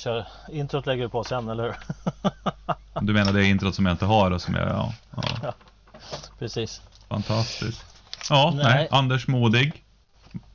kör, 0.00 0.26
introt 0.48 0.86
lägger 0.86 1.02
du 1.02 1.08
på 1.08 1.24
sen, 1.24 1.48
eller 1.48 1.62
hur? 1.62 1.74
Du 3.00 3.12
menar 3.12 3.32
det 3.32 3.44
introt 3.44 3.74
som 3.74 3.86
jag 3.86 3.92
inte 3.92 4.04
har 4.04 4.30
och 4.30 4.42
som 4.42 4.54
jag, 4.54 4.68
ja. 4.68 4.92
ja. 5.42 5.54
Precis. 6.38 6.82
Fantastiskt. 7.08 7.84
Ja, 8.30 8.52
nej. 8.56 8.64
Nej. 8.64 8.88
Anders 8.90 9.28
Modig. 9.28 9.84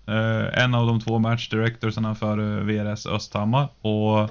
Eh, 0.08 0.63
en 0.63 0.76
av 0.76 0.88
de 0.88 1.02
två 1.02 1.20
match 1.20 1.50
directorsarna 1.50 2.16
för 2.16 2.38
eh, 2.38 2.63
VRS 2.63 3.05
Östhammar 3.05 3.68
och 3.81 4.29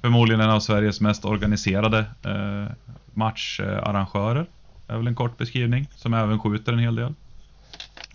förmodligen 0.00 0.40
en 0.40 0.50
av 0.50 0.60
Sveriges 0.60 1.00
mest 1.00 1.24
organiserade 1.24 1.98
eh, 2.24 2.72
matcharrangörer. 3.12 4.46
är 4.88 4.96
väl 4.96 5.06
en 5.06 5.14
kort 5.14 5.38
beskrivning, 5.38 5.88
som 5.96 6.14
även 6.14 6.40
skjuter 6.40 6.72
en 6.72 6.78
hel 6.78 6.94
del. 6.94 7.14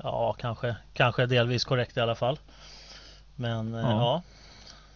Ja, 0.04 0.36
kanske, 0.40 0.76
kanske 0.94 1.26
delvis 1.26 1.64
korrekt 1.64 1.98
i 1.98 2.00
alla 2.00 2.16
fall. 2.16 2.40
Men 3.36 3.74
eh, 3.74 3.82
Ja. 3.82 4.22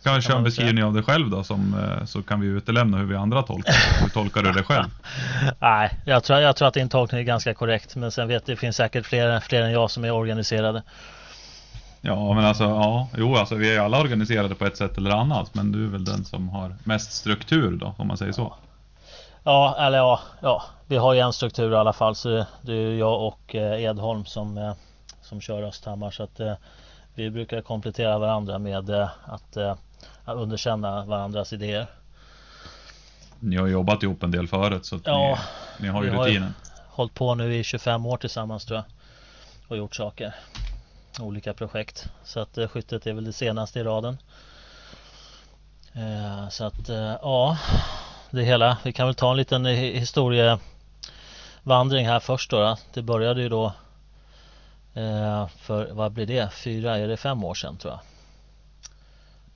Kan 0.04 0.22
köra 0.22 0.38
en 0.38 0.44
beskrivning 0.44 0.84
av 0.84 0.94
dig 0.94 1.04
själv 1.04 1.30
då, 1.30 1.44
som, 1.44 1.74
eh, 1.74 2.06
så 2.06 2.22
kan 2.22 2.42
vi 2.42 2.48
utelämna 2.48 2.98
hur 2.98 3.06
vi 3.06 3.16
andra 3.16 3.44
tolkar 3.44 3.74
Hur 4.02 4.10
tolkar 4.10 4.44
du 4.44 4.52
det 4.52 4.64
själv? 4.64 4.86
Nej, 5.60 6.00
jag 6.04 6.24
tror, 6.24 6.40
jag 6.40 6.56
tror 6.56 6.68
att 6.68 6.74
din 6.74 6.90
tolkning 6.90 7.22
är 7.22 7.26
ganska 7.26 7.54
korrekt. 7.54 7.96
Men 7.96 8.12
sen 8.12 8.28
vet 8.28 8.48
jag, 8.48 8.56
det 8.56 8.60
finns 8.60 8.76
säkert 8.76 9.06
fler, 9.06 9.40
fler 9.40 9.62
än 9.62 9.72
jag 9.72 9.92
som 9.92 10.04
är 10.04 10.12
organiserade. 10.12 10.84
Ja, 12.02 12.34
men 12.34 12.46
alltså, 12.46 12.64
ja, 12.64 13.08
jo, 13.18 13.36
alltså 13.36 13.56
vi 13.56 13.70
är 13.70 13.74
ju 13.74 13.80
alla 13.80 14.00
organiserade 14.00 14.56
på 14.56 14.66
ett 14.66 14.78
sätt 14.78 14.98
eller 14.98 15.12
annat, 15.12 15.56
men 15.56 15.72
du 15.72 15.86
är 15.86 15.90
väl 15.90 16.06
den 16.06 16.26
som 16.26 16.50
har 16.50 16.76
mest 16.84 17.12
struktur 17.12 17.72
då, 17.72 17.96
om 17.98 18.08
man 18.08 18.18
säger 18.18 18.32
så. 18.32 18.54
Ja, 19.44 19.76
eller 19.80 19.98
ja, 19.98 20.20
ja. 20.42 20.64
Vi 20.88 20.98
har 20.98 21.14
ju 21.14 21.20
en 21.20 21.34
struktur 21.34 21.72
i 21.72 21.76
alla 21.76 21.94
fall. 21.94 22.16
Så 22.16 22.46
det, 22.62 22.72
är 22.72 22.76
ju 22.76 22.98
jag 22.98 23.22
och 23.22 23.56
eh, 23.56 23.84
Edholm 23.84 24.26
som, 24.26 24.58
eh, 24.58 24.74
som 25.22 25.42
kör 25.42 25.64
Östhammar. 25.64 26.12
Så 26.12 26.24
att 26.24 26.40
vi 27.16 27.30
brukar 27.30 27.62
komplettera 27.62 28.20
varandra 28.20 28.60
med 28.60 28.90
att 29.26 29.58
att 30.32 30.38
underkänna 30.38 31.06
varandras 31.06 31.54
idéer. 31.54 31.88
Ni 33.40 33.56
har 33.58 33.68
jobbat 33.68 34.04
ihop 34.04 34.24
en 34.24 34.32
del 34.32 34.48
förut, 34.48 34.86
så 34.86 35.00
Ja, 35.04 35.40
ni, 35.78 35.86
ni 35.86 35.92
har 35.94 36.04
ju 36.04 36.10
vi 36.10 36.16
har 36.16 36.26
rutinen. 36.28 36.54
Hållit 36.88 37.14
på 37.14 37.36
nu 37.36 37.56
i 37.56 37.64
25 37.64 38.06
år 38.06 38.18
tillsammans 38.18 38.66
tror 38.66 38.78
jag. 38.78 38.86
Och 39.68 39.78
gjort 39.78 39.96
saker. 39.96 40.36
Olika 41.20 41.54
projekt. 41.54 42.06
Så 42.24 42.40
att 42.40 42.58
eh, 42.58 42.68
skyttet 42.68 43.08
är 43.08 43.14
väl 43.14 43.24
det 43.26 43.34
senaste 43.34 43.80
i 43.80 43.84
raden. 43.84 44.18
Eh, 45.94 46.50
så 46.50 46.64
att 46.66 46.90
eh, 46.90 47.16
ja, 47.22 47.58
det 48.30 48.44
hela. 48.44 48.78
Vi 48.84 48.94
kan 48.94 49.06
väl 49.08 49.16
ta 49.16 49.32
en 49.32 49.38
liten 49.38 49.68
hi- 49.68 49.98
historievandring 50.00 52.08
här 52.08 52.20
först 52.20 52.52
då. 52.52 52.60
då. 52.60 52.78
Det 52.94 53.02
började 53.02 53.42
ju 53.42 53.50
då 53.50 53.66
eh, 54.94 55.48
för, 55.48 55.90
vad 55.92 56.12
blir 56.12 56.26
det? 56.26 56.50
Fyra, 56.54 56.98
är 56.98 57.08
det 57.08 57.18
fem 57.18 57.44
år 57.44 57.54
sedan 57.54 57.78
tror 57.78 57.94
jag. 57.94 58.00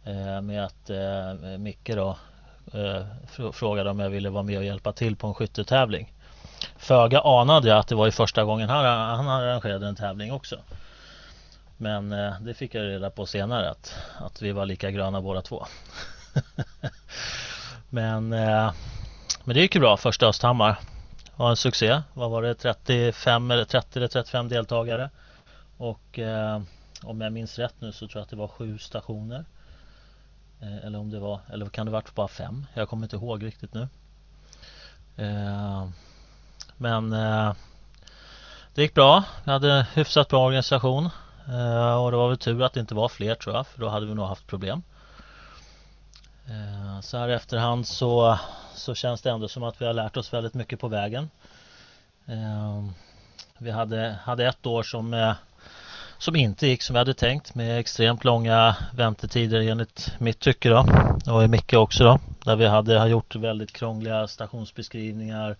Eh, 0.05 0.41
med 0.41 0.65
att 0.65 0.89
eh, 0.89 1.57
Micke 1.57 1.95
då 1.95 2.17
eh, 2.73 3.51
frågade 3.51 3.89
om 3.89 3.99
jag 3.99 4.09
ville 4.09 4.29
vara 4.29 4.43
med 4.43 4.57
och 4.57 4.65
hjälpa 4.65 4.93
till 4.93 5.15
på 5.15 5.27
en 5.27 5.33
skyttetävling. 5.33 6.13
Föga 6.77 7.21
anade 7.21 7.69
jag 7.69 7.77
att 7.77 7.87
det 7.87 7.95
var 7.95 8.05
ju 8.05 8.11
första 8.11 8.43
gången 8.43 8.69
han, 8.69 8.85
han 8.85 9.27
arrangerade 9.27 9.87
en 9.87 9.95
tävling 9.95 10.31
också. 10.31 10.57
Men 11.77 12.11
eh, 12.11 12.41
det 12.41 12.53
fick 12.53 12.75
jag 12.75 12.83
reda 12.83 13.09
på 13.09 13.25
senare 13.25 13.69
att, 13.69 13.95
att 14.17 14.41
vi 14.41 14.51
var 14.51 14.65
lika 14.65 14.91
gröna 14.91 15.21
båda 15.21 15.41
två. 15.41 15.65
men, 17.89 18.33
eh, 18.33 18.71
men 19.43 19.55
det 19.55 19.61
gick 19.61 19.75
ju 19.75 19.81
bra 19.81 19.97
första 19.97 20.27
Östhammar. 20.27 20.79
Det 21.25 21.31
var 21.35 21.49
en 21.49 21.55
succé. 21.55 22.01
Vad 22.13 22.31
var 22.31 22.41
det? 22.41 22.55
35 22.55 23.51
eller 23.51 23.65
30 23.65 23.99
eller 23.99 24.07
35 24.07 24.49
deltagare. 24.49 25.09
Och 25.77 26.19
eh, 26.19 26.61
om 27.03 27.21
jag 27.21 27.33
minns 27.33 27.59
rätt 27.59 27.75
nu 27.79 27.91
så 27.91 28.07
tror 28.07 28.19
jag 28.19 28.23
att 28.23 28.29
det 28.29 28.35
var 28.35 28.47
sju 28.47 28.77
stationer. 28.77 29.45
Eh, 30.63 30.85
eller 30.85 30.99
om 30.99 31.09
det 31.09 31.19
var, 31.19 31.39
eller 31.53 31.65
kan 31.65 31.85
det 31.85 31.91
varit 31.91 32.15
bara 32.15 32.27
fem? 32.27 32.65
Jag 32.73 32.89
kommer 32.89 33.03
inte 33.03 33.15
ihåg 33.15 33.43
riktigt 33.43 33.73
nu. 33.73 33.87
Eh, 35.15 35.87
men 36.77 37.13
eh, 37.13 37.53
det 38.73 38.81
gick 38.81 38.93
bra. 38.93 39.23
Vi 39.43 39.51
hade 39.51 39.87
hyfsat 39.93 40.29
bra 40.29 40.45
organisation. 40.45 41.09
Och 41.99 42.11
det 42.11 42.17
var 42.17 42.27
väl 42.27 42.37
tur 42.37 42.63
att 42.63 42.73
det 42.73 42.79
inte 42.79 42.95
var 42.95 43.09
fler 43.09 43.35
tror 43.35 43.55
jag. 43.55 43.67
För 43.67 43.79
då 43.79 43.89
hade 43.89 44.05
vi 44.05 44.13
nog 44.13 44.25
haft 44.25 44.47
problem. 44.47 44.83
Så 47.01 47.17
här 47.17 47.29
i 47.29 47.33
efterhand 47.33 47.87
så, 47.87 48.39
så 48.73 48.95
känns 48.95 49.21
det 49.21 49.31
ändå 49.31 49.47
som 49.47 49.63
att 49.63 49.81
vi 49.81 49.85
har 49.85 49.93
lärt 49.93 50.17
oss 50.17 50.33
väldigt 50.33 50.53
mycket 50.53 50.79
på 50.79 50.87
vägen. 50.87 51.29
Vi 53.57 53.71
hade, 53.71 54.19
hade 54.23 54.47
ett 54.47 54.65
år 54.65 54.83
som, 54.83 55.33
som 56.23 56.35
inte 56.35 56.67
gick 56.67 56.81
som 56.81 56.93
vi 56.93 56.97
hade 56.97 57.13
tänkt 57.13 57.55
med 57.55 57.79
extremt 57.79 58.23
långa 58.23 58.75
väntetider 58.93 59.61
enligt 59.61 60.11
mitt 60.19 60.39
tycke 60.39 60.69
då. 60.69 60.85
Och 61.27 61.43
i 61.43 61.47
Micke 61.47 61.73
också 61.73 62.03
då. 62.03 62.19
Där 62.43 62.55
vi 62.55 62.65
hade 62.65 62.99
har 62.99 63.07
gjort 63.07 63.35
väldigt 63.35 63.73
krångliga 63.73 64.27
stationsbeskrivningar. 64.27 65.55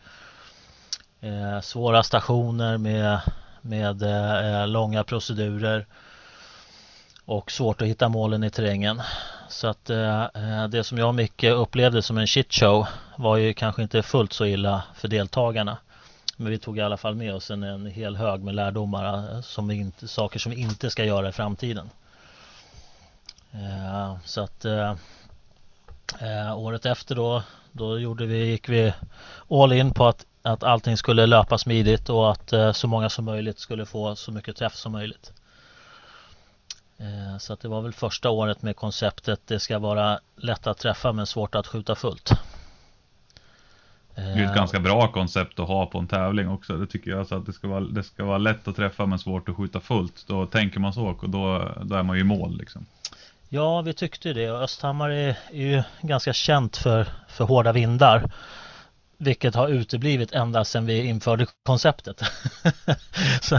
Eh, 1.22 1.62
svåra 1.62 2.04
stationer 2.04 2.78
med, 2.78 3.20
med 3.62 4.02
eh, 4.02 4.68
långa 4.68 5.04
procedurer. 5.04 5.86
Och 7.26 7.52
svårt 7.52 7.82
att 7.82 7.88
hitta 7.88 8.10
målen 8.10 8.44
i 8.44 8.50
terrängen. 8.50 9.02
Så 9.50 9.68
att 9.68 9.90
eh, 9.90 10.24
eh 10.24 10.68
det 10.70 10.84
som 10.84 10.98
jag 10.98 11.08
och 11.08 11.16
Micke 11.16 11.44
upplevde 11.44 12.02
som 12.02 12.18
en 12.18 12.28
shitshow 12.28 12.88
var 13.16 13.38
ju 13.38 13.54
kanske 13.54 13.82
inte 13.82 14.04
fullt 14.04 14.34
så 14.34 14.46
illa 14.46 14.84
för 14.96 15.08
deltagarna. 15.08 15.78
Men 16.38 16.52
vi 16.52 16.58
tog 16.58 16.78
i 16.78 16.82
alla 16.82 16.98
fall 16.98 17.16
med 17.16 17.36
oss 17.36 17.52
en, 17.52 17.64
en 17.64 17.86
hel 17.86 18.16
hög 18.16 18.44
med 18.44 18.56
lärdomar, 18.56 19.34
eh, 19.36 19.42
som 19.42 19.68
vi 19.68 19.76
inte, 19.76 20.08
saker 20.08 20.40
som 20.40 20.50
vi 20.52 20.62
inte 20.62 20.90
ska 20.90 21.06
göra 21.06 21.30
i 21.30 21.32
framtiden. 21.32 21.90
Eh, 23.52 24.16
så 24.26 24.42
att 24.42 24.66
eh, 24.66 24.96
eh, 26.22 26.58
året 26.58 26.86
efter 26.86 27.16
då, 27.16 27.44
då 27.72 28.00
gjorde 28.00 28.26
vi, 28.26 28.46
gick 28.46 28.70
vi 28.70 28.94
all 29.50 29.74
in 29.74 29.94
på 29.94 30.08
att, 30.08 30.26
att 30.42 30.64
allting 30.64 30.98
skulle 30.98 31.26
löpa 31.26 31.58
smidigt 31.58 32.10
och 32.10 32.32
att 32.32 32.54
eh, 32.54 32.72
så 32.72 32.88
många 32.88 33.10
som 33.10 33.26
möjligt 33.26 33.60
skulle 33.60 33.86
få 33.86 34.16
så 34.16 34.32
mycket 34.32 34.56
träff 34.58 34.76
som 34.76 34.92
möjligt. 34.92 35.34
Eh, 36.98 37.38
Så 37.38 37.54
att 37.54 37.60
det 37.60 37.68
var 37.68 37.82
väl 37.82 37.94
första 37.94 38.30
året 38.30 38.62
med 38.62 38.76
konceptet 38.76 39.42
det 39.48 39.60
ska 39.60 39.80
vara 39.80 40.20
lätt 40.36 40.68
att 40.68 40.78
träffa 40.78 41.12
men 41.12 41.26
svårt 41.28 41.56
att 41.56 41.68
skjuta 41.68 41.96
fullt. 41.96 42.32
Det 44.16 44.22
är 44.22 44.44
ett 44.44 44.50
Eh, 44.50 44.56
ganska 44.56 44.80
bra 44.80 45.12
koncept 45.12 45.60
att 45.60 45.68
ha 45.68 45.86
på 45.86 46.00
en 46.00 46.08
tävling 46.08 46.50
också. 46.50 46.78
Det 46.78 46.88
tycker 46.88 47.12
jag. 47.12 47.20
Alltså 47.20 47.36
att 47.36 47.46
det 47.46 47.54
ska, 47.54 47.68
vara, 47.68 47.80
det 47.80 48.04
ska 48.04 48.26
vara 48.26 48.38
lätt 48.38 48.68
att 48.68 48.76
träffa 48.76 49.06
men 49.06 49.20
svårt 49.20 49.50
att 49.50 49.56
skjuta 49.56 49.80
fullt. 49.80 50.28
Då 50.28 50.46
tänker 50.46 50.80
man 50.80 50.94
så 50.94 51.08
och 51.08 51.30
då, 51.30 51.72
då 51.84 51.96
är 51.96 52.04
man 52.04 52.16
ju 52.16 52.22
i 52.22 52.26
mål 52.26 52.58
liksom. 52.58 52.86
Ja, 53.50 53.82
vi 53.82 53.94
tyckte 53.94 54.34
det 54.34 54.48
Östhammar 54.48 55.10
är, 55.10 55.38
är 55.52 55.68
ju 55.68 55.84
ganska 56.02 56.34
känt 56.34 56.78
för, 56.78 57.08
för 57.28 57.44
hårda 57.44 57.72
vindar. 57.72 58.32
Vilket 59.18 59.56
har 59.56 59.68
uteblivit 59.68 60.32
ända 60.32 60.66
sedan 60.66 60.86
vi 60.86 61.06
införde 61.06 61.46
konceptet. 61.64 62.22
Så, 63.42 63.58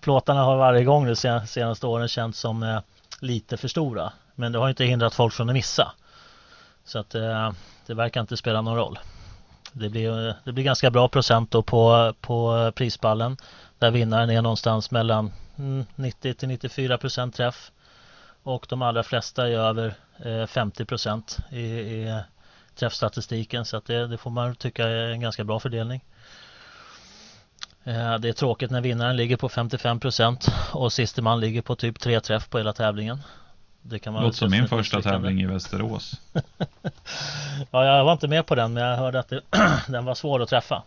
plåtarna 0.00 0.42
har 0.42 0.56
varje 0.56 0.84
gång 0.84 1.06
de 1.06 1.16
sen- 1.16 1.46
senaste 1.46 1.86
åren 1.86 2.08
känts 2.08 2.38
som 2.40 2.62
eh, 2.62 2.80
lite 3.20 3.56
för 3.56 3.68
stora. 3.68 4.12
Men 4.34 4.52
det 4.52 4.58
har 4.58 4.68
inte 4.68 4.84
hindrat 4.84 5.14
folk 5.14 5.34
från 5.34 5.48
att 5.48 5.54
missa. 5.54 5.92
Så 6.84 6.98
att 6.98 7.14
eh, 7.14 7.52
det 7.86 7.94
verkar 7.94 8.20
inte 8.20 8.36
spela 8.36 8.60
någon 8.60 8.76
roll. 8.76 8.98
Det 9.76 9.88
blir, 9.88 10.34
det 10.44 10.52
blir 10.52 10.64
ganska 10.64 10.90
bra 10.90 11.08
procent 11.08 11.50
då 11.50 11.62
på, 11.62 12.14
på 12.20 12.72
prispallen. 12.74 13.36
Där 13.78 13.90
vinnaren 13.90 14.30
är 14.30 14.42
någonstans 14.42 14.90
mellan 14.90 15.32
mm, 15.56 15.84
90 15.94 16.34
till 16.34 16.48
94 16.48 16.98
procent 16.98 17.34
träff. 17.34 17.72
Och 18.42 18.66
de 18.68 18.82
allra 18.82 19.02
flesta 19.02 19.48
är 19.48 19.52
över 19.52 19.94
eh, 20.24 20.46
50 20.46 20.84
procent 20.84 21.38
i, 21.50 21.62
i 21.62 22.20
träffstatistiken. 22.74 23.64
Så 23.64 23.76
att 23.76 23.86
det, 23.86 24.06
det 24.06 24.18
får 24.18 24.30
man 24.30 24.56
tycka 24.56 24.88
är 24.88 25.08
en 25.08 25.20
ganska 25.20 25.44
bra 25.44 25.60
fördelning. 25.60 26.04
Eh, 27.84 28.18
det 28.18 28.28
är 28.28 28.32
tråkigt 28.32 28.70
när 28.70 28.80
vinnaren 28.80 29.16
ligger 29.16 29.36
på 29.36 29.48
55 29.48 30.00
procent 30.00 30.46
och 30.72 30.92
siste 30.92 31.22
man 31.22 31.40
ligger 31.40 31.62
på 31.62 31.76
typ 31.76 32.00
tre 32.00 32.20
träff 32.20 32.50
på 32.50 32.58
hela 32.58 32.72
tävlingen. 32.72 33.22
Det 33.86 33.98
kan 33.98 34.14
vara 34.14 34.24
låter 34.24 34.38
som 34.38 34.50
min 34.50 34.68
första 34.68 35.02
tävling 35.02 35.40
i 35.40 35.46
Västerås. 35.46 36.20
Ja, 37.70 37.84
jag 37.84 38.04
var 38.04 38.12
inte 38.12 38.28
med 38.28 38.46
på 38.46 38.54
den 38.54 38.72
men 38.72 38.82
jag 38.82 38.96
hörde 38.96 39.18
att 39.20 39.28
det, 39.28 39.40
den 39.88 40.04
var 40.04 40.14
svår 40.14 40.42
att 40.42 40.48
träffa. 40.48 40.82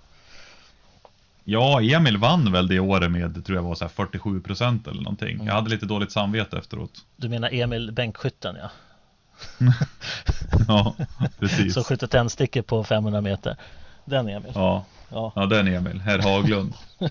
Ja, 1.43 1.81
Emil 1.81 2.17
vann 2.17 2.51
väl 2.51 2.67
det 2.67 2.79
året 2.79 3.11
med, 3.11 3.45
tror 3.45 3.55
jag 3.57 3.63
var 3.63 3.75
så 3.75 3.83
här 3.83 3.89
47 3.89 4.41
procent 4.41 4.87
eller 4.87 5.01
någonting. 5.01 5.45
Jag 5.45 5.53
hade 5.53 5.69
lite 5.69 5.85
dåligt 5.85 6.11
samvete 6.11 6.57
efteråt. 6.57 6.91
Du 7.15 7.29
menar 7.29 7.53
Emil 7.53 7.91
bänkskytten 7.91 8.55
ja. 8.61 8.69
Ja, 10.67 10.95
precis. 11.39 11.73
Som 11.73 11.83
skjuter 11.83 12.07
tändstickor 12.07 12.61
på 12.61 12.83
500 12.83 13.21
meter. 13.21 13.55
Den 14.07 14.29
Emil. 14.29 14.51
Ja, 14.55 14.83
Ja, 15.09 15.31
ja 15.35 15.45
den 15.45 15.67
Emil, 15.67 15.99
herr 16.01 16.19
Haglund. 16.19 16.73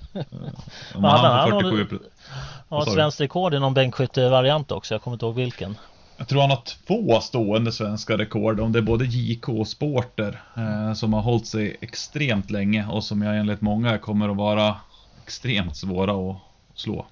Om 0.94 1.04
han 1.04 1.25
han 1.25 1.52
håller- 1.52 1.70
47 1.70 1.84
pro- 1.87 1.98
ja 2.02 2.40
vad 2.69 2.84
sa 2.84 2.90
du? 2.90 2.94
svenskt 2.94 3.20
rekord 3.20 3.54
i 3.54 3.58
någon 3.58 3.75
bänkskyttevariant 3.75 4.72
också. 4.72 4.94
Jag 4.94 5.02
kommer 5.02 5.14
inte 5.14 5.26
ihåg 5.26 5.34
vilken. 5.34 5.76
Jag 6.16 6.28
tror 6.28 6.40
han 6.40 6.50
har 6.50 6.62
två 6.87 7.20
stående 7.20 7.72
svenska 7.72 8.19
rekord, 8.19 8.60
om 8.60 8.72
det 8.72 8.78
är 8.78 8.82
både 8.82 9.04
JK 9.04 9.48
och 9.48 9.69
Sporter, 9.69 10.43
eh, 10.56 10.93
som 10.94 11.12
har 11.12 11.22
hållit 11.22 11.46
sig 11.46 11.76
extremt 11.81 12.50
länge 12.50 12.87
och 12.90 13.04
som 13.04 13.22
jag 13.22 13.37
enligt 13.38 13.60
många 13.60 13.99
kommer 13.99 14.28
att 14.28 14.37
vara 14.37 14.76
extremt 15.25 15.76
svåra 15.76 16.31
att 16.31 16.37
slå. 16.75 17.06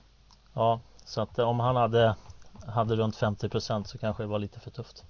Ja, 0.55 0.81
så 1.05 1.21
att 1.21 1.39
om 1.39 1.61
han 1.61 1.77
hade, 1.77 2.15
hade 2.67 2.97
runt 2.97 3.17
50 3.17 3.49
procent 3.49 3.89
så 3.89 3.99
kanske 3.99 4.23
det 4.23 4.27
var 4.27 4.39
lite 4.39 4.61
för 4.61 4.71
tufft. 4.71 5.05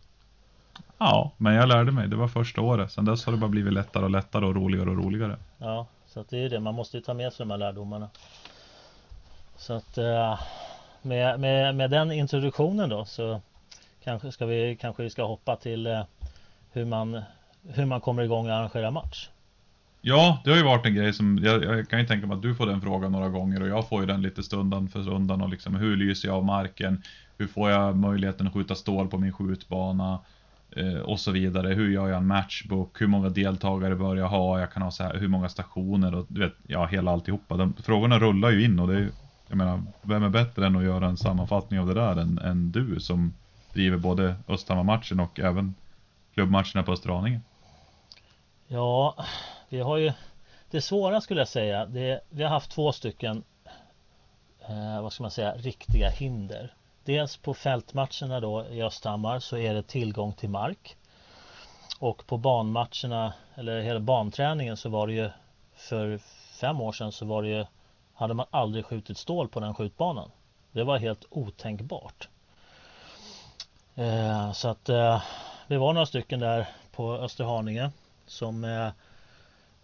Ja, 1.04 1.32
men 1.36 1.54
jag 1.54 1.68
lärde 1.68 1.92
mig. 1.92 2.08
Det 2.08 2.16
var 2.16 2.28
första 2.28 2.60
året. 2.60 2.92
Sen 2.92 3.04
dess 3.04 3.24
har 3.24 3.32
det 3.32 3.38
bara 3.38 3.50
blivit 3.50 3.72
lättare 3.72 4.04
och 4.04 4.10
lättare 4.10 4.46
och 4.46 4.54
roligare 4.54 4.90
och 4.90 4.96
roligare. 4.96 5.36
Ja, 5.58 5.86
så 6.06 6.20
att 6.20 6.28
det 6.28 6.36
är 6.36 6.40
ju 6.40 6.48
det. 6.48 6.60
Man 6.60 6.74
måste 6.74 6.96
ju 6.96 7.02
ta 7.02 7.14
med 7.14 7.32
sig 7.32 7.46
de 7.46 7.50
här 7.50 7.58
lärdomarna. 7.58 8.08
Så 9.56 9.72
att 9.72 9.98
eh, 9.98 10.40
med, 11.02 11.40
med, 11.40 11.74
med 11.74 11.90
den 11.90 12.12
introduktionen 12.12 12.88
då 12.88 13.04
så 13.04 13.40
kanske 14.04 14.32
ska 14.32 14.46
vi 14.46 14.76
kanske 14.80 15.02
vi 15.02 15.10
ska 15.10 15.24
hoppa 15.24 15.56
till 15.56 15.86
eh, 15.86 16.02
hur 16.72 16.84
man 16.84 17.22
hur 17.68 17.84
man 17.84 18.00
kommer 18.00 18.22
igång 18.22 18.46
och 18.46 18.54
arrangerar 18.54 18.90
match. 18.90 19.28
Ja, 20.00 20.38
det 20.44 20.50
har 20.50 20.56
ju 20.56 20.64
varit 20.64 20.86
en 20.86 20.94
grej 20.94 21.12
som, 21.12 21.38
jag, 21.38 21.64
jag, 21.64 21.88
kan 21.88 22.00
ju 22.00 22.06
tänka 22.06 22.26
mig 22.26 22.36
att 22.36 22.42
du 22.42 22.54
får 22.54 22.66
den 22.66 22.80
frågan 22.80 23.12
några 23.12 23.28
gånger 23.28 23.62
och 23.62 23.68
jag 23.68 23.88
får 23.88 24.00
ju 24.00 24.06
den 24.06 24.22
lite 24.22 24.42
stundan 24.42 24.88
för 24.88 25.02
stundan 25.02 25.40
och 25.40 25.48
liksom 25.48 25.74
hur 25.74 25.96
lyser 25.96 26.28
jag 26.28 26.36
av 26.36 26.44
marken? 26.44 27.02
Hur 27.38 27.46
får 27.46 27.70
jag 27.70 27.96
möjligheten 27.96 28.46
att 28.46 28.52
skjuta 28.52 28.74
stål 28.74 29.08
på 29.08 29.18
min 29.18 29.32
skjutbana? 29.32 30.18
Eh, 30.76 31.00
och 31.00 31.20
så 31.20 31.30
vidare. 31.30 31.74
Hur 31.74 31.90
gör 31.90 32.08
jag 32.08 32.16
en 32.16 32.26
matchbook? 32.26 33.00
Hur 33.00 33.06
många 33.06 33.28
deltagare 33.28 33.96
bör 33.96 34.16
jag 34.16 34.28
ha? 34.28 34.60
Jag 34.60 34.72
kan 34.72 34.82
ha 34.82 34.90
så 34.90 35.04
här, 35.04 35.14
hur 35.14 35.28
många 35.28 35.48
stationer 35.48 36.14
och 36.14 36.26
du 36.28 36.40
vet, 36.40 36.54
ja 36.66 36.86
hela 36.86 37.10
alltihopa. 37.10 37.56
De, 37.56 37.74
frågorna 37.82 38.18
rullar 38.18 38.50
ju 38.50 38.64
in 38.64 38.78
och 38.78 38.88
det 38.88 38.98
är 38.98 39.08
jag 39.48 39.56
menar, 39.56 39.82
vem 40.02 40.22
är 40.22 40.28
bättre 40.28 40.66
än 40.66 40.76
att 40.76 40.84
göra 40.84 41.06
en 41.06 41.16
sammanfattning 41.16 41.80
av 41.80 41.86
det 41.86 41.94
där 41.94 42.16
än, 42.16 42.38
än 42.38 42.72
du 42.72 43.00
som 43.00 43.34
driver 43.72 43.98
både 43.98 44.36
Östhammar-matchen 44.48 45.20
och 45.20 45.40
även 45.40 45.74
klubbmatcherna 46.34 46.82
på 46.82 46.92
Österhaninge? 46.92 47.40
Ja, 48.66 49.24
vi 49.68 49.80
har 49.80 49.96
ju 49.96 50.12
det 50.70 50.80
svåra 50.80 51.20
skulle 51.20 51.40
jag 51.40 51.48
säga. 51.48 51.86
Det, 51.86 52.20
vi 52.30 52.42
har 52.42 52.50
haft 52.50 52.70
två 52.70 52.92
stycken, 52.92 53.42
eh, 54.68 55.02
vad 55.02 55.12
ska 55.12 55.22
man 55.22 55.30
säga, 55.30 55.54
riktiga 55.54 56.10
hinder. 56.10 56.74
Dels 57.04 57.36
på 57.36 57.54
fältmatcherna 57.54 58.40
då 58.40 58.66
i 58.66 58.82
Östhammar 58.82 59.38
så 59.38 59.56
är 59.56 59.74
det 59.74 59.82
tillgång 59.82 60.32
till 60.32 60.48
mark. 60.48 60.96
Och 61.98 62.26
på 62.26 62.36
banmatcherna, 62.36 63.32
eller 63.54 63.80
hela 63.80 64.00
banträningen 64.00 64.76
så 64.76 64.88
var 64.88 65.06
det 65.06 65.12
ju 65.12 65.30
för 65.74 66.18
fem 66.60 66.80
år 66.80 66.92
sedan 66.92 67.12
så 67.12 67.26
var 67.26 67.42
det 67.42 67.48
ju 67.48 67.64
hade 68.14 68.34
man 68.34 68.46
aldrig 68.50 68.86
skjutit 68.86 69.18
stål 69.18 69.48
på 69.48 69.60
den 69.60 69.74
skjutbanan. 69.74 70.30
Det 70.72 70.84
var 70.84 70.98
helt 70.98 71.24
otänkbart. 71.30 72.28
Eh, 73.94 74.52
så 74.52 74.68
att 74.68 74.88
eh, 74.88 75.22
vi 75.66 75.76
var 75.76 75.92
några 75.92 76.06
stycken 76.06 76.40
där 76.40 76.68
på 76.92 77.12
Österhaninge 77.12 77.90
som 78.26 78.64
eh, 78.64 78.88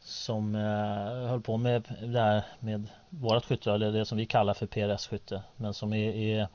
som 0.01 0.55
eh, 0.55 1.29
höll 1.29 1.41
på 1.41 1.57
med 1.57 1.83
det 2.03 2.21
här 2.21 2.43
med 2.61 2.89
vårat 3.09 3.45
skytte, 3.45 3.73
eller 3.73 3.93
det 3.93 4.05
som 4.05 4.19
vi 4.19 4.27
kallar 4.27 4.55
för 4.55 4.67
PRS-skytte 4.67 5.43
men 5.57 5.75
som 5.75 5.93
är, 5.93 6.15
är 6.15 6.49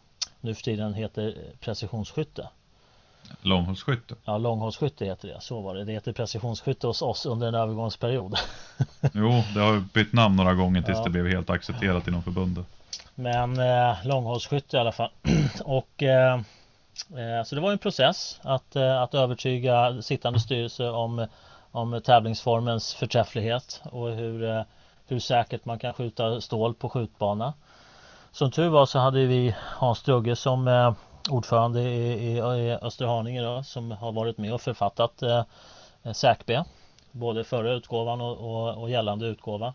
nu 0.45 0.55
för 0.55 0.63
tiden 0.63 0.93
heter 0.93 1.35
precisionsskytte. 1.59 2.49
Långhållsskytte? 3.41 4.15
Ja, 4.25 4.37
långhållsskytte 4.37 5.05
heter 5.05 5.27
det. 5.27 5.41
Så 5.41 5.61
var 5.61 5.75
det. 5.75 5.83
Det 5.83 5.91
heter 5.91 6.11
precisionsskytte 6.11 6.87
hos 6.87 7.01
oss 7.01 7.25
under 7.25 7.47
en 7.47 7.55
övergångsperiod. 7.55 8.35
jo, 9.13 9.43
det 9.53 9.59
har 9.59 9.93
bytt 9.93 10.13
namn 10.13 10.35
några 10.35 10.53
gånger 10.53 10.81
tills 10.81 10.97
ja. 10.97 11.03
det 11.03 11.09
blev 11.09 11.27
helt 11.27 11.49
accepterat 11.49 12.07
inom 12.07 12.23
förbundet. 12.23 12.65
Men 13.15 13.59
eh, 13.59 13.95
långhållsskytte 14.05 14.77
i 14.77 14.79
alla 14.79 14.91
fall. 14.91 15.11
och 15.63 16.03
eh, 16.03 16.33
eh, 16.33 17.43
så 17.45 17.55
det 17.55 17.61
var 17.61 17.71
en 17.71 17.77
process 17.77 18.39
att, 18.41 18.75
eh, 18.75 19.01
att 19.01 19.13
övertyga 19.13 20.01
sittande 20.01 20.39
styrelse 20.39 20.89
om, 20.89 21.27
om 21.71 22.01
tävlingsformens 22.05 22.93
förträfflighet 22.93 23.81
och 23.83 24.09
hur, 24.09 24.43
eh, 24.43 24.61
hur 25.07 25.19
säkert 25.19 25.65
man 25.65 25.79
kan 25.79 25.93
skjuta 25.93 26.41
stål 26.41 26.73
på 26.73 26.89
skjutbana. 26.89 27.53
Som 28.35 28.51
tur 28.51 28.69
var 28.69 28.85
så 28.85 28.99
hade 28.99 29.25
vi 29.25 29.55
Hans 29.59 30.03
Drugge 30.03 30.35
som 30.35 30.67
eh, 30.67 30.93
ordförande 31.29 31.81
i, 31.81 32.27
i, 32.27 32.37
i 32.37 32.77
Österhaninge 32.81 33.41
då, 33.41 33.63
som 33.63 33.91
har 33.91 34.11
varit 34.11 34.37
med 34.37 34.53
och 34.53 34.61
författat 34.61 35.21
eh, 35.21 35.43
SÄKB. 36.13 36.51
Både 37.11 37.43
förra 37.43 37.73
utgåvan 37.73 38.21
och, 38.21 38.37
och, 38.37 38.81
och 38.81 38.89
gällande 38.89 39.25
utgåva. 39.25 39.73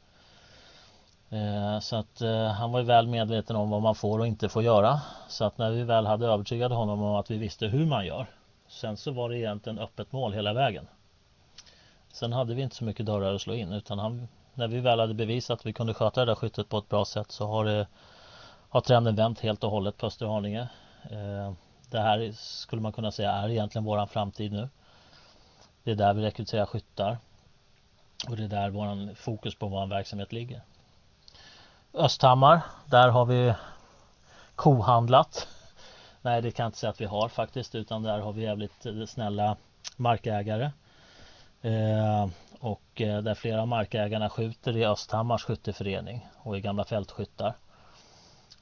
Eh, 1.30 1.80
så 1.80 1.96
att 1.96 2.20
eh, 2.20 2.46
han 2.46 2.72
var 2.72 2.80
ju 2.80 2.86
väl 2.86 3.06
medveten 3.06 3.56
om 3.56 3.70
vad 3.70 3.82
man 3.82 3.94
får 3.94 4.18
och 4.18 4.26
inte 4.26 4.48
får 4.48 4.62
göra. 4.62 5.00
Så 5.28 5.44
att 5.44 5.58
när 5.58 5.70
vi 5.70 5.82
väl 5.82 6.06
hade 6.06 6.26
övertygat 6.26 6.72
honom 6.72 7.02
om 7.02 7.14
att 7.14 7.30
vi 7.30 7.38
visste 7.38 7.66
hur 7.66 7.86
man 7.86 8.06
gör. 8.06 8.26
Sen 8.68 8.96
så 8.96 9.10
var 9.10 9.28
det 9.28 9.38
egentligen 9.38 9.78
öppet 9.78 10.12
mål 10.12 10.32
hela 10.32 10.52
vägen. 10.52 10.86
Sen 12.12 12.32
hade 12.32 12.54
vi 12.54 12.62
inte 12.62 12.76
så 12.76 12.84
mycket 12.84 13.06
dörrar 13.06 13.34
att 13.34 13.40
slå 13.40 13.54
in 13.54 13.72
utan 13.72 13.98
han, 13.98 14.28
när 14.54 14.68
vi 14.68 14.80
väl 14.80 15.00
hade 15.00 15.14
bevisat 15.14 15.60
att 15.60 15.66
vi 15.66 15.72
kunde 15.72 15.94
sköta 15.94 16.20
det 16.20 16.30
där 16.30 16.34
skyttet 16.34 16.68
på 16.68 16.78
ett 16.78 16.88
bra 16.88 17.04
sätt 17.04 17.30
så 17.30 17.46
har, 17.46 17.64
det, 17.64 17.86
har 18.70 18.80
trenden 18.80 19.14
vänt 19.14 19.40
helt 19.40 19.64
och 19.64 19.70
hållet 19.70 19.96
på 19.96 20.06
Österhaninge. 20.06 20.68
Eh, 21.10 21.52
det 21.90 22.00
här 22.00 22.32
skulle 22.32 22.82
man 22.82 22.92
kunna 22.92 23.10
säga 23.10 23.32
är 23.32 23.48
egentligen 23.48 23.84
våran 23.84 24.08
framtid 24.08 24.52
nu. 24.52 24.68
Det 25.84 25.90
är 25.90 25.94
där 25.94 26.14
vi 26.14 26.22
rekryterar 26.22 26.66
skyttar 26.66 27.18
och 28.28 28.36
det 28.36 28.44
är 28.44 28.48
där 28.48 28.70
våran 28.70 29.14
fokus 29.16 29.54
på 29.54 29.68
vår 29.68 29.86
verksamhet 29.86 30.32
ligger. 30.32 30.62
Östhammar, 31.94 32.60
där 32.86 33.08
har 33.08 33.24
vi 33.24 33.54
kohandlat. 34.54 35.48
Nej, 36.22 36.42
det 36.42 36.50
kan 36.50 36.64
jag 36.64 36.68
inte 36.68 36.78
säga 36.78 36.90
att 36.90 37.00
vi 37.00 37.04
har 37.04 37.28
faktiskt, 37.28 37.74
utan 37.74 38.02
där 38.02 38.18
har 38.18 38.32
vi 38.32 38.42
jävligt 38.42 38.86
snälla 39.06 39.56
markägare. 39.96 40.70
Eh, 41.62 42.28
och 42.60 43.00
eh, 43.00 43.22
där 43.22 43.34
flera 43.34 43.60
av 43.60 43.68
markägarna 43.68 44.30
skjuter 44.30 44.76
i 44.76 44.84
Östhammars 44.84 45.44
skytteförening 45.44 46.28
och 46.36 46.58
i 46.58 46.60
gamla 46.60 46.84
fältskyttar. 46.84 47.54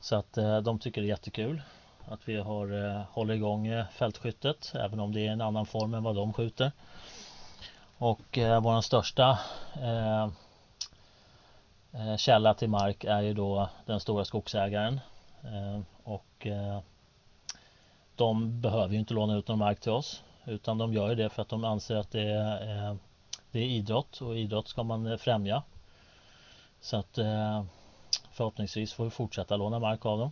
Så 0.01 0.17
att 0.17 0.39
eh, 0.39 0.59
de 0.59 0.79
tycker 0.79 1.01
det 1.01 1.07
är 1.07 1.09
jättekul 1.09 1.63
att 2.09 2.29
vi 2.29 2.37
har, 2.37 2.85
eh, 2.85 3.03
håller 3.11 3.35
igång 3.35 3.67
eh, 3.67 3.87
fältskyttet 3.89 4.73
även 4.75 5.01
om 5.01 5.13
det 5.13 5.27
är 5.27 5.31
en 5.31 5.41
annan 5.41 5.67
form 5.67 5.95
än 5.95 6.03
vad 6.03 6.17
de 6.17 6.33
skjuter. 6.33 6.73
Och 7.99 8.39
eh, 8.39 8.61
vår 8.61 8.81
största 8.81 9.39
eh, 9.83 10.31
källa 12.17 12.55
till 12.55 12.69
mark 12.69 13.05
är 13.05 13.21
ju 13.21 13.35
då 13.35 13.69
den 13.87 14.01
stora 14.01 14.25
skogsägaren. 14.25 15.01
Eh, 15.43 15.81
och 16.03 16.47
eh, 16.47 16.81
de 18.17 18.61
behöver 18.61 18.93
ju 18.93 18.99
inte 18.99 19.15
låna 19.15 19.37
ut 19.37 19.49
någon 19.49 19.59
mark 19.59 19.81
till 19.81 19.93
oss 19.93 20.23
utan 20.45 20.79
de 20.79 20.93
gör 20.93 21.09
ju 21.09 21.15
det 21.15 21.29
för 21.29 21.43
att 21.43 21.49
de 21.49 21.65
anser 21.65 21.97
att 21.97 22.11
det 22.11 22.23
är, 22.23 22.97
det 23.51 23.59
är 23.59 23.67
idrott 23.67 24.21
och 24.21 24.39
idrott 24.39 24.69
ska 24.69 24.83
man 24.83 25.19
främja. 25.19 25.63
Så 26.81 26.97
att 26.97 27.19
förhoppningsvis 28.39 28.93
får 28.93 29.05
vi 29.05 29.11
fortsätta 29.11 29.57
låna 29.57 29.79
mark 29.79 30.07
av 30.07 30.19
dem. 30.19 30.31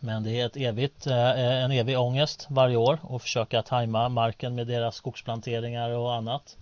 Men 0.00 0.22
det 0.22 0.40
är 0.40 0.46
ett 0.46 0.56
evigt, 0.56 1.06
eh, 1.06 1.30
eh, 1.30 1.64
en 1.64 1.70
evig 1.72 1.98
ångest 1.98 2.46
varje 2.50 2.76
år 2.76 2.98
att 3.10 3.22
försöka 3.22 3.62
tajma 3.62 4.08
marken 4.08 4.54
med 4.54 4.66
deras 4.66 4.96
skogsplanteringar 4.96 5.90
och 5.90 6.14
annat. 6.14 6.56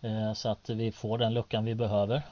Eh, 0.00 0.32
så 0.32 0.48
att 0.48 0.68
vi 0.68 0.92
får 0.92 1.18
den 1.18 1.34
luckan 1.34 1.64
vi 1.64 1.74
behöver. 1.74 2.22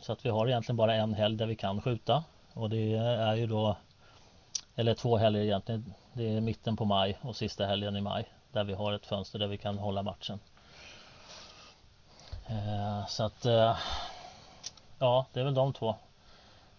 Så 0.00 0.12
att 0.12 0.24
vi 0.26 0.30
har 0.30 0.48
egentligen 0.48 0.76
bara 0.76 0.94
en 0.94 1.14
helg 1.14 1.36
där 1.36 1.46
vi 1.46 1.56
kan 1.56 1.82
skjuta. 1.82 2.24
Och 2.54 2.70
det 2.70 2.94
är 2.96 3.34
ju 3.34 3.46
då 3.46 3.76
Eller 4.76 4.94
två 4.94 5.16
helger 5.16 5.42
egentligen. 5.42 5.94
Det 6.12 6.36
är 6.36 6.40
mitten 6.40 6.76
på 6.76 6.84
maj 6.84 7.18
och 7.22 7.36
sista 7.36 7.66
helgen 7.66 7.96
i 7.96 8.00
maj. 8.00 8.24
Där 8.52 8.64
vi 8.64 8.74
har 8.74 8.92
ett 8.92 9.06
fönster 9.06 9.38
där 9.38 9.46
vi 9.46 9.58
kan 9.58 9.78
hålla 9.78 10.02
matchen. 10.02 10.38
Så 13.08 13.24
att 13.24 13.46
Ja, 15.02 15.26
det 15.32 15.40
är 15.40 15.44
väl 15.44 15.54
de 15.54 15.72
två 15.72 15.94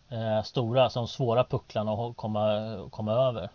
eh, 0.10 0.44
stora 0.44 0.89
som 0.89 1.08
svåra 1.08 1.44
pucklarna 1.44 1.92
att 1.92 2.18
komma, 2.18 2.89
komma 2.92 3.12
över. 3.12 3.50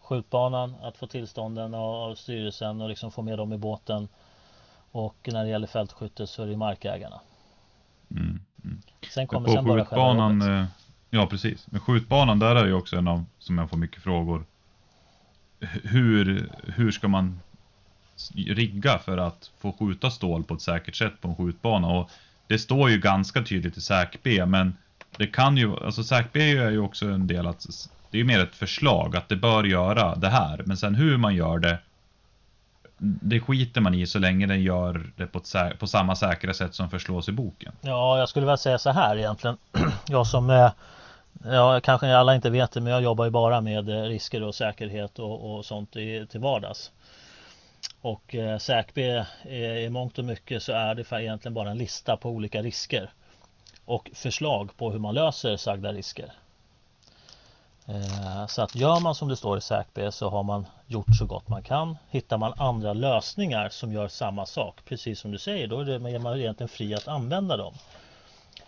Skjutbanan, 0.00 0.74
att 0.82 0.96
få 0.96 1.06
tillstånden 1.06 1.74
av 1.74 2.14
styrelsen 2.14 2.80
och 2.80 2.88
liksom 2.88 3.10
få 3.10 3.22
med 3.22 3.38
dem 3.38 3.52
i 3.52 3.58
båten. 3.58 4.08
Och 4.90 5.16
när 5.32 5.44
det 5.44 5.50
gäller 5.50 5.66
fältskytte 5.66 6.26
så 6.26 6.42
är 6.42 6.46
det 6.46 6.56
markägarna. 6.56 7.20
Mm, 8.10 8.40
mm. 8.64 8.82
Sen 9.10 9.26
kommer 9.26 9.46
på 9.46 9.52
sen 9.52 9.64
bara 9.64 9.84
skjutbanan, 9.84 10.42
eh, 10.42 10.66
Ja 11.10 11.26
precis, 11.26 11.66
men 11.70 11.80
skjutbanan 11.80 12.38
där 12.38 12.56
är 12.56 12.66
ju 12.66 12.74
också 12.74 12.96
en 12.96 13.08
av 13.08 13.24
som 13.38 13.58
jag 13.58 13.70
får 13.70 13.76
mycket 13.76 14.02
frågor. 14.02 14.44
Hur, 15.82 16.50
hur 16.64 16.90
ska 16.90 17.08
man 17.08 17.40
rigga 18.34 18.98
för 18.98 19.18
att 19.18 19.50
få 19.58 19.72
skjuta 19.72 20.10
stål 20.10 20.44
på 20.44 20.54
ett 20.54 20.62
säkert 20.62 20.94
sätt 20.94 21.20
på 21.20 21.28
en 21.28 21.36
skjutbana? 21.36 21.88
Och 21.88 22.10
det 22.46 22.58
står 22.58 22.90
ju 22.90 22.98
ganska 22.98 23.42
tydligt 23.42 23.76
i 23.76 23.80
SÄK-B 23.80 24.46
men 24.46 24.76
det 25.16 25.26
kan 25.26 25.56
ju, 25.56 25.84
alltså 25.84 26.04
SACB 26.04 26.36
är 26.36 26.70
ju 26.70 26.80
också 26.80 27.06
en 27.06 27.26
del 27.26 27.46
att 27.46 27.66
det 28.10 28.16
är 28.16 28.18
ju 28.18 28.24
mer 28.24 28.40
ett 28.40 28.54
förslag 28.54 29.16
att 29.16 29.28
det 29.28 29.36
bör 29.36 29.64
göra 29.64 30.14
det 30.14 30.28
här. 30.28 30.62
Men 30.66 30.76
sen 30.76 30.94
hur 30.94 31.16
man 31.16 31.34
gör 31.34 31.58
det, 31.58 31.78
det 32.98 33.40
skiter 33.40 33.80
man 33.80 33.94
i 33.94 34.06
så 34.06 34.18
länge 34.18 34.46
den 34.46 34.62
gör 34.62 35.10
det 35.16 35.26
på, 35.26 35.38
ett, 35.38 35.78
på 35.78 35.86
samma 35.86 36.16
säkra 36.16 36.54
sätt 36.54 36.74
som 36.74 36.90
förslås 36.90 37.28
i 37.28 37.32
boken. 37.32 37.72
Ja, 37.80 38.18
jag 38.18 38.28
skulle 38.28 38.46
vilja 38.46 38.56
säga 38.56 38.78
så 38.78 38.90
här 38.90 39.16
egentligen. 39.16 39.56
Jag 40.08 40.26
som, 40.26 40.50
eh, 40.50 40.70
ja 41.44 41.80
kanske 41.82 42.16
alla 42.16 42.34
inte 42.34 42.50
vet 42.50 42.72
det, 42.72 42.80
men 42.80 42.92
jag 42.92 43.02
jobbar 43.02 43.24
ju 43.24 43.30
bara 43.30 43.60
med 43.60 43.88
eh, 43.88 44.02
risker 44.02 44.42
och 44.42 44.54
säkerhet 44.54 45.18
och, 45.18 45.56
och 45.56 45.64
sånt 45.64 45.96
i, 45.96 46.26
till 46.30 46.40
vardags. 46.40 46.90
Och 48.00 48.34
eh, 48.34 48.58
SÄKB 48.58 48.98
eh, 49.44 49.54
i 49.54 49.88
mångt 49.90 50.18
och 50.18 50.24
mycket 50.24 50.62
så 50.62 50.72
är 50.72 50.94
det 50.94 51.12
egentligen 51.12 51.54
bara 51.54 51.70
en 51.70 51.78
lista 51.78 52.16
på 52.16 52.30
olika 52.30 52.62
risker 52.62 53.10
och 53.84 54.10
förslag 54.14 54.76
på 54.76 54.90
hur 54.90 54.98
man 54.98 55.14
löser 55.14 55.56
sagda 55.56 55.92
risker. 55.92 56.32
Eh, 57.86 58.46
så 58.46 58.62
att 58.62 58.74
gör 58.74 59.00
man 59.00 59.14
som 59.14 59.28
det 59.28 59.36
står 59.36 59.58
i 59.58 59.60
SÄKB 59.60 60.12
så 60.12 60.28
har 60.30 60.42
man 60.42 60.66
gjort 60.86 61.16
så 61.18 61.26
gott 61.26 61.48
man 61.48 61.62
kan. 61.62 61.96
Hittar 62.10 62.38
man 62.38 62.54
andra 62.56 62.92
lösningar 62.92 63.68
som 63.68 63.92
gör 63.92 64.08
samma 64.08 64.46
sak, 64.46 64.80
precis 64.84 65.20
som 65.20 65.30
du 65.30 65.38
säger, 65.38 65.66
då 65.66 65.80
är 65.80 66.18
man 66.18 66.40
egentligen 66.40 66.68
fri 66.68 66.94
att 66.94 67.08
använda 67.08 67.56
dem. 67.56 67.74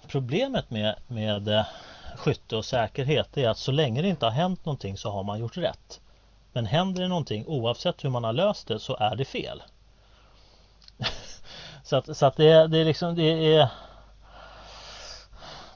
Problemet 0.08 0.70
med, 0.70 0.94
med 1.06 1.48
eh, 1.48 1.66
skytte 2.16 2.56
och 2.56 2.64
säkerhet 2.64 3.36
är 3.36 3.48
att 3.48 3.58
så 3.58 3.72
länge 3.72 4.02
det 4.02 4.08
inte 4.08 4.26
har 4.26 4.32
hänt 4.32 4.64
någonting 4.64 4.96
så 4.96 5.10
har 5.10 5.22
man 5.22 5.40
gjort 5.40 5.56
rätt. 5.56 6.00
Men 6.54 6.66
händer 6.66 7.02
det 7.02 7.08
någonting 7.08 7.46
oavsett 7.46 8.04
hur 8.04 8.10
man 8.10 8.24
har 8.24 8.32
löst 8.32 8.68
det 8.68 8.78
så 8.78 8.96
är 8.96 9.16
det 9.16 9.24
fel. 9.24 9.62
så 11.84 11.96
att, 11.96 12.16
så 12.16 12.26
att 12.26 12.36
det, 12.36 12.66
det 12.66 12.78
är 12.78 12.84
liksom 12.84 13.14
det 13.14 13.54
är 13.56 13.68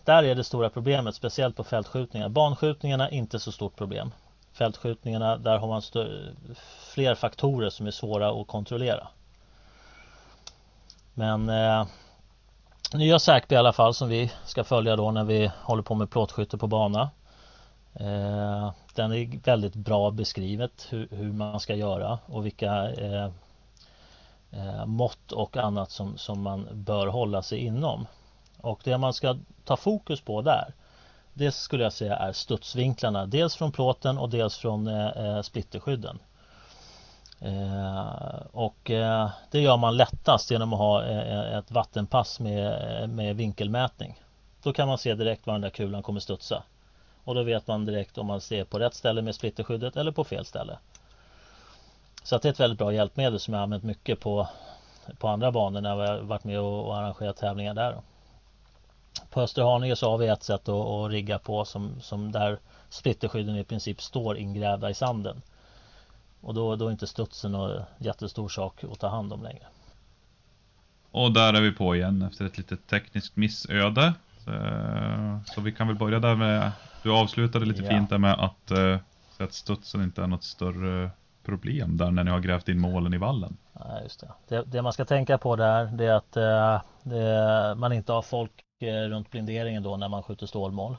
där 0.05 0.23
är 0.23 0.35
det 0.35 0.45
stora 0.45 0.71
problemet, 0.71 1.15
speciellt 1.15 1.57
på 1.57 1.65
fältskjutningar. 1.65 2.29
Banskjutningarna 2.29 3.09
är 3.09 3.15
inte 3.15 3.39
så 3.39 3.53
stort 3.53 3.77
problem. 3.77 4.13
Fältskjutningarna, 4.53 5.37
där 5.37 5.59
har 5.59 5.69
man 5.69 5.83
fler 6.95 7.15
faktorer 7.15 7.71
som 7.71 7.87
är 7.87 7.91
svåra 7.91 8.41
att 8.41 8.47
kontrollera. 8.47 9.09
Men 11.15 11.49
eh, 11.49 11.87
nya 12.95 13.19
SÄKB 13.19 13.53
i 13.53 13.57
alla 13.57 13.73
fall 13.73 13.95
som 13.95 14.09
vi 14.09 14.33
ska 14.45 14.65
följa 14.65 14.97
då 14.97 15.11
när 15.11 15.25
vi 15.25 15.51
håller 15.63 15.83
på 15.83 15.95
med 15.95 16.11
plåtskytte 16.11 16.59
på 16.59 16.67
bana. 16.67 17.11
Eh, 17.95 18.73
den 19.03 19.13
är 19.13 19.45
väldigt 19.45 19.75
bra 19.75 20.11
beskrivet 20.11 20.87
hur, 20.91 21.09
hur 21.11 21.33
man 21.33 21.61
ska 21.61 21.75
göra 21.75 22.19
och 22.27 22.47
vilka 22.47 22.91
eh, 22.91 23.31
eh, 24.51 24.87
mått 24.87 25.33
och 25.33 25.57
annat 25.57 25.91
som, 25.91 26.19
som 26.19 26.43
man 26.43 26.69
bör 26.73 27.07
hålla 27.07 27.43
sig 27.43 27.59
inom. 27.59 28.07
Och 28.61 28.81
det 28.85 28.99
man 28.99 29.15
ska 29.15 29.37
ta 29.65 29.77
fokus 29.77 30.21
på 30.21 30.43
där 30.43 30.75
det 31.39 31.53
skulle 31.53 31.83
jag 31.83 31.93
säga 31.93 32.17
är 32.17 32.33
studsvinklarna. 32.33 33.27
Dels 33.27 33.57
från 33.57 33.73
plåten 33.73 34.19
och 34.19 34.31
dels 34.31 34.59
från 34.59 34.87
eh, 34.87 35.07
eh 35.07 35.43
splitterskydden. 35.43 36.19
Eh, 37.41 38.41
och 38.53 38.91
eh, 38.91 39.31
det 39.51 39.61
gör 39.61 39.77
man 39.77 39.97
lättast 39.97 40.51
genom 40.51 40.73
att 40.73 40.79
ha 40.79 41.05
eh, 41.05 41.19
eh 41.19 41.59
ett 41.59 41.71
vattenpass 41.71 42.41
med, 42.41 43.01
eh, 43.03 43.07
med 43.07 43.37
vinkelmätning. 43.37 44.21
Då 44.63 44.73
kan 44.73 44.89
man 44.89 44.99
se 44.99 45.15
direkt 45.15 45.47
var 45.47 45.55
den 45.55 45.61
där 45.61 45.71
kulan 45.71 46.03
kommer 46.03 46.21
studsa. 46.21 46.63
Och 47.29 47.35
då 47.35 47.43
vet 47.43 47.67
man 47.67 47.85
direkt 47.85 48.19
om 48.19 48.27
man 48.27 48.41
ser 48.41 48.65
på 48.65 48.79
rätt 48.79 48.95
ställe 48.95 49.23
med 49.23 49.35
splitterskyddet 49.35 49.97
eller 49.97 50.13
på 50.13 50.25
fel 50.25 50.45
ställe. 50.45 50.79
Så 52.23 52.37
att 52.37 52.43
det 52.43 52.49
är 52.49 52.53
ett 52.53 52.61
väldigt 52.61 52.79
bra 52.79 52.93
hjälpmedel 52.93 53.41
som 53.41 53.55
jag 53.55 53.63
använt 53.63 53.83
mycket 53.83 54.21
på, 54.21 54.49
på 55.19 55.29
andra 55.29 55.53
banor 55.53 55.81
när 55.81 56.05
jag 56.05 56.23
varit 56.23 56.45
med 56.45 56.61
och, 56.61 56.87
och 56.87 56.97
arrangerat 56.97 57.37
tävlingar 57.37 57.75
där. 57.75 58.01
På 59.31 59.41
Österhaninge 59.41 59.97
så 59.97 60.11
har 60.11 60.19
vi 60.19 60.27
ett 60.27 60.43
sätt 60.43 60.69
att, 60.69 60.87
att 60.87 61.11
rigga 61.11 61.39
på 61.39 61.65
som, 61.65 62.01
som 62.01 62.33
där 62.33 62.59
splitterskydden 62.89 63.57
i 63.57 63.65
princip 63.65 64.03
står 64.03 64.37
ingrävda 64.37 64.91
i 64.91 64.95
sanden. 64.95 65.43
Och 66.41 66.55
då, 66.55 66.77
då 66.77 66.87
är 66.87 66.91
inte 66.91 67.07
studsen 67.07 67.53
någon 67.53 67.83
jättestor 67.99 68.49
sak 68.49 68.85
att 68.85 69.01
ta 69.01 69.09
hand 69.09 69.33
om 69.33 69.43
längre. 69.43 69.67
Och 71.11 71.33
där 71.33 71.55
är 71.55 71.61
vi 71.61 71.73
på 71.73 71.97
igen 71.97 72.23
efter 72.23 72.45
ett 72.45 72.59
litet 72.59 72.87
tekniskt 72.87 73.37
missöde. 73.37 74.15
Så, 75.45 75.55
så 75.55 75.61
vi 75.61 75.73
kan 75.73 75.87
väl 75.87 75.97
börja 75.97 76.19
där 76.19 76.37
med, 76.37 76.73
du 77.03 77.13
avslutade 77.13 77.67
lite 77.67 77.83
ja. 77.83 77.91
fint 77.91 78.11
där 78.11 78.19
med 78.19 78.33
att, 78.33 78.73
uh, 78.79 78.99
att 79.39 79.53
studsen 79.53 80.03
inte 80.03 80.23
är 80.23 80.27
något 80.27 80.45
större 80.45 81.11
problem 81.45 81.97
där 81.97 82.11
när 82.11 82.25
ni 82.25 82.31
har 82.31 82.41
grävt 82.41 82.69
in 82.69 82.79
målen 82.79 83.15
i 83.15 83.19
vallen. 83.19 83.57
Ja, 83.73 84.01
just 84.03 84.21
det. 84.21 84.29
Det, 84.49 84.63
det 84.67 84.83
man 84.83 84.93
ska 84.93 85.05
tänka 85.05 85.39
på 85.39 85.57
där 85.57 85.85
det 85.85 86.05
är 86.05 86.15
att 86.15 86.37
uh, 86.37 86.83
det, 87.03 87.75
man 87.75 87.93
inte 87.93 88.13
har 88.13 88.23
folk 88.23 88.53
Eh, 88.81 89.09
runt 89.09 89.31
blinderingen 89.31 89.83
då 89.83 89.97
när 89.97 90.09
man 90.09 90.23
skjuter 90.23 90.47
stålmål. 90.47 90.97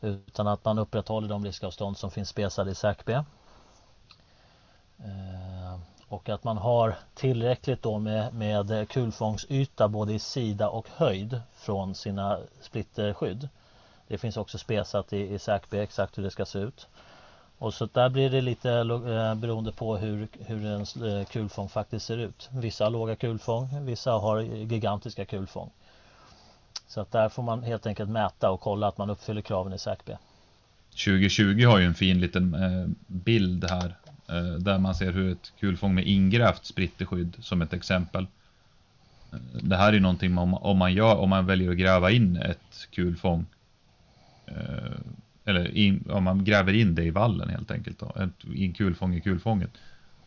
Utan 0.00 0.46
att 0.46 0.64
man 0.64 0.78
upprätthåller 0.78 1.28
de 1.28 1.44
riskavstånd 1.44 1.96
som 1.96 2.10
finns 2.10 2.28
spesade 2.28 2.70
i 2.70 2.74
SÄKB. 2.74 3.10
Och 6.12 6.28
att 6.28 6.44
man 6.44 6.56
har 6.56 6.94
tillräckligt 7.14 7.82
då 7.82 7.98
med, 7.98 8.34
med 8.34 8.88
kulfångsyta 8.88 9.88
både 9.88 10.12
i 10.12 10.18
sida 10.18 10.68
och 10.68 10.88
höjd 10.96 11.40
från 11.54 11.94
sina 11.94 12.38
splitterskydd. 12.60 13.48
Det 14.08 14.18
finns 14.18 14.36
också 14.36 14.58
spesat 14.58 15.12
i, 15.12 15.34
i 15.34 15.38
SÄKB 15.38 15.74
exakt 15.74 16.18
hur 16.18 16.22
det 16.22 16.30
ska 16.30 16.44
se 16.44 16.58
ut. 16.58 16.86
Och 17.58 17.74
så 17.74 17.88
där 17.92 18.08
blir 18.08 18.30
det 18.30 18.40
lite 18.40 18.70
eh, 18.72 19.34
beroende 19.34 19.72
på 19.72 19.96
hur, 19.96 20.28
hur 20.40 20.66
en 20.66 20.80
eh, 20.80 21.26
kulfång 21.26 21.68
faktiskt 21.68 22.06
ser 22.06 22.18
ut. 22.18 22.48
Vissa 22.52 22.84
har 22.84 22.90
låga 22.90 23.16
kulfång, 23.16 23.84
vissa 23.84 24.12
har 24.12 24.40
gigantiska 24.40 25.24
kulfång. 25.24 25.70
Så 26.88 27.00
att 27.00 27.12
där 27.12 27.28
får 27.28 27.42
man 27.42 27.62
helt 27.62 27.86
enkelt 27.86 28.10
mäta 28.10 28.50
och 28.50 28.60
kolla 28.60 28.88
att 28.88 28.98
man 28.98 29.10
uppfyller 29.10 29.40
kraven 29.40 29.72
i 29.72 29.78
SÄKB. 29.78 30.10
2020 30.90 31.66
har 31.66 31.78
ju 31.78 31.86
en 31.86 31.94
fin 31.94 32.20
liten 32.20 32.54
eh, 32.54 32.88
bild 33.06 33.70
här 33.70 33.94
Eh, 34.32 34.58
där 34.58 34.78
man 34.78 34.94
ser 34.94 35.12
hur 35.12 35.32
ett 35.32 35.52
kulfång 35.60 35.94
med 35.94 36.06
ingrävt 36.06 36.64
splitterskydd 36.64 37.36
som 37.40 37.62
ett 37.62 37.72
exempel. 37.72 38.26
Eh, 39.32 39.38
det 39.62 39.76
här 39.76 39.92
är 39.92 40.00
någonting 40.00 40.32
man, 40.32 40.54
om 40.54 40.78
man 40.78 40.94
gör, 40.94 41.16
om 41.16 41.30
man 41.30 41.46
väljer 41.46 41.70
att 41.70 41.76
gräva 41.76 42.10
in 42.10 42.36
ett 42.36 42.88
kulfång 42.90 43.46
eh, 44.46 44.98
eller 45.44 45.76
in, 45.76 46.04
om 46.10 46.24
man 46.24 46.44
gräver 46.44 46.72
in 46.72 46.94
det 46.94 47.02
i 47.02 47.10
vallen 47.10 47.48
helt 47.48 47.70
enkelt 47.70 47.98
då, 47.98 48.12
ett 48.16 48.76
kulfång 48.76 49.14
i 49.14 49.20
kulfånget 49.20 49.70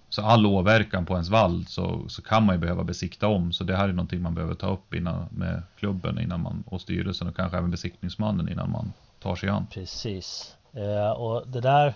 så 0.09 0.21
all 0.21 0.45
åverkan 0.45 1.05
på 1.05 1.13
ens 1.13 1.29
vall 1.29 1.65
så, 1.67 2.09
så 2.09 2.21
kan 2.21 2.45
man 2.45 2.55
ju 2.55 2.59
behöva 2.59 2.83
besikta 2.83 3.27
om. 3.27 3.53
Så 3.53 3.63
det 3.63 3.75
här 3.75 3.89
är 3.89 3.93
någonting 3.93 4.21
man 4.21 4.35
behöver 4.35 4.55
ta 4.55 4.73
upp 4.73 4.93
innan, 4.93 5.27
med 5.29 5.63
klubben 5.79 6.19
innan 6.19 6.41
man, 6.41 6.63
och 6.67 6.81
styrelsen 6.81 7.27
och 7.27 7.35
kanske 7.35 7.57
även 7.57 7.71
besiktningsmannen 7.71 8.49
innan 8.49 8.71
man 8.71 8.93
tar 9.19 9.35
sig 9.35 9.49
an. 9.49 9.67
Precis. 9.71 10.55
Eh, 10.73 11.11
och 11.11 11.47
det 11.47 11.61
där 11.61 11.93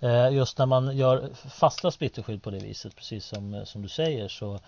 Eh, 0.00 0.28
just 0.28 0.58
när 0.58 0.66
man 0.66 0.96
gör 0.96 1.30
fasta 1.34 1.90
splitterskydd 1.90 2.42
på 2.42 2.50
det 2.50 2.58
viset 2.58 2.96
precis 2.96 3.24
som, 3.26 3.54
eh, 3.54 3.64
som 3.64 3.82
du 3.82 3.88
säger 3.88 4.28
så 4.28 4.58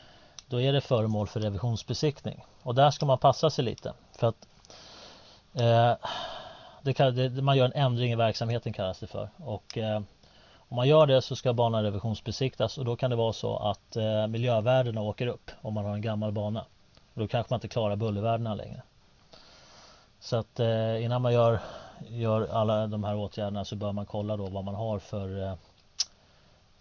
då 0.49 0.61
är 0.61 0.73
det 0.73 0.81
föremål 0.81 1.27
för 1.27 1.41
revisionsbesiktning. 1.41 2.45
Och 2.63 2.75
där 2.75 2.91
ska 2.91 3.07
man 3.07 3.19
passa 3.19 3.51
sig 3.51 3.65
lite. 3.65 3.93
För 4.19 4.27
att 4.27 4.49
eh, 5.55 6.09
det 6.83 6.93
kan, 6.95 7.15
det, 7.15 7.43
man 7.43 7.57
gör 7.57 7.65
en 7.65 7.73
ändring 7.73 8.13
i 8.13 8.17
verksamheten 8.17 8.73
kallas 8.73 8.99
det 8.99 9.07
för. 9.07 9.29
Och 9.37 9.79
eh, 9.79 10.01
om 10.57 10.77
man 10.77 10.89
gör 10.89 11.07
det 11.07 11.23
så 11.23 11.37
ska 11.37 11.53
banan 11.53 11.83
revisionsbesiktas 11.83 12.79
och 12.79 12.85
då 12.85 12.97
kan 12.97 13.11
det 13.11 13.17
vara 13.17 13.33
så 13.33 13.57
att 13.57 13.97
eh, 13.97 14.27
miljövärdena 14.27 15.01
åker 15.01 15.27
upp 15.27 15.51
om 15.63 15.75
man 15.75 15.85
har 15.85 15.95
en 15.95 16.03
gammal 16.03 16.33
bana. 16.33 16.65
Och 17.15 17.21
då 17.21 17.29
kanske 17.29 17.53
man 17.53 17.57
inte 17.57 17.69
klarar 17.69 17.97
bullervärdena 17.97 18.55
längre. 18.55 18.83
Så 20.21 20.37
att 20.37 20.61
eh, 20.61 21.05
innan 21.05 21.23
man 21.23 21.33
gör, 21.33 21.61
gör 22.09 22.49
alla 22.52 22.87
de 22.87 23.04
här 23.04 23.16
åtgärderna 23.16 23.64
så 23.64 23.76
bör 23.76 23.92
man 23.92 24.07
kolla 24.07 24.37
då 24.37 24.49
vad 24.49 24.64
man 24.64 24.75
har 24.75 24.99
för, 24.99 25.42
eh, 25.42 25.54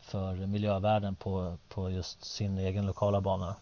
för 0.01 0.33
miljövärden 0.35 1.15
på, 1.15 1.57
på 1.69 1.89
just 1.89 2.25
sin 2.25 2.57
egen 2.57 2.85
lokala 2.85 3.21
bana. 3.21 3.55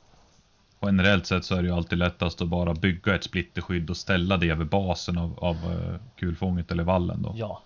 Generellt 0.81 1.25
sett 1.25 1.45
så 1.45 1.55
är 1.55 1.61
det 1.61 1.67
ju 1.67 1.73
alltid 1.75 1.97
lättast 1.97 2.41
att 2.41 2.47
bara 2.47 2.73
bygga 2.73 3.15
ett 3.15 3.23
splitterskydd 3.23 3.89
och 3.89 3.97
ställa 3.97 4.37
det 4.37 4.49
över 4.49 4.65
basen 4.65 5.17
av, 5.17 5.39
av 5.39 5.55
eh, 5.55 5.99
kulfånget 6.15 6.71
eller 6.71 6.83
vallen 6.83 7.21
då. 7.21 7.33
Ja, 7.35 7.61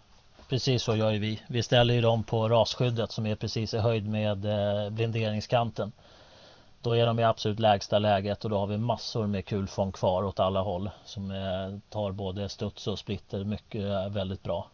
Precis 0.52 0.84
så 0.84 0.96
gör 0.96 1.12
ju 1.12 1.20
vi. 1.20 1.42
Vi 1.48 1.64
ställer 1.64 1.94
ju 1.94 2.02
dem 2.02 2.24
på 2.24 2.50
rasskyddet 2.50 3.12
som 3.12 3.26
är 3.26 3.36
precis 3.36 3.74
i 3.74 3.78
höjd 3.78 4.08
med 4.08 4.46
eh, 4.46 4.90
blinderingskanten. 4.90 5.92
Då 6.82 6.98
är 6.98 7.06
de 7.06 7.20
i 7.20 7.24
absolut 7.24 7.60
lägsta 7.60 8.00
läget 8.00 8.44
och 8.44 8.50
då 8.50 8.58
har 8.58 8.68
vi 8.68 8.78
massor 8.78 9.28
med 9.28 9.46
kulfång 9.46 9.92
kvar 9.92 10.24
åt 10.24 10.40
alla 10.40 10.62
håll 10.62 10.90
som 11.06 11.32
eh, 11.32 11.80
tar 11.90 12.12
både 12.12 12.50
studs 12.50 12.88
och 12.88 13.00
splitter 13.00 13.44
mycket 13.44 13.82
eh, 13.82 14.10
väldigt 14.10 14.44
bra. 14.44 14.68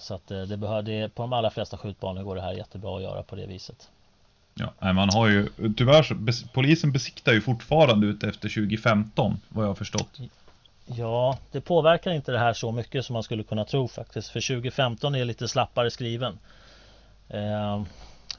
Så 0.00 0.14
att 0.14 0.26
det 0.26 0.56
behöver, 0.56 0.82
det, 0.82 1.14
på 1.14 1.22
de 1.22 1.32
allra 1.32 1.50
flesta 1.50 1.76
skjutbanor 1.76 2.22
går 2.22 2.36
det 2.36 2.42
här 2.42 2.52
jättebra 2.52 2.96
att 2.96 3.02
göra 3.02 3.22
på 3.22 3.36
det 3.36 3.46
viset. 3.46 3.90
Ja, 4.54 4.92
man 4.92 5.10
har 5.10 5.28
ju 5.28 5.48
tyvärr 5.76 6.02
så, 6.02 6.46
polisen 6.52 6.92
besiktar 6.92 7.32
ju 7.32 7.40
fortfarande 7.40 8.06
ut 8.06 8.22
efter 8.22 8.48
2015 8.48 9.40
vad 9.48 9.64
jag 9.64 9.70
har 9.70 9.74
förstått. 9.74 10.20
Ja, 10.86 11.38
det 11.52 11.60
påverkar 11.60 12.10
inte 12.10 12.32
det 12.32 12.38
här 12.38 12.52
så 12.52 12.72
mycket 12.72 13.04
som 13.04 13.12
man 13.14 13.22
skulle 13.22 13.42
kunna 13.42 13.64
tro 13.64 13.88
faktiskt. 13.88 14.28
För 14.28 14.40
2015 14.40 15.14
är 15.14 15.24
lite 15.24 15.48
slappare 15.48 15.90
skriven. 15.90 16.38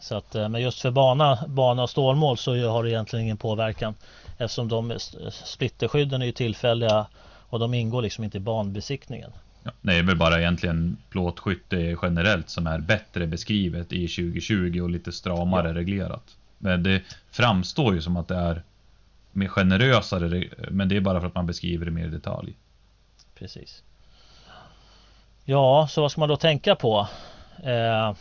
Så 0.05 0.15
att, 0.15 0.35
eh, 0.35 0.50
men 0.50 0.62
just 0.62 0.81
för 0.81 0.91
bana, 0.91 1.39
bana 1.47 1.83
och 1.83 1.89
stålmål 1.89 2.38
så 2.38 2.69
har 2.69 2.83
det 2.83 2.89
egentligen 2.89 3.25
ingen 3.25 3.38
påverkan. 3.38 3.95
Eftersom 4.38 4.67
de 4.67 5.00
splitterskydden 5.31 6.21
är 6.21 6.25
ju 6.25 6.31
tillfälliga 6.31 7.07
och 7.50 7.59
de 7.59 7.74
ingår 7.74 8.01
liksom 8.01 8.24
inte 8.24 8.38
i 8.38 8.39
banbesiktningen. 8.39 9.31
Ja, 9.63 9.71
det 9.81 9.93
är 9.93 10.03
väl 10.03 10.17
bara 10.17 10.39
egentligen 10.39 10.97
plåtskytte 11.09 11.97
generellt 12.01 12.50
som 12.50 12.67
är 12.67 12.79
bättre 12.79 13.27
beskrivet 13.27 13.93
i 13.93 14.07
2020 14.07 14.81
och 14.81 14.89
lite 14.89 15.12
stramare 15.12 15.67
ja. 15.67 15.74
reglerat. 15.74 16.38
Men 16.57 16.83
det 16.83 17.01
framstår 17.31 17.93
ju 17.93 18.01
som 18.01 18.17
att 18.17 18.27
det 18.27 18.35
är 18.35 18.63
mer 19.31 19.47
generösare, 19.47 20.50
men 20.69 20.89
det 20.89 20.97
är 20.97 21.01
bara 21.01 21.19
för 21.19 21.27
att 21.27 21.35
man 21.35 21.45
beskriver 21.45 21.85
det 21.85 21.91
mer 21.91 22.05
i 22.05 22.09
detalj. 22.09 22.53
Precis. 23.35 23.83
Ja, 25.45 25.88
så 25.89 26.01
vad 26.01 26.12
ska 26.12 26.19
man 26.19 26.29
då 26.29 26.38
tänka 26.38 26.75
på? 26.75 27.07
Eh, 27.63 28.13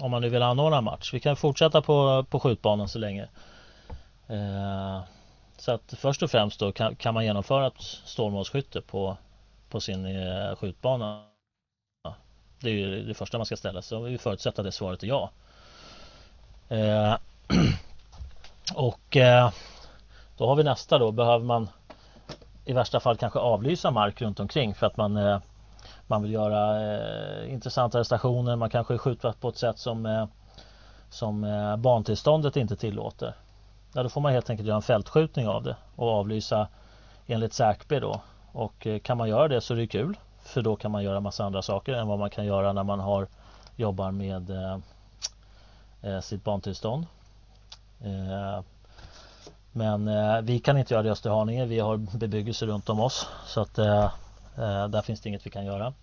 om 0.00 0.10
man 0.10 0.22
nu 0.22 0.28
vill 0.28 0.42
anordna 0.42 0.80
match. 0.80 1.14
Vi 1.14 1.20
kan 1.20 1.36
fortsätta 1.36 1.82
på, 1.82 2.24
på 2.30 2.40
skjutbanan 2.40 2.88
så 2.88 2.98
länge. 2.98 3.28
Eh, 4.26 5.00
så 5.56 5.72
att 5.72 5.94
först 5.96 6.22
och 6.22 6.30
främst 6.30 6.60
då 6.60 6.72
kan, 6.72 6.96
kan 6.96 7.14
man 7.14 7.24
genomföra 7.24 7.66
ett 7.66 7.80
stålmålsskytte 7.80 8.80
på, 8.80 9.16
på 9.70 9.80
sin 9.80 10.06
eh, 10.06 10.56
skjutbana. 10.56 11.22
Det 12.60 12.70
är 12.70 12.74
ju 12.74 13.02
det 13.02 13.14
första 13.14 13.38
man 13.38 13.46
ska 13.46 13.56
ställa 13.56 13.82
sig. 13.82 14.02
Vi 14.02 14.18
förutsätter 14.18 14.62
att 14.62 14.66
det 14.66 14.72
svaret 14.72 15.02
är 15.02 15.06
ja. 15.06 15.30
Eh, 16.68 17.16
och 18.74 19.16
eh, 19.16 19.50
då 20.36 20.46
har 20.46 20.56
vi 20.56 20.64
nästa 20.64 20.98
då. 20.98 21.12
Behöver 21.12 21.44
man 21.44 21.68
i 22.64 22.72
värsta 22.72 23.00
fall 23.00 23.16
kanske 23.16 23.38
avlysa 23.38 23.90
mark 23.90 24.20
runt 24.22 24.40
omkring 24.40 24.74
för 24.74 24.86
att 24.86 24.96
man 24.96 25.16
eh, 25.16 25.40
man 26.08 26.22
vill 26.22 26.32
göra 26.32 26.92
eh, 26.92 27.52
intressantare 27.52 28.04
stationer. 28.04 28.56
Man 28.56 28.70
kanske 28.70 28.98
skjuter 28.98 29.32
på 29.40 29.48
ett 29.48 29.56
sätt 29.56 29.78
som 29.78 30.06
eh, 30.06 30.26
som 31.10 31.44
eh, 31.44 31.76
bantillståndet 31.76 32.56
inte 32.56 32.76
tillåter. 32.76 33.34
Ja, 33.92 34.02
då 34.02 34.08
får 34.08 34.20
man 34.20 34.32
helt 34.32 34.50
enkelt 34.50 34.66
göra 34.66 34.76
en 34.76 34.82
fältskjutning 34.82 35.48
av 35.48 35.62
det 35.62 35.76
och 35.96 36.08
avlysa 36.08 36.68
enligt 37.26 37.52
Säkby 37.52 38.00
då. 38.00 38.20
Och 38.52 38.86
eh, 38.86 38.98
kan 38.98 39.16
man 39.16 39.28
göra 39.28 39.48
det 39.48 39.60
så 39.60 39.74
är 39.74 39.78
det 39.78 39.86
kul. 39.86 40.16
För 40.42 40.62
då 40.62 40.76
kan 40.76 40.90
man 40.90 41.04
göra 41.04 41.20
massa 41.20 41.44
andra 41.44 41.62
saker 41.62 41.92
än 41.92 42.06
vad 42.06 42.18
man 42.18 42.30
kan 42.30 42.46
göra 42.46 42.72
när 42.72 42.84
man 42.84 43.00
har 43.00 43.26
jobbar 43.76 44.10
med 44.10 44.50
eh, 44.50 44.78
eh 46.02 46.20
sitt 46.20 46.44
bantillstånd. 46.44 47.06
Eh, 48.00 48.60
men 49.72 50.08
eh, 50.08 50.40
vi 50.40 50.58
kan 50.58 50.78
inte 50.78 50.94
göra 50.94 51.02
det 51.02 51.08
i 51.08 51.12
Österhaninge. 51.12 51.66
Vi 51.66 51.78
har 51.78 51.96
bebyggelse 51.96 52.66
runt 52.66 52.88
om 52.88 53.00
oss. 53.00 53.28
Så 53.46 53.60
att 53.60 53.78
eh, 53.78 54.10
Eh, 54.58 54.88
där 54.88 55.02
finns 55.02 55.20
det 55.20 55.28
inget 55.28 55.46
vi 55.46 55.50
kan 55.50 55.64
göra. 55.64 55.94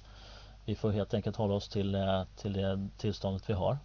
Vi 0.66 0.76
får 0.76 0.92
helt 0.92 1.14
enkelt 1.14 1.36
hålla 1.36 1.54
oss 1.54 1.70
till, 1.70 1.96
eh, 1.96 2.24
till 2.36 2.54
det 2.54 2.88
tillståndet 2.98 3.50
vi 3.50 3.54
har. 3.54 3.78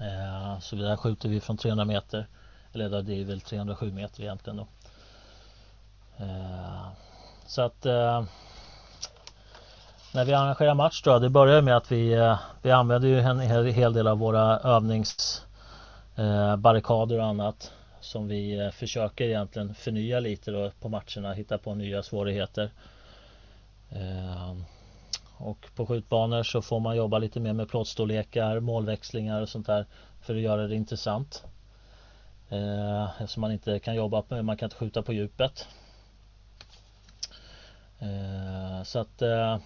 Eh, 0.00 0.58
så 0.60 0.76
där 0.76 0.96
skjuter 0.96 1.28
vi 1.28 1.40
från 1.40 1.56
300 1.56 1.84
meter. 1.84 2.26
Eller 2.72 3.02
det 3.02 3.14
är 3.14 3.24
väl 3.24 3.40
307 3.40 3.92
meter 3.92 4.22
egentligen 4.22 4.56
då. 4.56 4.66
Så 7.46 7.62
att 7.62 7.84
när 10.14 10.24
vi 10.24 10.34
arrangerar 10.34 10.74
match 10.74 11.02
då, 11.02 11.18
det 11.18 11.28
börjar 11.28 11.62
med 11.62 11.76
att 11.76 11.92
vi, 11.92 12.34
vi 12.62 12.70
använder 12.70 13.08
ju 13.08 13.20
en 13.20 13.40
hel 13.72 13.92
del 13.92 14.06
av 14.06 14.18
våra 14.18 14.58
övningsbarrikader 14.58 17.18
och 17.18 17.26
annat 17.26 17.72
som 18.00 18.28
vi 18.28 18.70
försöker 18.74 19.24
egentligen 19.24 19.74
förnya 19.74 20.20
lite 20.20 20.50
då 20.50 20.70
på 20.80 20.88
matcherna, 20.88 21.32
hitta 21.32 21.58
på 21.58 21.74
nya 21.74 22.02
svårigheter. 22.02 22.70
Ehm, 23.92 24.64
och 25.36 25.66
på 25.76 25.86
skjutbanor 25.86 26.42
så 26.42 26.62
får 26.62 26.80
man 26.80 26.96
jobba 26.96 27.18
lite 27.18 27.40
mer 27.40 27.52
med 27.52 27.68
plåtstorlekar, 27.68 28.60
målväxlingar 28.60 29.42
och 29.42 29.48
sånt 29.48 29.66
där 29.66 29.86
för 30.20 30.34
att 30.34 30.40
göra 30.40 30.66
det 30.66 30.76
intressant. 30.76 31.44
Ehm, 32.48 33.06
eftersom 33.20 33.40
man 33.40 33.52
inte 33.52 33.78
kan 33.78 33.94
jobba 33.94 34.24
med, 34.28 34.44
man 34.44 34.56
kan 34.56 34.66
inte 34.66 34.76
skjuta 34.76 35.02
på 35.02 35.12
djupet. 35.12 35.68
Ehm, 37.98 38.84
så 38.84 38.98
att 38.98 39.22
eh, 39.22 39.58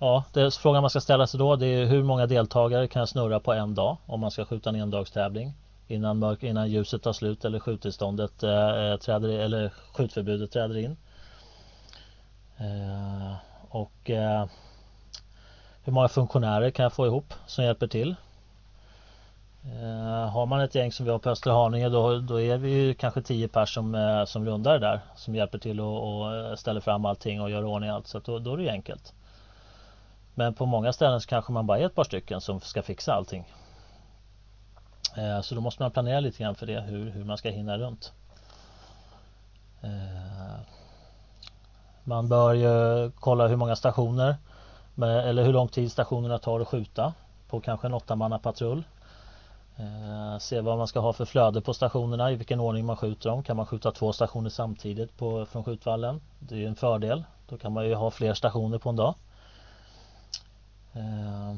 Ja, 0.00 0.24
det 0.32 0.54
frågan 0.54 0.82
man 0.82 0.90
ska 0.90 1.00
ställa 1.00 1.26
sig 1.26 1.38
då 1.38 1.56
det 1.56 1.66
är 1.66 1.86
hur 1.86 2.02
många 2.02 2.26
deltagare 2.26 2.88
kan 2.88 3.00
jag 3.00 3.08
snurra 3.08 3.40
på 3.40 3.52
en 3.52 3.74
dag 3.74 3.96
om 4.06 4.20
man 4.20 4.30
ska 4.30 4.44
skjuta 4.44 4.70
en 4.70 4.76
endagstävling 4.76 5.52
innan, 5.88 6.18
mörk, 6.18 6.42
innan 6.42 6.70
ljuset 6.70 7.02
tar 7.02 7.12
slut 7.12 7.44
eller 7.44 7.58
skjuttillståndet 7.58 8.42
eh, 8.42 8.50
eh, 8.50 8.96
träder, 8.96 9.28
eller 9.28 9.72
skjutförbudet 9.92 10.52
träder 10.52 10.76
in. 10.76 10.96
Eh, 12.58 13.34
och 13.68 14.10
eh, 14.10 14.46
hur 15.84 15.92
många 15.92 16.08
funktionärer 16.08 16.70
kan 16.70 16.82
jag 16.82 16.92
få 16.92 17.06
ihop 17.06 17.34
som 17.46 17.64
hjälper 17.64 17.86
till? 17.86 18.16
Eh, 19.64 20.28
har 20.30 20.46
man 20.46 20.60
ett 20.60 20.74
gäng 20.74 20.92
som 20.92 21.06
vi 21.06 21.12
har 21.12 21.18
på 21.18 21.30
Österhaninge 21.30 21.88
då, 21.88 22.18
då 22.18 22.40
är 22.40 22.58
vi 22.58 22.70
ju 22.70 22.94
kanske 22.94 23.22
tio 23.22 23.48
pers 23.48 23.74
som, 23.74 23.94
eh, 23.94 24.24
som 24.24 24.44
rundar 24.46 24.78
där 24.78 25.00
som 25.16 25.34
hjälper 25.34 25.58
till 25.58 25.80
och, 25.80 26.20
och 26.20 26.36
eh, 26.36 26.54
ställer 26.54 26.80
fram 26.80 27.04
allting 27.04 27.40
och 27.40 27.50
gör 27.50 27.64
ordning 27.64 27.90
allt 27.90 28.06
så 28.06 28.18
då, 28.18 28.38
då 28.38 28.52
är 28.52 28.56
det 28.56 28.62
ju 28.62 28.68
enkelt. 28.68 29.14
Men 30.34 30.54
på 30.54 30.66
många 30.66 30.92
ställen 30.92 31.20
så 31.20 31.28
kanske 31.28 31.52
man 31.52 31.66
bara 31.66 31.78
är 31.78 31.86
ett 31.86 31.94
par 31.94 32.04
stycken 32.04 32.40
som 32.40 32.60
ska 32.60 32.82
fixa 32.82 33.14
allting. 33.14 33.44
Eh, 35.16 35.40
så 35.40 35.54
då 35.54 35.60
måste 35.60 35.82
man 35.82 35.90
planera 35.90 36.20
lite 36.20 36.42
grann 36.42 36.54
för 36.54 36.66
det, 36.66 36.80
hur, 36.80 37.10
hur 37.10 37.24
man 37.24 37.38
ska 37.38 37.50
hinna 37.50 37.78
runt. 37.78 38.12
Man 42.08 42.28
bör 42.28 42.54
ju 42.54 43.10
kolla 43.10 43.46
hur 43.46 43.56
många 43.56 43.76
stationer 43.76 44.36
eller 45.02 45.44
hur 45.44 45.52
lång 45.52 45.68
tid 45.68 45.92
stationerna 45.92 46.38
tar 46.38 46.60
att 46.60 46.68
skjuta 46.68 47.14
på 47.48 47.60
kanske 47.60 47.86
en 47.86 47.94
åttamannapatrull. 47.94 48.84
Eh, 49.76 50.38
se 50.38 50.60
vad 50.60 50.78
man 50.78 50.86
ska 50.86 51.00
ha 51.00 51.12
för 51.12 51.24
flöde 51.24 51.60
på 51.60 51.74
stationerna, 51.74 52.32
i 52.32 52.36
vilken 52.36 52.60
ordning 52.60 52.86
man 52.86 52.96
skjuter 52.96 53.30
dem. 53.30 53.42
Kan 53.42 53.56
man 53.56 53.66
skjuta 53.66 53.90
två 53.90 54.12
stationer 54.12 54.50
samtidigt 54.50 55.16
på, 55.16 55.46
från 55.46 55.64
skjutvallen? 55.64 56.20
Det 56.38 56.64
är 56.64 56.68
en 56.68 56.76
fördel. 56.76 57.24
Då 57.48 57.58
kan 57.58 57.72
man 57.72 57.86
ju 57.86 57.94
ha 57.94 58.10
fler 58.10 58.34
stationer 58.34 58.78
på 58.78 58.88
en 58.88 58.96
dag. 58.96 59.14
Eh, 60.92 61.56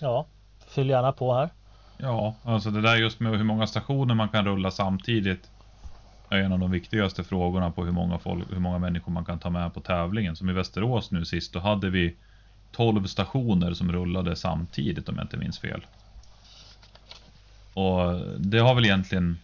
ja, 0.00 0.26
Fyll 0.66 0.90
gärna 0.90 1.12
på 1.12 1.34
här. 1.34 1.48
Ja, 1.98 2.34
alltså 2.44 2.70
det 2.70 2.80
där 2.80 2.96
just 2.96 3.20
med 3.20 3.32
hur 3.32 3.44
många 3.44 3.66
stationer 3.66 4.14
man 4.14 4.28
kan 4.28 4.44
rulla 4.44 4.70
samtidigt 4.70 5.50
är 6.28 6.36
en 6.36 6.52
av 6.52 6.58
de 6.58 6.70
viktigaste 6.70 7.24
frågorna 7.24 7.70
på 7.70 7.84
hur 7.84 7.92
många, 7.92 8.18
folk, 8.18 8.52
hur 8.52 8.60
många 8.60 8.78
människor 8.78 9.12
man 9.12 9.24
kan 9.24 9.38
ta 9.38 9.50
med 9.50 9.74
på 9.74 9.80
tävlingen. 9.80 10.36
Som 10.36 10.50
i 10.50 10.52
Västerås 10.52 11.10
nu 11.10 11.24
sist, 11.24 11.52
då 11.52 11.58
hade 11.58 11.90
vi 11.90 12.14
12 12.72 13.06
stationer 13.06 13.74
som 13.74 13.92
rullade 13.92 14.36
samtidigt 14.36 15.08
om 15.08 15.16
jag 15.16 15.24
inte 15.24 15.36
minns 15.36 15.58
fel. 15.58 15.86
Och 17.74 18.20
det 18.38 18.58
har 18.58 18.74
väl 18.74 18.84
egentligen 18.84 19.38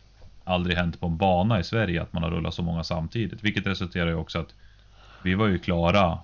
aldrig 0.45 0.77
hänt 0.77 1.01
på 1.01 1.07
en 1.07 1.17
bana 1.17 1.61
i 1.61 1.65
Sverige 1.65 2.03
att 2.03 2.13
man 2.13 2.23
har 2.23 2.31
rullat 2.31 2.55
så 2.55 2.63
många 2.63 2.85
samtidigt. 2.85 3.45
Vilket 3.45 3.67
resulterar 3.67 4.09
ju 4.09 4.15
också 4.15 4.39
att 4.39 4.55
vi 5.23 5.35
var 5.35 5.47
ju 5.47 5.59
klara 5.59 6.19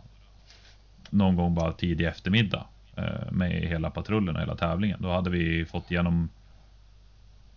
någon 1.11 1.37
gång 1.37 1.55
bara 1.55 1.73
tidig 1.73 2.07
eftermiddag. 2.07 2.66
Eh, 2.97 3.33
med 3.33 3.51
hela 3.51 3.90
patrullen 3.90 4.37
och 4.37 4.42
hela 4.42 4.57
tävlingen. 4.57 5.03
Då 5.03 5.12
hade 5.12 5.31
vi 5.31 5.64
fått 5.64 5.90
igenom 5.90 6.29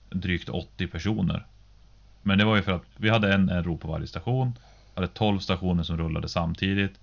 drygt 0.09 0.49
80 0.49 0.88
personer. 0.88 1.45
Men 2.21 2.38
det 2.38 2.45
var 2.45 2.55
ju 2.55 2.62
för 2.62 2.71
att 2.71 2.86
vi 2.97 3.10
hade 3.10 3.34
en, 3.34 3.49
en 3.49 3.63
ro 3.63 3.77
på 3.77 3.88
varje 3.88 4.08
station. 4.08 4.53
Hade 4.95 5.08
12 5.08 5.39
stationer 5.39 5.84
som 5.84 5.97
rullade 5.97 6.29
samtidigt. 6.29 6.99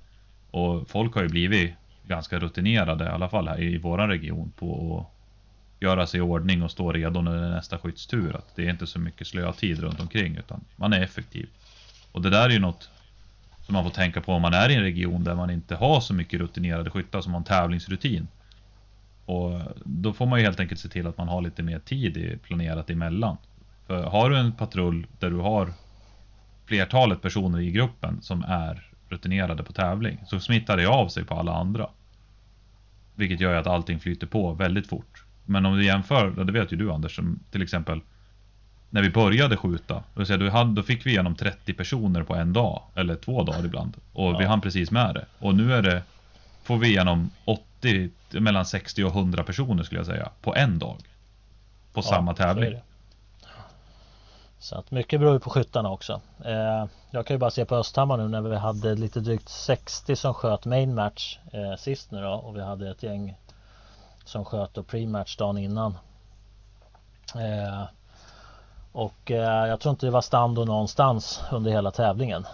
Och 0.51 0.89
folk 0.89 1.15
har 1.15 1.23
ju 1.23 1.29
blivit 1.29 1.75
ganska 2.07 2.39
rutinerade, 2.39 3.05
i 3.05 3.09
alla 3.09 3.29
fall 3.29 3.49
här 3.49 3.63
i 3.63 3.79
våran 3.79 4.09
region, 4.09 4.53
på 4.57 4.99
att 4.99 5.83
göra 5.83 6.07
sig 6.07 6.19
i 6.19 6.21
ordning 6.21 6.63
och 6.63 6.71
stå 6.71 6.93
redo 6.93 7.21
när 7.21 7.37
det 7.37 7.47
är 7.47 7.51
nästa 7.51 7.79
skyddstur. 7.79 8.37
Att 8.37 8.57
det 8.57 8.67
är 8.67 8.71
inte 8.71 8.87
så 8.87 8.99
mycket 8.99 9.27
slötid 9.27 9.79
runt 9.79 10.01
omkring 10.01 10.37
utan 10.37 10.65
man 10.77 10.93
är 10.93 11.01
effektiv. 11.01 11.49
Och 12.13 12.23
det 12.23 12.31
där 12.31 12.45
är 12.45 12.51
ju 12.51 12.59
något 12.59 12.91
som 13.67 13.73
man 13.73 13.85
får 13.85 13.91
tänka 13.91 14.21
på 14.21 14.33
om 14.33 14.43
man 14.43 14.55
är 14.55 14.69
i 14.69 14.75
en 14.75 14.83
region 14.83 15.25
där 15.25 15.35
man 15.35 15.51
inte 15.51 15.77
har 15.77 16.01
så 16.01 16.15
mycket 16.15 16.41
rutinerade 16.41 16.91
skyttar 16.91 17.21
som 17.21 17.33
har 17.33 17.39
en 17.41 17.45
tävlingsrutin. 17.45 18.29
Och 19.25 19.61
då 19.85 20.13
får 20.13 20.27
man 20.27 20.39
ju 20.39 20.45
helt 20.45 20.61
enkelt 20.61 20.81
se 20.81 20.89
till 20.89 21.07
att 21.07 21.19
man 21.19 21.29
har 21.29 21.43
lite 21.43 21.63
mer 21.63 21.79
tid 21.79 22.39
planerat 22.43 22.91
emellan. 22.91 23.37
För 23.87 24.03
har 24.03 24.31
du 24.31 24.39
en 24.39 24.53
patrull 24.53 25.07
där 25.19 25.31
du 25.31 25.37
har 25.37 25.73
flertalet 26.67 27.23
personer 27.23 27.61
i 27.61 27.71
gruppen 27.71 28.23
som 28.23 28.45
är 28.49 28.91
rutinerade 29.09 29.63
på 29.63 29.73
tävling 29.73 30.19
så 30.27 30.41
smittar 30.41 30.77
det 30.77 30.87
av 30.87 31.09
sig 31.09 31.25
på 31.25 31.35
alla 31.35 31.55
andra. 31.55 31.89
Vilket 33.15 33.41
gör 33.41 33.55
att 33.55 33.67
allting 33.67 34.01
flyter 34.01 34.27
på 34.27 34.53
väldigt 34.53 34.87
fort. 34.87 35.25
Men 35.45 35.67
om 35.67 35.77
du 35.77 35.85
jämför, 35.85 36.45
det 36.45 36.53
vet 36.53 36.73
ju 36.73 36.77
du 36.77 36.93
Anders, 36.93 37.17
som 37.17 37.41
till 37.51 37.63
exempel 37.63 38.01
när 38.91 39.03
vi 39.03 39.11
började 39.11 39.57
skjuta, 39.57 40.03
då 40.75 40.83
fick 40.83 41.07
vi 41.07 41.11
igenom 41.11 41.35
30 41.35 41.75
personer 41.75 42.23
på 42.23 42.35
en 42.35 42.53
dag, 42.53 42.83
eller 42.95 43.17
två 43.17 43.43
dagar 43.43 43.65
ibland. 43.65 43.97
Och 44.13 44.33
ja. 44.33 44.39
vi 44.39 44.45
hann 44.45 44.61
precis 44.61 44.91
med 44.91 45.15
det. 45.15 45.27
Och 45.39 45.55
nu 45.55 45.75
är 45.75 45.83
det, 45.83 46.03
får 46.65 46.79
vi 46.79 46.89
igenom 46.89 47.31
80, 47.45 48.11
mellan 48.31 48.67
60 48.67 49.05
och 49.05 49.17
100 49.17 49.45
personer 49.45 49.83
skulle 49.83 49.99
jag 49.99 50.07
säga, 50.07 50.31
på 50.43 50.55
en 50.55 50.79
dag. 50.79 50.97
På 51.93 51.99
ja, 51.99 52.03
samma 52.03 52.35
tävling. 52.35 52.75
Så, 54.67 54.79
att 54.79 54.91
mycket 54.91 55.21
beror 55.21 55.33
ju 55.33 55.41
på 55.41 55.51
skyttarna 55.51 55.91
också. 55.91 56.21
Eh, 56.45 56.85
jag 57.11 57.27
kan 57.27 57.35
ju 57.35 57.39
bara 57.39 57.51
se 57.51 57.65
på 57.65 57.77
Östhammar 57.77 58.17
nu 58.17 58.29
när 58.29 58.41
vi 58.41 58.57
hade 58.57 58.95
lite 58.95 59.21
drygt 59.21 59.49
60 59.49 60.17
som 60.17 60.35
sköt 60.35 60.65
main 60.65 60.95
match 60.95 61.39
eh, 61.53 61.77
sist 61.77 62.11
nu 62.11 62.23
då 62.23 62.31
och 62.31 62.57
vi 62.57 62.61
hade 62.61 62.91
ett 62.91 63.03
gäng 63.03 63.37
som 64.25 64.45
sköt 64.45 64.75
då 64.75 64.83
pre-match 64.83 65.37
dagen 65.37 65.59
innan. 65.59 65.99
Eh, 67.35 67.83
och 68.93 69.31
eh, 69.31 69.67
jag 69.69 69.81
tror 69.81 69.91
inte 69.91 70.07
det 70.07 70.11
var 70.11 70.21
stando 70.21 70.65
någonstans 70.65 71.43
under 71.53 71.71
hela 71.71 71.91
tävlingen. 71.91 72.47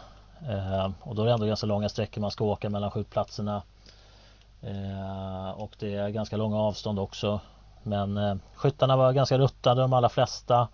Eh, 0.48 0.90
och 1.01 1.14
då 1.14 1.22
är 1.22 1.27
det 1.27 1.33
ändå 1.33 1.46
ganska 1.46 1.66
långa 1.66 1.88
sträckor 1.88 2.20
man 2.20 2.31
ska 2.31 2.44
åka 2.44 2.70
mellan 2.70 2.90
skjutplatserna. 2.90 3.62
Eh, 4.62 5.51
och 5.51 5.77
det 5.79 5.94
är 5.94 6.09
ganska 6.09 6.37
långa 6.37 6.57
avstånd 6.57 6.98
också. 6.98 7.40
Men 7.83 8.16
eh, 8.16 8.35
skyttarna 8.55 8.96
var 8.96 9.12
ganska 9.12 9.38
ruttade 9.38 9.81
de 9.81 9.92
allra 9.92 10.09
flesta. 10.09 10.68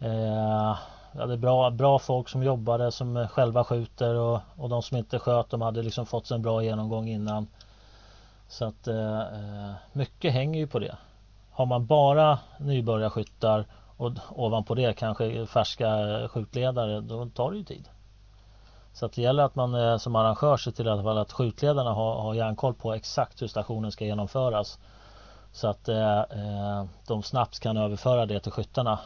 Eh, 0.00 0.78
vi 1.12 1.20
hade 1.20 1.36
bra, 1.36 1.70
bra 1.70 1.98
folk 1.98 2.28
som 2.28 2.42
jobbade 2.42 2.92
som 2.92 3.28
själva 3.28 3.64
skjuter 3.64 4.14
och, 4.14 4.40
och 4.56 4.68
de 4.68 4.82
som 4.82 4.96
inte 4.96 5.18
sköt 5.18 5.50
de 5.50 5.62
hade 5.62 5.82
liksom 5.82 6.06
fått 6.06 6.26
sig 6.26 6.34
en 6.34 6.42
bra 6.42 6.62
genomgång 6.62 7.08
innan. 7.08 7.46
Så 8.48 8.64
att 8.64 8.88
eh, 8.88 9.20
eh 9.20 9.72
mycket 9.92 10.32
hänger 10.32 10.60
ju 10.60 10.66
på 10.66 10.78
det. 10.78 10.96
Har 11.50 11.66
man 11.66 11.86
bara 11.86 12.38
nybörjarskyttar 12.58 13.64
och 13.96 14.12
ovanpå 14.30 14.74
det 14.74 14.96
kanske 14.96 15.46
färska 15.46 15.88
eh, 15.88 16.28
skjutledare, 16.28 17.00
då 17.00 17.26
tar 17.26 17.50
det 17.50 17.56
ju 17.56 17.64
tid. 17.64 17.88
Så 18.92 19.06
att 19.06 19.12
det 19.12 19.22
gäller 19.22 19.42
att 19.42 19.54
man 19.54 19.74
eh, 19.74 19.96
som 19.96 20.16
arrangör 20.16 20.56
ser 20.56 20.70
till 20.70 20.88
att, 20.88 21.06
att 21.06 21.32
skjutledarna 21.32 21.92
har, 21.92 22.14
har 22.14 22.34
järnkoll 22.34 22.74
på 22.74 22.94
exakt 22.94 23.42
hur 23.42 23.46
stationen 23.46 23.92
ska 23.92 24.04
genomföras. 24.04 24.78
Så 25.52 25.68
att 25.68 25.88
eh, 25.88 26.18
eh 26.18 26.84
de 27.06 27.22
snabbt 27.22 27.60
kan 27.60 27.76
överföra 27.76 28.26
det 28.26 28.40
till 28.40 28.52
skyttarna. 28.52 28.98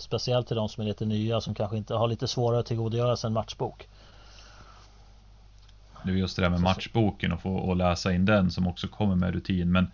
Speciellt 0.00 0.46
till 0.46 0.56
de 0.56 0.68
som 0.68 0.82
är 0.82 0.88
lite 0.88 1.04
nya 1.04 1.40
som 1.40 1.54
kanske 1.54 1.76
inte 1.76 1.94
har 1.94 2.08
lite 2.08 2.28
svårare 2.28 2.60
att 2.60 2.66
tillgodogöra 2.66 3.16
sig 3.16 3.28
en 3.28 3.34
matchbok. 3.34 3.88
Det 6.04 6.10
är 6.10 6.14
just 6.14 6.36
det 6.36 6.42
där 6.42 6.50
med 6.50 6.60
matchboken 6.60 7.32
och 7.32 7.42
få 7.42 7.54
och 7.56 7.76
läsa 7.76 8.12
in 8.12 8.24
den 8.24 8.50
som 8.50 8.66
också 8.66 8.88
kommer 8.88 9.14
med 9.14 9.34
rutin. 9.34 9.72
Men 9.72 9.90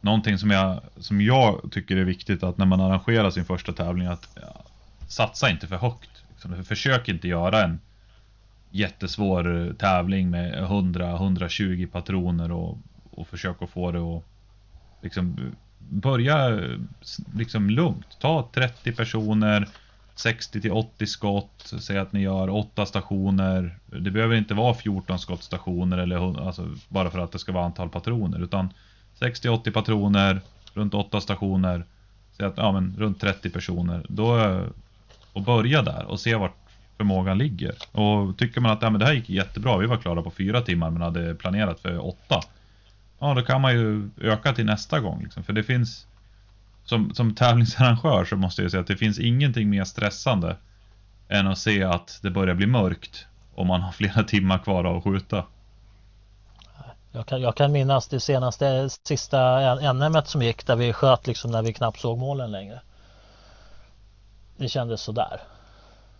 någonting 0.00 0.38
som 0.38 0.50
jag, 0.50 0.80
som 0.96 1.20
jag 1.20 1.68
tycker 1.72 1.96
är 1.96 2.04
viktigt 2.04 2.42
att 2.42 2.58
när 2.58 2.66
man 2.66 2.80
arrangerar 2.80 3.30
sin 3.30 3.44
första 3.44 3.72
tävling 3.72 4.06
att 4.06 4.28
ja, 4.42 4.64
satsa 5.08 5.50
inte 5.50 5.66
för 5.66 5.76
högt. 5.76 6.10
Liksom. 6.30 6.64
Försök 6.64 7.08
inte 7.08 7.28
göra 7.28 7.62
en 7.62 7.80
jättesvår 8.70 9.74
tävling 9.78 10.30
med 10.30 10.64
100-120 10.64 11.86
patroner 11.86 12.52
och, 12.52 12.78
och 13.10 13.28
försök 13.28 13.62
att 13.62 13.70
få 13.70 13.92
det 13.92 13.98
att 13.98 14.24
liksom 15.02 15.54
börja 15.88 16.60
liksom 17.34 17.70
lugnt. 17.70 18.20
Ta 18.20 18.48
30 18.52 18.92
personer, 18.92 19.68
60 20.14 20.60
till 20.60 20.72
80 20.72 21.06
skott, 21.06 21.72
säg 21.80 21.98
att 21.98 22.12
ni 22.12 22.20
gör 22.20 22.48
8 22.48 22.86
stationer. 22.86 23.78
Det 23.86 24.10
behöver 24.10 24.36
inte 24.36 24.54
vara 24.54 24.74
14 24.74 25.18
skottstationer 25.18 25.98
eller 25.98 26.46
alltså, 26.46 26.68
bara 26.88 27.10
för 27.10 27.18
att 27.18 27.32
det 27.32 27.38
ska 27.38 27.52
vara 27.52 27.64
antal 27.64 27.88
patroner 27.88 28.44
utan 28.44 28.68
60-80 29.20 29.70
patroner, 29.70 30.40
runt 30.74 30.94
8 30.94 31.20
stationer. 31.20 31.84
Säg 32.36 32.46
att 32.46 32.56
ja, 32.56 32.72
men 32.72 32.94
runt 32.98 33.20
30 33.20 33.50
personer. 33.50 34.06
Då, 34.08 34.60
och 35.32 35.42
börja 35.42 35.82
där 35.82 36.04
och 36.04 36.20
se 36.20 36.34
vart 36.34 36.56
förmågan 36.96 37.38
ligger. 37.38 37.74
Och 37.92 38.38
tycker 38.38 38.60
man 38.60 38.72
att 38.72 38.82
ja, 38.82 38.90
men 38.90 39.00
det 39.00 39.06
här 39.06 39.12
gick 39.12 39.30
jättebra, 39.30 39.78
vi 39.78 39.86
var 39.86 39.96
klara 39.96 40.22
på 40.22 40.30
4 40.30 40.60
timmar 40.60 40.90
men 40.90 41.02
hade 41.02 41.34
planerat 41.34 41.80
för 41.80 42.06
8. 42.06 42.40
Ja, 43.18 43.34
då 43.34 43.42
kan 43.42 43.60
man 43.60 43.72
ju 43.72 44.10
öka 44.20 44.52
till 44.52 44.66
nästa 44.66 45.00
gång. 45.00 45.22
Liksom. 45.22 45.44
För 45.44 45.52
det 45.52 45.62
finns 45.62 46.06
som, 46.84 47.14
som 47.14 47.34
tävlingsarrangör 47.34 48.24
så 48.24 48.36
måste 48.36 48.62
jag 48.62 48.70
säga 48.70 48.80
att 48.80 48.86
det 48.86 48.96
finns 48.96 49.18
ingenting 49.18 49.70
mer 49.70 49.84
stressande 49.84 50.56
än 51.28 51.46
att 51.46 51.58
se 51.58 51.84
att 51.84 52.18
det 52.22 52.30
börjar 52.30 52.54
bli 52.54 52.66
mörkt 52.66 53.26
och 53.54 53.66
man 53.66 53.80
har 53.80 53.92
flera 53.92 54.22
timmar 54.24 54.58
kvar 54.58 54.84
av 54.84 54.96
att 54.96 55.04
skjuta. 55.04 55.44
Jag 57.12 57.26
kan, 57.26 57.40
jag 57.40 57.56
kan 57.56 57.72
minnas 57.72 58.08
det 58.08 58.20
senaste 58.20 58.88
sista 58.88 59.74
NM 59.92 60.22
som 60.24 60.42
gick 60.42 60.66
där 60.66 60.76
vi 60.76 60.92
sköt 60.92 61.26
liksom 61.26 61.50
när 61.50 61.62
vi 61.62 61.72
knappt 61.72 62.00
såg 62.00 62.18
målen 62.18 62.52
längre. 62.52 62.80
Det 64.56 64.68
kändes 64.68 65.00
sådär. 65.00 65.40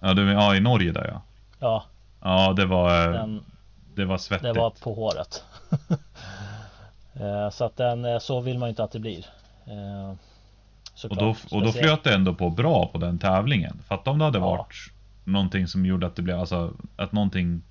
Ja, 0.00 0.14
du, 0.14 0.32
ja 0.32 0.56
i 0.56 0.61
Norge 0.61 0.92
där 0.92 1.11
ja. 1.12 1.22
Ja. 1.59 1.85
Ja, 2.20 2.52
det 2.52 2.66
var, 2.66 3.12
Den, 3.12 3.44
det 3.94 4.04
var 4.04 4.18
svettigt. 4.18 4.54
Det 4.54 4.61
var 4.61 4.70
på 4.70 4.94
håret. 4.94 5.44
Eh, 7.20 7.50
så 7.50 7.64
att 7.64 7.76
den, 7.76 8.05
eh, 8.05 8.18
så 8.18 8.40
vill 8.40 8.59
man 8.59 8.68
inte 8.68 8.85
att 8.85 8.92
det 8.92 8.98
blir. 8.98 9.26
Eh, 9.66 10.11
och 11.11 11.16
då, 11.16 11.37
och 11.50 11.62
då 11.62 11.72
flöt 11.72 12.05
det 12.05 12.14
ändå 12.14 12.35
på 12.35 12.50
bra 12.50 12.87
på 12.87 12.98
den 12.98 13.18
tävlingen. 13.18 13.79
Fatta 13.88 14.11
om 14.11 14.18
det 14.18 14.24
hade 14.24 14.38
ja. 14.38 14.44
varit 14.44 14.92
någonting 15.24 15.68
som 15.68 15.87
gjorde 15.87 16.07
att 16.07 16.16
det 16.16 16.22
blev, 16.22 16.40
alltså 16.40 16.74
att 16.96 17.12
någonting 17.12 17.62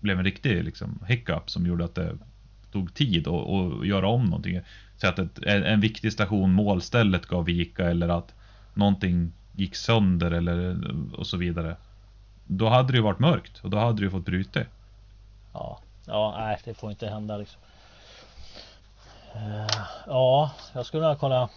blev 0.00 0.18
en 0.18 0.24
riktig 0.24 0.64
liksom, 0.64 1.04
hiccup 1.08 1.50
som 1.50 1.66
gjorde 1.66 1.84
att 1.84 1.94
det 1.94 2.18
tog 2.72 2.94
tid 2.94 3.28
att 3.28 3.86
göra 3.86 4.08
om 4.08 4.24
någonting. 4.24 4.60
Så 4.96 5.08
att 5.08 5.18
ett, 5.18 5.38
en 5.42 5.80
viktig 5.80 6.12
station, 6.12 6.52
målstället 6.52 7.26
gav 7.26 7.44
vika 7.44 7.90
eller 7.90 8.08
att 8.08 8.34
någonting 8.74 9.32
gick 9.52 9.74
sönder 9.74 10.30
eller 10.30 10.78
och 11.14 11.26
så 11.26 11.36
vidare. 11.36 11.76
Då 12.46 12.68
hade 12.68 12.92
det 12.92 12.96
ju 12.96 13.02
varit 13.02 13.18
mörkt 13.18 13.60
och 13.64 13.70
då 13.70 13.78
hade 13.78 14.02
du 14.02 14.10
fått 14.10 14.24
bryta. 14.24 14.60
Ja, 15.52 15.80
ja, 16.06 16.34
nej, 16.38 16.58
det 16.64 16.74
får 16.74 16.90
inte 16.90 17.08
hända 17.08 17.36
liksom. 17.36 17.60
Eh, 19.36 19.66
ja, 20.06 20.50
jag 20.72 20.86
skulle 20.86 21.00
vilja 21.00 21.16
kolla 21.16 21.48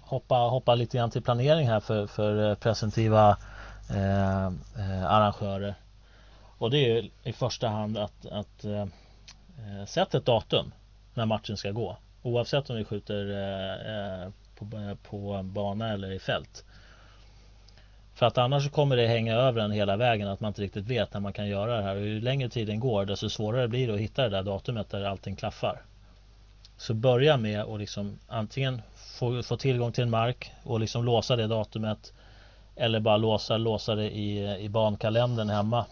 hoppa, 0.00 0.34
hoppa 0.34 0.74
lite 0.74 0.96
grann 0.96 1.10
till 1.10 1.22
planering 1.22 1.68
här 1.68 1.80
för, 1.80 2.06
för 2.06 2.50
eh, 2.50 2.54
presentiva 2.54 3.36
eh, 3.90 4.46
eh, 4.46 5.04
arrangörer. 5.06 5.74
Och 6.58 6.70
det 6.70 6.78
är 6.78 7.10
i 7.22 7.32
första 7.32 7.68
hand 7.68 7.98
att, 7.98 8.26
att 8.26 8.64
eh 8.64 8.86
sätta 9.86 10.18
ett 10.18 10.26
datum 10.26 10.72
när 11.14 11.26
matchen 11.26 11.56
ska 11.56 11.70
gå. 11.70 11.96
Oavsett 12.22 12.70
om 12.70 12.76
vi 12.76 12.84
skjuter 12.84 13.30
eh, 14.24 14.30
på, 14.58 14.96
på 15.08 15.42
bana 15.42 15.92
eller 15.92 16.12
i 16.12 16.18
fält. 16.18 16.64
För 18.14 18.26
att 18.26 18.38
annars 18.38 18.70
kommer 18.70 18.96
det 18.96 19.06
hänga 19.06 19.34
över 19.34 19.60
en 19.60 19.70
hela 19.70 19.96
vägen 19.96 20.28
att 20.28 20.40
man 20.40 20.48
inte 20.48 20.62
riktigt 20.62 20.86
vet 20.86 21.12
när 21.12 21.20
man 21.20 21.32
kan 21.32 21.48
göra 21.48 21.76
det 21.76 21.82
här. 21.82 21.96
Och 21.96 22.02
ju 22.02 22.20
längre 22.20 22.48
tiden 22.48 22.80
går 22.80 23.04
desto 23.04 23.30
svårare 23.30 23.68
blir 23.68 23.88
det 23.88 23.94
att 23.94 24.00
hitta 24.00 24.22
det 24.22 24.28
där 24.28 24.42
datumet 24.42 24.90
där 24.90 25.04
allting 25.04 25.36
klaffar. 25.36 25.82
Så 26.76 26.94
börja 26.94 27.36
med 27.36 27.60
att 27.60 27.80
liksom 27.80 28.18
antingen 28.28 28.82
få, 28.96 29.42
få 29.42 29.56
tillgång 29.56 29.92
till 29.92 30.04
en 30.04 30.10
mark 30.10 30.52
och 30.64 30.80
liksom 30.80 31.04
låsa 31.04 31.36
det 31.36 31.46
datumet. 31.46 32.12
Eller 32.76 33.00
bara 33.00 33.16
låsa, 33.16 33.56
låsa 33.56 33.94
det 33.94 34.10
i, 34.10 34.56
i 34.64 34.68
bankalendern 34.68 35.48
hemma. 35.48 35.84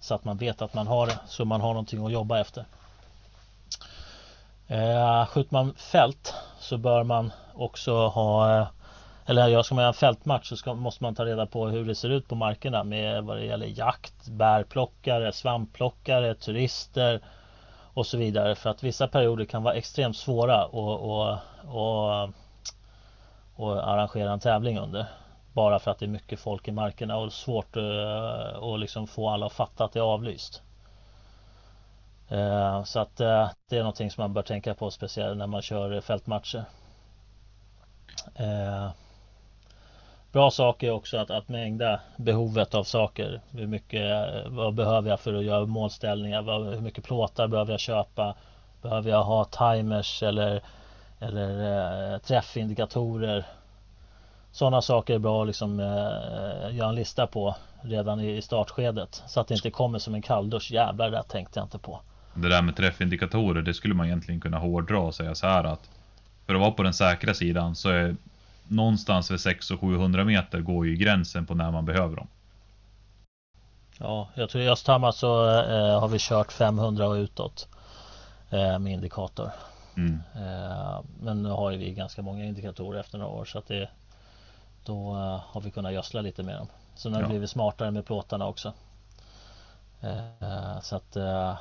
Så 0.00 0.14
att 0.14 0.24
man 0.24 0.36
vet 0.36 0.62
att 0.62 0.74
man 0.74 0.86
har 0.86 1.06
det. 1.06 1.18
Så 1.26 1.44
man 1.44 1.60
har 1.60 1.68
någonting 1.68 2.06
att 2.06 2.12
jobba 2.12 2.40
efter. 2.40 2.64
Eh, 4.66 5.26
skjuter 5.26 5.52
man 5.52 5.74
fält 5.74 6.34
så 6.60 6.76
bör 6.76 7.04
man 7.04 7.32
också 7.54 8.06
ha 8.06 8.58
eh, 8.60 8.66
eller 9.26 9.44
eller 9.44 9.62
ska 9.62 9.74
man 9.74 9.82
göra 9.82 9.88
en 9.88 9.94
fältmatch 9.94 10.48
så 10.48 10.56
ska, 10.56 10.74
måste 10.74 11.02
man 11.02 11.14
ta 11.14 11.24
reda 11.24 11.46
på 11.46 11.66
hur 11.66 11.84
det 11.84 11.94
ser 11.94 12.08
ut 12.08 12.28
på 12.28 12.34
markerna 12.34 12.84
med 12.84 13.24
vad 13.24 13.36
det 13.36 13.44
gäller 13.44 13.66
jakt, 13.66 14.28
bärplockare, 14.28 15.32
svampplockare, 15.32 16.34
turister 16.34 17.20
och 17.94 18.06
så 18.06 18.16
vidare. 18.16 18.54
För 18.54 18.70
att 18.70 18.82
vissa 18.82 19.08
perioder 19.08 19.44
kan 19.44 19.62
vara 19.62 19.74
extremt 19.74 20.16
svåra 20.16 20.64
att 20.64 20.72
och, 20.72 21.38
och, 21.64 22.30
och 23.54 23.88
arrangera 23.88 24.32
en 24.32 24.40
tävling 24.40 24.78
under. 24.78 25.06
Bara 25.52 25.78
för 25.78 25.90
att 25.90 25.98
det 25.98 26.06
är 26.06 26.08
mycket 26.08 26.40
folk 26.40 26.68
i 26.68 26.72
markerna 26.72 27.16
och 27.16 27.32
svårt 27.32 27.76
uh, 27.76 28.62
att 28.62 28.80
liksom 28.80 29.06
få 29.06 29.28
alla 29.28 29.46
att 29.46 29.52
fatta 29.52 29.84
att 29.84 29.92
det 29.92 29.98
är 29.98 30.02
avlyst. 30.02 30.62
Uh, 32.32 32.84
så 32.84 33.00
att 33.00 33.20
uh, 33.20 33.48
det 33.68 33.76
är 33.76 33.78
någonting 33.78 34.10
som 34.10 34.22
man 34.22 34.32
bör 34.32 34.42
tänka 34.42 34.74
på 34.74 34.90
speciellt 34.90 35.38
när 35.38 35.46
man 35.46 35.62
kör 35.62 36.00
fältmatcher. 36.00 36.64
Bra 40.34 40.50
saker 40.50 40.90
också 40.90 41.16
att, 41.16 41.30
att 41.30 41.48
mängda 41.48 42.00
behovet 42.16 42.74
av 42.74 42.84
saker. 42.84 43.40
Hur 43.50 43.66
mycket, 43.66 44.02
eh, 44.02 44.50
vad 44.50 44.74
behöver 44.74 45.10
jag 45.10 45.20
för 45.20 45.34
att 45.34 45.44
göra 45.44 45.66
målställningar? 45.66 46.42
Vad, 46.42 46.74
hur 46.74 46.80
mycket 46.80 47.04
plåtar 47.04 47.48
behöver 47.48 47.72
jag 47.72 47.80
köpa? 47.80 48.34
Behöver 48.82 49.10
jag 49.10 49.24
ha 49.24 49.44
timers 49.44 50.22
eller, 50.22 50.62
eller 51.20 52.12
äh, 52.12 52.18
träffindikatorer? 52.18 53.44
Sådana 54.52 54.82
saker 54.82 55.14
är 55.14 55.18
bra 55.18 55.42
att 55.42 55.46
liksom, 55.46 55.80
äh, 55.80 56.76
göra 56.76 56.88
en 56.88 56.94
lista 56.94 57.26
på 57.26 57.56
redan 57.82 58.20
i 58.20 58.42
startskedet. 58.42 59.22
Så 59.26 59.40
att 59.40 59.48
det 59.48 59.54
inte 59.54 59.70
kommer 59.70 59.98
som 59.98 60.14
en 60.14 60.22
kalldusch. 60.22 60.70
Jävlar, 60.70 61.10
det 61.10 61.16
där 61.16 61.22
tänkte 61.22 61.58
jag 61.58 61.66
inte 61.66 61.78
på. 61.78 62.00
Det 62.34 62.48
där 62.48 62.62
med 62.62 62.76
träffindikatorer, 62.76 63.62
det 63.62 63.74
skulle 63.74 63.94
man 63.94 64.06
egentligen 64.06 64.40
kunna 64.40 64.58
hårdra 64.58 64.98
och 64.98 65.14
säga 65.14 65.34
så 65.34 65.46
här 65.46 65.64
att 65.64 65.90
för 66.46 66.54
att 66.54 66.60
vara 66.60 66.70
på 66.70 66.82
den 66.82 66.94
säkra 66.94 67.34
sidan 67.34 67.74
så 67.74 67.88
är 67.88 68.16
någonstans 68.68 69.30
vid 69.30 69.40
600 69.40 69.80
700 69.80 70.24
meter 70.24 70.60
går 70.60 70.86
ju 70.86 70.96
gränsen 70.96 71.46
på 71.46 71.54
när 71.54 71.70
man 71.70 71.84
behöver 71.84 72.16
dem. 72.16 72.26
Ja, 73.98 74.28
jag 74.34 74.50
tror 74.50 74.62
i 74.62 74.68
Östhammar 74.68 75.12
så 75.12 75.48
eh, 75.48 76.00
har 76.00 76.08
vi 76.08 76.18
kört 76.20 76.52
500 76.52 77.08
och 77.08 77.14
utåt 77.14 77.68
eh, 78.50 78.78
med 78.78 78.92
indikator. 78.92 79.50
Mm. 79.96 80.20
Eh, 80.34 81.00
men 81.20 81.42
nu 81.42 81.48
har 81.48 81.70
ju 81.70 81.78
vi 81.78 81.90
ganska 81.90 82.22
många 82.22 82.44
indikatorer 82.44 83.00
efter 83.00 83.18
några 83.18 83.30
år 83.32 83.44
så 83.44 83.58
att 83.58 83.66
det 83.66 83.88
då 84.84 85.10
eh, 85.10 85.40
har 85.46 85.60
vi 85.60 85.70
kunnat 85.70 85.92
gödsla 85.92 86.20
lite 86.20 86.42
med 86.42 86.56
dem. 86.56 86.66
Så 86.94 87.08
nu 87.08 87.14
har 87.14 87.22
ja. 87.22 87.28
blivit 87.28 87.50
smartare 87.50 87.90
med 87.90 88.06
plåtarna 88.06 88.46
också. 88.46 88.72
Eh, 90.00 90.80
så 90.80 90.96
att 90.96 91.16
eh, 91.16 91.54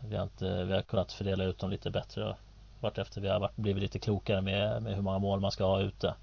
vi 0.00 0.16
har, 0.16 0.22
inte, 0.22 0.64
vi 0.64 0.72
har 0.72 0.82
kunnat 0.82 1.12
fördela 1.12 1.44
ut 1.44 1.58
dem 1.58 1.70
lite 1.70 1.90
bättre 1.90 2.36
vartefter 2.80 3.20
vi 3.20 3.28
har 3.28 3.40
varit, 3.40 3.56
blivit 3.56 3.82
lite 3.82 3.98
klokare 3.98 4.40
med, 4.40 4.82
med 4.82 4.94
hur 4.94 5.02
många 5.02 5.18
mål 5.18 5.40
man 5.40 5.50
ska 5.50 5.64
ha 5.64 5.80
ute. 5.80 6.14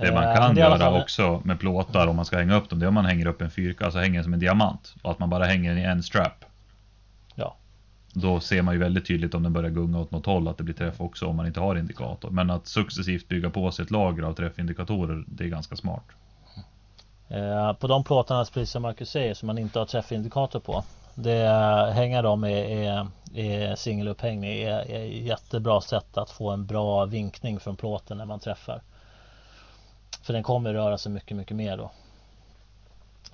Det 0.00 0.12
man 0.12 0.24
eh, 0.24 0.36
kan 0.36 0.56
göra 0.56 0.78
fall... 0.78 1.00
också 1.00 1.40
med 1.44 1.60
plåtar 1.60 2.06
om 2.06 2.16
man 2.16 2.24
ska 2.24 2.38
hänga 2.38 2.56
upp 2.56 2.70
dem, 2.70 2.78
det 2.78 2.86
är 2.86 2.88
om 2.88 2.94
man 2.94 3.04
hänger 3.04 3.26
upp 3.26 3.42
en 3.42 3.50
fyrkant, 3.50 3.82
alltså 3.82 3.98
hänger 3.98 4.22
som 4.22 4.32
en 4.32 4.40
diamant. 4.40 4.94
Och 5.02 5.10
att 5.10 5.18
man 5.18 5.30
bara 5.30 5.44
hänger 5.44 5.70
den 5.70 5.78
i 5.78 5.82
en 5.82 6.02
strap. 6.02 6.44
Ja. 7.34 7.56
Då 8.12 8.40
ser 8.40 8.62
man 8.62 8.74
ju 8.74 8.80
väldigt 8.80 9.06
tydligt 9.06 9.34
om 9.34 9.42
den 9.42 9.52
börjar 9.52 9.70
gunga 9.70 10.00
åt 10.00 10.10
något 10.10 10.26
håll 10.26 10.48
att 10.48 10.58
det 10.58 10.64
blir 10.64 10.74
träff 10.74 11.00
också 11.00 11.26
om 11.26 11.36
man 11.36 11.46
inte 11.46 11.60
har 11.60 11.76
indikator. 11.76 12.30
Men 12.30 12.50
att 12.50 12.66
successivt 12.66 13.28
bygga 13.28 13.50
på 13.50 13.70
sig 13.70 13.82
ett 13.82 13.90
lager 13.90 14.22
av 14.22 14.32
träffindikatorer, 14.32 15.24
det 15.26 15.44
är 15.44 15.48
ganska 15.48 15.76
smart. 15.76 16.04
Eh, 17.28 17.72
på 17.72 17.86
de 17.86 18.04
plåtarna, 18.04 18.44
precis 18.44 18.70
som 18.70 18.82
Marcus 18.82 19.10
säger, 19.10 19.34
som 19.34 19.46
man 19.46 19.58
inte 19.58 19.78
har 19.78 19.86
träffindikator 19.86 20.60
på. 20.60 20.84
Det 21.14 21.48
hänga 21.94 22.22
dem 22.22 22.44
i, 22.44 22.52
i, 22.52 23.42
i 23.42 23.76
singelupphängning 23.76 24.50
är, 24.50 24.90
är 24.90 25.04
jättebra 25.04 25.80
sätt 25.80 26.18
att 26.18 26.30
få 26.30 26.50
en 26.50 26.66
bra 26.66 27.04
vinkning 27.04 27.60
från 27.60 27.76
plåten 27.76 28.18
när 28.18 28.24
man 28.24 28.40
träffar. 28.40 28.82
För 30.28 30.32
den 30.32 30.42
kommer 30.42 30.74
röra 30.74 30.98
sig 30.98 31.12
mycket, 31.12 31.36
mycket 31.36 31.56
mer 31.56 31.76
då. 31.76 31.90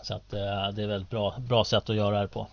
Så 0.02 0.14
att 0.14 0.33
eh, 0.33 0.68
det 0.72 0.83
är 0.83 0.87
väldigt 0.87 1.11
bra, 1.11 1.35
bra 1.38 1.64
sätt 1.64 1.90
att 1.90 1.96
göra 1.96 2.20
det 2.20 2.28
på. 2.28 2.46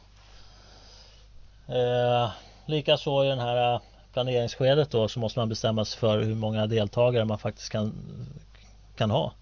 Eh, 1.67 2.30
Likaså 2.65 3.25
i 3.25 3.27
den 3.27 3.39
här 3.39 3.73
eh, 3.73 3.82
planeringsskedet 4.13 4.91
då 4.91 5.08
så 5.08 5.19
måste 5.19 5.39
man 5.39 5.49
bestämma 5.49 5.86
sig 5.86 5.99
för 5.99 6.21
hur 6.21 6.36
många 6.36 6.67
deltagare 6.67 7.25
man 7.25 7.38
faktiskt 7.38 7.69
kan, 7.69 7.93
kan 8.95 9.12
ha. 9.12 9.34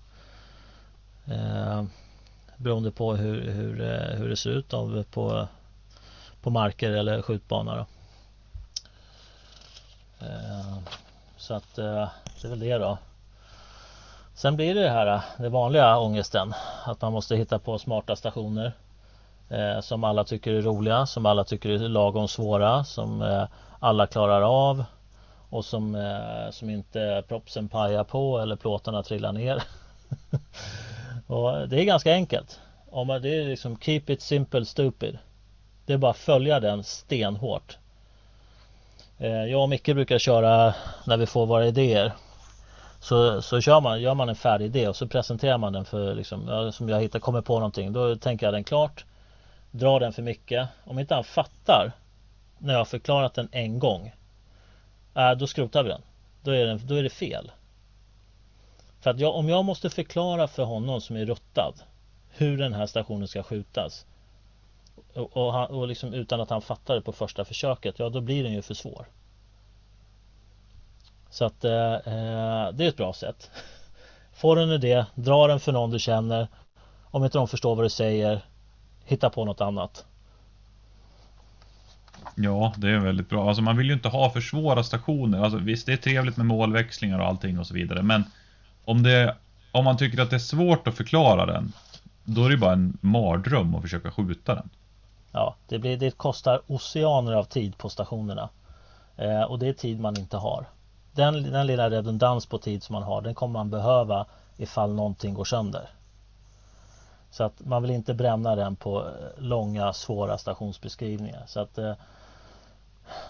Eh, 1.28 1.84
beroende 2.58 2.92
på 2.92 3.16
hur, 3.16 3.52
hur, 3.52 3.82
eh, 3.82 4.18
hur 4.18 4.30
det 4.30 4.38
ser 4.38 4.50
ut 4.50 4.70
då, 4.70 5.04
på, 5.04 5.48
på 6.42 6.50
marker 6.50 6.92
eller 6.92 7.22
skjutbana. 7.22 7.86
Eh, 10.20 10.78
så 11.38 11.54
att 11.54 11.78
eh, 11.78 12.10
det 12.42 12.48
är 12.48 12.50
väl 12.50 12.60
det 12.60 12.78
då. 12.78 12.98
Sen 14.40 14.56
blir 14.56 14.76
det 14.76 14.84
det 14.84 14.90
här, 14.90 15.08
äh, 15.08 15.22
det 15.38 15.50
vanliga 15.50 15.98
ångesten. 15.98 16.54
Att 16.86 17.02
man 17.02 17.14
måste 17.14 17.36
hitta 17.36 17.60
på 17.60 17.80
smarta 17.80 18.16
stationer. 18.16 18.72
Eh, 19.50 19.82
som 19.82 20.04
alla 20.04 20.24
tycker 20.24 20.54
är 20.54 20.62
roliga, 20.62 21.06
som 21.06 21.26
alla 21.26 21.44
tycker 21.44 21.70
är 21.70 21.78
lagom 21.78 22.28
svåra, 22.28 22.84
som 22.84 23.22
eh, 23.22 23.44
alla 23.80 24.08
klarar 24.08 24.42
av 24.42 24.84
och 25.50 25.66
som, 25.66 25.96
eh, 25.96 26.52
som 26.52 26.70
inte 26.70 27.24
propsen 27.28 27.70
pajar 27.70 28.04
på 28.04 28.40
eller 28.40 28.56
plåtarna 28.56 29.04
trillar 29.04 29.32
ner. 29.32 29.64
och 31.28 31.68
det 31.68 31.82
är 31.82 31.84
ganska 31.84 32.14
enkelt. 32.14 32.60
Om 32.90 33.08
man, 33.08 33.22
det 33.22 33.30
är 33.30 33.46
liksom 33.46 33.80
keep 33.80 34.04
it 34.08 34.22
simple 34.22 34.66
stupid. 34.66 35.18
Det 35.86 35.94
är 35.94 35.98
bara 35.98 36.12
att 36.12 36.18
följa 36.18 36.60
den 36.60 36.84
stenhårt. 36.84 37.78
Eh, 39.18 39.46
jag 39.46 39.62
och 39.62 39.70
Micke 39.70 39.86
brukar 39.86 40.20
köra 40.20 40.74
när 41.06 41.18
vi 41.18 41.26
får 41.26 41.46
våra 41.46 41.66
idéer. 41.66 42.14
Så, 43.00 43.42
så 43.42 43.62
kör 43.62 43.82
man, 43.82 44.02
gör 44.02 44.14
man 44.14 44.30
en 44.30 44.36
färdig 44.36 44.66
idé 44.66 44.88
och 44.88 44.96
så 44.96 45.08
presenterar 45.08 45.58
man 45.58 45.74
den 45.74 45.86
för 45.86 46.16
liksom, 46.16 46.72
som 46.74 46.90
jag 46.90 47.02
hittar, 47.02 47.20
kommer 47.20 47.42
på 47.42 47.54
någonting. 47.54 47.94
Då 47.94 48.16
tänker 48.16 48.46
jag 48.46 48.54
den 48.54 48.64
klart. 48.64 49.06
Drar 49.72 50.00
den 50.00 50.14
för 50.14 50.22
mycket. 50.22 50.68
Om 50.84 51.00
inte 51.00 51.16
han 51.16 51.24
fattar 51.24 51.92
när 52.58 52.74
jag 52.74 52.80
har 52.80 52.86
förklarat 52.86 53.34
den 53.34 53.50
en 53.52 53.80
gång. 53.80 54.14
Äh, 55.16 55.32
då 55.32 55.48
skrotar 55.48 55.84
vi 55.84 55.90
den. 55.90 56.02
Då 56.44 56.52
är, 56.52 56.66
den, 56.66 56.82
då 56.88 56.96
är 56.96 57.04
det 57.04 57.10
fel. 57.10 57.52
För 59.02 59.10
att 59.10 59.20
jag, 59.20 59.36
om 59.36 59.50
jag 59.50 59.66
måste 59.66 59.90
förklara 59.90 60.48
för 60.48 60.64
honom 60.64 61.02
som 61.02 61.16
är 61.16 61.26
ruttad 61.26 61.74
hur 62.30 62.58
den 62.58 62.74
här 62.74 62.86
stationen 62.86 63.28
ska 63.28 63.44
skjutas 63.44 64.06
och, 65.14 65.38
och, 65.38 65.54
han, 65.54 65.68
och 65.68 65.88
liksom 65.88 66.14
utan 66.14 66.42
att 66.42 66.50
han 66.50 66.62
fattar 66.62 66.96
det 66.96 67.02
på 67.02 67.12
första 67.12 67.46
försöket, 67.46 68.00
ja 68.00 68.10
då 68.10 68.22
blir 68.22 68.44
den 68.44 68.54
ju 68.54 68.62
för 68.62 68.74
svår. 68.74 69.06
Så 71.30 71.46
att 71.46 71.64
eh, 71.64 71.94
eh 71.94 72.72
det 72.74 72.86
är 72.86 72.88
ett 72.88 72.98
bra 72.98 73.14
sätt. 73.14 73.52
Får 74.34 74.56
du 74.56 74.64
en 74.64 74.72
idé, 74.72 75.06
dra 75.16 75.48
den 75.48 75.60
för 75.60 75.72
någon 75.72 75.92
du 75.92 76.00
känner. 76.00 76.48
Om 77.12 77.24
inte 77.24 77.38
de 77.38 77.48
förstår 77.48 77.76
vad 77.76 77.86
du 77.86 77.90
säger, 77.90 78.42
hitta 79.06 79.30
på 79.30 79.46
något 79.46 79.62
annat. 79.62 80.06
Ja, 82.36 82.74
det 82.78 82.90
är 82.90 83.00
väldigt 83.00 83.30
bra. 83.30 83.48
Alltså 83.48 83.62
man 83.62 83.78
vill 83.78 83.88
ju 83.88 83.94
inte 83.94 84.10
ha 84.10 84.30
för 84.30 84.42
svåra 84.42 84.84
stationer. 84.84 85.44
Alltså 85.44 85.58
visst, 85.58 85.86
det 85.86 85.94
är 85.94 85.98
trevligt 85.98 86.38
med 86.38 86.46
målväxlingar 86.46 87.20
och 87.20 87.26
allting 87.26 87.60
och 87.60 87.68
så 87.68 87.74
vidare, 87.74 88.04
men 88.04 88.24
om, 88.86 89.04
det, 89.04 89.36
om 89.72 89.86
man 89.86 89.98
tycker 89.98 90.22
att 90.22 90.30
det 90.30 90.36
är 90.36 90.40
svårt 90.40 90.88
att 90.88 90.96
förklara 90.96 91.46
den, 91.46 91.74
då 92.24 92.46
är 92.46 92.50
det 92.50 92.58
bara 92.58 92.74
en 92.74 92.98
mardröm 93.02 93.76
att 93.76 93.82
försöka 93.82 94.12
skjuta 94.12 94.56
den. 94.56 94.70
Ja, 95.32 95.56
det, 95.68 95.80
blir, 95.80 95.98
det 95.98 96.12
kostar 96.12 96.62
oceaner 96.68 97.34
av 97.34 97.44
tid 97.44 97.78
på 97.78 97.90
stationerna. 97.90 98.50
Eh, 99.18 99.42
och 99.42 99.60
det 99.60 99.68
är 99.68 99.74
tid 99.74 100.00
man 100.00 100.18
inte 100.20 100.38
har. 100.38 100.66
Den, 101.12 101.52
den 101.52 101.68
lilla 101.68 101.90
redundans 101.90 102.46
på 102.46 102.58
tid 102.58 102.84
som 102.84 102.94
man 102.94 103.04
har, 103.04 103.22
den 103.22 103.36
kommer 103.36 103.54
man 103.54 103.70
behöva 103.70 104.26
ifall 104.58 104.94
någonting 104.94 105.34
går 105.34 105.46
sönder. 105.46 105.90
Så 107.32 107.44
att 107.44 107.54
man 107.66 107.82
vill 107.82 107.92
inte 107.92 108.14
bränna 108.14 108.56
den 108.56 108.76
på 108.76 109.00
eh, 109.00 109.44
långa 109.44 109.94
svåra 109.94 110.38
stationsbeskrivningar. 110.38 111.44
Så 111.48 111.60
att 111.60 111.78
eh, 111.78 111.94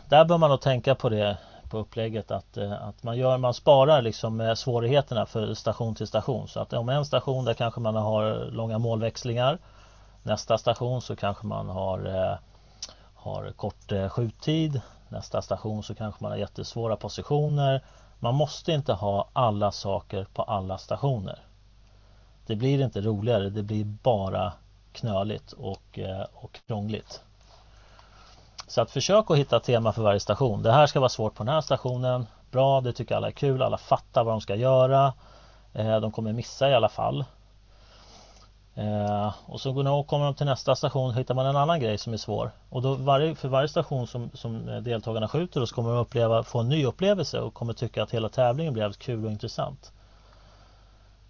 där 0.09 0.25
bör 0.25 0.37
man 0.37 0.49
nog 0.49 0.61
tänka 0.61 0.95
på 0.95 1.09
det 1.09 1.37
på 1.69 1.77
upplägget 1.77 2.31
att, 2.31 2.57
eh, 2.57 2.87
att 2.87 3.03
man, 3.03 3.17
gör, 3.17 3.37
man 3.37 3.53
sparar 3.53 4.01
liksom 4.01 4.55
svårigheterna 4.57 5.25
för 5.25 5.53
station 5.53 5.95
till 5.95 6.07
station. 6.07 6.47
Så 6.47 6.59
att 6.59 6.73
om 6.73 6.89
en 6.89 7.05
station 7.05 7.45
där 7.45 7.53
kanske 7.53 7.79
man 7.79 7.95
har 7.95 8.51
långa 8.51 8.77
målväxlingar. 8.77 9.59
Nästa 10.23 10.57
station 10.57 11.01
så 11.01 11.15
kanske 11.15 11.47
man 11.47 11.69
har, 11.69 12.05
eh, 12.05 12.37
har 13.15 13.51
kort 13.51 13.91
eh, 13.91 14.09
skjuttid. 14.09 14.81
Nästa 15.09 15.41
station 15.41 15.83
så 15.83 15.95
kanske 15.95 16.23
man 16.23 16.31
har 16.31 16.37
jättesvåra 16.37 16.95
positioner. 16.95 17.83
Man 18.19 18.35
måste 18.35 18.71
inte 18.71 18.93
ha 18.93 19.29
alla 19.33 19.71
saker 19.71 20.27
på 20.33 20.43
alla 20.43 20.77
stationer. 20.77 21.39
Det 22.45 22.55
blir 22.55 22.81
inte 22.81 23.01
roligare, 23.01 23.49
det 23.49 23.63
blir 23.63 23.85
bara 23.85 24.53
knöligt 24.93 25.51
och, 25.51 25.99
eh, 25.99 26.25
och 26.33 26.59
krångligt. 26.67 27.21
Så 28.67 28.81
att 28.81 28.91
försök 28.91 29.31
att 29.31 29.37
hitta 29.37 29.59
tema 29.59 29.91
för 29.91 30.01
varje 30.01 30.19
station. 30.19 30.63
Det 30.63 30.71
här 30.71 30.87
ska 30.87 30.99
vara 30.99 31.09
svårt 31.09 31.35
på 31.35 31.43
den 31.43 31.53
här 31.53 31.61
stationen. 31.61 32.25
Bra, 32.51 32.81
det 32.81 32.93
tycker 32.93 33.15
alla 33.15 33.27
är 33.27 33.31
kul. 33.31 33.61
Alla 33.61 33.77
fattar 33.77 34.23
vad 34.23 34.33
de 34.33 34.41
ska 34.41 34.55
göra. 34.55 35.13
Eh, 35.73 35.99
de 35.99 36.11
kommer 36.11 36.33
missa 36.33 36.69
i 36.69 36.73
alla 36.73 36.89
fall. 36.89 37.25
Eh, 38.79 39.33
och 39.45 39.61
så 39.61 40.03
kommer 40.03 40.25
de 40.25 40.33
till 40.35 40.45
nästa 40.45 40.75
station 40.75 41.13
hittar 41.13 41.35
man 41.35 41.45
en 41.45 41.55
annan 41.55 41.79
grej 41.79 41.97
som 41.97 42.13
är 42.13 42.17
svår. 42.17 42.51
Och 42.69 42.81
då 42.81 42.95
varje, 42.95 43.35
för 43.35 43.47
varje 43.47 43.67
station 43.67 44.07
som, 44.07 44.29
som 44.33 44.69
eh, 44.69 44.77
deltagarna 44.77 45.27
skjuter 45.27 45.65
så 45.65 45.75
kommer 45.75 45.89
de 45.89 45.99
uppleva, 45.99 46.43
få 46.43 46.59
en 46.59 46.69
ny 46.69 46.85
upplevelse 46.85 47.39
och 47.39 47.53
kommer 47.53 47.73
tycka 47.73 48.03
att 48.03 48.11
hela 48.11 48.29
tävlingen 48.29 48.73
blev 48.73 48.93
kul 48.93 49.25
och 49.25 49.31
intressant. 49.31 49.91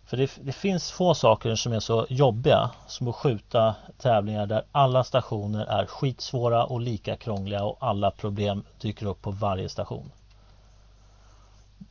För 0.06 0.18
det, 0.18 0.32
det, 0.42 0.52
finns 0.52 0.92
få 0.92 1.14
saker 1.14 1.56
som 1.56 1.74
är 1.74 1.80
så 1.80 2.06
jobbiga 2.10 2.70
som 2.88 3.08
att 3.08 3.16
skjuta 3.16 3.76
tävlingar 3.98 4.46
där 4.46 4.64
alla 4.72 5.04
stationer 5.04 5.66
är 5.66 5.86
skitsvåra 5.86 6.66
och 6.66 6.82
lika 6.82 7.16
krångliga 7.16 7.64
och 7.64 7.78
alla 7.80 8.12
problem 8.12 8.64
dyker 8.82 9.06
upp 9.06 9.22
på 9.22 9.32
varje 9.32 9.70
station. 9.70 10.12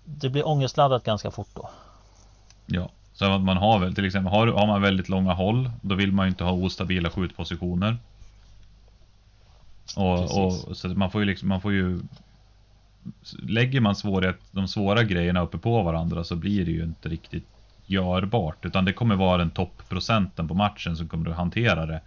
Det 0.05 0.29
blir 0.29 0.49
ångestladdat 0.49 1.05
ganska 1.05 1.31
fort 1.31 1.51
då. 1.55 1.71
Ja, 2.67 2.89
så 3.19 3.25
att 3.25 3.41
man 3.41 3.57
har 3.57 3.79
väl 3.79 3.95
till 3.95 4.05
exempel 4.05 4.33
har, 4.33 4.47
har 4.47 4.67
man 4.67 4.83
väldigt 4.83 5.09
långa 5.09 5.33
håll 5.33 5.71
då 5.81 5.95
vill 5.95 6.13
man 6.13 6.27
ju 6.27 6.31
inte 6.31 6.45
ha 6.45 6.53
ostabila 6.53 7.11
skjutpositioner. 7.11 7.97
Och, 9.97 10.45
och, 10.45 10.77
så 10.77 10.89
man 10.89 11.11
får 11.11 11.21
ju 11.21 11.27
liksom, 11.27 11.49
man 11.49 11.61
får 11.61 11.73
ju 11.73 12.01
Lägger 13.43 13.81
man 13.81 13.97
svårighet, 13.97 14.39
de 14.51 14.69
svåra 14.69 15.03
grejerna 15.03 15.41
uppe 15.41 15.59
på 15.59 15.83
varandra 15.83 16.25
så 16.25 16.37
blir 16.37 16.65
det 16.65 16.71
ju 16.71 16.83
inte 16.83 17.09
riktigt 17.09 17.47
görbart. 17.87 18.65
Utan 18.65 18.85
det 18.85 18.93
kommer 18.93 19.17
vara 19.17 19.37
den 19.37 19.51
toppprocenten 19.51 20.49
på 20.49 20.55
matchen 20.55 20.97
som 20.97 21.09
kommer 21.09 21.31
att 21.31 21.37
hantera 21.37 21.87
det. 21.87 22.01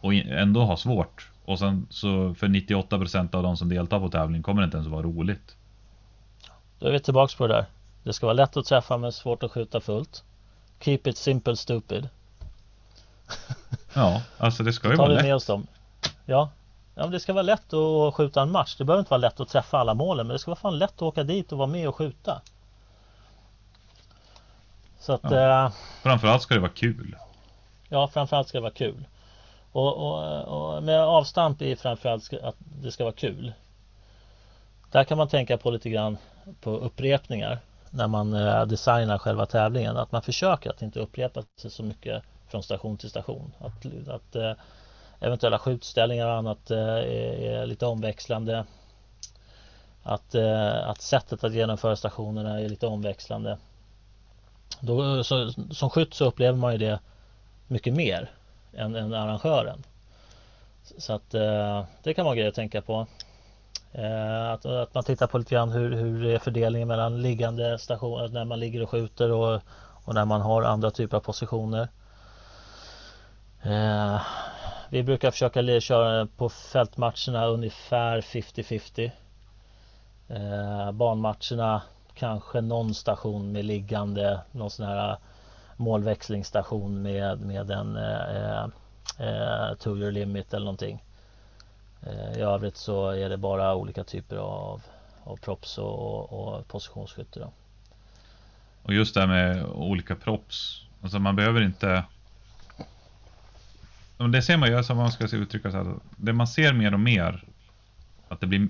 Och 0.00 0.14
ändå 0.14 0.64
ha 0.64 0.76
svårt. 0.76 1.30
Och 1.44 1.58
sen 1.58 1.86
så 1.90 2.34
för 2.34 2.48
98% 2.48 3.34
av 3.34 3.42
de 3.42 3.56
som 3.56 3.68
deltar 3.68 4.00
på 4.00 4.08
tävlingen 4.08 4.42
kommer 4.42 4.62
det 4.62 4.64
inte 4.64 4.76
ens 4.76 4.88
vara 4.88 5.02
roligt. 5.02 5.56
Då 6.78 6.86
är 6.86 6.92
vi 6.92 7.00
tillbaks 7.00 7.34
på 7.34 7.46
det 7.46 7.54
där. 7.54 7.66
Det 8.02 8.12
ska 8.12 8.26
vara 8.26 8.34
lätt 8.34 8.56
att 8.56 8.64
träffa 8.64 8.96
men 8.96 9.12
svårt 9.12 9.42
att 9.42 9.52
skjuta 9.52 9.80
fullt. 9.80 10.24
Keep 10.80 11.00
it 11.04 11.16
simple 11.16 11.56
stupid. 11.56 12.08
ja, 13.94 14.22
alltså 14.38 14.62
det 14.62 14.72
ska 14.72 14.90
ju 14.90 14.96
vara 14.96 15.08
lätt. 15.08 15.22
med 15.22 15.34
oss 15.34 15.46
dem. 15.46 15.66
Ja. 16.26 16.50
ja, 16.94 17.02
men 17.02 17.10
det 17.10 17.20
ska 17.20 17.32
vara 17.32 17.42
lätt 17.42 17.72
att 17.72 18.14
skjuta 18.14 18.42
en 18.42 18.50
match. 18.50 18.76
Det 18.76 18.84
behöver 18.84 19.00
inte 19.00 19.10
vara 19.10 19.20
lätt 19.20 19.40
att 19.40 19.48
träffa 19.48 19.78
alla 19.78 19.94
målen 19.94 20.26
men 20.26 20.34
det 20.34 20.38
ska 20.38 20.50
vara 20.50 20.60
fan 20.60 20.78
lätt 20.78 20.94
att 20.94 21.02
åka 21.02 21.22
dit 21.22 21.52
och 21.52 21.58
vara 21.58 21.68
med 21.68 21.88
och 21.88 21.96
skjuta. 21.96 22.42
Så 25.00 25.12
att, 25.12 25.22
ja. 25.22 25.66
eh, 25.66 25.72
framförallt 26.02 26.42
ska 26.42 26.54
det 26.54 26.60
vara 26.60 26.72
kul. 26.72 27.16
Ja, 27.88 28.08
framförallt 28.08 28.48
ska 28.48 28.58
det 28.58 28.62
vara 28.62 28.72
kul. 28.72 29.04
Och, 29.72 29.96
och, 29.96 30.42
och 30.44 30.82
med 30.82 31.00
avstamp 31.00 31.62
i 31.62 31.76
framförallt 31.76 32.32
att 32.42 32.56
det 32.58 32.92
ska 32.92 33.04
vara 33.04 33.14
kul. 33.14 33.52
Där 34.90 35.04
kan 35.04 35.18
man 35.18 35.28
tänka 35.28 35.58
på 35.58 35.70
lite 35.70 35.90
grann 35.90 36.18
på 36.60 36.70
upprepningar 36.70 37.60
när 37.90 38.08
man 38.08 38.34
eh, 38.34 38.66
designar 38.66 39.18
själva 39.18 39.46
tävlingen. 39.46 39.96
Att 39.96 40.12
man 40.12 40.22
försöker 40.22 40.70
att 40.70 40.82
inte 40.82 41.00
upprepa 41.00 41.42
sig 41.60 41.70
så 41.70 41.82
mycket 41.82 42.22
från 42.48 42.62
station 42.62 42.96
till 42.96 43.10
station. 43.10 43.52
Att, 43.58 44.08
att 44.08 44.36
eh, 44.36 44.52
eventuella 45.20 45.58
skjutställningar 45.58 46.26
och 46.26 46.34
annat 46.34 46.70
eh, 46.70 46.78
är, 46.78 47.66
lite 47.66 47.86
omväxlande. 47.86 48.64
Att, 50.02 50.34
att 50.84 51.00
sättet 51.00 51.44
att 51.44 51.52
genomföra 51.52 51.96
stationerna 51.96 52.60
är 52.60 52.68
lite 52.68 52.86
omväxlande. 52.86 53.58
Då, 54.80 55.24
så, 55.24 55.52
som 55.70 55.90
skytt 55.90 56.14
så 56.14 56.24
upplever 56.24 56.58
man 56.58 56.72
ju 56.72 56.78
det 56.78 57.00
mycket 57.66 57.94
mer 57.94 58.30
än, 58.72 58.96
än 58.96 59.14
arrangören. 59.14 59.82
Så 60.98 61.12
att 61.12 61.30
det 62.02 62.14
kan 62.16 62.24
vara 62.24 62.34
grejer 62.34 62.48
att 62.48 62.54
tänka 62.54 62.82
på. 62.82 63.06
Eh, 63.92 64.50
att, 64.52 64.66
att, 64.66 64.94
man 64.94 65.04
tittar 65.04 65.26
på 65.26 65.38
lite 65.38 65.54
grann 65.54 65.70
hur, 65.70 65.96
hur 65.96 66.26
är 66.26 66.38
fördelningen 66.38 66.88
mellan 66.88 67.22
liggande 67.22 67.78
stationer, 67.78 68.28
när 68.28 68.44
man 68.44 68.60
ligger 68.60 68.82
och 68.82 68.90
skjuter 68.90 69.30
och, 69.30 69.60
och 70.04 70.14
när 70.14 70.24
man 70.24 70.40
har 70.40 70.62
andra 70.62 70.90
typer 70.90 71.16
av 71.16 71.20
positioner. 71.20 71.88
Eh, 73.62 74.20
vi 74.90 75.02
brukar 75.02 75.30
försöka 75.30 75.80
köra 75.80 76.26
på 76.36 76.48
fältmatcherna 76.48 77.46
ungefär 77.46 78.20
50-50. 78.20 79.10
Eh, 80.28 80.92
banmatcherna 80.92 81.82
kanske 82.14 82.60
någon 82.60 82.94
station 82.94 83.52
med 83.52 83.64
liggande, 83.64 84.40
någon 84.52 84.70
sån 84.70 84.86
här 84.86 85.16
målväxlingsstation 85.76 87.02
med, 87.02 87.40
med 87.40 87.70
en 87.70 87.96
eh, 87.96 88.64
eh, 89.18 89.70
eh 89.70 90.12
limit 90.12 90.54
eller 90.54 90.64
någonting. 90.64 91.02
Eh, 92.02 92.38
I 92.38 92.40
övrigt 92.40 92.76
så 92.76 93.10
är 93.10 93.28
det 93.28 93.36
bara 93.36 93.74
olika 93.74 94.04
typer 94.04 94.36
av, 94.36 94.82
av 95.24 95.36
props 95.36 95.78
och, 95.78 96.32
och 96.32 96.68
positionsskytte. 96.68 97.40
Då. 97.40 97.52
Och 98.82 98.94
just 98.94 99.14
det 99.14 99.20
här 99.20 99.28
med 99.28 99.64
olika 99.64 100.16
props. 100.16 100.84
Alltså 101.02 101.18
man 101.18 101.36
behöver 101.36 101.60
inte... 101.60 102.04
Det 104.32 104.42
ser 104.42 104.56
man 104.56 104.68
ju, 104.68 104.76
alltså, 104.76 104.90
som 104.90 104.96
man 104.96 105.12
ska 105.12 105.36
uttrycka 105.36 105.70
så 105.70 105.76
här, 105.76 105.94
det 106.16 106.32
man 106.32 106.46
ser 106.46 106.72
mer 106.72 106.94
och 106.94 107.00
mer 107.00 107.44
att 108.28 108.40
det 108.40 108.46
blir, 108.46 108.68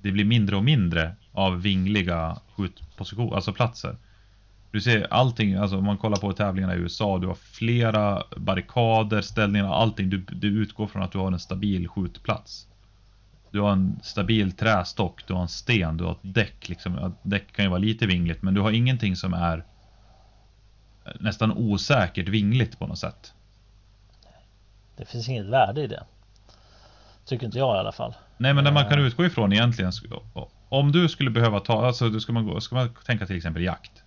det 0.00 0.12
blir 0.12 0.24
mindre 0.24 0.56
och 0.56 0.64
mindre 0.64 1.16
av 1.32 1.62
vingliga 1.62 2.40
skjutpositioner, 2.56 3.34
alltså 3.34 3.52
platser. 3.52 3.96
Du 4.70 4.80
ser 4.80 5.06
allting, 5.10 5.54
alltså 5.54 5.78
om 5.78 5.84
man 5.84 5.98
kollar 5.98 6.16
på 6.16 6.32
tävlingarna 6.32 6.74
i 6.74 6.78
USA, 6.78 7.18
du 7.18 7.26
har 7.26 7.34
flera 7.34 8.22
barrikader, 8.36 9.20
ställningar, 9.20 9.72
allting. 9.72 10.10
Du, 10.10 10.18
du 10.18 10.62
utgår 10.62 10.86
från 10.86 11.02
att 11.02 11.12
du 11.12 11.18
har 11.18 11.32
en 11.32 11.38
stabil 11.38 11.88
skjutplats. 11.88 12.66
Du 13.50 13.60
har 13.60 13.72
en 13.72 14.00
stabil 14.02 14.52
trästock, 14.52 15.26
du 15.26 15.34
har 15.34 15.42
en 15.42 15.48
sten, 15.48 15.96
du 15.96 16.04
har 16.04 16.12
ett 16.12 16.18
däck. 16.34 16.68
Liksom. 16.68 17.14
Däck 17.22 17.52
kan 17.52 17.64
ju 17.64 17.68
vara 17.68 17.78
lite 17.78 18.06
vingligt, 18.06 18.42
men 18.42 18.54
du 18.54 18.60
har 18.60 18.70
ingenting 18.70 19.16
som 19.16 19.34
är 19.34 19.64
nästan 21.20 21.52
osäkert 21.52 22.28
vingligt 22.28 22.78
på 22.78 22.86
något 22.86 22.98
sätt. 22.98 23.34
Det 24.96 25.04
finns 25.04 25.28
inget 25.28 25.46
värde 25.46 25.82
i 25.82 25.86
det. 25.86 26.04
Tycker 27.24 27.46
inte 27.46 27.58
jag 27.58 27.76
i 27.76 27.78
alla 27.78 27.92
fall. 27.92 28.14
Nej, 28.36 28.54
men 28.54 28.64
det 28.64 28.72
man 28.72 28.88
kan 28.88 28.98
eh. 28.98 29.06
utgå 29.06 29.24
ifrån 29.24 29.52
egentligen. 29.52 29.92
Om 30.68 30.92
du 30.92 31.08
skulle 31.08 31.30
behöva 31.30 31.60
ta, 31.60 31.86
alltså 31.86 32.20
ska 32.20 32.32
man, 32.32 32.46
gå, 32.46 32.60
ska 32.60 32.74
man 32.74 32.94
tänka 33.06 33.26
till 33.26 33.36
exempel 33.36 33.62
jakt. 33.62 33.99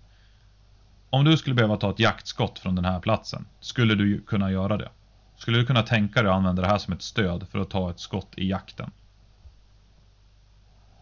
Om 1.13 1.23
du 1.23 1.37
skulle 1.37 1.55
behöva 1.55 1.77
ta 1.77 1.89
ett 1.89 1.99
jaktskott 1.99 2.59
från 2.59 2.75
den 2.75 2.85
här 2.85 2.99
platsen, 2.99 3.45
skulle 3.59 3.95
du 3.95 4.21
kunna 4.21 4.51
göra 4.51 4.77
det? 4.77 4.89
Skulle 5.35 5.57
du 5.57 5.65
kunna 5.65 5.83
tänka 5.83 6.21
dig 6.21 6.31
att 6.31 6.37
använda 6.37 6.61
det 6.61 6.67
här 6.67 6.77
som 6.77 6.93
ett 6.93 7.01
stöd 7.01 7.47
för 7.51 7.59
att 7.59 7.69
ta 7.69 7.89
ett 7.89 7.99
skott 7.99 8.33
i 8.35 8.49
jakten? 8.49 8.91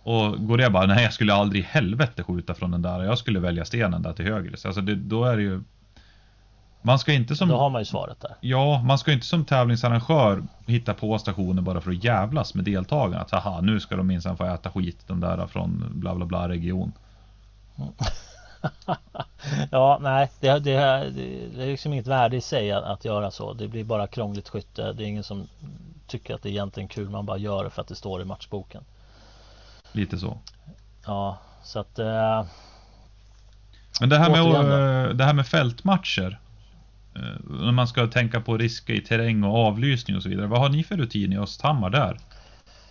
Och 0.03 0.47
går 0.47 0.57
det 0.57 0.69
bara, 0.69 0.85
nej 0.85 1.03
jag 1.03 1.13
skulle 1.13 1.33
aldrig 1.33 1.61
i 1.63 1.65
helvete 1.65 2.23
skjuta 2.23 2.53
från 2.53 2.71
den 2.71 2.81
där, 2.81 3.03
jag 3.03 3.17
skulle 3.17 3.39
välja 3.39 3.65
stenen 3.65 4.01
där 4.01 4.13
till 4.13 4.25
höger. 4.25 4.51
Alltså 4.65 4.81
det, 4.81 4.95
då 4.95 5.25
är 5.25 5.37
det 5.37 5.43
ju... 5.43 5.63
Man 6.81 6.99
ska 6.99 7.13
inte 7.13 7.35
som... 7.35 7.49
Då 7.49 7.57
har 7.57 7.69
man 7.69 7.81
ju 7.81 7.85
svaret 7.85 8.21
där. 8.21 8.35
Ja, 8.41 8.81
man 8.83 8.97
ska 8.97 9.11
inte 9.11 9.25
som 9.25 9.45
tävlingsarrangör 9.45 10.43
hitta 10.65 10.93
på 10.93 11.17
stationer 11.17 11.61
bara 11.61 11.81
för 11.81 11.91
att 11.91 12.03
jävlas 12.03 12.53
med 12.53 12.65
deltagarna. 12.65 13.21
Att 13.21 13.31
haha, 13.31 13.61
nu 13.61 13.79
ska 13.79 13.95
de 13.95 14.07
minsann 14.07 14.37
få 14.37 14.45
äta 14.45 14.69
skit 14.69 15.03
de 15.07 15.19
där 15.19 15.47
från 15.47 15.85
bla 15.91 16.15
bla 16.15 16.25
bla 16.25 16.49
region. 16.49 16.91
Ja, 19.71 19.99
nej, 20.01 20.31
det, 20.39 20.59
det, 20.59 20.71
det 21.55 21.63
är 21.63 21.67
liksom 21.67 21.93
inget 21.93 22.07
värde 22.07 22.37
i 22.37 22.41
sig 22.41 22.71
att, 22.71 22.83
att, 22.83 23.05
göra 23.05 23.31
så. 23.31 23.53
Det 23.53 23.67
blir 23.67 23.83
bara 23.83 24.07
krångligt 24.07 24.49
skytte. 24.49 24.93
Det 24.93 25.03
är 25.03 25.07
ingen 25.07 25.23
som 25.23 25.47
tycker 26.07 26.35
att 26.35 26.43
det 26.43 26.49
är 26.49 26.51
egentligen 26.51 26.89
kul. 26.89 27.09
Man 27.09 27.25
bara 27.25 27.37
gör 27.37 27.63
det 27.63 27.69
för 27.69 27.81
att 27.81 27.87
det 27.87 27.95
står 27.95 28.21
i 28.21 28.25
matchboken. 28.25 28.83
Lite 29.91 30.17
så. 30.17 30.37
Ja, 31.05 31.37
så 31.63 31.79
att... 31.79 31.99
Eh, 31.99 32.45
Men 33.99 34.09
det 34.09 34.17
här, 34.17 34.29
med, 34.29 35.15
det 35.15 35.23
här 35.23 35.33
med 35.33 35.47
fältmatcher. 35.47 36.39
Eh, 37.15 37.21
när 37.49 37.71
man 37.71 37.87
ska 37.87 38.07
tänka 38.07 38.41
på 38.41 38.57
risker 38.57 38.93
i 38.93 39.01
terräng 39.01 39.43
och 39.43 39.57
avlysning 39.57 40.17
och 40.17 40.23
så 40.23 40.29
vidare. 40.29 40.47
Vad 40.47 40.59
har 40.59 40.69
ni 40.69 40.83
för 40.83 40.97
rutin 40.97 41.33
i 41.33 41.37
Östhammar 41.37 41.89
där? 41.89 42.19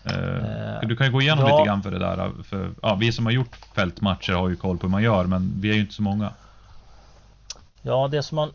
Eh, 0.04 0.88
du 0.88 0.96
kan 0.96 1.06
ju 1.06 1.12
gå 1.12 1.20
igenom 1.20 1.46
ja. 1.46 1.56
lite 1.56 1.68
grann 1.68 1.82
för 1.82 1.90
det 1.90 1.98
där. 1.98 2.30
För, 2.44 2.70
ja, 2.82 2.94
vi 2.94 3.12
som 3.12 3.26
har 3.26 3.32
gjort 3.32 3.56
fältmatcher 3.74 4.32
har 4.32 4.48
ju 4.48 4.56
koll 4.56 4.78
på 4.78 4.86
hur 4.86 4.90
man 4.90 5.02
gör, 5.02 5.24
men 5.24 5.52
vi 5.60 5.70
är 5.70 5.74
ju 5.74 5.80
inte 5.80 5.94
så 5.94 6.02
många. 6.02 6.32
Ja, 7.82 8.08
det 8.08 8.22
som 8.22 8.36
man, 8.36 8.52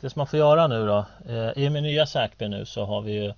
det 0.00 0.10
som 0.10 0.20
man 0.20 0.26
får 0.26 0.38
göra 0.38 0.66
nu 0.66 0.86
då. 0.86 1.06
Eh, 1.28 1.64
I 1.64 1.70
med 1.70 1.82
nya 1.82 2.06
SACB 2.06 2.48
nu 2.48 2.66
så 2.66 2.84
har 2.84 3.00
vi 3.00 3.12
ju 3.12 3.32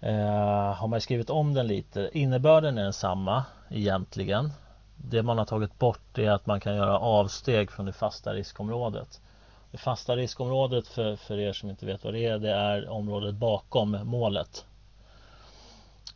eh, 0.00 0.74
har 0.74 0.88
man 0.88 1.00
skrivit 1.00 1.30
om 1.30 1.54
den 1.54 1.66
lite. 1.66 2.10
Innebörden 2.12 2.78
är 2.78 2.82
densamma 2.82 3.44
egentligen. 3.70 4.52
Det 4.96 5.22
man 5.22 5.38
har 5.38 5.44
tagit 5.44 5.78
bort 5.78 6.18
är 6.18 6.30
att 6.30 6.46
man 6.46 6.60
kan 6.60 6.76
göra 6.76 6.98
avsteg 6.98 7.70
från 7.70 7.86
det 7.86 7.92
fasta 7.92 8.34
riskområdet. 8.34 9.20
Det 9.70 9.78
fasta 9.78 10.16
riskområdet 10.16 10.88
för, 10.88 11.16
för 11.16 11.38
er 11.38 11.52
som 11.52 11.70
inte 11.70 11.86
vet 11.86 12.04
vad 12.04 12.14
det 12.14 12.26
är, 12.26 12.38
det 12.38 12.50
är 12.50 12.88
området 12.88 13.34
bakom 13.34 13.98
målet. 14.04 14.64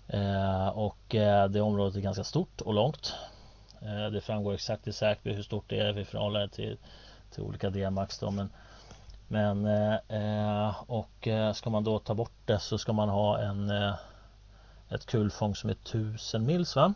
Eh, 0.09 0.69
och 0.69 1.15
eh, 1.15 1.49
det 1.49 1.61
området 1.61 1.97
är 1.97 2.01
ganska 2.01 2.25
stort 2.25 2.61
och 2.61 2.75
långt. 2.75 3.15
Eh, 3.81 4.11
det 4.13 4.21
framgår 4.21 4.55
exakt 4.55 4.87
i 4.87 4.93
Säkby 4.93 5.33
hur 5.33 5.43
stort 5.43 5.65
det 5.69 5.79
är 5.79 5.99
i 5.99 6.05
förhållande 6.05 6.49
till, 6.49 6.77
till 7.31 7.43
olika 7.43 7.71
DMAX. 7.71 8.23
Men 8.23 8.51
men 9.29 9.67
och 10.87 11.29
ska 11.55 11.71
man 11.71 11.85
då 11.85 11.99
ta 11.99 12.15
bort 12.15 12.33
det 12.45 12.59
så 12.59 12.79
ska 12.79 12.93
man 12.93 13.09
ha 13.09 13.39
en 13.39 13.71
ett 14.89 15.07
kulfång 15.07 15.55
som 15.55 15.71
är 15.71 15.75
1000 15.75 16.47
mils 16.47 16.77
va? 16.77 16.95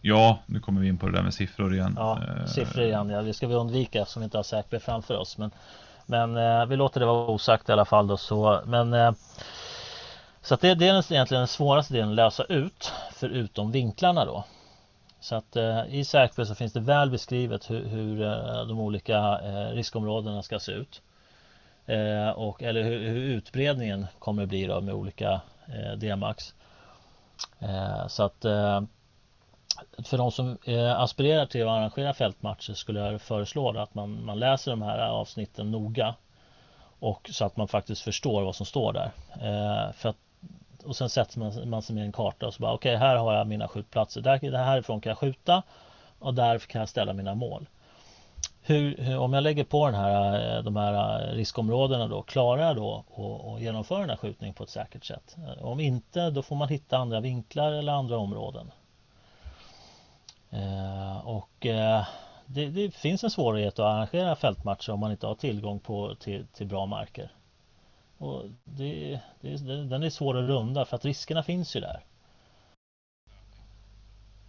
Ja, 0.00 0.38
nu 0.46 0.60
kommer 0.60 0.80
vi 0.80 0.88
in 0.88 0.98
på 0.98 1.06
det 1.06 1.12
där 1.12 1.22
med 1.22 1.34
siffror 1.34 1.74
igen. 1.74 1.94
Ja, 1.96 2.20
siffror 2.46 2.84
igen. 2.84 3.10
Ja, 3.10 3.22
det 3.22 3.34
ska 3.34 3.46
vi 3.46 3.54
undvika 3.54 4.00
eftersom 4.00 4.20
vi 4.20 4.24
inte 4.24 4.38
har 4.38 4.42
Säkby 4.42 4.78
framför 4.78 5.16
oss. 5.16 5.38
Men, 5.38 5.50
men 6.06 6.68
vi 6.68 6.76
låter 6.76 7.00
det 7.00 7.06
vara 7.06 7.26
osagt 7.26 7.68
i 7.68 7.72
alla 7.72 7.84
fall. 7.84 8.06
Då, 8.06 8.16
så, 8.16 8.62
men 8.66 9.14
så 10.46 10.54
att 10.54 10.60
det, 10.60 10.74
det 10.74 10.88
är 10.88 11.12
egentligen 11.12 11.40
den 11.40 11.46
svåraste 11.46 11.94
delen 11.94 12.08
att 12.08 12.16
lösa 12.16 12.44
ut 12.44 12.92
förutom 13.12 13.72
vinklarna 13.72 14.24
då. 14.24 14.44
Så 15.20 15.34
att 15.34 15.56
eh, 15.56 15.84
i 15.88 16.04
säkerhet 16.04 16.48
så 16.48 16.54
finns 16.54 16.72
det 16.72 16.80
väl 16.80 17.10
beskrivet 17.10 17.70
hur, 17.70 17.84
hur 17.84 18.20
de 18.68 18.80
olika 18.80 19.40
eh, 19.42 19.74
riskområdena 19.74 20.42
ska 20.42 20.58
se 20.58 20.72
ut. 20.72 21.02
Eh, 21.86 22.30
och, 22.30 22.62
eller 22.62 22.82
hur, 22.82 23.08
hur, 23.08 23.22
utbredningen 23.22 24.06
kommer 24.18 24.42
att 24.42 24.48
bli 24.48 24.66
då 24.66 24.80
med 24.80 24.94
olika 24.94 25.40
eh, 25.66 25.92
DMAX. 25.98 26.54
Eh, 27.58 28.06
så 28.08 28.22
att 28.22 28.44
eh, 28.44 28.80
för 30.04 30.18
de 30.18 30.32
som 30.32 30.58
eh, 30.64 31.00
aspirerar 31.00 31.46
till 31.46 31.62
att 31.62 31.68
arrangera 31.68 32.14
fältmatcher 32.14 32.72
skulle 32.72 33.00
jag 33.00 33.20
föreslå 33.20 33.78
att 33.78 33.94
man, 33.94 34.24
man 34.24 34.38
läser 34.38 34.70
de 34.70 34.82
här 34.82 34.98
avsnitten 34.98 35.70
noga 35.70 36.14
och 36.98 37.30
så 37.32 37.44
att 37.44 37.56
man 37.56 37.68
faktiskt 37.68 38.02
förstår 38.02 38.42
vad 38.42 38.56
som 38.56 38.66
står 38.66 38.92
där. 38.92 39.12
för 39.92 40.08
att 40.08 40.25
och 40.86 40.96
sen 40.96 41.08
sätter 41.08 41.38
man, 41.38 41.68
man 41.68 41.82
sig 41.82 41.94
med 41.94 42.04
en 42.04 42.12
karta 42.12 42.46
och 42.46 42.54
så 42.54 42.62
bara 42.62 42.74
okej 42.74 42.96
okay, 42.96 43.08
här 43.08 43.16
har 43.16 43.34
jag 43.34 43.46
mina 43.46 43.68
skjutplatser. 43.68 44.20
Där, 44.20 44.56
härifrån 44.56 45.00
kan 45.00 45.10
jag 45.10 45.18
skjuta 45.18 45.62
och 46.18 46.34
där 46.34 46.58
kan 46.58 46.78
jag 46.80 46.88
ställa 46.88 47.12
mina 47.12 47.34
mål. 47.34 47.68
Hur, 48.62 48.96
hur, 48.96 49.18
om 49.18 49.32
jag 49.32 49.42
lägger 49.42 49.64
på 49.64 49.86
den 49.86 49.94
här, 49.94 50.56
eh, 50.56 50.62
de 50.62 50.76
här 50.76 51.20
eh, 51.28 51.34
riskområdena 51.34 52.08
då, 52.08 52.22
klarar 52.22 52.62
jag 52.62 52.76
då 52.76 53.04
att 53.54 53.62
genomföra 53.62 54.00
den 54.00 54.10
här 54.10 54.16
skjutningen 54.16 54.54
på 54.54 54.64
ett 54.64 54.70
säkert 54.70 55.04
sätt? 55.04 55.36
Om 55.60 55.80
inte, 55.80 56.30
då 56.30 56.42
får 56.42 56.56
man 56.56 56.68
hitta 56.68 56.98
andra 56.98 57.20
vinklar 57.20 57.72
eller 57.72 57.92
andra 57.92 58.18
områden. 58.18 58.70
Eh, 60.50 61.26
och 61.26 61.66
eh, 61.66 62.06
det, 62.46 62.66
det, 62.66 62.94
finns 62.94 63.24
en 63.24 63.30
svårighet 63.30 63.78
att 63.78 63.86
arrangera 63.86 64.36
fältmatcher 64.36 64.92
om 64.92 65.00
man 65.00 65.10
inte 65.10 65.26
har 65.26 65.34
tillgång 65.34 65.78
på, 65.78 66.14
till, 66.14 66.46
till 66.46 66.66
bra 66.66 66.86
marker. 66.86 67.30
Och 68.18 68.42
det, 68.64 69.20
det, 69.40 69.84
den 69.84 70.02
är 70.02 70.10
svår 70.10 70.38
att 70.38 70.48
runda 70.48 70.84
för 70.84 70.96
att 70.96 71.04
riskerna 71.04 71.42
finns 71.42 71.76
ju 71.76 71.80
där. 71.80 72.04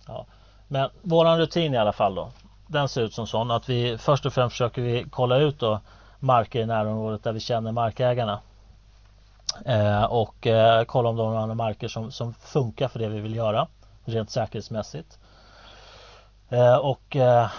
Ja. 0.08 0.26
Men 0.68 0.90
våran 1.02 1.40
rutin 1.40 1.74
i 1.74 1.78
alla 1.78 1.94
fall 1.94 2.16
då. 2.16 2.32
Den 2.68 2.90
ser 2.90 3.02
ut 3.02 3.14
som 3.14 3.28
sån 3.28 3.52
att 3.52 3.70
vi 3.70 3.98
först 3.98 4.26
och 4.26 4.34
främst 4.34 4.54
försöker 4.54 4.82
vi 4.82 5.06
kolla 5.10 5.38
ut 5.38 5.60
då 5.60 5.80
marker 6.20 6.62
i 6.62 6.66
närområdet 6.66 7.24
där 7.24 7.32
vi 7.32 7.40
känner 7.40 7.72
markägarna. 7.72 8.40
Eh, 9.66 10.04
och 10.04 10.48
eh, 10.48 10.84
kolla 10.84 11.10
om 11.10 11.16
de 11.16 11.28
har 11.28 11.42
några 11.42 11.54
marker 11.54 11.88
som, 11.88 12.12
som 12.12 12.34
funkar 12.34 12.88
för 12.88 13.00
det 13.00 13.08
vi 13.08 13.20
vill 13.20 13.36
göra 13.36 13.68
rent 14.06 14.30
säkerhetsmässigt. 14.30 15.20
Eh, 16.50 16.76
och 16.76 17.16
eh, 17.16 17.50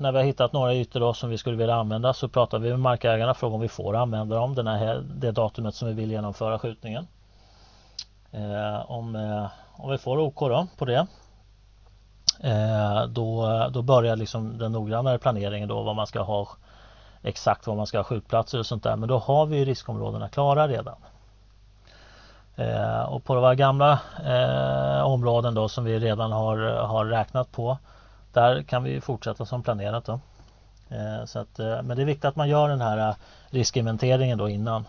när 0.00 0.12
vi 0.12 0.18
har 0.18 0.24
hittat 0.24 0.52
några 0.52 0.74
ytor 0.74 1.00
då 1.00 1.14
som 1.14 1.30
vi 1.30 1.38
skulle 1.38 1.56
vilja 1.56 1.74
använda 1.74 2.12
så 2.12 2.28
pratar 2.28 2.58
vi 2.58 2.70
med 2.70 2.80
markägarna 2.80 3.30
och 3.30 3.36
frågar 3.36 3.54
om 3.54 3.60
vi 3.60 3.68
får 3.68 3.96
använda 3.96 4.36
dem 4.36 4.54
den 4.54 4.66
här, 4.66 5.04
det 5.14 5.32
datumet 5.32 5.74
som 5.74 5.88
vi 5.88 5.94
vill 5.94 6.10
genomföra 6.10 6.58
skjutningen. 6.58 7.06
Eh, 8.30 8.90
om, 8.90 9.16
eh, 9.16 9.46
om 9.72 9.90
vi 9.90 9.98
får 9.98 10.18
OK 10.18 10.40
då 10.40 10.66
på 10.78 10.84
det 10.84 11.06
eh, 12.40 13.06
då, 13.06 13.46
då 13.72 13.82
börjar 13.82 14.16
liksom 14.16 14.58
den 14.58 14.72
noggrannare 14.72 15.18
planeringen 15.18 15.68
då 15.68 15.82
vad 15.82 15.96
man 15.96 16.06
ska 16.06 16.22
ha 16.22 16.48
exakt 17.22 17.66
vad 17.66 17.76
man 17.76 17.86
ska 17.86 17.98
ha 17.98 18.04
skjutplatser 18.04 18.58
och 18.58 18.66
sånt 18.66 18.82
där 18.82 18.96
men 18.96 19.08
då 19.08 19.18
har 19.18 19.46
vi 19.46 19.64
riskområdena 19.64 20.28
klara 20.28 20.68
redan. 20.68 20.96
Eh, 22.56 23.02
och 23.02 23.24
på 23.24 23.34
våra 23.34 23.54
gamla 23.54 23.98
eh, 24.26 25.02
områden 25.02 25.54
då 25.54 25.68
som 25.68 25.84
vi 25.84 25.98
redan 25.98 26.32
har, 26.32 26.58
har 26.86 27.04
räknat 27.04 27.52
på 27.52 27.78
där 28.32 28.62
kan 28.62 28.82
vi 28.82 29.00
fortsätta 29.00 29.46
som 29.46 29.62
planerat 29.62 30.04
då. 30.04 30.20
Eh, 30.88 31.24
så 31.24 31.38
att, 31.38 31.58
eh, 31.58 31.82
men 31.82 31.96
det 31.96 32.02
är 32.02 32.06
viktigt 32.06 32.24
att 32.24 32.36
man 32.36 32.48
gör 32.48 32.68
den 32.68 32.80
här 32.80 33.08
eh, 33.08 33.14
riskinventeringen 33.50 34.38
då 34.38 34.48
innan. 34.48 34.84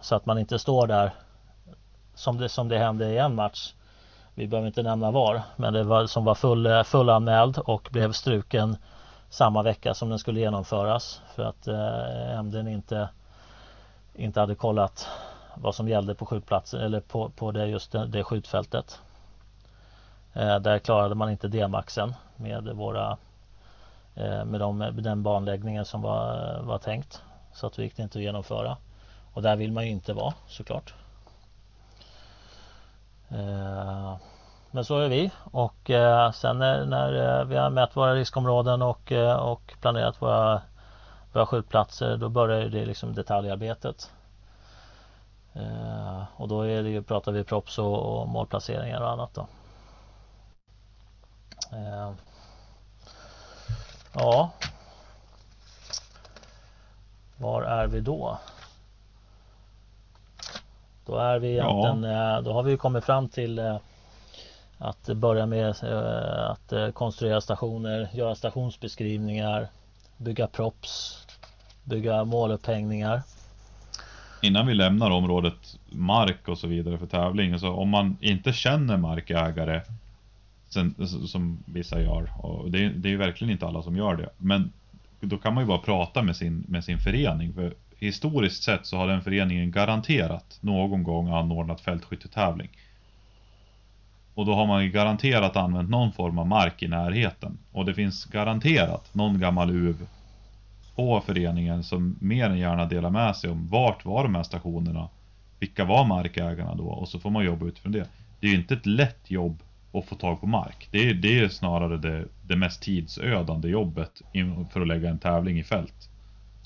Så 0.00 0.14
att 0.14 0.26
man 0.26 0.38
inte 0.38 0.58
står 0.58 0.86
där 0.86 1.12
som 2.14 2.38
det, 2.38 2.48
som 2.48 2.68
det 2.68 2.78
hände 2.78 3.08
i 3.08 3.18
en 3.18 3.34
match. 3.34 3.74
Vi 4.34 4.48
behöver 4.48 4.66
inte 4.66 4.82
nämna 4.82 5.10
var, 5.10 5.42
men 5.56 5.72
det 5.72 5.82
var 5.82 6.06
som 6.06 6.24
var 6.24 6.34
full, 6.34 6.84
fullanmäld 6.84 7.58
och 7.58 7.88
blev 7.92 8.12
struken 8.12 8.76
samma 9.30 9.62
vecka 9.62 9.94
som 9.94 10.08
den 10.08 10.18
skulle 10.18 10.40
genomföras 10.40 11.22
för 11.34 11.44
att 11.44 11.66
eh, 11.66 12.38
MDn 12.38 12.68
inte, 12.68 13.08
inte 14.14 14.40
hade 14.40 14.54
kollat 14.54 15.08
vad 15.54 15.74
som 15.74 15.88
gällde 15.88 16.14
på 16.14 16.26
skjutplatsen 16.26 16.80
eller 16.80 17.00
på, 17.00 17.28
på 17.28 17.50
det, 17.50 17.66
just 17.66 17.92
det, 17.92 18.06
det 18.06 18.24
skjutfältet. 18.24 19.00
Eh, 20.34 20.58
där 20.58 20.78
klarade 20.78 21.14
man 21.14 21.30
inte 21.30 21.48
D-maxen 21.48 22.14
med 22.36 22.64
våra 22.64 23.16
eh, 24.14 24.44
med, 24.44 24.60
de, 24.60 24.78
med 24.78 24.94
den 24.94 25.22
banläggningen 25.22 25.84
som 25.84 26.02
var, 26.02 26.60
var 26.62 26.78
tänkt. 26.78 27.22
Så 27.52 27.66
att 27.66 27.72
det 27.72 27.82
gick 27.82 27.96
det 27.96 28.02
inte 28.02 28.18
att 28.18 28.22
genomföra. 28.22 28.76
Och 29.32 29.42
där 29.42 29.56
vill 29.56 29.72
man 29.72 29.84
ju 29.84 29.90
inte 29.90 30.12
vara 30.12 30.34
såklart. 30.46 30.94
Eh, 33.28 34.16
men 34.70 34.84
så 34.84 34.98
är 34.98 35.08
vi 35.08 35.30
och 35.52 35.90
eh, 35.90 36.30
sen 36.30 36.58
när, 36.58 36.86
när 36.86 37.40
eh, 37.40 37.44
vi 37.44 37.56
har 37.56 37.70
mätt 37.70 37.96
våra 37.96 38.14
riskområden 38.14 38.82
och, 38.82 39.12
och 39.38 39.74
planerat 39.80 40.22
våra, 40.22 40.62
våra 41.32 41.46
skjutplatser 41.46 42.16
då 42.16 42.28
börjar 42.28 42.68
det 42.68 42.84
liksom 42.84 43.14
detaljarbetet. 43.14 44.10
Och 46.36 46.48
då 46.48 46.62
är 46.62 46.82
det 46.82 46.88
ju, 46.88 47.02
pratar 47.02 47.32
vi 47.32 47.44
props 47.44 47.78
och, 47.78 48.20
och 48.20 48.28
målplaceringar 48.28 49.00
och 49.00 49.10
annat 49.10 49.34
då. 49.34 49.46
Ja. 54.12 54.52
Var 57.36 57.62
är 57.62 57.86
vi 57.86 58.00
då? 58.00 58.38
Då 61.06 61.16
är 61.16 61.38
vi 61.38 61.50
egentligen, 61.50 62.02
ja. 62.02 62.40
då 62.40 62.52
har 62.52 62.62
vi 62.62 62.76
kommit 62.76 63.04
fram 63.04 63.28
till 63.28 63.78
att 64.78 65.06
börja 65.06 65.46
med 65.46 65.68
eh, 65.82 66.50
att 66.50 66.72
eh, 66.72 66.90
konstruera 66.90 67.40
stationer, 67.40 68.08
göra 68.12 68.34
stationsbeskrivningar, 68.34 69.68
bygga 70.16 70.46
props, 70.46 71.26
bygga 71.84 72.24
målupphängningar. 72.24 73.22
Innan 74.42 74.66
vi 74.66 74.74
lämnar 74.74 75.10
området 75.10 75.78
mark 75.90 76.48
och 76.48 76.58
så 76.58 76.66
vidare 76.66 76.98
för 76.98 77.06
tävling, 77.06 77.58
så 77.58 77.72
om 77.72 77.88
man 77.88 78.16
inte 78.20 78.52
känner 78.52 78.96
markägare 78.96 79.80
som 81.26 81.58
vissa 81.64 82.00
gör, 82.00 82.30
och 82.36 82.70
det 82.70 82.84
är, 82.84 82.90
det 82.90 83.12
är 83.12 83.16
verkligen 83.16 83.52
inte 83.52 83.66
alla 83.66 83.82
som 83.82 83.96
gör 83.96 84.16
det, 84.16 84.28
men 84.38 84.72
då 85.20 85.38
kan 85.38 85.54
man 85.54 85.62
ju 85.62 85.68
bara 85.68 85.78
prata 85.78 86.22
med 86.22 86.36
sin, 86.36 86.64
med 86.68 86.84
sin 86.84 86.98
förening. 86.98 87.52
För 87.54 87.74
historiskt 87.98 88.62
sett 88.62 88.86
så 88.86 88.96
har 88.96 89.06
den 89.06 89.22
föreningen 89.22 89.70
garanterat 89.70 90.58
någon 90.60 91.02
gång 91.02 91.28
anordnat 91.28 91.80
fältskyttetävling. 91.80 92.68
Och 94.34 94.46
då 94.46 94.54
har 94.54 94.66
man 94.66 94.84
ju 94.84 94.90
garanterat 94.90 95.56
använt 95.56 95.90
någon 95.90 96.12
form 96.12 96.38
av 96.38 96.46
mark 96.46 96.82
i 96.82 96.88
närheten. 96.88 97.58
Och 97.72 97.84
det 97.84 97.94
finns 97.94 98.24
garanterat 98.24 99.14
någon 99.14 99.40
gammal 99.40 99.70
UV 99.70 100.06
på 100.94 101.20
föreningen 101.20 101.82
som 101.82 102.16
mer 102.20 102.50
än 102.50 102.58
gärna 102.58 102.86
delar 102.86 103.10
med 103.10 103.36
sig 103.36 103.50
om 103.50 103.68
vart 103.68 104.04
var 104.04 104.22
de 104.22 104.34
här 104.34 104.42
stationerna? 104.42 105.08
Vilka 105.58 105.84
var 105.84 106.04
markägarna 106.04 106.74
då? 106.74 106.84
Och 106.84 107.08
så 107.08 107.18
får 107.18 107.30
man 107.30 107.44
jobba 107.44 107.66
utifrån 107.66 107.92
det. 107.92 108.08
Det 108.40 108.46
är 108.46 108.50
ju 108.50 108.56
inte 108.56 108.74
ett 108.74 108.86
lätt 108.86 109.30
jobb 109.30 109.62
och 109.94 110.04
få 110.04 110.14
tag 110.14 110.40
på 110.40 110.46
mark. 110.46 110.88
Det 110.90 110.98
är, 110.98 111.14
det 111.14 111.38
är 111.38 111.48
snarare 111.48 111.96
det, 111.96 112.24
det 112.42 112.56
mest 112.56 112.82
tidsödande 112.82 113.68
jobbet 113.68 114.22
för 114.72 114.80
att 114.80 114.88
lägga 114.88 115.10
en 115.10 115.18
tävling 115.18 115.58
i 115.58 115.64
fält. 115.64 116.08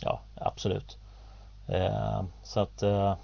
Ja, 0.02 0.20
absolut. 0.34 0.98
Eh, 1.68 2.22
så 2.42 2.60
att 2.60 2.82
eh, 2.82 3.14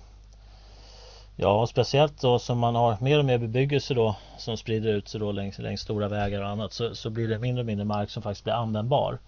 Ja, 1.36 1.66
speciellt 1.66 2.20
då 2.20 2.38
som 2.38 2.58
man 2.58 2.74
har 2.74 2.96
mer 3.00 3.18
och 3.18 3.24
mer 3.24 3.38
bebyggelse 3.38 3.94
då 3.94 4.16
som 4.38 4.56
sprider 4.56 4.92
ut 4.92 5.08
sig 5.08 5.20
då 5.20 5.32
längs, 5.32 5.58
längs 5.58 5.80
stora 5.80 6.08
vägar 6.08 6.40
och 6.42 6.48
annat 6.48 6.72
så, 6.72 6.94
så 6.94 7.10
blir 7.10 7.28
det 7.28 7.38
mindre 7.38 7.60
och 7.60 7.66
mindre 7.66 7.84
mark 7.84 8.10
som 8.10 8.22
faktiskt 8.22 8.44
blir 8.44 8.54
användbar. 8.54 9.18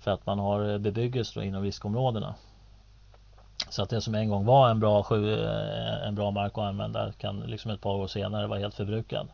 För 0.00 0.10
att 0.10 0.26
man 0.26 0.38
har 0.38 0.72
eh, 0.72 0.78
bebyggelse 0.78 1.40
då 1.40 1.44
inom 1.44 1.62
riskområdena. 1.62 2.34
Så 3.70 3.82
att 3.82 3.90
det 3.90 4.00
som 4.00 4.14
en 4.14 4.28
gång 4.28 4.44
var 4.44 4.70
en 4.70 4.80
bra, 4.80 4.98
eh, 5.00 6.06
en 6.08 6.14
bra 6.14 6.30
mark 6.30 6.52
att 6.52 6.64
använda 6.64 7.12
kan 7.12 7.40
liksom 7.40 7.70
ett 7.70 7.80
par 7.80 7.94
år 7.94 8.06
senare 8.06 8.46
vara 8.46 8.58
helt 8.58 8.74
förbrukad. 8.74 9.28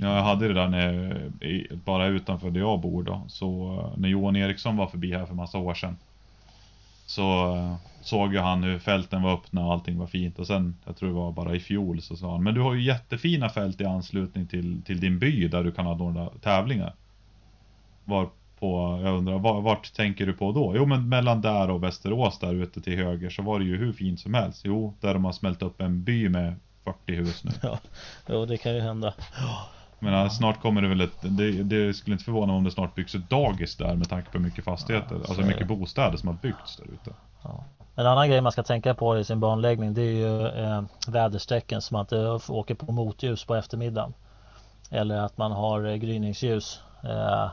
Ja, 0.00 0.16
jag 0.16 0.22
hade 0.22 0.48
det 0.48 0.54
där 0.54 0.68
när, 0.68 1.30
bara 1.84 2.06
utanför 2.06 2.50
där 2.50 2.60
jag 2.60 2.80
bor 2.80 3.02
då. 3.02 3.22
Så 3.28 3.78
eh, 3.80 3.98
när 4.00 4.08
Johan 4.08 4.36
Eriksson 4.36 4.76
var 4.76 4.86
förbi 4.86 5.12
här 5.12 5.26
för 5.26 5.34
massa 5.34 5.58
år 5.58 5.74
sedan. 5.74 5.96
Så 7.06 7.56
eh, 7.56 7.74
såg 8.02 8.32
ju 8.32 8.38
han 8.38 8.62
hur 8.62 8.78
fälten 8.78 9.22
var 9.22 9.32
öppna 9.32 9.66
och 9.66 9.72
allting 9.72 9.98
var 9.98 10.06
fint 10.06 10.38
och 10.38 10.46
sen, 10.46 10.76
jag 10.84 10.96
tror 10.96 11.08
det 11.08 11.14
var 11.14 11.32
bara 11.32 11.54
i 11.54 11.60
fjol 11.60 12.02
så 12.02 12.16
sa 12.16 12.32
han, 12.32 12.42
men 12.42 12.54
du 12.54 12.60
har 12.60 12.74
ju 12.74 12.82
jättefina 12.82 13.48
fält 13.48 13.80
i 13.80 13.84
anslutning 13.84 14.46
till, 14.46 14.82
till 14.82 15.00
din 15.00 15.18
by 15.18 15.48
där 15.48 15.64
du 15.64 15.72
kan 15.72 15.86
ha 15.86 15.96
några 15.96 16.28
tävlingar. 16.28 16.94
Var 18.04 18.28
på, 18.58 19.00
jag 19.04 19.18
undrar, 19.18 19.38
vart, 19.38 19.64
vart 19.64 19.94
tänker 19.94 20.26
du 20.26 20.32
på 20.32 20.52
då? 20.52 20.76
Jo 20.76 20.86
men 20.86 21.08
mellan 21.08 21.40
där 21.40 21.70
och 21.70 21.82
Västerås 21.82 22.38
där 22.38 22.54
ute 22.54 22.80
till 22.80 22.96
höger 22.96 23.30
så 23.30 23.42
var 23.42 23.58
det 23.58 23.64
ju 23.64 23.76
hur 23.76 23.92
fint 23.92 24.20
som 24.20 24.34
helst. 24.34 24.62
Jo, 24.64 24.94
där 25.00 25.14
de 25.14 25.24
har 25.24 25.32
smält 25.32 25.62
upp 25.62 25.80
en 25.80 26.04
by 26.04 26.28
med 26.28 26.54
40 26.84 27.12
hus 27.12 27.44
nu. 27.44 27.50
Ja, 27.62 27.78
jo 28.28 28.46
det 28.46 28.58
kan 28.58 28.74
ju 28.74 28.80
hända. 28.80 29.14
Men 29.98 30.12
ja. 30.12 30.30
snart 30.30 30.62
kommer 30.62 30.82
det 30.82 30.88
väl 30.88 31.00
ett, 31.00 31.18
det, 31.20 31.62
det, 31.62 31.94
skulle 31.94 32.14
inte 32.14 32.24
förvåna 32.24 32.46
mig 32.46 32.56
om 32.56 32.64
det 32.64 32.70
snart 32.70 32.94
byggs 32.94 33.14
ett 33.14 33.30
dagis 33.30 33.76
där 33.76 33.94
med 33.94 34.08
tanke 34.08 34.30
på 34.30 34.38
hur 34.38 34.44
mycket 34.44 34.64
fastigheter, 34.64 35.14
ja, 35.14 35.20
alltså 35.28 35.42
mycket 35.42 35.66
bostäder 35.66 36.16
som 36.16 36.28
har 36.28 36.36
byggts 36.42 36.76
där 36.76 36.84
ute. 36.84 37.10
Ja. 37.42 37.64
En 37.94 38.06
annan 38.06 38.28
grej 38.28 38.40
man 38.40 38.52
ska 38.52 38.62
tänka 38.62 38.94
på 38.94 39.18
i 39.18 39.24
sin 39.24 39.40
banläggning 39.40 39.94
det 39.94 40.02
är 40.02 40.12
ju 40.12 40.46
eh, 40.46 40.82
väderstrecken 41.08 41.82
så 41.82 41.94
man 41.94 42.00
inte 42.00 42.38
åker 42.48 42.74
på 42.74 42.92
motljus 42.92 43.44
på 43.44 43.54
eftermiddagen. 43.54 44.14
Eller 44.90 45.18
att 45.18 45.38
man 45.38 45.52
har 45.52 45.86
eh, 45.86 45.94
gryningsljus 45.94 46.80
eh, 47.04 47.48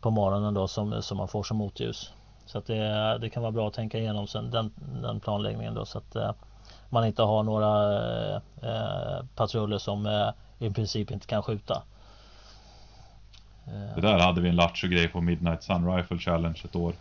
på 0.00 0.10
morgonen 0.10 0.54
då 0.54 0.68
som, 0.68 1.02
som 1.02 1.16
man 1.16 1.28
får 1.28 1.42
som 1.42 1.56
motljus. 1.56 2.12
Så 2.46 2.58
att 2.58 2.66
det, 2.66 3.18
det 3.20 3.30
kan 3.30 3.42
vara 3.42 3.52
bra 3.52 3.68
att 3.68 3.74
tänka 3.74 3.98
igenom 3.98 4.26
sen 4.26 4.50
den, 4.50 4.70
den 5.02 5.20
planläggningen 5.20 5.74
då 5.74 5.84
så 5.84 5.98
att 5.98 6.16
eh, 6.16 6.32
man 6.88 7.06
inte 7.06 7.22
har 7.22 7.42
några 7.42 7.98
eh, 7.98 8.40
eh, 8.62 9.24
patruller 9.36 9.78
som 9.78 10.06
eh, 10.06 10.28
i 10.58 10.70
princip 10.70 11.10
inte 11.10 11.26
kan 11.26 11.42
skjuta. 11.42 11.82
Eh. 13.66 13.94
Det 13.94 14.00
där 14.00 14.18
hade 14.18 14.40
vi 14.40 14.48
en 14.48 14.56
lattjo-grej 14.56 15.08
på 15.08 15.20
Midnight 15.20 15.62
Sun 15.62 15.96
Rifle 15.96 16.18
Challenge 16.18 16.60
ett 16.64 16.76
år. 16.76 16.94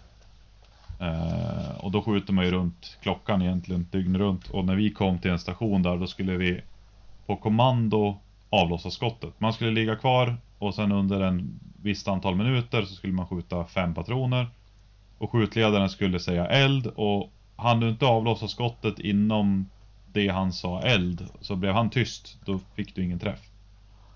Eh, 1.00 1.78
och 1.78 1.92
då 1.92 2.02
skjuter 2.02 2.34
man 2.34 2.46
ju 2.46 2.52
runt 2.52 2.98
klockan 3.02 3.42
egentligen 3.42 3.88
dygnet 3.92 4.20
runt. 4.20 4.50
Och 4.50 4.66
när 4.66 4.76
vi 4.76 4.92
kom 4.92 5.20
till 5.20 5.32
en 5.32 5.40
station 5.40 5.84
där 5.84 5.98
då 5.98 6.08
skulle 6.08 6.38
vi 6.38 6.62
på 7.26 7.36
kommando 7.36 8.18
avlossa 8.50 8.92
skottet. 8.92 9.40
Man 9.40 9.54
skulle 9.54 9.72
ligga 9.72 9.96
kvar 9.96 10.38
och 10.60 10.76
sen 10.76 10.92
under 10.92 11.22
en 11.22 11.60
visst 11.82 12.08
antal 12.08 12.36
minuter 12.36 12.82
så 12.82 12.96
skulle 12.96 13.14
man 13.14 13.28
skjuta 13.28 13.66
fem 13.66 13.94
patroner. 13.94 14.48
Och 15.18 15.32
skjutledaren 15.32 15.90
skulle 15.90 16.20
säga 16.20 16.48
eld 16.48 16.88
och 16.96 17.32
hann 17.56 17.80
du 17.80 17.90
inte 17.90 18.06
avlossa 18.06 18.48
skottet 18.48 19.00
inom 19.00 19.70
det 20.16 20.28
han 20.28 20.54
sa 20.54 20.82
eld 20.82 21.28
så 21.42 21.56
blev 21.56 21.74
han 21.74 21.90
tyst. 21.90 22.38
Då 22.46 22.60
fick 22.76 22.96
du 22.96 23.04
ingen 23.04 23.20
träff. 23.20 23.50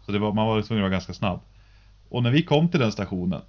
Så 0.05 0.11
det 0.11 0.19
var, 0.19 0.33
man 0.33 0.47
var 0.47 0.61
tvungen 0.61 0.83
att 0.83 0.89
vara 0.89 0.91
ganska 0.91 1.13
snabb. 1.13 1.39
Och 2.09 2.23
när 2.23 2.31
vi 2.31 2.43
kom 2.43 2.69
till 2.69 2.79
den 2.79 2.91
stationen 2.91 3.41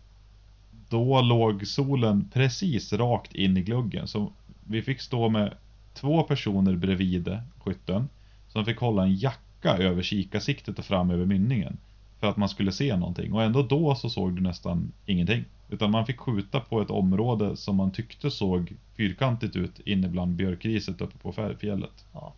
då 0.89 1.21
låg 1.21 1.67
solen 1.67 2.31
precis 2.33 2.93
rakt 2.93 3.35
in 3.35 3.57
i 3.57 3.63
gluggen. 3.63 4.09
Så 4.09 4.33
vi 4.65 4.83
fick 4.83 5.01
stå 5.01 5.29
med 5.29 5.55
två 5.95 6.23
personer 6.23 6.77
bredvid 6.77 7.39
skytten. 7.59 8.09
Som 8.49 8.65
fick 8.65 8.79
hålla 8.79 9.03
en 9.03 9.15
jacka 9.15 9.77
över 9.77 10.03
kikarsiktet 10.03 10.79
och 10.79 10.85
fram 10.85 11.11
över 11.11 11.27
mynningen. 11.27 11.77
För 12.21 12.27
att 12.27 12.37
man 12.37 12.49
skulle 12.49 12.73
se 12.73 12.97
någonting. 12.97 13.33
Och 13.33 13.43
ändå 13.43 13.63
då 13.63 13.95
så 13.95 14.11
såg 14.11 14.37
du 14.37 14.43
nästan 14.43 14.93
ingenting. 15.07 15.45
Utan 15.69 15.91
man 15.91 16.07
fick 16.07 16.19
skjuta 16.19 16.61
på 16.61 16.81
ett 16.81 16.91
område 16.91 17.57
som 17.57 17.77
man 17.77 17.91
tyckte 17.91 18.31
såg 18.31 18.73
fyrkantigt 18.97 19.57
ut 19.57 19.81
inne 19.81 20.09
bland 20.09 20.35
björkriset 20.35 21.01
uppe 21.01 21.19
på 21.19 21.33
fjället. 21.61 22.05
Ja, 22.13 22.35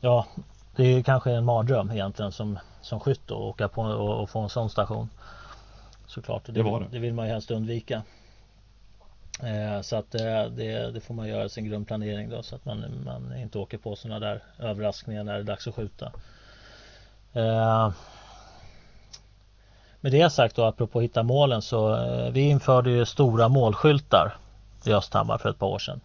ja, 0.00 0.26
det 0.76 0.84
är 0.84 1.02
kanske 1.02 1.32
en 1.32 1.44
mardröm 1.44 1.90
egentligen 1.90 2.32
som, 2.32 2.58
som 2.82 3.00
skytt 3.00 3.24
att 3.24 3.30
åka 3.30 3.68
på 3.68 3.82
och, 3.82 4.22
och 4.22 4.30
få 4.30 4.40
en 4.40 4.48
sån 4.48 4.70
station. 4.70 5.10
Såklart, 6.06 6.46
det, 6.46 6.52
det, 6.52 6.62
var 6.62 6.80
det. 6.80 6.86
det 6.90 6.98
vill 6.98 7.14
man 7.14 7.26
ju 7.26 7.32
helst 7.32 7.50
undvika. 7.50 8.02
Eh, 9.42 9.80
så 9.80 9.96
att 9.96 10.14
eh, 10.14 10.44
det, 10.44 10.90
det, 10.90 11.00
får 11.00 11.14
man 11.14 11.28
göra 11.28 11.48
sin 11.48 11.64
grundplanering 11.64 12.30
då 12.30 12.42
så 12.42 12.56
att 12.56 12.64
man, 12.64 12.84
man 13.04 13.36
inte 13.36 13.58
åker 13.58 13.78
på 13.78 13.96
sådana 13.96 14.20
där 14.20 14.42
överraskningar 14.58 15.24
när 15.24 15.32
det 15.32 15.38
är 15.38 15.44
dags 15.44 15.68
att 15.68 15.74
skjuta. 15.74 16.12
Eh, 17.32 17.90
med 20.00 20.12
det 20.12 20.30
sagt 20.30 20.56
då 20.56 20.64
apropå 20.64 20.98
att 20.98 21.04
hitta 21.04 21.22
målen 21.22 21.62
så 21.62 21.96
eh, 21.96 22.30
vi 22.30 22.40
införde 22.40 22.90
ju 22.90 23.06
stora 23.06 23.48
målskyltar 23.48 24.36
i 24.84 24.92
Östhammar 24.92 25.38
för 25.38 25.50
ett 25.50 25.58
par 25.58 25.66
år 25.66 25.78
sedan. 25.78 26.00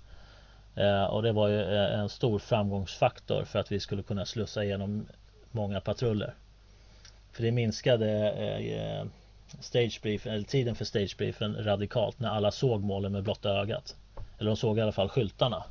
Eh, 0.75 1.03
och 1.03 1.23
det 1.23 1.31
var 1.31 1.47
ju 1.47 1.61
eh, 1.61 1.99
en 1.99 2.09
stor 2.09 2.39
framgångsfaktor 2.39 3.45
för 3.45 3.59
att 3.59 3.71
vi 3.71 3.79
skulle 3.79 4.03
kunna 4.03 4.25
slussa 4.25 4.63
igenom 4.63 5.07
många 5.51 5.81
patruller. 5.81 6.33
För 7.31 7.43
det 7.43 7.51
minskade 7.51 8.31
eh, 8.31 9.05
stage 9.59 9.99
brief, 10.03 10.27
eller 10.27 10.43
tiden 10.43 10.75
för 10.75 10.85
stagebriefen 10.85 11.63
radikalt 11.63 12.19
när 12.19 12.29
alla 12.29 12.51
såg 12.51 12.83
målen 12.83 13.11
med 13.11 13.23
blotta 13.23 13.49
ögat. 13.49 13.95
Eller 14.37 14.49
de 14.49 14.57
såg 14.57 14.77
i 14.77 14.81
alla 14.81 14.91
fall 14.91 15.09
skyltarna. 15.09 15.63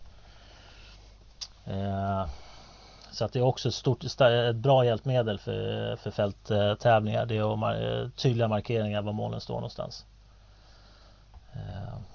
Så 3.12 3.24
att 3.24 3.32
det 3.32 3.38
är 3.38 3.42
också 3.42 3.68
ett, 3.68 3.74
stort, 3.74 4.04
ett 4.20 4.56
bra 4.56 4.84
hjälpmedel 4.84 5.38
för, 5.38 5.96
för 5.96 6.10
fälttävlingar. 6.10 7.26
Det 7.26 7.36
är 7.36 8.10
tydliga 8.16 8.48
markeringar 8.48 9.02
var 9.02 9.12
målen 9.12 9.40
står 9.40 9.54
någonstans. 9.54 10.06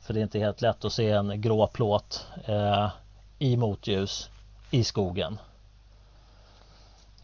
För 0.01 0.13
det 0.13 0.19
är 0.19 0.23
inte 0.23 0.39
helt 0.39 0.61
lätt 0.61 0.85
att 0.85 0.93
se 0.93 1.11
en 1.11 1.41
grå 1.41 1.67
plåt 1.67 2.27
i 3.39 3.57
motljus 3.57 4.29
i 4.71 4.83
skogen. 4.83 5.39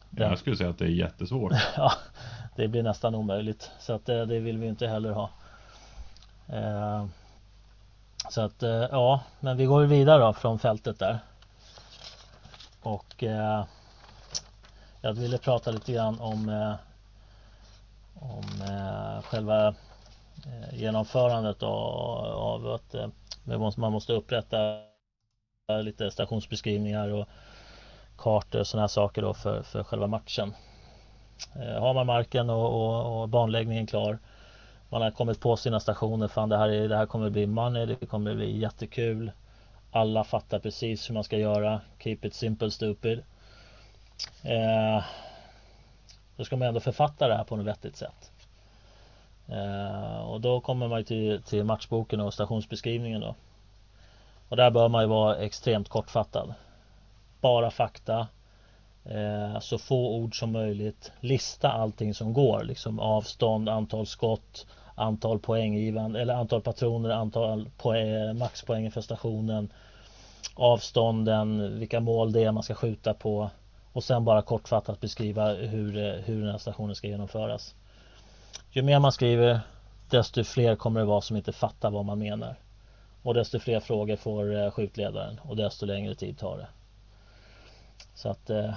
Jag 0.10 0.40
skulle 0.40 0.58
säga 0.58 0.70
att 0.70 0.78
det 0.78 0.86
är 0.86 0.90
jättesvårt. 0.90 1.54
ja, 1.78 1.92
det 2.56 2.68
blir 2.68 2.84
nästan 2.84 3.16
omöjligt. 3.16 3.72
Så 3.80 3.94
att 3.94 4.06
det, 4.06 4.26
det 4.26 4.40
vill 4.40 4.58
vi 4.58 4.68
inte 4.68 4.88
heller 4.88 5.12
ha. 5.12 5.30
Eh, 6.48 7.06
så 8.30 8.42
att 8.42 8.64
eh, 8.64 8.70
ja, 8.70 9.22
men 9.40 9.58
vi 9.58 9.66
går 9.66 9.84
vidare 9.86 10.24
då 10.24 10.34
från 10.34 10.60
fältet 10.60 11.00
där. 11.00 11.20
Och 12.82 13.24
eh, 13.24 13.66
jag 15.02 15.14
ville 15.14 15.38
prata 15.38 15.72
lite 15.72 15.94
grann 15.94 16.20
om 16.20 16.50
eh, 16.50 16.74
om 18.20 18.62
eh, 18.62 19.24
själva 19.24 19.68
eh, 19.68 19.74
Eh, 20.46 20.80
genomförandet 20.80 21.64
av, 21.64 22.26
av 22.26 22.68
att 22.68 22.96
eh, 22.96 23.08
man 23.78 23.92
måste 23.92 24.14
upprätta 24.14 24.80
lite 25.84 26.12
stationsbeskrivningar 26.12 27.10
och 27.10 27.28
kartor 28.18 28.60
och 28.60 28.68
sådana 28.68 28.88
saker 28.88 29.22
då 29.22 29.34
för, 29.34 29.64
för 29.64 29.84
själva 29.84 30.08
matchen. 30.08 30.54
Eh, 31.56 31.82
har 31.82 31.94
man 31.94 32.08
marken 32.08 32.50
och, 32.50 32.74
och, 32.74 33.22
och, 33.22 33.30
banläggningen 33.30 33.88
klar 33.88 34.20
man 34.90 35.02
har 35.02 35.12
kommit 35.12 35.40
på 35.40 35.58
sina 35.58 35.80
stationer, 35.80 36.28
fan 36.28 36.50
det 36.50 36.58
här, 36.58 36.70
är, 36.70 36.90
det 36.90 36.98
här 36.98 37.06
kommer 37.06 37.30
bli 37.30 37.48
money, 37.48 37.86
det 37.86 38.06
kommer 38.06 38.36
bli 38.36 38.60
jättekul. 38.60 39.32
Alla 39.92 40.24
fattar 40.24 40.60
precis 40.60 41.10
hur 41.10 41.14
man 41.14 41.24
ska 41.24 41.38
göra. 41.38 41.82
Keep 42.00 42.18
it 42.22 42.34
simple 42.34 42.72
stupid. 42.72 43.24
Eh, 44.44 45.04
Då 46.36 46.46
ska 46.46 46.56
man 46.58 46.68
ändå 46.68 46.80
författa 46.80 47.28
det 47.28 47.36
här 47.36 47.44
på 47.44 47.56
något 47.56 47.66
vettigt 47.66 47.96
sätt. 47.96 48.32
Eh, 49.50 50.18
och 50.18 50.42
då 50.42 50.60
kommer 50.60 50.88
man 50.88 51.04
till, 51.04 51.42
till 51.42 51.64
matchboken 51.64 52.20
och 52.20 52.34
stationsbeskrivningen 52.34 53.22
då. 53.22 53.36
Och 54.50 54.58
där 54.58 54.72
bör 54.72 54.90
man 54.90 55.04
ju 55.04 55.08
vara 55.08 55.38
extremt 55.38 55.90
kortfattad. 55.90 56.54
Bara 57.42 57.72
fakta. 57.72 58.28
Eh, 59.06 59.60
Så 59.60 59.78
få 59.78 60.16
ord 60.16 60.40
som 60.40 60.52
möjligt. 60.52 61.12
Lista 61.20 61.72
allting 61.72 62.14
som 62.14 62.34
går 62.34 62.64
liksom 62.64 63.00
avstånd, 63.00 63.70
antal 63.70 64.06
skott 64.06 64.66
Antal 64.98 65.40
poänggivande 65.40 66.22
eller 66.22 66.34
antal 66.34 66.62
patroner, 66.62 67.10
antal 67.10 67.70
poäng, 67.78 68.38
maxpoäng 68.38 68.92
för 68.92 69.02
stationen 69.02 69.70
Avstånden, 70.56 71.80
vilka 71.80 72.00
mål 72.00 72.32
det 72.32 72.44
är 72.44 72.52
man 72.52 72.64
ska 72.64 72.74
skjuta 72.74 73.14
på 73.14 73.50
och 73.94 74.04
sen 74.04 74.26
bara 74.26 74.42
kortfattat 74.42 75.00
beskriva 75.00 75.54
hur, 75.54 75.98
eh, 75.98 76.14
hur 76.14 76.42
den 76.42 76.52
här 76.52 76.58
stationen 76.58 76.96
ska 76.96 77.08
genomföras. 77.08 77.76
Ju 78.72 78.82
mer 78.82 79.00
man 79.00 79.12
skriver 79.12 79.60
desto 80.10 80.44
fler 80.44 80.76
kommer 80.76 81.00
det 81.00 81.06
vara 81.06 81.22
som 81.22 81.38
inte 81.38 81.52
fattar 81.52 81.92
vad 81.92 82.06
man 82.06 82.20
menar. 82.20 82.56
Och 83.22 83.34
desto 83.34 83.60
fler 83.60 83.80
frågor 83.80 84.16
får 84.16 84.56
eh, 84.56 84.72
skjutledaren 84.72 85.40
och 85.44 85.56
desto 85.56 85.86
längre 85.86 86.16
tid 86.16 86.38
tar 86.38 86.58
det. 86.58 86.68
Så 88.14 88.30
att 88.30 88.50
eh, 88.50 88.74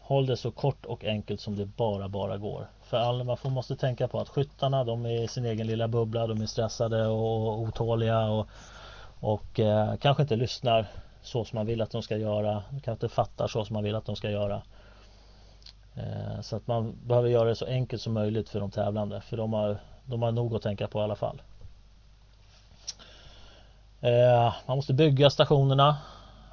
håll 0.00 0.26
det 0.26 0.36
så 0.36 0.50
kort 0.50 0.86
och 0.86 1.04
enkelt 1.04 1.40
som 1.40 1.56
det 1.56 1.66
bara 1.66 2.08
bara 2.08 2.36
går. 2.36 2.66
För 2.82 2.96
all, 2.96 3.24
man 3.24 3.36
får, 3.36 3.50
måste 3.50 3.76
tänka 3.76 4.08
på 4.08 4.20
att 4.20 4.28
skyttarna 4.28 4.84
de 4.84 5.06
är 5.06 5.22
i 5.22 5.28
sin 5.28 5.44
egen 5.44 5.66
lilla 5.66 5.88
bubbla, 5.88 6.26
de 6.26 6.40
är 6.40 6.46
stressade 6.46 7.06
och 7.06 7.58
otåliga 7.58 8.24
och, 8.24 8.46
och 9.20 9.60
eh, 9.60 9.96
kanske 9.96 10.22
inte 10.22 10.36
lyssnar 10.36 10.86
så 11.22 11.44
som 11.44 11.56
man 11.56 11.66
vill 11.66 11.80
att 11.80 11.90
de 11.90 12.02
ska 12.02 12.16
göra. 12.16 12.62
Kanske 12.70 12.90
inte 12.90 13.08
fattar 13.08 13.48
så 13.48 13.64
som 13.64 13.74
man 13.74 13.84
vill 13.84 13.94
att 13.94 14.06
de 14.06 14.16
ska 14.16 14.30
göra. 14.30 14.62
Eh, 15.98 16.40
så 16.40 16.56
att 16.56 16.66
man 16.66 16.96
behöver 17.06 17.28
göra 17.28 17.48
det 17.48 17.54
så 17.54 17.66
enkelt 17.66 18.02
som 18.02 18.12
möjligt 18.12 18.48
för 18.48 18.60
de 18.60 18.70
tävlande 18.70 19.20
för 19.20 19.36
de 19.36 19.52
har, 19.52 19.78
de 20.04 20.22
har 20.22 20.32
nog 20.32 20.54
att 20.54 20.62
tänka 20.62 20.88
på 20.88 21.00
i 21.00 21.02
alla 21.02 21.16
fall. 21.16 21.42
Eh, 24.00 24.54
man 24.66 24.76
måste 24.76 24.94
bygga 24.94 25.30
stationerna 25.30 25.96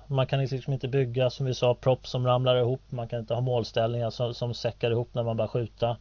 man 0.07 0.27
kan 0.27 0.39
liksom 0.39 0.73
inte 0.73 0.87
bygga 0.87 1.29
som 1.29 1.45
vi 1.45 1.53
sa 1.53 1.75
propp 1.75 2.07
som 2.07 2.27
ramlar 2.27 2.57
ihop. 2.57 2.81
Man 2.89 3.07
kan 3.07 3.19
inte 3.19 3.33
ha 3.33 3.41
målställningar 3.41 4.09
som, 4.09 4.33
som 4.33 4.53
säckar 4.53 4.91
ihop 4.91 5.13
när 5.13 5.23
man 5.23 5.37
börjar 5.37 5.47
skjuta. 5.47 5.97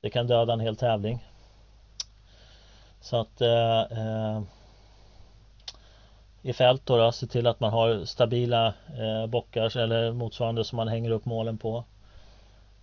Det 0.00 0.10
kan 0.10 0.26
döda 0.26 0.52
en 0.52 0.60
hel 0.60 0.76
tävling. 0.76 1.24
Så 3.00 3.20
att 3.20 3.40
eh, 3.40 3.80
eh 3.80 4.42
i 6.44 6.52
fält 6.52 6.86
då, 6.86 6.96
då 6.96 7.12
se 7.12 7.26
till 7.26 7.46
att 7.46 7.60
man 7.60 7.72
har 7.72 8.04
stabila 8.04 8.66
eh, 8.98 9.26
bockar 9.26 9.76
eller 9.76 10.12
motsvarande 10.12 10.64
som 10.64 10.76
man 10.76 10.88
hänger 10.88 11.10
upp 11.10 11.24
målen 11.24 11.58
på. 11.58 11.84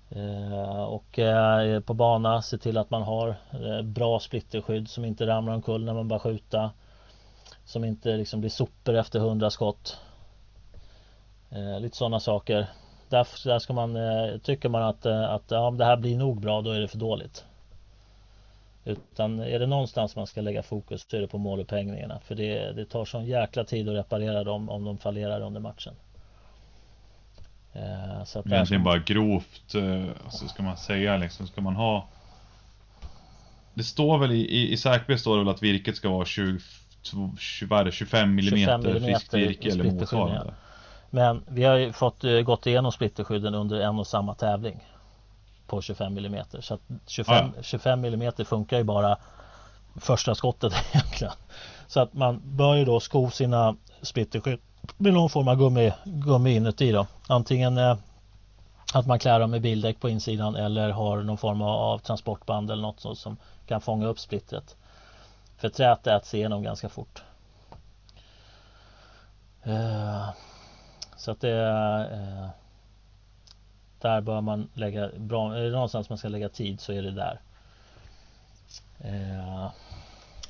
Eh, 0.09 0.83
och 0.83 1.19
på 1.85 1.93
bana 1.93 2.41
se 2.41 2.57
till 2.57 2.77
att 2.77 2.89
man 2.89 3.01
har 3.01 3.35
eh, 3.51 3.81
bra 3.81 4.19
splitterskydd 4.19 4.89
som 4.89 5.05
inte 5.05 5.27
ramlar 5.27 5.53
omkull 5.53 5.85
när 5.85 5.93
man 5.93 6.07
börjar 6.07 6.19
skjuta. 6.19 6.71
Som 7.65 7.83
inte 7.83 8.17
liksom 8.17 8.39
blir 8.39 8.49
sopor 8.49 8.95
efter 8.95 9.19
hundra 9.19 9.49
skott. 9.49 9.97
Eh, 11.49 11.79
lite 11.79 11.97
sådana 11.97 12.19
saker. 12.19 12.67
Där, 13.09 13.27
där 13.45 13.59
ska 13.59 13.73
man, 13.73 13.97
tycker 14.43 14.69
man 14.69 14.83
att, 14.83 15.05
att 15.05 15.43
ja, 15.51 15.71
det 15.71 15.85
här 15.85 15.97
blir 15.97 16.17
nog 16.17 16.41
bra, 16.41 16.61
då 16.61 16.71
är 16.71 16.79
det 16.79 16.87
för 16.87 16.97
dåligt. 16.97 17.45
Utan 18.85 19.39
är 19.39 19.59
det 19.59 19.67
någonstans 19.67 20.15
man 20.15 20.27
ska 20.27 20.41
lägga 20.41 20.63
fokus 20.63 21.05
så 21.09 21.17
är 21.17 21.21
det 21.21 21.27
på 21.27 21.37
målupphängningarna. 21.37 22.19
För 22.19 22.35
det, 22.35 22.71
det 22.71 22.85
tar 22.85 23.05
sån 23.05 23.25
jäkla 23.25 23.63
tid 23.63 23.89
att 23.89 23.95
reparera 23.95 24.43
dem 24.43 24.69
om 24.69 24.85
de 24.85 24.97
fallerar 24.97 25.41
under 25.41 25.61
matchen. 25.61 25.93
Eh, 28.19 28.25
så 28.25 28.39
att 28.39 28.45
Egentligen 28.45 28.83
bara 28.83 28.97
grovt, 28.97 29.75
eh, 29.75 30.09
alltså 30.25 30.47
ska 30.47 30.63
man 30.63 30.77
säga 30.77 31.17
liksom, 31.17 31.47
ska 31.47 31.61
man 31.61 31.75
ha 31.75 32.07
Det 33.73 33.83
står 33.83 34.17
väl 34.17 34.31
i, 34.31 34.41
i, 34.41 34.71
i 34.71 34.77
Säkby 34.77 35.17
står 35.17 35.37
det 35.37 35.43
väl 35.43 35.53
att 35.53 35.63
virket 35.63 35.95
ska 35.95 36.09
vara 36.09 36.25
20, 36.25 36.59
20, 37.39 37.91
25 37.91 38.29
mm, 38.29 38.45
25 38.45 38.85
mm 38.85 39.03
friskt 39.03 39.33
virke 39.33 39.69
eller 39.69 39.83
motsvarande. 39.83 40.53
Men 41.09 41.43
vi 41.47 41.63
har 41.63 41.75
ju 41.75 41.93
fått 41.93 42.23
uh, 42.23 42.41
gått 42.41 42.67
igenom 42.67 42.91
splitterskydden 42.91 43.55
under 43.55 43.81
en 43.81 43.99
och 43.99 44.07
samma 44.07 44.35
tävling 44.35 44.79
på 45.67 45.81
25 45.81 46.17
mm. 46.17 46.43
Så 46.59 46.73
att 46.73 46.81
25, 47.07 47.51
ja. 47.55 47.63
25 47.63 48.05
mm 48.05 48.31
funkar 48.45 48.77
ju 48.77 48.83
bara 48.83 49.17
första 49.95 50.35
skottet 50.35 50.73
egentligen. 50.93 51.33
Så 51.87 51.99
att 51.99 52.13
man 52.13 52.41
bör 52.43 52.75
ju 52.75 52.85
då 52.85 52.99
sko 52.99 53.29
sina 53.29 53.75
splitterskydd 54.01 54.59
med 54.97 55.13
någon 55.13 55.29
form 55.29 55.47
av 55.47 55.55
gummi, 55.55 55.93
gummi 56.03 56.55
inuti 56.55 56.91
då. 56.91 57.07
Antingen 57.27 57.77
eh, 57.77 57.97
att 58.93 59.07
man 59.07 59.19
klär 59.19 59.39
dem 59.39 59.51
med 59.51 59.61
bildäck 59.61 59.99
på 59.99 60.09
insidan 60.09 60.55
eller 60.55 60.89
har 60.89 61.21
någon 61.21 61.37
form 61.37 61.61
av, 61.61 61.99
transportband 61.99 62.71
eller 62.71 62.81
något 62.81 63.17
som 63.17 63.37
kan 63.67 63.81
fånga 63.81 64.07
upp 64.07 64.19
splittret. 64.19 64.75
För 65.57 65.69
träet 65.69 66.07
äts 66.07 66.33
igenom 66.33 66.63
ganska 66.63 66.89
fort. 66.89 67.23
Uh, 69.67 70.29
så 71.17 71.31
att 71.31 71.41
det 71.41 71.67
eh, 72.11 72.49
Där 74.01 74.21
bör 74.21 74.41
man 74.41 74.69
lägga 74.73 75.09
bra, 75.17 75.55
är 75.55 75.61
det 75.61 75.69
någonstans 75.69 76.09
man 76.09 76.17
ska 76.17 76.27
lägga 76.27 76.49
tid 76.49 76.79
så 76.79 76.93
är 76.93 77.01
det 77.01 77.11
där. 77.11 77.39
Eh, 78.99 79.71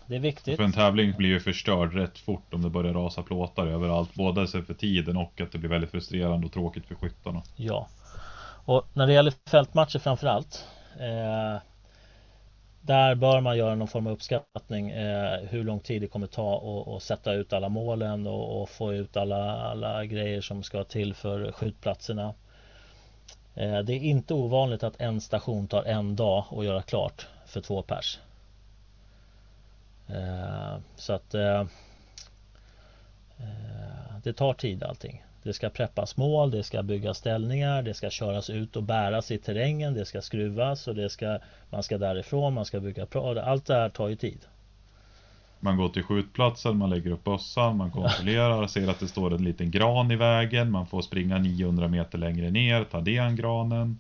det 0.06 0.16
är 0.16 0.20
viktigt. 0.20 0.58
För 0.58 0.64
en 0.64 0.72
tävling 0.72 1.14
blir 1.18 1.30
ju 1.30 1.40
förstörd 1.40 1.94
rätt 1.94 2.20
fort 2.20 2.54
om 2.54 2.62
det 2.62 2.70
börjar 2.70 2.94
rasa 2.94 3.24
plåtar 3.24 3.68
överallt. 3.68 4.14
Både 4.14 4.48
för 4.48 4.74
tiden 4.74 5.18
och 5.18 5.42
att 5.42 5.52
det 5.52 5.58
blir 5.58 5.70
väldigt 5.70 5.92
frustrerande 5.92 6.48
och 6.48 6.54
tråkigt 6.54 6.86
för 6.86 6.96
skyttarna. 6.96 7.44
Ja. 7.56 7.88
Och 8.70 8.86
när 8.94 9.08
det 9.08 9.14
gäller 9.14 9.34
fältmatcher 9.50 10.00
framförallt 10.00 10.68
eh, 11.00 11.58
där 12.82 13.16
bör 13.16 13.42
man 13.42 13.58
göra 13.58 13.76
någon 13.76 13.88
form 13.88 14.08
av 14.08 14.14
uppskattning 14.14 14.90
eh, 14.90 15.40
hur 15.40 15.64
lång 15.64 15.80
tid 15.80 16.02
det 16.02 16.08
kommer 16.08 16.28
ta 16.28 16.94
att 16.96 17.04
sätta 17.04 17.34
ut 17.34 17.54
alla 17.54 17.70
målen 17.70 18.28
och, 18.28 18.62
och, 18.62 18.70
få 18.70 18.94
ut 18.94 19.18
alla, 19.18 19.62
alla 19.62 20.06
grejer 20.06 20.42
som 20.42 20.64
ska 20.64 20.84
till 20.84 21.14
för 21.14 21.52
skjutplatserna. 21.52 22.34
Eh, 23.56 23.80
det 23.80 23.94
är 23.94 24.00
inte 24.00 24.34
ovanligt 24.34 24.84
att 24.84 25.02
en 25.02 25.22
station 25.22 25.68
tar 25.68 25.84
en 25.84 26.16
dag 26.16 26.46
att 26.52 26.66
göra 26.66 26.82
klart 26.82 27.28
för 27.46 27.62
två 27.62 27.82
pers. 27.82 28.20
Eh, 30.08 30.78
så 30.96 31.14
att 31.14 31.34
eh, 31.34 31.62
eh, 33.38 34.18
det 34.24 34.34
tar 34.34 34.54
tid 34.54 34.84
allting. 34.84 35.24
Det 35.50 35.54
ska 35.54 35.70
preppas 35.70 36.18
mål, 36.18 36.52
det 36.52 36.64
ska 36.64 36.84
byggas 36.84 37.18
ställningar, 37.18 37.82
det 37.82 37.94
ska 37.94 38.10
köras 38.10 38.50
ut 38.50 38.76
och 38.76 38.84
bäras 38.84 39.32
i 39.32 39.38
terrängen, 39.38 39.94
det 39.94 40.06
ska 40.06 40.22
skruvas 40.22 40.88
och 40.88 40.96
det 40.96 41.10
ska, 41.10 41.40
man 41.70 41.84
ska 41.84 41.98
därifrån, 41.98 42.54
man 42.54 42.66
ska 42.66 42.80
bygga 42.80 43.08
Allt 43.44 43.66
det 43.66 43.74
här 43.74 43.90
tar 43.90 44.08
ju 44.08 44.16
tid. 44.16 44.40
Man 45.60 45.78
går 45.78 45.90
till 45.90 46.04
skjutplatsen, 46.04 46.78
man 46.78 46.90
lägger 46.90 47.12
upp 47.12 47.24
bössan, 47.24 47.78
man 47.78 47.92
kontrollerar, 47.92 48.68
ser 48.68 48.88
att 48.88 49.00
det 49.00 49.08
står 49.08 49.34
en 49.34 49.44
liten 49.44 49.72
gran 49.72 50.12
i 50.12 50.16
vägen, 50.16 50.72
man 50.72 50.88
får 50.88 51.02
springa 51.02 51.38
900 51.38 51.88
meter 51.88 52.18
längre 52.18 52.52
ner, 52.52 52.84
ta 52.84 53.02
den 53.02 53.36
granen. 53.36 54.00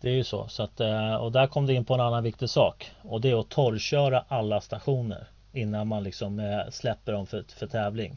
Det 0.00 0.08
är 0.08 0.14
ju 0.14 0.24
så, 0.24 0.48
så 0.48 0.62
att, 0.62 0.80
eh, 0.80 1.14
och 1.14 1.32
där 1.32 1.46
kom 1.46 1.66
det 1.66 1.74
in 1.74 1.84
på 1.84 1.94
en 1.94 2.00
annan 2.00 2.22
viktig 2.22 2.50
sak 2.50 2.90
och 3.02 3.20
det 3.20 3.30
är 3.30 3.40
att 3.40 3.48
torrköra 3.48 4.24
alla 4.28 4.60
stationer 4.60 5.26
innan 5.52 5.88
man 5.88 6.02
liksom 6.02 6.38
eh, 6.38 6.70
släpper 6.70 7.12
dem 7.12 7.26
för, 7.26 7.44
för 7.48 7.66
tävling. 7.66 8.16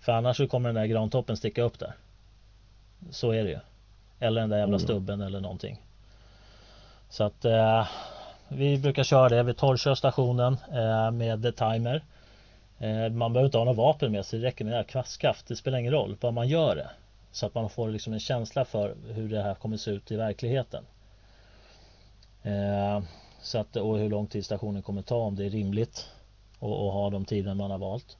För 0.00 0.12
annars 0.12 0.36
så 0.36 0.46
kommer 0.46 0.68
den 0.68 0.76
där 0.76 0.86
grantoppen 0.86 1.36
sticka 1.36 1.62
upp 1.62 1.78
där. 1.78 1.94
Så 3.10 3.30
är 3.30 3.44
det 3.44 3.50
ju. 3.50 3.58
Eller 4.20 4.40
den 4.40 4.50
där 4.50 4.58
jävla 4.58 4.78
stubben 4.78 5.20
eller 5.20 5.40
någonting. 5.40 5.82
Så 7.08 7.24
att 7.24 7.44
eh, 7.44 7.86
vi 8.48 8.78
brukar 8.78 9.04
köra 9.04 9.28
det. 9.28 9.42
Vi 9.42 9.54
torrkör 9.54 9.94
stationen 9.94 10.56
eh, 10.72 11.10
med 11.10 11.56
timer. 11.56 12.02
Eh, 12.78 13.12
man 13.12 13.32
behöver 13.32 13.46
inte 13.46 13.58
ha 13.58 13.64
något 13.64 13.76
vapen 13.76 14.12
med 14.12 14.26
sig. 14.26 14.38
Det 14.38 14.46
räcker 14.46 14.64
med 14.64 14.86
kvastskaft. 14.86 15.46
Det 15.46 15.56
spelar 15.56 15.78
ingen 15.78 15.92
roll. 15.92 16.16
Bara 16.20 16.32
man 16.32 16.48
gör 16.48 16.76
det. 16.76 16.90
Så 17.32 17.46
att 17.46 17.54
man 17.54 17.70
får 17.70 17.88
liksom 17.88 18.12
en 18.12 18.20
känsla 18.20 18.64
för 18.64 18.94
hur 19.08 19.28
det 19.28 19.42
här 19.42 19.54
kommer 19.54 19.76
se 19.76 19.90
ut 19.90 20.10
i 20.10 20.16
verkligheten. 20.16 20.84
Eh, 22.42 23.02
så 23.42 23.58
att, 23.58 23.76
och 23.76 23.98
hur 23.98 24.08
lång 24.08 24.26
tid 24.26 24.44
stationen 24.44 24.82
kommer 24.82 25.02
ta 25.02 25.16
om 25.16 25.36
det 25.36 25.46
är 25.46 25.50
rimligt 25.50 26.10
och, 26.58 26.86
och 26.86 26.92
ha 26.92 27.10
de 27.10 27.24
tider 27.24 27.54
man 27.54 27.70
har 27.70 27.78
valt. 27.78 28.16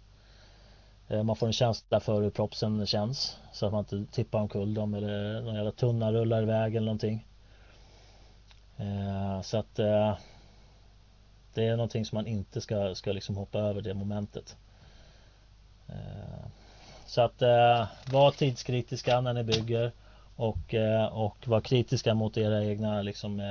Eh, 1.08 1.22
man 1.22 1.36
får 1.36 1.46
en 1.46 1.52
känsla 1.52 2.00
för 2.00 2.22
hur 2.22 2.30
propsen 2.30 2.86
känns 2.86 3.38
så 3.52 3.66
att 3.66 3.72
man 3.72 3.80
inte 3.80 4.12
tippar 4.12 4.40
omkull 4.40 4.74
dem 4.74 4.94
eller 4.94 5.40
någon 5.40 5.54
jävla 5.54 5.72
tunna 5.72 6.12
rullar 6.12 6.42
iväg 6.42 6.76
eller 6.76 6.86
någonting. 6.86 7.26
Eh, 8.76 9.42
så 9.42 9.58
att 9.58 9.78
eh, 9.78 10.16
det 11.54 11.64
är 11.64 11.76
någonting 11.76 12.04
som 12.04 12.16
man 12.16 12.26
inte 12.26 12.60
ska, 12.60 12.94
ska 12.94 13.12
liksom 13.12 13.36
hoppa 13.36 13.58
över 13.58 13.82
det 13.82 13.94
momentet. 13.94 14.56
Så 17.06 17.20
att 17.20 17.42
var 18.12 18.30
tidskritiska 18.30 19.20
när 19.20 19.32
ni 19.32 19.44
bygger 19.44 19.92
och, 20.36 20.74
och 21.10 21.48
var 21.48 21.60
kritiska 21.60 22.14
mot 22.14 22.36
era 22.36 22.64
egna 22.64 23.02
liksom, 23.02 23.42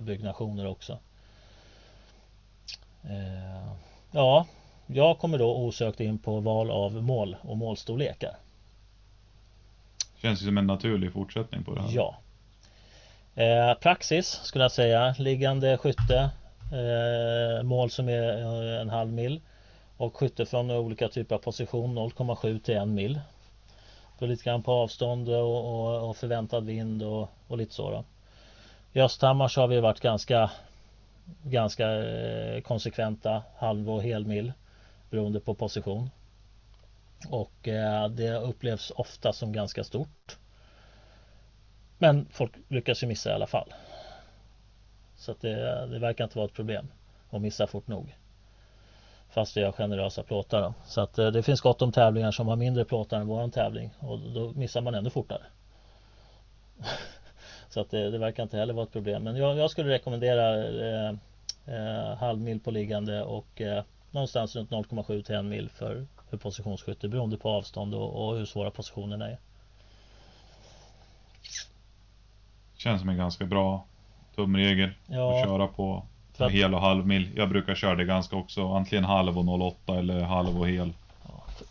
byggnationer 0.00 0.66
också. 0.66 0.98
Ja, 4.10 4.46
jag 4.94 5.18
kommer 5.18 5.38
då 5.38 5.56
osökt 5.56 6.00
in 6.00 6.18
på 6.18 6.40
val 6.40 6.70
av 6.70 7.02
mål 7.02 7.36
och 7.42 7.56
målstorlekar. 7.56 8.36
Känns 10.22 10.42
ju 10.42 10.46
som 10.46 10.58
en 10.58 10.66
naturlig 10.66 11.12
fortsättning 11.12 11.64
på 11.64 11.74
det 11.74 11.82
här. 11.82 11.90
Ja. 11.92 12.16
Eh, 13.34 13.74
praxis 13.74 14.40
skulle 14.42 14.64
jag 14.64 14.72
säga. 14.72 15.14
Liggande 15.18 15.78
skytte. 15.78 16.30
Eh, 16.72 17.62
mål 17.62 17.90
som 17.90 18.08
är 18.08 18.38
eh, 18.38 18.80
en 18.80 18.90
halv 18.90 19.12
mil. 19.12 19.40
Och 19.96 20.16
skytte 20.16 20.46
från 20.46 20.70
olika 20.70 21.08
typer 21.08 21.34
av 21.34 21.38
position 21.38 21.98
0,7 21.98 22.60
till 22.60 22.76
1 22.76 22.88
mil. 22.88 23.20
Då 24.18 24.26
lite 24.26 24.44
grann 24.44 24.62
på 24.62 24.72
avstånd 24.72 25.28
och, 25.28 25.74
och, 25.74 26.08
och 26.08 26.16
förväntad 26.16 26.64
vind 26.64 27.02
och, 27.02 27.30
och 27.48 27.58
lite 27.58 27.74
så 27.74 27.90
då. 27.90 28.04
I 28.92 29.08
så 29.08 29.26
har 29.60 29.66
vi 29.66 29.80
varit 29.80 30.00
ganska 30.00 30.50
ganska 31.42 32.04
eh, 32.04 32.60
konsekventa 32.60 33.42
halv 33.56 33.90
och 33.90 34.02
helmil 34.02 34.52
beroende 35.12 35.40
på 35.40 35.54
position. 35.54 36.10
Och 37.28 37.68
eh, 37.68 38.08
det 38.08 38.36
upplevs 38.36 38.90
ofta 38.90 39.32
som 39.32 39.52
ganska 39.52 39.84
stort. 39.84 40.38
Men 41.98 42.26
folk 42.30 42.52
lyckas 42.68 43.02
ju 43.02 43.06
missa 43.06 43.30
i 43.30 43.32
alla 43.32 43.46
fall. 43.46 43.74
Så 45.16 45.32
att 45.32 45.40
det, 45.40 45.86
det 45.86 45.98
verkar 45.98 46.24
inte 46.24 46.38
vara 46.38 46.46
ett 46.46 46.54
problem 46.54 46.86
att 47.30 47.40
missa 47.40 47.66
fort 47.66 47.86
nog. 47.86 48.16
Fast 49.30 49.56
vi 49.56 49.62
har 49.62 49.72
generösa 49.72 50.22
plåtar 50.22 50.62
då. 50.62 50.74
Så 50.84 51.00
att 51.00 51.18
eh, 51.18 51.26
det 51.26 51.42
finns 51.42 51.60
gott 51.60 51.82
om 51.82 51.92
tävlingar 51.92 52.30
som 52.30 52.48
har 52.48 52.56
mindre 52.56 52.84
plåtar 52.84 53.20
än 53.20 53.26
våran 53.26 53.50
tävling 53.50 53.90
och 53.98 54.18
då 54.18 54.52
missar 54.52 54.80
man 54.80 54.94
ännu 54.94 55.10
fortare. 55.10 55.42
Så 57.68 57.80
att 57.80 57.90
det, 57.90 58.10
det, 58.10 58.18
verkar 58.18 58.42
inte 58.42 58.56
heller 58.56 58.74
vara 58.74 58.84
ett 58.84 58.92
problem. 58.92 59.22
Men 59.22 59.36
jag, 59.36 59.58
jag 59.58 59.70
skulle 59.70 59.90
rekommendera 59.90 60.64
eh, 60.64 61.14
eh, 61.66 62.16
halvmil 62.16 62.60
på 62.60 62.70
liggande 62.70 63.22
och 63.22 63.60
eh, 63.60 63.84
någonstans 64.12 64.56
runt 64.56 64.70
0,7 64.70 65.22
till 65.22 65.34
1 65.34 65.44
mil 65.44 65.68
för, 65.68 66.06
för 66.30 66.36
positionsskytte 66.36 67.08
beroende 67.08 67.36
på 67.36 67.48
avstånd 67.48 67.94
och, 67.94 68.28
och 68.28 68.36
hur 68.36 68.44
svåra 68.44 68.70
positionerna 68.70 69.28
är. 69.28 69.38
Känns 72.76 73.00
som 73.00 73.08
en 73.08 73.16
ganska 73.16 73.44
bra 73.44 73.84
tumregel 74.34 74.90
ja, 75.06 75.38
att 75.38 75.46
köra 75.48 75.66
på 75.66 76.06
för 76.32 76.44
att, 76.44 76.52
hel 76.52 76.74
och 76.74 76.80
halv 76.80 77.06
mil. 77.06 77.30
Jag 77.36 77.48
brukar 77.48 77.74
köra 77.74 77.94
det 77.94 78.04
ganska 78.04 78.36
också, 78.36 78.72
antingen 78.72 79.04
halv 79.04 79.38
och 79.38 79.62
08 79.62 79.98
eller 79.98 80.20
halv 80.20 80.60
och 80.60 80.68
hel. 80.68 80.92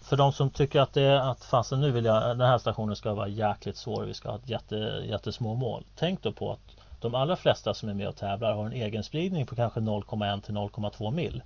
För, 0.01 0.17
de 0.17 0.33
som 0.33 0.49
tycker 0.49 0.79
att 0.79 0.93
det 0.93 1.01
är 1.01 1.31
att 1.31 1.43
fasen 1.43 1.81
nu 1.81 1.91
vill 1.91 2.05
jag 2.05 2.37
den 2.37 2.47
här 2.47 2.57
stationen 2.57 2.95
ska 2.95 3.13
vara 3.13 3.27
jäkligt 3.27 3.77
svår. 3.77 4.03
Vi 4.03 4.13
ska 4.13 4.29
ha 4.29 4.35
ett 4.35 4.49
jätte, 4.49 5.03
jättesmå 5.05 5.55
mål. 5.55 5.83
Tänk 5.95 6.23
då 6.23 6.31
på 6.31 6.51
att 6.51 6.75
de 7.01 7.15
allra 7.15 7.35
flesta 7.35 7.73
som 7.73 7.89
är 7.89 7.93
med 7.93 8.07
och 8.07 8.15
tävlar 8.15 8.53
har 8.53 8.65
en 8.65 8.73
egen 8.73 9.03
spridning 9.03 9.45
på 9.45 9.55
kanske 9.55 9.79
0,1 9.79 10.41
till 10.41 10.55
0,2 10.55 11.11
mil. 11.11 11.41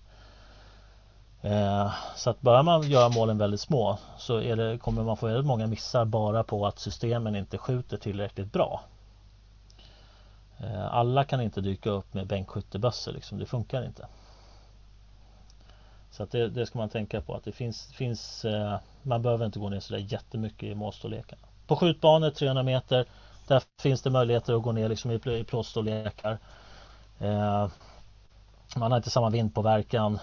Eh, 1.46 1.94
så 2.16 2.30
att 2.30 2.42
börjar 2.42 2.64
man 2.64 2.90
göra 2.90 3.10
målen 3.10 3.38
väldigt 3.38 3.60
små 3.62 3.98
så 4.18 4.40
det, 4.40 4.78
kommer 4.78 5.04
man 5.04 5.18
få 5.18 5.28
väldigt 5.28 5.46
många 5.46 5.68
missar 5.68 6.06
bara 6.06 6.44
på 6.44 6.68
att 6.68 6.80
systemen 6.80 7.36
inte 7.36 7.58
skjuter 7.58 7.98
tillräckligt 7.98 8.52
bra. 8.52 8.82
Eh, 10.58 10.94
alla 10.94 11.24
kan 11.24 11.42
inte 11.42 11.62
dyka 11.62 11.90
upp 11.90 12.14
med 12.14 12.28
bänkskyttebössor 12.28 13.12
liksom, 13.12 13.40
det 13.40 13.46
funkar 13.46 13.86
inte. 13.86 14.08
Så 16.12 16.24
att 16.24 16.32
det, 16.32 16.50
det, 16.50 16.66
ska 16.66 16.80
man 16.80 16.90
tänka 16.90 17.22
på 17.22 17.36
att 17.36 17.44
det 17.44 17.52
finns, 17.52 17.94
finns 17.94 18.46
eh, 18.46 18.80
man 19.02 19.22
behöver 19.22 19.46
inte 19.46 19.60
gå 19.60 19.70
ner 19.70 19.80
sådär 19.80 20.06
jättemycket 20.10 20.64
i 20.64 20.76
målstorleken. 20.76 21.38
På 21.68 21.76
skjutbanor 21.76 22.30
300 22.30 22.64
meter 22.64 23.06
där 23.48 23.64
finns 23.82 24.02
det 24.02 24.10
möjligheter 24.10 24.54
att 24.54 24.64
gå 24.64 24.72
ner 24.72 24.90
liksom 24.90 25.12
i, 25.12 25.16
i 25.26 25.44
plåtstorlekar. 25.44 26.38
Eh, 27.20 27.68
man 28.76 28.92
har 28.92 28.98
inte 28.98 29.10
samma 29.10 29.30
vindpåverkan 29.30 30.20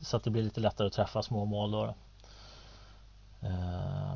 så 0.00 0.16
att 0.16 0.24
det 0.24 0.30
blir 0.30 0.42
lite 0.42 0.60
lättare 0.60 0.86
att 0.86 0.92
träffa 0.92 1.22
små 1.22 1.44
mål 1.44 1.70
då. 1.70 1.94
Eh, 3.42 4.14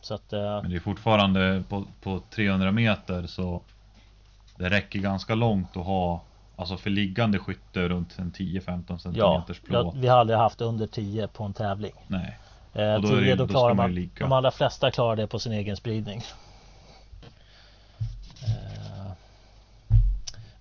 så 0.00 0.14
att, 0.14 0.32
eh, 0.32 0.62
Men 0.62 0.70
det 0.70 0.76
är 0.76 0.80
fortfarande 0.80 1.62
på, 1.68 1.84
på 2.02 2.20
300 2.30 2.72
meter 2.72 3.26
så 3.26 3.62
det 4.56 4.70
räcker 4.70 4.98
ganska 4.98 5.34
långt 5.34 5.76
att 5.76 5.86
ha 5.86 6.22
Alltså 6.56 6.76
för 6.76 6.90
liggande 6.90 7.38
skytte 7.38 7.88
runt 7.88 8.18
en 8.18 8.32
10-15 8.32 8.98
cm 8.98 9.12
ja, 9.16 9.46
plåt. 9.64 9.94
vi 9.94 10.08
har 10.08 10.18
aldrig 10.18 10.38
haft 10.38 10.60
under 10.60 10.86
10 10.86 11.28
på 11.28 11.44
en 11.44 11.52
tävling. 11.52 11.92
Nej. 12.06 12.38
Eh, 12.74 12.94
och 12.94 13.02
då, 13.02 13.08
10, 13.08 13.20
det, 13.20 13.34
då 13.34 13.48
klarar 13.48 13.74
man, 13.74 13.94
man 13.94 14.10
de 14.18 14.32
allra 14.32 14.50
flesta 14.50 14.90
klarar 14.90 15.16
det 15.16 15.26
på 15.26 15.38
sin 15.38 15.52
egen 15.52 15.76
spridning. 15.76 16.22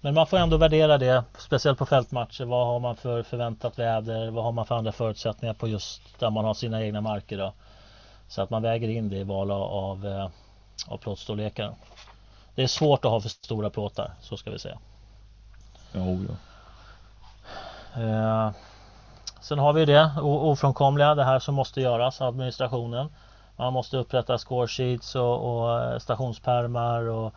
Men 0.04 0.14
man 0.14 0.28
får 0.28 0.38
ändå 0.38 0.58
värdera 0.58 0.98
det, 0.98 1.24
speciellt 1.38 1.80
på 1.80 1.86
fältmatcher. 1.86 2.46
Vad 2.46 2.68
har 2.68 2.80
man 2.80 2.96
för 2.96 3.24
förväntat 3.24 3.80
väder? 3.80 4.30
Vad 4.30 4.44
har 4.44 4.52
man 4.52 4.66
för 4.66 4.76
andra 4.76 4.92
förutsättningar 4.92 5.54
på 5.54 5.68
just 5.68 6.20
där 6.20 6.30
man 6.30 6.46
har 6.46 6.54
sina 6.54 6.84
egna 6.84 7.02
marker 7.02 7.38
då? 7.38 7.54
Så 8.28 8.42
att 8.42 8.50
man 8.50 8.62
väger 8.62 8.88
in 8.88 9.10
det 9.10 9.18
i 9.18 9.24
val 9.24 9.52
av, 9.52 9.62
av, 9.62 10.08
eh, 10.08 10.98
plåtstorlekar. 10.98 11.76
Det 12.56 12.64
är 12.64 12.68
svårt 12.68 13.06
att 13.06 13.12
ha 13.12 13.22
för 13.22 13.30
stora 13.30 13.70
plåtar, 13.70 14.12
så 14.22 14.38
ska 14.38 14.52
vi 14.52 14.60
säga. 14.60 14.78
Ja, 15.92 16.02
ja. 16.02 16.34
Eh, 18.02 18.52
sen 19.42 19.60
har 19.60 19.74
vi 19.74 19.86
det 19.86 20.12
ofrånkomliga, 20.22 21.16
det 21.16 21.24
här 21.24 21.40
som 21.40 21.56
måste 21.56 21.82
göras, 21.82 22.22
administrationen. 22.22 23.10
Man 23.56 23.74
måste 23.74 23.98
upprätta 23.98 24.38
score 24.38 24.68
sheets 24.68 25.16
och, 25.16 25.64
och 25.64 25.82
eh, 25.82 26.00
stationspermar 26.00 27.02
och 27.02 27.34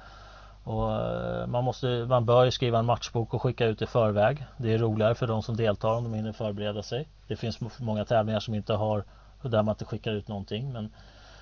och 0.66 0.92
eh, 0.92 1.46
man, 1.46 1.64
måste, 1.64 1.86
man 2.08 2.24
bör 2.24 2.50
skriva 2.50 2.78
en 2.78 2.86
matchbok 2.86 3.34
och 3.34 3.42
skicka 3.42 3.66
ut 3.66 3.82
i 3.82 3.86
förväg. 3.86 4.46
Det 4.56 4.72
är 4.72 4.78
roligare 4.78 5.14
för 5.14 5.26
de 5.26 5.42
som 5.42 5.56
deltar 5.56 5.88
om 5.88 6.04
de 6.04 6.14
hinner 6.14 6.32
förbereda 6.32 6.82
sig. 6.82 7.08
Det 7.26 7.36
finns 7.36 7.58
många 7.78 8.04
tävlingar 8.04 8.40
som 8.40 8.54
inte 8.54 8.72
har 8.72 9.04
där 9.42 9.62
man 9.62 9.72
inte 9.72 9.84
skickar 9.84 10.12
ut 10.12 10.28
någonting. 10.28 10.72
Men 10.72 10.92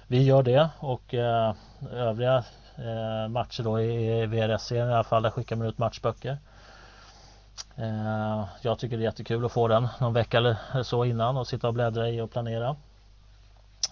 vi 0.07 0.23
gör 0.23 0.43
det 0.43 0.69
och 0.79 1.15
eh, 1.15 1.55
övriga 1.93 2.45
eh, 2.77 3.29
matcher 3.29 3.63
då 3.63 3.81
i 3.81 4.27
VRS-serien 4.27 4.91
i 4.91 4.93
alla 4.93 5.05
fall, 5.05 5.23
där 5.23 5.31
skickar 5.31 5.57
man 5.57 5.67
ut 5.67 5.79
matchböcker. 5.79 6.39
Eh, 7.77 8.45
jag 8.63 8.79
tycker 8.79 8.97
det 8.97 9.03
är 9.03 9.05
jättekul 9.05 9.45
att 9.45 9.53
få 9.53 9.69
den 9.69 9.89
någon 10.01 10.13
vecka 10.13 10.39
eller 10.39 10.83
så 10.83 11.05
innan 11.05 11.37
och 11.37 11.47
sitta 11.47 11.69
och 11.69 11.75
bläddra 11.75 12.09
i 12.09 12.21
och 12.21 12.31
planera. 12.31 12.77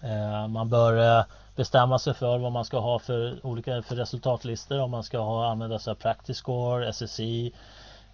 Eh, 0.02 0.48
man 0.48 0.68
bör 0.68 1.18
eh, 1.18 1.24
bestämma 1.56 1.98
sig 1.98 2.14
för 2.14 2.38
vad 2.38 2.52
man 2.52 2.64
ska 2.64 2.78
ha 2.78 2.98
för 2.98 3.46
olika 3.46 3.82
för 3.82 3.96
resultatlistor. 3.96 4.80
Om 4.80 4.90
man 4.90 5.02
ska 5.02 5.18
ha, 5.18 5.50
använda 5.50 5.78
sig 5.78 5.90
av 5.90 5.94
Practice 5.94 6.36
Score, 6.36 6.88
SSI 6.88 7.52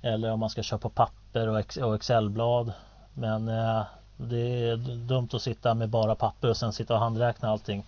eller 0.03 0.30
om 0.30 0.41
man 0.41 0.51
ska 0.51 0.62
köpa 0.62 0.89
papper 0.89 1.49
och 1.82 1.95
Excelblad. 1.95 2.72
Men 3.14 3.49
eh, 3.49 3.82
det 4.16 4.68
är 4.68 4.76
dumt 4.97 5.28
att 5.32 5.43
sitta 5.43 5.74
med 5.74 5.89
bara 5.89 6.14
papper 6.14 6.49
och 6.51 6.57
sen 6.57 6.72
sitta 6.72 6.95
och 6.95 7.01
handräkna 7.01 7.49
allting 7.49 7.84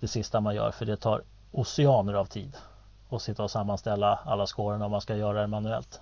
det 0.00 0.08
sista 0.08 0.40
man 0.40 0.54
gör 0.54 0.70
för 0.70 0.86
det 0.86 0.96
tar 0.96 1.22
oceaner 1.52 2.14
av 2.14 2.24
tid 2.24 2.56
Och 3.08 3.22
sitta 3.22 3.42
och 3.42 3.50
sammanställa 3.50 4.18
alla 4.24 4.46
scorerna 4.46 4.84
om 4.84 4.90
man 4.90 5.00
ska 5.00 5.16
göra 5.16 5.40
det 5.40 5.46
manuellt. 5.46 6.00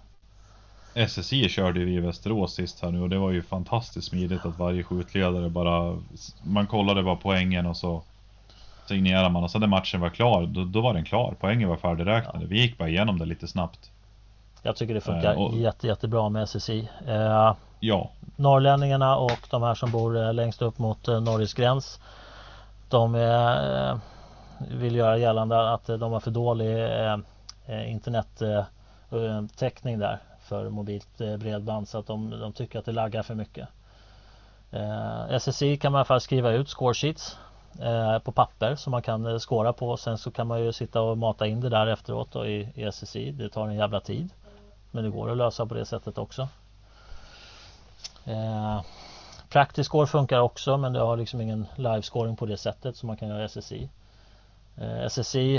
SSI 0.94 1.48
körde 1.48 1.84
vi 1.84 1.94
i 1.94 2.00
Västerås 2.00 2.54
sist 2.54 2.80
här 2.80 2.90
nu 2.90 3.02
och 3.02 3.08
det 3.08 3.18
var 3.18 3.30
ju 3.30 3.42
fantastiskt 3.42 4.08
smidigt 4.08 4.46
att 4.46 4.58
varje 4.58 4.82
skjutledare 4.82 5.48
bara 5.48 5.98
Man 6.42 6.66
kollade 6.66 7.02
bara 7.02 7.16
poängen 7.16 7.66
och 7.66 7.76
så 7.76 8.02
signerar 8.86 9.30
man 9.30 9.44
och 9.44 9.50
sen 9.50 9.60
när 9.60 9.68
matchen 9.68 10.00
var 10.00 10.10
klar, 10.10 10.46
då, 10.46 10.64
då 10.64 10.80
var 10.80 10.94
den 10.94 11.04
klar. 11.04 11.34
Poängen 11.40 11.68
var 11.68 11.76
färdigräknade. 11.76 12.38
Ja. 12.40 12.46
Vi 12.48 12.60
gick 12.60 12.78
bara 12.78 12.88
igenom 12.88 13.18
det 13.18 13.24
lite 13.24 13.48
snabbt. 13.48 13.90
Jag 14.62 14.76
tycker 14.76 14.94
det 14.94 15.00
funkar 15.00 15.32
eh, 15.32 15.42
och, 15.42 15.54
jätte, 15.54 15.86
jättebra 15.86 16.28
med 16.28 16.48
SSI. 16.48 16.88
Eh, 17.06 17.54
ja. 17.80 18.10
Norrlänningarna 18.36 19.16
och 19.16 19.38
de 19.50 19.62
här 19.62 19.74
som 19.74 19.90
bor 19.90 20.24
eh, 20.24 20.34
längst 20.34 20.62
upp 20.62 20.78
mot 20.78 21.08
eh, 21.08 21.20
Norges 21.20 21.54
gräns. 21.54 22.00
De 22.88 23.14
är, 23.14 23.98
vill 24.70 24.96
göra 24.96 25.18
gällande 25.18 25.72
att 25.72 25.86
de 25.86 26.12
har 26.12 26.20
för 26.20 26.30
dålig 26.30 26.88
internettäckning 27.86 29.98
där 29.98 30.18
för 30.40 30.70
mobilt 30.70 31.18
bredband 31.38 31.88
så 31.88 31.98
att 31.98 32.06
de, 32.06 32.30
de 32.30 32.52
tycker 32.52 32.78
att 32.78 32.84
det 32.84 32.92
laggar 32.92 33.22
för 33.22 33.34
mycket. 33.34 33.68
SSI 35.40 35.76
kan 35.76 35.92
man 35.92 35.98
i 35.98 36.00
alla 36.00 36.04
fall 36.04 36.20
skriva 36.20 36.50
ut 36.50 36.68
score 36.68 36.94
sheets 36.94 37.38
Eh, 37.80 38.18
på 38.18 38.32
papper 38.32 38.74
som 38.74 38.90
man 38.90 39.02
kan 39.02 39.26
eh, 39.26 39.38
skåra 39.38 39.72
på. 39.72 39.96
Sen 39.96 40.18
så 40.18 40.30
kan 40.30 40.46
man 40.46 40.60
ju 40.64 40.72
sitta 40.72 41.00
och 41.00 41.18
mata 41.18 41.46
in 41.46 41.60
det 41.60 41.68
där 41.68 41.86
efteråt 41.86 42.32
då 42.32 42.46
i, 42.46 42.68
i 42.74 42.92
SSI. 42.92 43.30
Det 43.30 43.48
tar 43.48 43.68
en 43.68 43.74
jävla 43.74 44.00
tid. 44.00 44.30
Men 44.90 45.04
det 45.04 45.10
går 45.10 45.30
att 45.30 45.36
lösa 45.36 45.66
på 45.66 45.74
det 45.74 45.84
sättet 45.84 46.18
också. 46.18 46.48
Eh, 48.24 48.80
Practice 49.48 49.86
score 49.86 50.06
funkar 50.06 50.40
också 50.40 50.76
men 50.76 50.92
det 50.92 51.00
har 51.00 51.16
liksom 51.16 51.40
ingen 51.40 51.66
live-scoring 51.76 52.36
på 52.36 52.46
det 52.46 52.56
sättet 52.56 52.96
som 52.96 53.06
man 53.06 53.16
kan 53.16 53.28
göra 53.28 53.44
i 53.44 53.48
SSI. 53.48 53.88
Eh, 54.76 55.06
SSI 55.06 55.56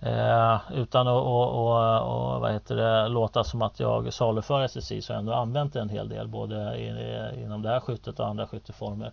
eh, 0.00 0.58
utan 0.74 1.08
att 1.08 1.12
och, 1.12 1.48
och, 1.48 2.34
och, 2.34 2.40
vad 2.40 2.52
heter 2.52 2.76
det, 2.76 3.08
låta 3.08 3.44
som 3.44 3.62
att 3.62 3.80
jag 3.80 4.12
saluför 4.12 4.62
SSI 4.64 5.02
så 5.02 5.12
har 5.12 5.14
jag 5.14 5.20
ändå 5.20 5.32
använt 5.32 5.72
det 5.72 5.80
en 5.80 5.88
hel 5.88 6.08
del 6.08 6.28
både 6.28 6.76
i, 6.76 7.42
inom 7.44 7.62
det 7.62 7.68
här 7.68 7.80
skyttet 7.80 8.20
och 8.20 8.26
andra 8.26 8.46
skytteformer. 8.46 9.12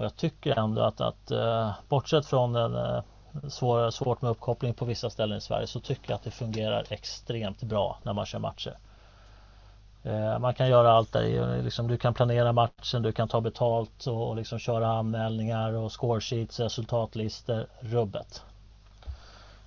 Och 0.00 0.06
jag 0.06 0.16
tycker 0.16 0.58
ändå 0.58 0.82
att, 0.82 1.00
att 1.00 1.30
eh, 1.30 1.72
bortsett 1.88 2.26
från 2.26 2.52
den 2.52 2.74
eh, 2.74 3.02
svår, 3.48 3.90
svårt 3.90 4.22
med 4.22 4.30
uppkoppling 4.30 4.74
på 4.74 4.84
vissa 4.84 5.10
ställen 5.10 5.38
i 5.38 5.40
Sverige 5.40 5.66
så 5.66 5.80
tycker 5.80 6.10
jag 6.10 6.16
att 6.16 6.22
det 6.22 6.30
fungerar 6.30 6.84
extremt 6.90 7.62
bra 7.62 7.98
när 8.02 8.12
man 8.12 8.26
kör 8.26 8.38
matcher. 8.38 8.76
Eh, 10.02 10.38
man 10.38 10.54
kan 10.54 10.68
göra 10.68 10.92
allt 10.92 11.12
där. 11.12 11.62
Liksom, 11.62 11.88
du 11.88 11.96
kan 11.96 12.14
planera 12.14 12.52
matchen, 12.52 13.02
du 13.02 13.12
kan 13.12 13.28
ta 13.28 13.40
betalt 13.40 14.06
och, 14.06 14.36
liksom 14.36 14.58
köra 14.58 14.88
anmälningar 14.88 15.72
och 15.72 15.92
score 15.92 16.20
sheets, 16.20 16.60
resultatlistor, 16.60 17.66
rubbet. 17.80 18.42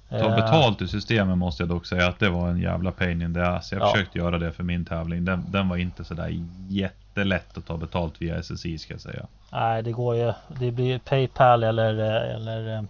Ta 0.10 0.30
betalt 0.30 0.82
i 0.82 0.88
systemet 0.88 1.38
måste 1.38 1.64
jag 1.64 1.70
dock 1.70 1.86
säga 1.86 2.08
att 2.08 2.20
det 2.20 2.30
var 2.30 2.50
en 2.50 2.60
jävla 2.60 2.92
pain 2.92 3.22
in 3.22 3.34
the 3.34 3.40
ass. 3.40 3.72
Jag 3.72 3.82
ja. 3.82 3.92
försökte 3.92 4.18
göra 4.18 4.40
det 4.40 4.52
för 4.52 4.64
min 4.64 4.86
tävling. 4.86 5.26
Den, 5.26 5.46
den 5.52 5.70
var 5.70 5.78
inte 5.78 6.04
sådär 6.04 6.46
jättelätt 6.70 7.58
att 7.58 7.66
ta 7.66 7.78
betalt 7.78 8.22
via 8.22 8.44
SSI 8.44 8.78
ska 8.78 8.94
jag 8.94 9.02
säga. 9.02 9.26
Nej, 9.54 9.84
det 9.84 9.92
går 9.92 10.16
ju. 10.16 10.34
Det 10.48 10.72
blir 10.72 11.00
Paypal 11.00 11.64
eller, 11.64 11.94
eller 12.36 12.86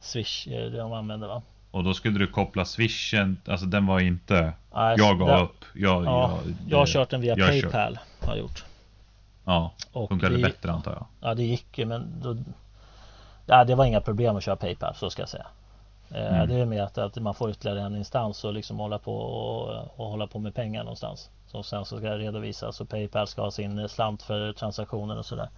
Swish 0.00 0.48
är 0.48 0.60
det 0.60 0.78
de 0.78 0.92
använder 0.92 1.28
va? 1.28 1.42
Och 1.70 1.84
då 1.84 1.94
skulle 1.94 2.18
du 2.18 2.26
koppla 2.26 2.64
swishen, 2.64 3.40
alltså 3.46 3.66
den 3.66 3.86
var 3.86 4.00
inte... 4.00 4.52
Nej, 4.74 4.94
jag 4.98 5.18
gav 5.18 5.28
det, 5.28 5.40
upp. 5.40 5.64
Jag, 5.74 6.04
ja, 6.04 6.38
jag, 6.44 6.54
jag 6.68 6.78
har 6.78 6.86
kört 6.86 7.10
den 7.10 7.20
via 7.20 7.36
Paypal. 7.36 7.94
Kört. 7.94 8.28
Har 8.28 8.36
gjort. 8.36 8.64
Ja, 9.44 9.72
och 9.92 10.08
funkade 10.08 10.36
det 10.36 10.42
bättre 10.42 10.72
antar 10.72 10.92
jag. 10.92 11.06
Ja 11.20 11.34
det 11.34 11.42
gick 11.42 11.78
ju 11.78 11.84
men 11.86 12.20
då, 12.22 12.36
ja, 13.46 13.64
det 13.64 13.74
var 13.74 13.84
inga 13.84 14.00
problem 14.00 14.36
att 14.36 14.44
köra 14.44 14.56
Paypal 14.56 14.94
så 14.94 15.10
ska 15.10 15.22
jag 15.22 15.28
säga. 15.28 15.46
Eh, 16.10 16.36
mm. 16.36 16.48
Det 16.48 16.54
är 16.54 16.64
mer 16.64 16.82
att, 16.82 16.98
att 16.98 17.16
man 17.16 17.34
får 17.34 17.50
ytterligare 17.50 17.80
en 17.80 17.96
instans 17.96 18.44
och 18.44 18.52
liksom 18.52 18.78
hålla 18.78 18.98
på 18.98 19.16
och, 19.16 19.90
och 19.96 20.06
hålla 20.06 20.26
på 20.26 20.38
med 20.38 20.54
pengar 20.54 20.82
någonstans. 20.82 21.30
Som 21.46 21.64
sen 21.64 21.84
så 21.84 21.98
ska 21.98 22.18
redovisas 22.18 22.80
och 22.80 22.88
Paypal 22.88 23.26
ska 23.26 23.42
ha 23.42 23.50
sin 23.50 23.88
slant 23.88 24.22
för 24.22 24.52
transaktionen 24.52 25.18
och 25.18 25.26
sådär. 25.26 25.48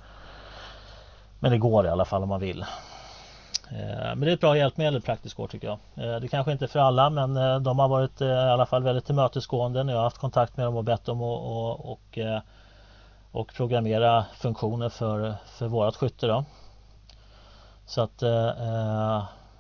Men 1.41 1.51
det 1.51 1.59
går 1.59 1.86
i 1.86 1.89
alla 1.89 2.05
fall 2.05 2.22
om 2.22 2.28
man 2.28 2.41
vill. 2.41 2.64
Eh, 3.70 4.14
men 4.14 4.20
det 4.20 4.30
är 4.30 4.34
ett 4.34 4.41
bra 4.41 4.57
hjälpmedel 4.57 5.01
praktiskt 5.01 5.36
går 5.36 5.49
tycker 5.49 5.66
jag. 5.66 5.78
Eh, 5.95 6.20
det 6.20 6.28
kanske 6.28 6.53
inte 6.53 6.64
är 6.64 6.66
för 6.66 6.78
alla 6.78 7.11
men 7.11 7.36
eh, 7.36 7.61
de 7.61 7.78
har 7.78 7.89
varit 7.89 8.20
i 8.20 8.30
alla 8.30 8.66
fall 8.66 8.82
väldigt 8.82 9.05
tillmötesgående 9.05 9.84
när 9.84 9.93
jag 9.93 9.99
har 9.99 10.05
haft 10.05 10.18
kontakt 10.18 10.57
med 10.57 10.66
dem 10.66 10.76
och 10.76 10.84
bett 10.84 11.05
dem 11.05 11.22
att 11.22 11.22
och, 11.22 11.93
och, 11.93 12.18
och 13.32 13.53
programmera 13.55 14.24
funktioner 14.34 14.89
för, 14.89 15.34
för 15.47 15.66
vårat 15.66 15.97
skytte. 15.97 16.26
Då. 16.26 16.45
Så 17.86 18.01
att 18.01 18.22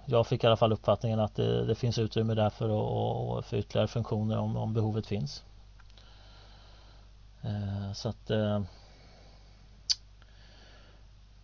jag 0.04 0.26
fick 0.26 0.44
i 0.44 0.46
alla 0.46 0.56
fall 0.56 0.72
uppfattningen 0.72 1.20
att 1.20 1.34
det, 1.34 1.64
det 1.64 1.74
finns 1.74 1.98
utrymme 1.98 2.34
där 2.34 2.50
för, 2.50 2.68
och, 2.68 3.44
för 3.44 3.56
ytterligare 3.56 3.88
funktioner 3.88 4.38
om, 4.38 4.56
om 4.56 4.74
behovet 4.74 5.06
finns. 5.06 5.44
Så 7.94 8.08
att 8.08 8.30
eh, 8.30 8.60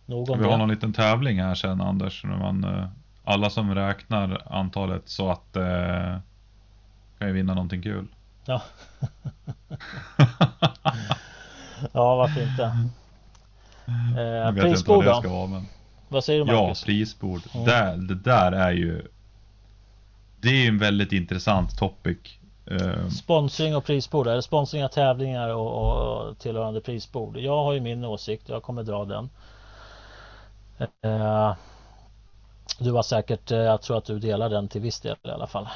om 0.07 0.39
Vi 0.39 0.45
har 0.45 0.57
någon 0.57 0.69
liten 0.69 0.93
tävling 0.93 1.41
här 1.41 1.55
sen 1.55 1.81
Anders. 1.81 2.23
När 2.23 2.37
man, 2.37 2.63
eh, 2.63 2.87
alla 3.23 3.49
som 3.49 3.75
räknar 3.75 4.41
antalet 4.45 5.01
så 5.05 5.29
att 5.29 5.55
eh, 5.55 6.17
kan 7.19 7.27
ju 7.27 7.33
vinna 7.33 7.53
någonting 7.53 7.81
kul. 7.81 8.07
Ja. 8.45 8.61
ja, 11.91 12.15
varför 12.15 12.41
inte? 12.43 12.63
Eh, 14.19 14.53
prisbord 14.53 15.05
då? 15.05 15.21
Vara, 15.29 15.47
men... 15.47 15.65
Vad 16.07 16.23
säger 16.23 16.39
du 16.39 16.45
Marcus? 16.45 16.81
Ja, 16.81 16.85
prisbord. 16.85 17.41
Mm. 17.53 17.65
Där, 17.65 17.97
det 17.97 18.15
där 18.15 18.51
är 18.51 18.71
ju 18.71 19.07
Det 20.41 20.49
är 20.49 20.53
ju 20.53 20.67
en 20.67 20.77
väldigt 20.77 21.11
intressant 21.11 21.77
topic. 21.77 22.17
Eh, 22.65 23.07
sponsring 23.09 23.75
och 23.75 23.85
prisbord, 23.85 24.27
eller 24.27 24.41
sponsring 24.41 24.83
av 24.83 24.89
tävlingar 24.89 25.49
och, 25.49 26.27
och 26.27 26.39
tillhörande 26.39 26.81
prisbord. 26.81 27.37
Jag 27.37 27.63
har 27.63 27.73
ju 27.73 27.79
min 27.79 28.05
åsikt, 28.05 28.49
jag 28.49 28.63
kommer 28.63 28.83
dra 28.83 29.05
den. 29.05 29.29
Eh, 30.77 31.53
du 32.79 32.91
har 32.91 33.03
säkert, 33.03 33.51
eh, 33.51 33.57
jag 33.57 33.81
tror 33.81 33.97
att 33.97 34.05
du 34.05 34.19
delar 34.19 34.49
den 34.49 34.67
till 34.67 34.81
viss 34.81 35.01
del 35.01 35.17
i 35.23 35.29
alla 35.29 35.47
fall. 35.47 35.67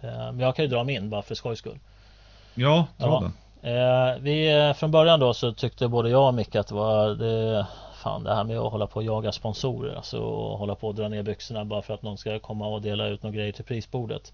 Eh, 0.00 0.10
men 0.10 0.38
jag 0.38 0.56
kan 0.56 0.64
ju 0.64 0.68
dra 0.68 0.84
min 0.84 1.10
bara 1.10 1.22
för 1.22 1.34
skojs 1.34 1.58
skull. 1.58 1.78
Ja, 2.54 2.86
dra 2.96 3.06
ja. 3.06 3.20
den. 3.20 3.32
Vi, 4.22 4.74
från 4.76 4.90
början 4.90 5.20
då 5.20 5.34
så 5.34 5.52
tyckte 5.52 5.88
både 5.88 6.10
jag 6.10 6.28
och 6.28 6.34
Micke 6.34 6.56
att 6.56 6.66
det 6.66 6.74
var 6.74 7.08
det, 7.08 7.66
fan 7.94 8.24
det 8.24 8.34
här 8.34 8.44
med 8.44 8.58
att 8.58 8.72
hålla 8.72 8.86
på 8.86 8.96
och 8.96 9.04
jaga 9.04 9.32
sponsorer, 9.32 9.94
alltså 9.94 10.18
hålla 10.56 10.74
på 10.74 10.88
och 10.88 10.94
dra 10.94 11.08
ner 11.08 11.22
byxorna 11.22 11.64
bara 11.64 11.82
för 11.82 11.94
att 11.94 12.02
någon 12.02 12.18
ska 12.18 12.38
komma 12.38 12.66
och 12.66 12.82
dela 12.82 13.06
ut 13.06 13.22
några 13.22 13.36
grejer 13.36 13.52
till 13.52 13.64
prisbordet. 13.64 14.32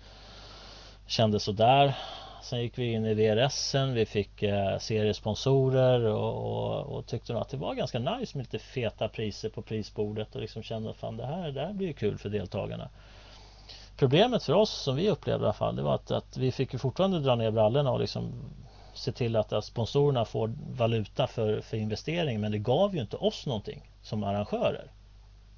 Kändes 1.06 1.42
sådär. 1.42 1.94
Sen 2.42 2.60
gick 2.60 2.78
vi 2.78 2.92
in 2.92 3.06
i 3.06 3.14
VRS, 3.14 3.74
vi 3.74 4.06
fick 4.06 4.42
eh, 4.42 4.78
seriesponsorer 4.78 6.04
och, 6.04 6.34
och, 6.34 6.96
och, 6.96 7.06
tyckte 7.06 7.32
nog 7.32 7.42
att 7.42 7.48
det 7.48 7.56
var 7.56 7.74
ganska 7.74 7.98
nice 7.98 8.36
med 8.38 8.46
lite 8.46 8.58
feta 8.58 9.08
priser 9.08 9.48
på 9.48 9.62
prisbordet 9.62 10.34
och 10.34 10.40
liksom 10.40 10.62
kände 10.62 10.90
att 10.90 10.96
fan 10.96 11.16
det 11.16 11.26
här, 11.26 11.50
det 11.50 11.60
här 11.60 11.72
blir 11.72 11.86
ju 11.86 11.92
kul 11.92 12.18
för 12.18 12.28
deltagarna. 12.28 12.88
Problemet 13.96 14.42
för 14.42 14.52
oss 14.52 14.70
som 14.70 14.96
vi 14.96 15.10
upplevde 15.10 15.42
i 15.42 15.44
alla 15.44 15.52
fall 15.52 15.76
det 15.76 15.82
var 15.82 15.94
att, 15.94 16.10
att 16.10 16.36
vi 16.36 16.52
fick 16.52 16.72
ju 16.72 16.78
fortfarande 16.78 17.20
dra 17.20 17.34
ner 17.34 17.50
brallorna 17.50 17.90
och 17.90 18.00
liksom 18.00 18.32
se 18.94 19.12
till 19.12 19.36
att, 19.36 19.52
att 19.52 19.64
sponsorerna 19.64 20.24
får 20.24 20.54
valuta 20.70 21.26
för, 21.26 21.60
för 21.60 21.76
investering 21.76 22.40
men 22.40 22.52
det 22.52 22.58
gav 22.58 22.94
ju 22.94 23.00
inte 23.00 23.16
oss 23.16 23.46
någonting 23.46 23.90
som 24.02 24.24
arrangörer. 24.24 24.90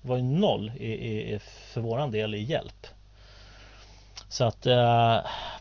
Det 0.02 0.08
var 0.08 0.16
ju 0.16 0.22
noll 0.22 0.72
i, 0.76 0.92
i, 0.92 1.38
för 1.72 1.80
våran 1.80 2.10
del 2.10 2.34
i 2.34 2.42
hjälp. 2.42 2.86
Så 4.34 4.44
att 4.44 4.66
eh, 4.66 5.18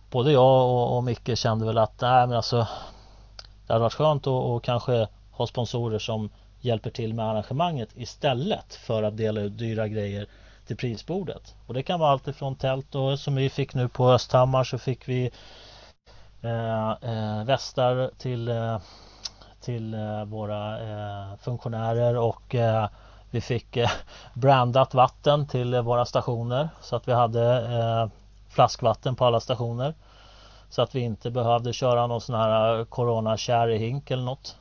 både 0.10 0.32
jag 0.32 0.70
och, 0.70 0.98
och 0.98 1.04
Micke 1.04 1.38
kände 1.38 1.66
väl 1.66 1.78
att 1.78 2.02
nej, 2.02 2.28
men 2.28 2.38
alltså, 2.38 2.68
det 3.68 3.74
hade 3.74 3.84
varit 3.84 3.94
skönt 3.94 4.22
att 4.22 4.28
och 4.28 4.64
kanske 4.64 5.08
ha 5.32 5.48
sponsorer 5.48 6.00
som 6.00 6.30
hjälper 6.62 6.90
till 6.90 7.14
med 7.14 7.26
arrangemanget 7.26 7.90
istället 7.96 8.76
för 8.76 9.04
att 9.04 9.18
dela 9.18 9.42
ut 9.42 9.58
dyra 9.58 9.88
grejer 9.88 10.28
till 10.68 10.78
prisbordet. 10.78 11.56
Och 11.68 11.74
det 11.74 11.84
kan 11.84 12.00
vara 12.00 12.12
allt 12.12 12.28
ifrån 12.28 12.56
tält 12.56 12.96
och 12.96 13.20
som 13.20 13.36
vi 13.36 13.50
fick 13.50 13.74
nu 13.74 13.88
på 13.90 14.12
Östhammar 14.12 14.64
så 14.64 14.78
fick 14.78 15.08
vi 15.10 15.32
eh, 16.42 16.92
eh, 16.92 17.44
västar 17.46 18.12
till, 18.18 18.48
eh, 18.48 18.80
till 19.62 19.94
eh, 19.94 20.26
våra 20.26 20.80
eh, 20.82 21.38
funktionärer 21.38 22.18
och 22.18 22.56
eh, 22.56 22.88
vi 23.32 23.42
fick 23.42 23.78
eh, 23.78 23.90
brandat 24.34 24.94
vatten 24.94 25.48
till 25.48 25.82
våra 25.82 26.06
stationer 26.06 26.70
så 26.82 26.96
att 26.96 27.08
vi 27.08 27.14
hade 27.14 27.76
eh, 27.76 28.23
flaskvatten 28.54 29.16
på 29.16 29.26
alla 29.26 29.40
stationer. 29.40 29.94
Så 30.70 30.82
att 30.82 30.96
vi 30.96 31.00
inte 31.00 31.32
behövde 31.32 31.74
köra 31.74 32.08
någon 32.08 32.22
sån 32.22 32.36
här 32.36 32.80
eh, 32.80 32.86
coronakär 32.86 33.68
Corona 33.68 33.78
hink 33.78 34.12
eller 34.12 34.24
något. 34.24 34.58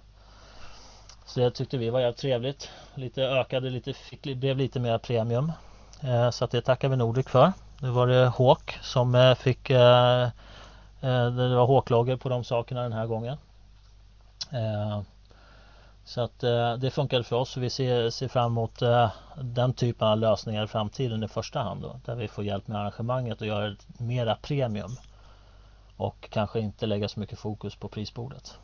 Så 1.24 1.40
det 1.40 1.50
tyckte 1.50 1.78
vi 1.78 1.90
var 1.90 2.00
jävligt 2.00 2.18
trevligt. 2.20 2.70
Lite 2.94 3.22
ökade, 3.22 3.70
lite, 3.70 3.92
fick, 3.92 4.22
blev 4.22 4.56
lite 4.56 4.80
mer 4.80 4.98
premium. 4.98 5.52
Eh, 6.00 6.30
så 6.30 6.44
att 6.44 6.50
det 6.50 6.60
tackar 6.60 6.88
vi 6.88 6.96
Nordic 6.96 7.26
för. 7.26 7.52
Nu 7.80 7.90
var 7.90 8.06
det 8.06 8.32
Hawk 8.38 8.78
som 8.82 9.14
eh, 9.14 9.34
fick 9.34 9.70
eh, 9.70 10.22
eh 11.00 11.26
Det 11.26 11.56
var 11.56 11.66
Hawk-loggar 11.66 12.16
på 12.16 12.28
de 12.28 12.44
sakerna 12.44 12.82
den 12.82 12.92
här 12.92 13.06
gången. 13.06 13.38
Eh, 14.50 15.00
så 16.12 16.20
att 16.20 16.42
eh, 16.42 16.74
det 16.74 16.90
funkade 16.90 17.24
för 17.24 17.36
oss 17.36 17.56
och 17.56 17.62
vi 17.62 17.70
ser, 17.70 18.10
ser 18.10 18.28
fram 18.28 18.52
emot 18.52 18.82
eh, 18.82 19.12
den 19.42 19.72
typen 19.72 20.08
av 20.08 20.18
lösningar 20.18 20.64
i 20.64 20.66
framtiden 20.66 21.22
i 21.22 21.28
första 21.28 21.62
hand 21.62 21.82
då, 21.82 22.00
där 22.04 22.16
vi 22.16 22.28
får 22.28 22.44
hjälp 22.44 22.68
med 22.68 22.80
arrangemanget 22.80 23.40
och 23.40 23.46
göra 23.46 23.68
det 23.68 23.76
mera 23.98 24.34
premium 24.34 24.90
och 25.96 26.28
kanske 26.30 26.60
inte 26.60 26.86
lägga 26.86 27.08
så 27.08 27.20
mycket 27.20 27.38
fokus 27.38 27.76
på 27.76 27.88
prisbordet. 27.88 28.58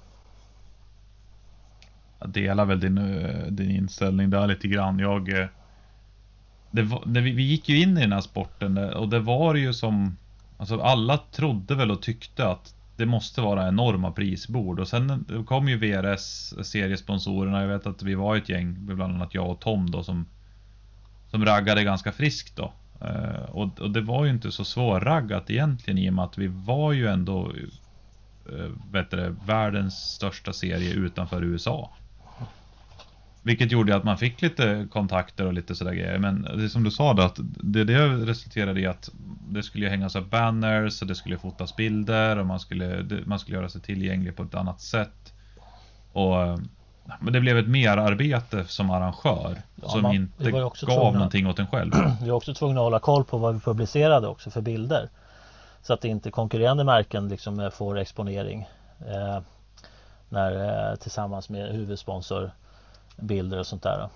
Jag 2.18 2.28
delar 2.28 2.64
väl 2.64 2.80
din, 2.80 2.98
eh, 2.98 3.46
din 3.46 3.70
inställning 3.70 4.30
där 4.30 4.46
lite 4.46 4.68
grann. 4.68 4.98
Jag, 4.98 5.40
eh, 5.40 5.46
det 6.70 6.82
var, 6.82 7.02
det, 7.06 7.20
vi 7.20 7.42
gick 7.42 7.68
ju 7.68 7.82
in 7.82 7.98
i 7.98 8.00
den 8.00 8.12
här 8.12 8.20
sporten 8.20 8.78
eh, 8.78 8.88
och 8.88 9.08
det 9.08 9.20
var 9.20 9.54
ju 9.54 9.74
som 9.74 10.16
Alltså 10.58 10.80
alla 10.80 11.18
trodde 11.18 11.74
väl 11.74 11.90
och 11.90 12.02
tyckte 12.02 12.48
att 12.48 12.74
det 12.98 13.06
måste 13.06 13.40
vara 13.40 13.68
enorma 13.68 14.12
prisbord 14.12 14.80
och 14.80 14.88
sen 14.88 15.24
kom 15.46 15.68
ju 15.68 15.76
VRS 15.76 16.54
seriesponsorerna. 16.62 17.60
Jag 17.60 17.68
vet 17.68 17.86
att 17.86 18.02
vi 18.02 18.14
var 18.14 18.36
ett 18.36 18.48
gäng, 18.48 18.76
bland 18.80 19.14
annat 19.14 19.34
jag 19.34 19.50
och 19.50 19.60
Tom 19.60 19.90
då 19.90 20.02
som 20.02 20.26
som 21.30 21.44
raggade 21.44 21.84
ganska 21.84 22.12
friskt 22.12 22.56
då. 22.56 22.72
Eh, 23.00 23.50
och, 23.50 23.80
och, 23.80 23.90
det 23.90 24.00
var 24.00 24.24
ju 24.24 24.30
inte 24.30 24.52
så 24.52 24.64
svårraggat 24.64 25.50
egentligen 25.50 25.98
i 25.98 26.10
och 26.10 26.14
med 26.14 26.24
att 26.24 26.38
vi 26.38 26.46
var 26.46 26.92
ju 26.92 27.06
ändå 27.06 27.52
eh, 28.52 28.70
bättre, 28.90 29.34
världens 29.46 29.94
största 29.94 30.52
serie 30.52 30.92
utanför 30.92 31.44
USA. 31.44 31.96
Vilket 33.48 33.72
gjorde 33.72 33.96
att 33.96 34.04
man 34.04 34.18
fick 34.18 34.42
lite 34.42 34.86
kontakter 34.92 35.46
och 35.46 35.52
lite 35.52 35.74
sådär 35.74 35.92
grejer. 35.92 36.18
Men 36.18 36.42
det 36.42 36.64
är 36.64 36.68
som 36.68 36.84
du 36.84 36.90
sa 36.90 37.14
då, 37.14 37.22
att 37.22 37.38
det, 37.40 37.84
det 37.84 38.08
resulterade 38.08 38.80
i 38.80 38.86
att 38.86 39.10
det 39.48 39.62
skulle 39.62 39.88
hängas 39.88 40.16
upp 40.16 40.30
banners 40.30 41.02
och 41.02 41.08
det 41.08 41.14
skulle 41.14 41.38
fotas 41.38 41.76
bilder 41.76 42.38
och 42.38 42.46
man 42.46 42.60
skulle, 42.60 43.06
man 43.24 43.38
skulle 43.38 43.56
göra 43.56 43.68
sig 43.68 43.80
tillgänglig 43.80 44.36
på 44.36 44.42
ett 44.42 44.54
annat 44.54 44.80
sätt. 44.80 45.32
Och 46.12 46.36
men 47.20 47.32
det 47.32 47.40
blev 47.40 47.58
ett 47.58 47.68
merarbete 47.68 48.64
som 48.64 48.90
arrangör 48.90 49.62
ja, 49.82 49.88
som 49.88 50.02
man, 50.02 50.14
inte 50.14 50.50
gav 50.50 50.70
tvungna, 50.70 51.12
någonting 51.12 51.46
åt 51.46 51.58
en 51.58 51.66
själv. 51.66 51.92
Vi 52.22 52.28
var 52.28 52.36
också 52.36 52.54
tvungna 52.54 52.80
att 52.80 52.84
hålla 52.84 52.98
koll 52.98 53.24
på 53.24 53.38
vad 53.38 53.54
vi 53.54 53.60
publicerade 53.60 54.28
också 54.28 54.50
för 54.50 54.60
bilder. 54.60 55.08
Så 55.82 55.92
att 55.92 56.04
inte 56.04 56.30
konkurrerande 56.30 56.84
märken 56.84 57.28
liksom 57.28 57.70
får 57.74 57.98
exponering 57.98 58.68
eh, 59.00 59.40
när, 60.28 60.90
eh, 60.90 60.96
tillsammans 60.96 61.48
med 61.48 61.72
huvudsponsor 61.72 62.50
bilder 63.18 63.58
och 63.58 63.66
sånt 63.66 63.82
där. 63.82 64.08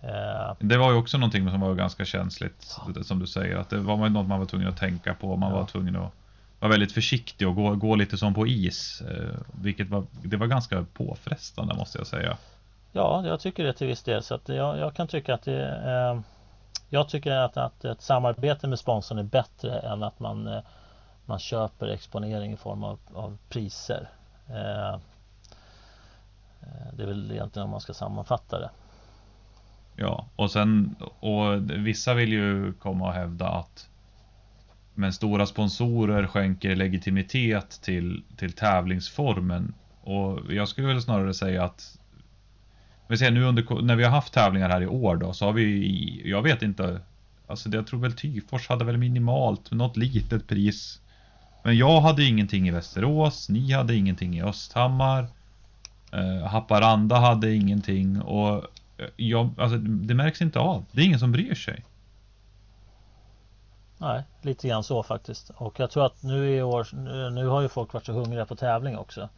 Eh, 0.00 0.54
det 0.58 0.76
var 0.76 0.92
ju 0.92 0.98
också 0.98 1.18
någonting 1.18 1.50
som 1.50 1.60
var 1.60 1.74
ganska 1.74 2.04
känsligt 2.04 2.76
som 3.02 3.18
du 3.18 3.26
säger 3.26 3.56
att 3.56 3.70
det 3.70 3.78
var 3.78 3.96
något 4.08 4.28
man 4.28 4.38
var 4.38 4.46
tvungen 4.46 4.68
att 4.68 4.76
tänka 4.76 5.14
på. 5.14 5.36
Man 5.36 5.52
ja. 5.52 5.58
var 5.58 5.66
tvungen 5.66 5.96
att 5.96 6.12
vara 6.60 6.70
väldigt 6.70 6.92
försiktig 6.92 7.48
och 7.48 7.54
gå, 7.54 7.74
gå 7.74 7.94
lite 7.96 8.18
som 8.18 8.34
på 8.34 8.46
is. 8.46 9.02
Eh, 9.10 9.40
vilket 9.62 9.88
var, 9.88 10.04
det 10.22 10.36
var 10.36 10.46
ganska 10.46 10.84
påfrestande 10.94 11.74
måste 11.74 11.98
jag 11.98 12.06
säga. 12.06 12.36
Ja, 12.92 13.26
jag 13.26 13.40
tycker 13.40 13.64
det 13.64 13.72
till 13.72 13.86
viss 13.86 14.02
del. 14.02 14.22
Så 14.22 14.34
att 14.34 14.48
jag, 14.48 14.78
jag 14.78 14.94
kan 14.94 15.08
tycka 15.08 15.34
att 15.34 15.42
det 15.42 15.68
eh, 15.86 16.20
Jag 16.88 17.08
tycker 17.08 17.30
att, 17.32 17.56
att 17.56 17.84
ett 17.84 18.02
samarbete 18.02 18.68
med 18.68 18.78
sponsorn 18.78 19.18
är 19.18 19.22
bättre 19.22 19.78
än 19.78 20.02
att 20.02 20.20
man, 20.20 20.46
eh, 20.46 20.60
man 21.26 21.38
köper 21.38 21.88
exponering 21.88 22.52
i 22.52 22.56
form 22.56 22.84
av, 22.84 22.98
av 23.14 23.38
priser. 23.48 24.08
Eh, 24.48 24.98
Eh, 26.62 26.96
det 26.96 27.02
är 27.02 27.06
väl 27.06 27.30
egentligen 27.32 27.64
om 27.64 27.70
man 27.70 27.80
ska 27.80 27.94
sammanfatta 27.94 28.58
det. 28.60 28.70
Ja, 29.96 30.26
och 30.36 30.50
sen 30.50 30.94
och 31.20 31.70
vissa 31.86 32.14
vill 32.14 32.32
ju 32.32 32.72
komma 32.72 33.06
och 33.06 33.14
hävda 33.14 33.48
att 33.48 33.88
men 34.94 35.12
stora 35.12 35.46
sponsorer 35.46 36.26
skänker 36.26 36.76
legitimitet 36.76 37.80
till, 37.82 38.22
till 38.36 38.52
tävlingsformen. 38.52 39.74
Och 40.00 40.52
jag 40.52 40.68
skulle 40.68 40.86
väl 40.86 41.02
snarare 41.02 41.34
säga 41.34 41.64
att 41.64 41.98
vi 43.08 43.16
ser 43.16 43.30
nu 43.30 43.44
under, 43.44 43.82
när 43.82 43.96
vi 43.96 44.04
har 44.04 44.10
haft 44.10 44.32
tävlingar 44.32 44.68
här 44.68 44.82
i 44.82 44.86
år 44.86 45.16
då 45.16 45.32
så 45.32 45.44
har 45.44 45.52
vi, 45.52 46.22
jag 46.24 46.42
vet 46.42 46.62
inte, 46.62 47.00
alltså 47.46 47.68
jag 47.68 47.86
tror 47.86 48.00
väl 48.00 48.12
Tyfors 48.12 48.68
hade 48.68 48.84
väl 48.84 48.96
minimalt, 48.96 49.70
något 49.70 49.96
litet 49.96 50.48
pris. 50.48 51.00
Men 51.64 51.76
jag 51.76 52.00
hade 52.00 52.24
ingenting 52.24 52.68
i 52.68 52.70
Västerås, 52.70 53.48
ni 53.48 53.72
hade 53.72 53.94
ingenting 53.94 54.38
i 54.38 54.42
Östhammar. 54.42 55.26
Eh, 56.12 56.46
Haparanda 56.46 57.16
hade 57.16 57.54
ingenting 57.54 58.22
och 58.22 58.54
eh, 58.96 59.06
jag, 59.16 59.50
alltså, 59.58 59.78
det 59.78 60.14
märks 60.14 60.42
inte 60.42 60.58
av. 60.58 60.84
Det 60.92 61.00
är 61.00 61.04
ingen 61.04 61.18
som 61.18 61.32
bryr 61.32 61.54
sig. 61.54 61.84
Nej, 63.98 64.22
lite 64.42 64.68
grann 64.68 64.84
så 64.84 65.02
faktiskt. 65.02 65.50
Och 65.56 65.80
jag 65.80 65.90
tror 65.90 66.06
att 66.06 66.22
nu 66.22 66.56
i 66.56 66.62
år, 66.62 66.86
eh, 66.92 67.32
nu 67.32 67.46
har 67.46 67.60
ju 67.60 67.68
folk 67.68 67.92
varit 67.92 68.06
så 68.06 68.12
hungriga 68.12 68.46
på 68.46 68.56
tävling 68.56 68.98
också. 68.98 69.28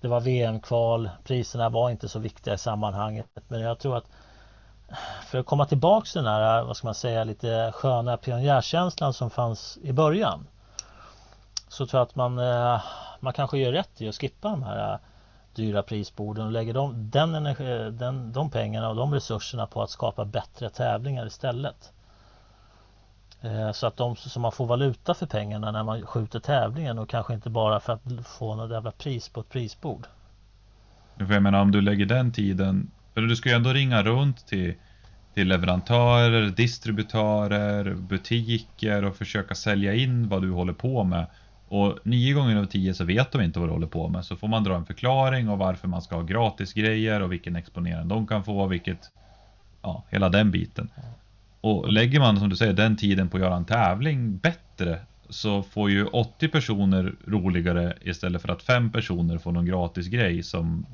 Det 0.00 0.08
var 0.08 0.20
VM-kval, 0.20 1.10
priserna 1.24 1.68
var 1.68 1.90
inte 1.90 2.08
så 2.08 2.18
viktiga 2.18 2.54
i 2.54 2.58
sammanhanget. 2.58 3.26
Men 3.48 3.60
jag 3.60 3.78
tror 3.78 3.96
att 3.96 4.06
eh, 4.88 4.96
för 5.26 5.38
att 5.38 5.46
komma 5.46 5.66
tillbaks 5.66 6.12
till 6.12 6.22
den 6.22 6.32
här, 6.32 6.64
vad 6.64 6.76
ska 6.76 6.86
man 6.86 6.94
säga, 6.94 7.24
lite 7.24 7.72
sköna 7.74 8.16
pionjärkänslan 8.16 9.12
som 9.12 9.30
fanns 9.30 9.78
i 9.82 9.92
början. 9.92 10.46
Så 11.68 11.86
tror 11.86 11.98
jag 11.98 12.06
att 12.06 12.14
man, 12.14 12.34
man 13.20 13.32
kanske 13.32 13.58
gör 13.58 13.72
rätt 13.72 14.00
i 14.00 14.08
att 14.08 14.14
skippa 14.14 14.48
de 14.48 14.62
här 14.62 14.98
dyra 15.54 15.82
prisborden 15.82 16.46
och 16.46 16.52
lägger 16.52 16.74
de, 16.74 17.10
den 17.10 17.34
energi, 17.34 17.90
den, 17.90 18.32
de 18.32 18.50
pengarna 18.50 18.88
och 18.88 18.96
de 18.96 19.14
resurserna 19.14 19.66
på 19.66 19.82
att 19.82 19.90
skapa 19.90 20.24
bättre 20.24 20.70
tävlingar 20.70 21.26
istället. 21.26 21.92
Eh, 23.40 23.72
så 23.72 23.86
att 23.86 23.96
de 23.96 24.16
som 24.16 24.42
man 24.42 24.52
får 24.52 24.66
valuta 24.66 25.14
för 25.14 25.26
pengarna 25.26 25.72
när 25.72 25.82
man 25.82 26.06
skjuter 26.06 26.40
tävlingen 26.40 26.98
och 26.98 27.08
kanske 27.08 27.34
inte 27.34 27.50
bara 27.50 27.80
för 27.80 27.92
att 27.92 28.26
få 28.26 28.54
något 28.54 28.70
jävla 28.70 28.90
pris 28.90 29.28
på 29.28 29.40
ett 29.40 29.48
prisbord. 29.48 30.06
För 31.16 31.34
jag 31.34 31.42
menar 31.42 31.60
om 31.60 31.70
du 31.70 31.80
lägger 31.80 32.06
den 32.06 32.32
tiden, 32.32 32.90
för 33.14 33.20
du 33.20 33.36
ska 33.36 33.48
ju 33.48 33.54
ändå 33.54 33.72
ringa 33.72 34.02
runt 34.02 34.46
till, 34.46 34.74
till 35.34 35.48
leverantörer, 35.48 36.46
distributörer, 36.46 37.94
butiker 37.94 39.04
och 39.04 39.16
försöka 39.16 39.54
sälja 39.54 39.94
in 39.94 40.28
vad 40.28 40.42
du 40.42 40.50
håller 40.50 40.72
på 40.72 41.04
med. 41.04 41.26
Och 41.72 41.98
nio 42.02 42.32
gånger 42.32 42.56
av 42.56 42.64
tio 42.66 42.94
så 42.94 43.04
vet 43.04 43.32
de 43.32 43.42
inte 43.42 43.58
vad 43.58 43.68
de 43.68 43.72
håller 43.72 43.86
på 43.86 44.08
med. 44.08 44.24
Så 44.24 44.36
får 44.36 44.48
man 44.48 44.64
dra 44.64 44.76
en 44.76 44.84
förklaring 44.84 45.48
och 45.48 45.58
varför 45.58 45.88
man 45.88 46.02
ska 46.02 46.14
ha 46.14 46.22
gratis 46.22 46.72
grejer 46.72 47.22
och 47.22 47.32
vilken 47.32 47.56
exponering 47.56 48.08
de 48.08 48.26
kan 48.26 48.44
få, 48.44 48.66
vilket... 48.66 49.10
Ja, 49.82 50.04
hela 50.10 50.28
den 50.28 50.50
biten. 50.50 50.90
Och 51.60 51.92
lägger 51.92 52.20
man 52.20 52.38
som 52.38 52.48
du 52.48 52.56
säger 52.56 52.72
den 52.72 52.96
tiden 52.96 53.28
på 53.28 53.36
att 53.36 53.42
göra 53.42 53.56
en 53.56 53.64
tävling 53.64 54.36
bättre 54.36 54.98
så 55.28 55.62
får 55.62 55.90
ju 55.90 56.06
80 56.06 56.48
personer 56.48 57.14
roligare 57.26 57.96
istället 58.00 58.42
för 58.42 58.48
att 58.48 58.62
fem 58.62 58.92
personer 58.92 59.38
får 59.38 59.52
någon 59.52 59.66
gratis 59.66 60.06
grej 60.06 60.42
som 60.42 60.86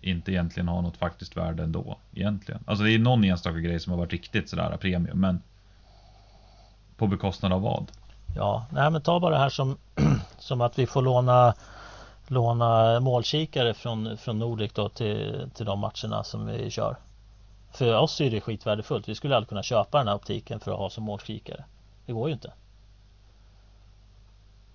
inte 0.00 0.32
egentligen 0.32 0.68
har 0.68 0.82
något 0.82 0.96
faktiskt 0.96 1.36
värde 1.36 1.62
ändå. 1.62 1.98
Egentligen. 2.14 2.60
Alltså 2.66 2.84
det 2.84 2.94
är 2.94 2.98
någon 2.98 3.24
enstaka 3.24 3.58
grej 3.58 3.80
som 3.80 3.90
har 3.90 3.98
varit 3.98 4.12
riktigt 4.12 4.48
sådär 4.48 4.76
premium 4.76 5.20
men 5.20 5.42
på 6.96 7.06
bekostnad 7.06 7.52
av 7.52 7.62
vad? 7.62 7.92
Ja, 8.36 8.66
nej 8.72 8.90
men 8.90 9.02
ta 9.02 9.20
bara 9.20 9.34
det 9.34 9.40
här 9.40 9.48
som, 9.48 9.76
som 10.38 10.60
att 10.60 10.78
vi 10.78 10.86
får 10.86 11.02
låna 11.02 11.54
låna 12.28 13.00
målkikare 13.00 13.74
från, 13.74 14.16
från 14.18 14.38
Nordic 14.38 14.72
då 14.72 14.88
till, 14.88 15.50
till 15.54 15.66
de 15.66 15.78
matcherna 15.78 16.24
som 16.24 16.46
vi 16.46 16.70
kör. 16.70 16.96
För 17.72 17.98
oss 17.98 18.20
är 18.20 18.30
det 18.30 18.40
skitvärdefullt. 18.40 19.08
Vi 19.08 19.14
skulle 19.14 19.36
aldrig 19.36 19.48
kunna 19.48 19.62
köpa 19.62 19.98
den 19.98 20.08
här 20.08 20.14
optiken 20.14 20.60
för 20.60 20.72
att 20.72 20.78
ha 20.78 20.90
som 20.90 21.04
målkikare. 21.04 21.64
Det 22.06 22.12
går 22.12 22.28
ju 22.28 22.34
inte. 22.34 22.52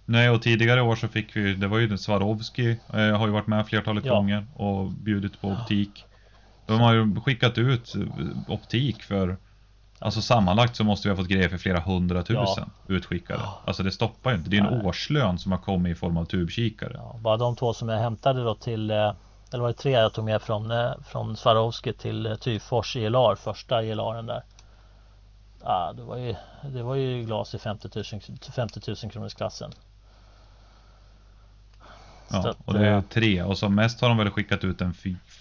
Nej, 0.05 0.29
och 0.29 0.41
tidigare 0.41 0.81
år 0.81 0.95
så 0.95 1.07
fick 1.07 1.35
vi, 1.35 1.53
det 1.53 1.67
var 1.67 1.79
ju 1.79 1.97
Swarovski, 1.97 2.77
eh, 2.93 3.17
har 3.17 3.27
ju 3.27 3.33
varit 3.33 3.47
med 3.47 3.67
flertalet 3.67 4.05
ja. 4.05 4.15
gånger 4.15 4.47
och 4.55 4.91
bjudit 4.91 5.41
på 5.41 5.47
optik. 5.47 6.05
De 6.65 6.79
har 6.79 6.93
ju 6.93 7.21
skickat 7.21 7.57
ut 7.57 7.93
optik 8.47 9.03
för 9.03 9.37
Alltså 10.03 10.21
sammanlagt 10.21 10.75
så 10.75 10.83
måste 10.83 11.07
vi 11.07 11.11
ha 11.11 11.17
fått 11.17 11.27
grejer 11.27 11.49
för 11.49 11.57
flera 11.57 11.79
hundratusen 11.79 12.71
ja. 12.87 12.95
utskickade. 12.95 13.41
Alltså 13.65 13.83
det 13.83 13.91
stoppar 13.91 14.31
ju 14.31 14.37
inte. 14.37 14.49
Det 14.49 14.57
är 14.57 14.61
en 14.61 14.77
Nej. 14.77 14.85
årslön 14.85 15.39
som 15.39 15.51
har 15.51 15.59
kommit 15.59 15.91
i 15.91 15.99
form 15.99 16.17
av 16.17 16.25
tubkikare. 16.25 16.91
Ja, 16.95 17.15
bara 17.19 17.37
de 17.37 17.55
två 17.55 17.73
som 17.73 17.89
jag 17.89 17.99
hämtade 17.99 18.43
då 18.43 18.55
till 18.55 18.91
eh, 18.91 19.13
Eller 19.51 19.61
var 19.61 19.67
det 19.67 19.73
tre 19.73 19.91
jag 19.91 20.13
tog 20.13 20.25
med 20.25 20.41
från, 20.41 20.71
eh, 20.71 20.91
från 21.05 21.37
Swarovski 21.37 21.93
till 21.93 22.25
eh, 22.25 22.35
Tyfors 22.35 22.95
ELR, 22.95 23.35
första 23.35 23.83
ELRen 23.83 24.25
där. 24.25 24.43
Ja, 25.63 25.93
det 25.95 26.03
var 26.03 26.17
ju, 26.17 26.35
det 26.61 26.83
var 26.83 26.95
ju 26.95 27.23
glas 27.23 27.55
i 27.55 27.59
50 27.59 27.89
000, 27.95 28.03
50 28.55 28.79
000 28.87 29.11
kronors 29.11 29.33
klassen. 29.33 29.71
Ja, 32.31 32.53
och 32.65 32.73
det 32.73 32.87
är 32.87 33.01
tre 33.01 33.43
och 33.43 33.57
som 33.57 33.75
mest 33.75 34.01
har 34.01 34.09
de 34.09 34.17
väl 34.17 34.29
skickat 34.29 34.63
ut 34.63 34.81
en 34.81 34.93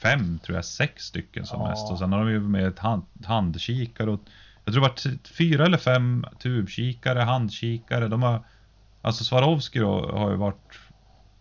fem, 0.02 0.38
tror 0.38 0.56
jag, 0.56 0.64
sex 0.64 1.04
stycken 1.04 1.46
som 1.46 1.60
ja. 1.60 1.68
mest. 1.68 1.90
Och 1.90 1.98
sen 1.98 2.12
har 2.12 2.18
de 2.18 2.30
ju 2.30 2.40
med 2.40 2.66
ett 2.66 2.78
hand, 2.78 3.02
handkikare 3.24 4.10
och 4.10 4.20
jag 4.64 4.74
tror 4.74 4.82
det 4.82 4.88
var 4.88 5.18
fyra 5.36 5.64
eller 5.64 5.78
fem 5.78 6.26
tubkikare, 6.38 7.18
handkikare. 7.18 8.08
De 8.08 8.22
har, 8.22 8.42
alltså 9.02 9.24
Swarovski 9.24 9.78
då, 9.78 10.10
har 10.10 10.30
ju 10.30 10.36
varit 10.36 10.78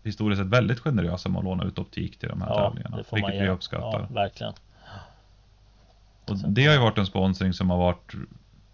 historiskt 0.02 0.42
sett 0.42 0.48
väldigt 0.48 0.80
generösa 0.80 1.28
med 1.28 1.38
att 1.38 1.44
låna 1.44 1.64
ut 1.64 1.78
optik 1.78 2.18
till 2.18 2.28
de 2.28 2.42
här 2.42 2.48
ja, 2.48 2.54
tävlingarna. 2.54 2.96
Vilket 3.12 3.42
vi 3.42 3.48
uppskattar. 3.48 4.00
Ja, 4.00 4.14
verkligen. 4.14 4.52
Och 6.28 6.36
det 6.36 6.66
har 6.66 6.74
ju 6.74 6.80
varit 6.80 6.98
en 6.98 7.06
sponsring 7.06 7.52
som 7.52 7.70
har 7.70 7.78
varit 7.78 8.14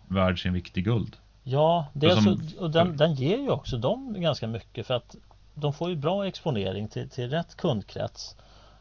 värd 0.08 0.42
sin 0.42 0.52
vikt 0.52 0.78
i 0.78 0.82
guld. 0.82 1.16
Ja, 1.42 1.86
det 1.92 2.10
som, 2.10 2.22
så, 2.22 2.60
och 2.60 2.70
den, 2.70 2.96
den 2.96 3.14
ger 3.14 3.38
ju 3.38 3.50
också 3.50 3.76
dem 3.76 4.14
ganska 4.18 4.46
mycket 4.46 4.86
för 4.86 4.94
att 4.94 5.16
de 5.54 5.72
får 5.72 5.90
ju 5.90 5.96
bra 5.96 6.26
exponering 6.26 6.88
till, 6.88 7.08
till 7.08 7.30
rätt 7.30 7.56
kundkrets. 7.56 8.36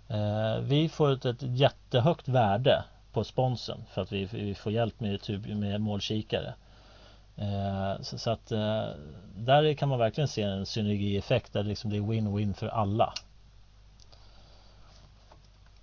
Eh, 0.07 0.61
vi 0.61 0.89
får 0.89 1.11
ett, 1.11 1.25
ett 1.25 1.41
jättehögt 1.41 2.27
värde 2.27 2.83
på 3.15 3.23
sponsen 3.23 3.77
för 3.93 4.01
att 4.01 4.11
vi, 4.11 4.25
vi 4.25 4.55
får 4.55 4.71
hjälp 4.71 4.99
med, 4.99 5.21
typ, 5.21 5.45
med 5.47 5.81
målkikare. 5.81 6.53
Eh, 7.35 8.01
så, 8.01 8.17
så, 8.17 8.29
att 8.29 8.51
eh, 8.51 8.87
där 9.35 9.73
kan 9.73 9.89
man 9.89 9.99
verkligen 9.99 10.27
se 10.27 10.41
en 10.41 10.65
synergieffekt 10.65 11.53
där 11.53 11.63
liksom 11.63 11.89
det 11.89 11.97
är 11.97 12.01
win-win 12.01 12.53
för 12.53 12.67
alla. 12.67 13.13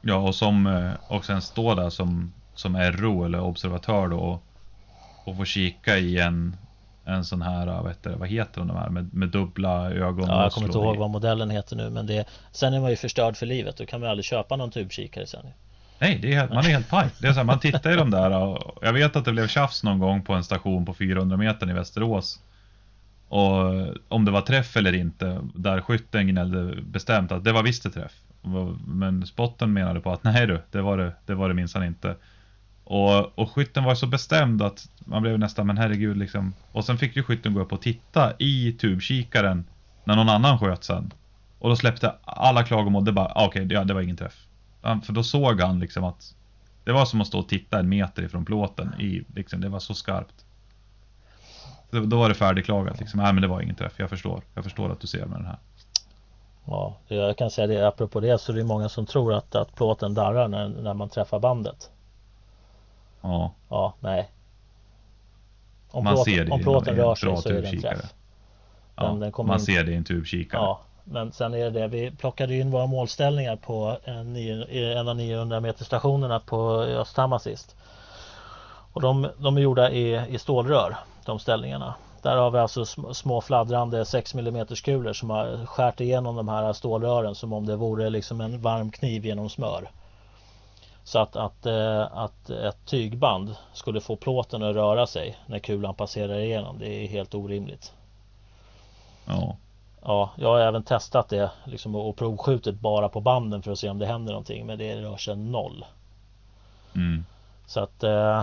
Ja 0.03 0.17
och 0.17 0.35
som 0.35 0.67
eh, 0.67 0.93
och 1.09 1.25
sen 1.25 1.43
stå 1.43 1.75
där 1.75 1.91
som, 1.91 2.33
som 2.55 2.77
RO 2.77 3.25
eller 3.25 3.41
observatör 3.41 4.09
då 4.09 4.19
och, 4.19 4.43
och 5.25 5.37
få 5.37 5.45
kika 5.45 5.99
i 5.99 6.19
en 6.19 6.57
en 7.05 7.25
sån 7.25 7.43
här, 7.43 7.83
vet 7.83 8.03
du, 8.03 8.11
vad 8.11 8.29
heter 8.29 8.61
de 8.61 8.71
här 8.71 8.89
med, 8.89 9.15
med 9.15 9.29
dubbla 9.29 9.91
ögon? 9.91 10.29
Ja, 10.29 10.43
jag 10.43 10.53
kommer 10.53 10.67
inte 10.67 10.79
ihåg 10.79 10.97
vad 10.97 11.11
modellen 11.11 11.51
heter 11.51 11.77
nu 11.77 11.91
men 11.91 12.07
det 12.07 12.29
Sen 12.53 12.75
är 12.75 12.81
man 12.81 12.91
ju 12.91 12.97
förstörd 12.97 13.37
för 13.37 13.47
livet, 13.47 13.77
då 13.77 13.87
kan 13.87 14.01
man 14.01 14.11
aldrig 14.11 14.25
köpa 14.25 14.57
någon 14.57 14.71
tubkikare 14.71 15.27
sen 15.27 15.47
Nej, 16.03 16.19
det 16.23 16.33
är, 16.33 16.37
helt- 16.41 16.53
man 16.53 16.65
är 16.65 16.69
helt 16.69 16.91
paj. 16.91 17.09
Det 17.19 17.27
är 17.29 17.33
så 17.33 17.39
här, 17.39 17.45
man 17.45 17.59
tittar 17.61 17.93
i 17.93 17.97
de 17.97 18.11
där 18.11 18.31
och 18.31 18.79
jag 18.83 18.93
vet 18.93 19.17
att 19.17 19.25
det 19.25 19.33
blev 19.33 19.49
tjafs 19.49 19.83
någon 19.85 19.99
gång 19.99 20.23
på 20.23 20.33
en 20.33 20.45
station 20.45 20.85
på 20.87 20.95
400 20.95 21.37
meter 21.37 21.71
i 21.71 21.73
Västerås. 21.73 22.41
Och 23.29 23.55
om 24.09 24.25
det 24.25 24.31
var 24.31 24.41
träff 24.41 24.77
eller 24.77 24.93
inte, 24.93 25.41
där 25.55 25.81
skytten 25.81 26.27
gnällde 26.27 26.83
bestämt 26.83 27.33
att 27.33 27.45
det 27.45 27.53
var 27.53 27.63
visst 27.63 27.87
ett 27.87 27.95
träff. 27.95 28.13
Men 28.87 29.27
spotten 29.27 29.73
menade 29.73 30.01
på 30.01 30.13
att 30.13 30.25
nej 30.25 30.47
du, 30.47 30.63
det 30.71 30.81
var 30.81 30.99
det, 30.99 31.13
det, 31.27 31.35
var 31.35 31.49
det 31.49 31.55
minsann 31.55 31.85
inte. 31.85 32.17
Och, 32.85 33.39
och 33.39 33.51
skytten 33.51 33.85
var 33.85 33.95
så 33.95 34.07
bestämd 34.07 34.63
att 34.63 34.89
man 34.99 35.23
blev 35.23 35.39
nästan, 35.39 35.67
men 35.67 35.79
herregud 35.79 36.17
liksom. 36.17 36.55
Och 36.73 36.85
sen 36.85 36.99
fick 36.99 37.17
ju 37.17 37.23
skytten 37.23 37.55
gå 37.55 37.61
upp 37.61 37.73
och 37.73 37.83
titta 37.83 38.33
i 38.39 38.73
tubkikaren 38.73 39.65
när 40.05 40.17
någon 40.17 40.29
annan 40.29 40.59
sköt 40.59 40.85
sen. 40.85 41.13
Och 41.59 41.69
då 41.69 41.77
släppte 41.77 42.15
alla 42.25 42.63
klagomål, 42.63 43.05
det 43.05 43.13
bara, 43.13 43.33
ah, 43.35 43.47
okej, 43.47 43.65
det, 43.65 43.85
det 43.85 43.95
var 43.95 44.01
ingen 44.01 44.17
träff. 44.17 44.47
För 44.83 45.13
då 45.13 45.23
såg 45.23 45.61
han 45.61 45.79
liksom 45.81 46.05
att 46.05 46.35
det 46.85 46.93
var 46.93 47.05
som 47.05 47.21
att 47.21 47.27
stå 47.27 47.39
och 47.39 47.49
titta 47.49 47.79
en 47.79 47.89
meter 47.89 48.23
ifrån 48.23 48.45
plåten. 48.45 48.95
I, 49.01 49.25
liksom, 49.35 49.61
det 49.61 49.69
var 49.69 49.79
så 49.79 49.95
skarpt. 49.95 50.45
Då 51.91 52.19
var 52.19 52.29
det 52.29 52.35
färdigklagat 52.35 53.01
liksom. 53.01 53.21
Nej 53.21 53.33
men 53.33 53.43
det 53.43 53.49
var 53.49 53.61
ingen 53.61 53.75
träff, 53.75 53.93
jag 53.97 54.11
förstår. 54.11 54.43
Jag 54.55 54.65
förstår 54.65 54.93
att 54.93 55.01
du 55.01 55.07
ser 55.07 55.27
med 55.27 55.39
den 55.39 55.47
här. 55.47 55.59
Ja, 56.65 56.97
jag 57.09 57.37
kan 57.39 57.51
säga 57.51 57.67
det 57.67 57.89
apropå 57.89 58.21
det 58.21 58.39
så 58.41 58.53
är 58.53 58.57
det 58.57 58.65
många 58.65 58.89
som 58.89 59.07
tror 59.07 59.35
att, 59.35 59.55
att 59.55 59.75
plåten 59.75 60.15
darrar 60.15 60.49
när, 60.49 60.69
när 60.69 60.95
man 60.95 61.09
träffar 61.09 61.39
bandet. 61.39 61.91
Ja, 63.21 63.53
Ja, 63.69 63.95
nej. 64.01 64.31
Om 65.91 66.05
Man 66.05 66.15
plåten, 66.15 66.35
ser 66.35 66.45
det 66.45 66.51
om 66.51 66.61
plåten 66.61 66.97
rör 66.97 67.15
sig 67.15 67.37
så 67.37 67.49
är 67.49 67.63
det 67.63 67.69
en 67.69 67.81
träff. 67.81 68.15
ja. 68.97 69.15
Den 69.21 69.33
kommer 69.33 69.49
man 69.49 69.59
in- 69.61 69.67
ser 69.67 69.85
det 69.85 69.93
i 69.93 69.95
en 69.95 70.05
tubkikare. 70.05 70.61
Ja, 70.61 70.81
men 71.05 71.33
sen 71.33 71.55
är 71.55 71.59
det 71.59 71.71
det. 71.71 71.87
Vi 71.89 72.11
plockade 72.11 72.55
in 72.57 72.71
våra 72.71 72.87
målställningar 72.87 73.57
på 73.57 73.97
en, 74.05 74.37
en 74.37 75.09
av 75.09 75.17
900 75.17 75.61
meter 75.61 75.85
stationerna 75.85 76.41
på 76.41 76.71
Östhammar 76.81 77.39
sist. 77.39 77.77
Och 78.93 79.01
de, 79.01 79.29
de 79.39 79.57
är 79.57 79.61
gjorda 79.61 79.91
i, 79.91 80.27
i 80.29 80.39
stålrör, 80.39 80.97
de 81.25 81.39
ställningarna. 81.39 81.95
Där 82.23 82.37
har 82.37 82.51
vi 82.51 82.59
alltså 82.59 82.83
sm- 82.83 83.13
små 83.13 83.41
fladdrande 83.41 84.05
6 84.05 84.35
mm 84.35 84.67
kulor 84.67 85.13
som 85.13 85.31
har 85.31 85.67
skärt 85.67 86.01
igenom 86.01 86.37
de 86.37 86.49
här 86.49 86.73
stålrören 86.73 87.35
som 87.35 87.53
om 87.53 87.67
det 87.67 87.77
vore 87.77 88.11
liksom 88.11 88.41
en 88.41 88.61
varm 88.61 88.91
kniv 88.91 89.27
genom 89.27 89.51
smör. 89.51 89.91
Så 91.05 91.19
att, 91.19 91.37
att, 91.37 91.67
eh, 91.67 92.19
att 92.19 92.51
ett 92.51 92.87
tygband 92.87 93.55
skulle 93.73 94.01
få 94.01 94.17
plåten 94.17 94.63
att 94.63 94.75
röra 94.75 95.07
sig 95.07 95.39
när 95.47 95.59
kulan 95.59 95.95
passerar 95.95 96.39
igenom, 96.39 96.79
det 96.79 96.89
är 96.89 97.07
helt 97.09 97.35
orimligt. 97.35 97.93
Ja. 99.25 99.57
Ja, 100.05 100.31
jag 100.37 100.49
har 100.49 100.61
även 100.61 100.83
testat 100.83 101.29
det 101.29 101.51
liksom, 101.65 101.95
och 101.95 102.17
provskjutit 102.17 102.81
bara 102.81 103.09
på 103.09 103.21
banden 103.21 103.63
för 103.63 103.73
att 103.73 103.79
se 103.79 103.89
om 103.89 103.99
det 103.99 104.07
händer 104.07 104.33
någonting. 104.33 104.67
Men 104.67 104.79
det 104.79 105.03
rör 105.03 105.17
sig 105.17 105.37
noll. 105.37 105.85
Mm. 106.95 107.25
Så 107.67 107.81
att 107.81 108.03
eh, 108.03 108.39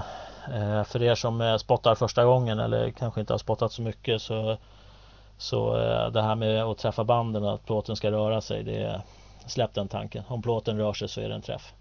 eh, 0.53 0.83
för 0.83 1.01
er 1.01 1.15
som 1.15 1.41
eh, 1.41 1.57
spottar 1.57 1.95
första 1.95 2.25
gången 2.25 2.59
eller 2.59 2.91
kanske 2.91 3.19
inte 3.21 3.33
har 3.33 3.37
spottat 3.37 3.71
så 3.71 3.81
mycket 3.81 4.21
så, 4.21 4.57
så 5.37 5.77
det 6.13 6.21
här 6.21 6.35
med 6.35 6.63
att 6.63 6.77
träffa 6.77 7.03
banden 7.03 7.43
och 7.43 7.53
att 7.53 7.65
plåten 7.65 7.95
ska 7.95 8.11
röra 8.11 8.41
sig. 8.41 8.63
Det, 8.63 9.01
släpp 9.45 9.73
den 9.73 9.87
tanken. 9.87 10.23
Om 10.27 10.41
plåten 10.41 10.77
rör 10.77 10.93
sig 10.93 11.07
så 11.07 11.21
är 11.21 11.29
det 11.29 11.35
en 11.35 11.41
träff. 11.41 11.73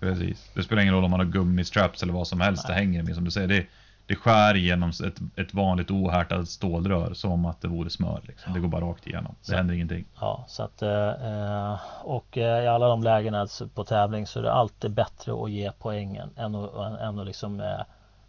Precis. 0.00 0.50
Det 0.54 0.62
spelar 0.62 0.82
ingen 0.82 0.94
roll 0.94 1.04
om 1.04 1.10
man 1.10 1.20
har 1.20 1.26
gummistraps 1.26 2.02
eller 2.02 2.12
vad 2.12 2.28
som 2.28 2.40
helst. 2.40 2.66
Det 2.66 2.72
hänger 2.72 3.02
med 3.02 3.14
som 3.14 3.24
du 3.24 3.30
säger. 3.30 3.48
Det, 3.48 3.66
det 4.06 4.16
skär 4.16 4.56
igenom 4.56 4.88
ett, 4.88 5.38
ett 5.40 5.54
vanligt 5.54 5.90
ohärtat 5.90 6.48
stålrör 6.48 7.14
som 7.14 7.46
att 7.46 7.60
det 7.60 7.68
vore 7.68 7.90
smör. 7.90 8.20
Liksom. 8.22 8.52
Det 8.52 8.60
går 8.60 8.68
bara 8.68 8.84
rakt 8.84 9.06
igenom. 9.06 9.34
Det 9.40 9.46
Så. 9.46 9.56
händer 9.56 9.74
ingenting. 9.74 10.04
Ja, 10.20 10.44
så 10.48 10.62
att, 10.62 10.82
eh, 10.82 11.08
eh, 11.08 11.80
och 12.02 12.38
eh, 12.38 12.64
i 12.64 12.66
alla 12.66 12.88
de 12.88 13.02
lägena 13.02 13.46
på 13.74 13.84
tävling 13.84 14.26
så 14.26 14.38
är 14.38 14.42
det 14.42 14.52
alltid 14.52 14.90
bättre 14.90 15.44
att 15.44 15.50
ge 15.50 15.72
poängen 15.78 16.30
än 16.36 16.54
att, 16.54 17.00
än, 17.00 17.18
att 17.18 17.26
liksom, 17.26 17.76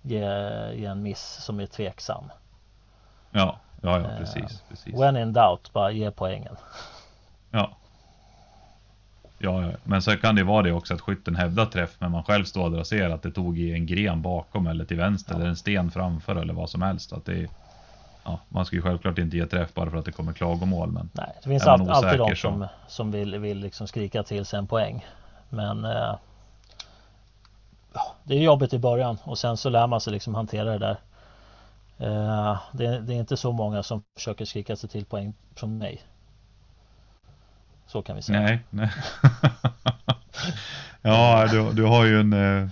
ge, 0.01 0.19
ge 0.74 0.86
en 0.86 1.03
miss 1.03 1.38
som 1.41 1.59
är 1.59 1.65
tveksam. 1.65 2.24
Ja, 3.32 3.59
ja, 3.82 3.99
ja 3.99 4.09
precis. 4.17 4.63
precis. 4.69 4.99
When 4.99 5.17
in 5.17 5.34
doubt, 5.34 5.74
bara 5.74 5.91
ge 5.91 6.11
poängen. 6.11 6.55
Ja. 7.51 7.69
Ja, 9.44 9.72
men 9.84 10.02
så 10.02 10.18
kan 10.18 10.36
det 10.36 10.44
vara 10.44 10.62
det 10.62 10.72
också 10.72 10.94
att 10.94 11.02
skytten 11.02 11.36
hävdar 11.36 11.66
träff 11.66 11.96
men 12.00 12.12
man 12.12 12.24
själv 12.24 12.44
står 12.46 12.70
där 12.70 12.80
och 12.80 12.88
ser 12.88 13.10
att 13.10 13.22
det 13.22 13.32
tog 13.32 13.60
i 13.60 13.74
en 13.74 13.86
gren 13.86 14.22
bakom 14.22 14.68
eller 14.68 14.86
till 14.86 14.98
vänster 14.98 15.34
Ja. 15.34 15.39
eller 15.39 15.50
en 15.50 15.56
sten 15.56 15.91
framför 15.91 16.36
eller 16.36 16.54
vad 16.54 16.70
som 16.70 16.82
helst. 16.82 17.14
Att 17.14 17.26
det 17.26 17.34
är, 17.34 17.50
ja, 18.24 18.39
man 18.50 18.66
ska 18.66 18.76
ju 18.76 18.82
självklart 18.82 19.18
inte 19.18 19.38
ge 19.38 19.46
träff 19.46 19.74
bara 19.74 19.89
för 19.89 19.98
att 19.98 20.06
det 20.06 20.12
kommer 20.12 20.34
klagomål 20.34 20.91
men 20.91 21.10
Nej, 21.14 21.32
det 21.44 21.50
finns 21.50 21.68
all, 21.68 21.89
alltid 21.89 22.20
de 22.20 22.22
osäker 22.22 22.36
som, 22.36 22.68
som 22.88 23.12
vill, 23.12 23.39
vill 23.39 23.60
liksom 23.60 23.88
skrika 23.88 24.24
till 24.24 24.46
sig 24.46 24.60
en 24.60 24.68
poäng. 24.68 25.06
Men 25.50 25.86
eh, 25.86 26.16
det 28.24 28.36
är 28.36 28.41
jobbigt 28.41 28.74
i 28.74 28.80
början 28.80 29.18
och 29.24 29.38
sen 29.38 29.58
så 29.58 29.70
lär 29.70 29.88
man 29.88 30.02
sig 30.02 30.14
liksom 30.14 30.36
hantera 30.36 30.78
det 30.78 30.78
där. 30.78 30.98
Eh, 31.98 32.58
det, 32.72 33.00
det 33.00 33.14
är 33.14 33.18
inte 33.20 33.38
så 33.38 33.52
många 33.52 33.84
som 33.84 34.04
försöker 34.16 34.46
skrika 34.46 34.76
sig 34.76 34.89
till 34.89 35.06
poäng 35.06 35.34
från 35.56 35.78
mig. 35.78 36.02
Så 37.94 38.02
kan 38.02 38.16
vi 38.16 38.22
säga. 38.22 38.39
nej. 38.39 38.60
nej. 38.70 38.89
ja, 41.02 41.48
du, 41.52 41.74
du 41.74 41.86
har 41.86 42.06
ju 42.06 42.20
en, 42.20 42.34
eh, 42.34 42.70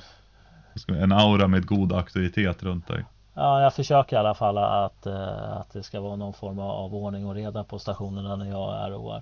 en 0.87 1.11
aura 1.11 1.47
med 1.47 1.65
god 1.65 1.93
auktoritet 1.93 2.63
runt 2.63 2.87
dig. 2.87 3.05
Ja, 3.33 3.61
jag 3.61 3.73
försöker 3.73 4.15
i 4.15 4.19
alla 4.19 4.33
fall 4.33 4.57
att, 4.57 5.05
eh, 5.05 5.57
att 5.57 5.73
det 5.73 5.83
ska 5.83 6.01
vara 6.01 6.15
någon 6.15 6.33
form 6.33 6.59
av 6.59 6.95
ordning 6.95 7.25
och 7.25 7.35
reda 7.35 7.63
på 7.63 7.79
stationerna 7.79 8.35
när 8.35 8.45
jag 8.45 8.85
är 8.85 8.89
roar. 8.89 9.21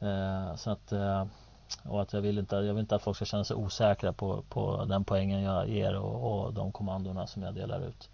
Eh, 0.00 0.56
så 0.56 0.70
att, 0.70 0.92
och 1.82 2.02
att 2.02 2.12
jag 2.12 2.20
vill, 2.20 2.38
inte, 2.38 2.56
jag 2.56 2.74
vill 2.74 2.78
inte 2.78 2.94
att 2.94 3.02
folk 3.02 3.16
ska 3.16 3.24
känna 3.24 3.44
sig 3.44 3.56
osäkra 3.56 4.12
på, 4.12 4.42
på 4.48 4.84
den 4.84 5.04
poängen 5.04 5.42
jag 5.42 5.68
ger 5.68 5.96
och, 5.96 6.44
och 6.44 6.54
de 6.54 6.72
kommandona 6.72 7.26
som 7.26 7.42
jag 7.42 7.54
delar 7.54 7.80
ut. 7.80 8.10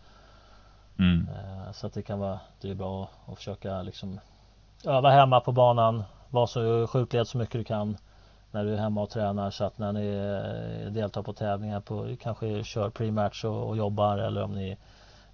Mm. 0.98 1.28
Så 1.72 1.86
att 1.86 1.92
det 1.92 2.02
kan 2.02 2.18
vara, 2.18 2.40
det 2.60 2.70
är 2.70 2.74
bra 2.74 3.02
att, 3.02 3.32
att 3.32 3.38
försöka 3.38 3.82
liksom 3.82 4.20
öva 4.84 5.10
hemma 5.10 5.40
på 5.40 5.52
banan, 5.52 6.04
vara 6.30 6.46
så 6.46 6.86
skjutled 6.86 7.28
så 7.28 7.38
mycket 7.38 7.52
du 7.52 7.64
kan 7.64 7.96
när 8.50 8.64
du 8.64 8.74
är 8.74 8.78
hemma 8.78 9.02
och 9.02 9.10
tränar 9.10 9.50
så 9.50 9.64
att 9.64 9.78
när 9.78 9.92
ni 9.92 10.06
eh, 10.06 10.92
deltar 10.92 11.22
på 11.22 11.32
tävlingar 11.32 11.80
på 11.80 12.16
kanske 12.22 12.64
kör 12.64 12.90
pre-match 12.90 13.44
och, 13.44 13.68
och 13.68 13.76
jobbar 13.76 14.18
eller 14.18 14.42
om 14.42 14.52
ni, 14.52 14.76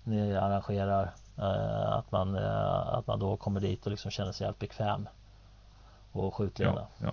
ni 0.04 0.36
arrangerar 0.36 1.10
eh, 1.38 1.92
att, 1.92 2.12
man, 2.12 2.36
eh, 2.36 2.94
att 2.94 3.06
man 3.06 3.18
då 3.18 3.36
kommer 3.36 3.60
dit 3.60 3.84
och 3.84 3.90
liksom 3.90 4.10
känner 4.10 4.32
sig 4.32 4.46
helt 4.46 4.58
bekväm 4.58 5.08
och 6.12 6.34
skjutleda. 6.34 6.72
Ja, 6.72 6.88
ja. 7.06 7.12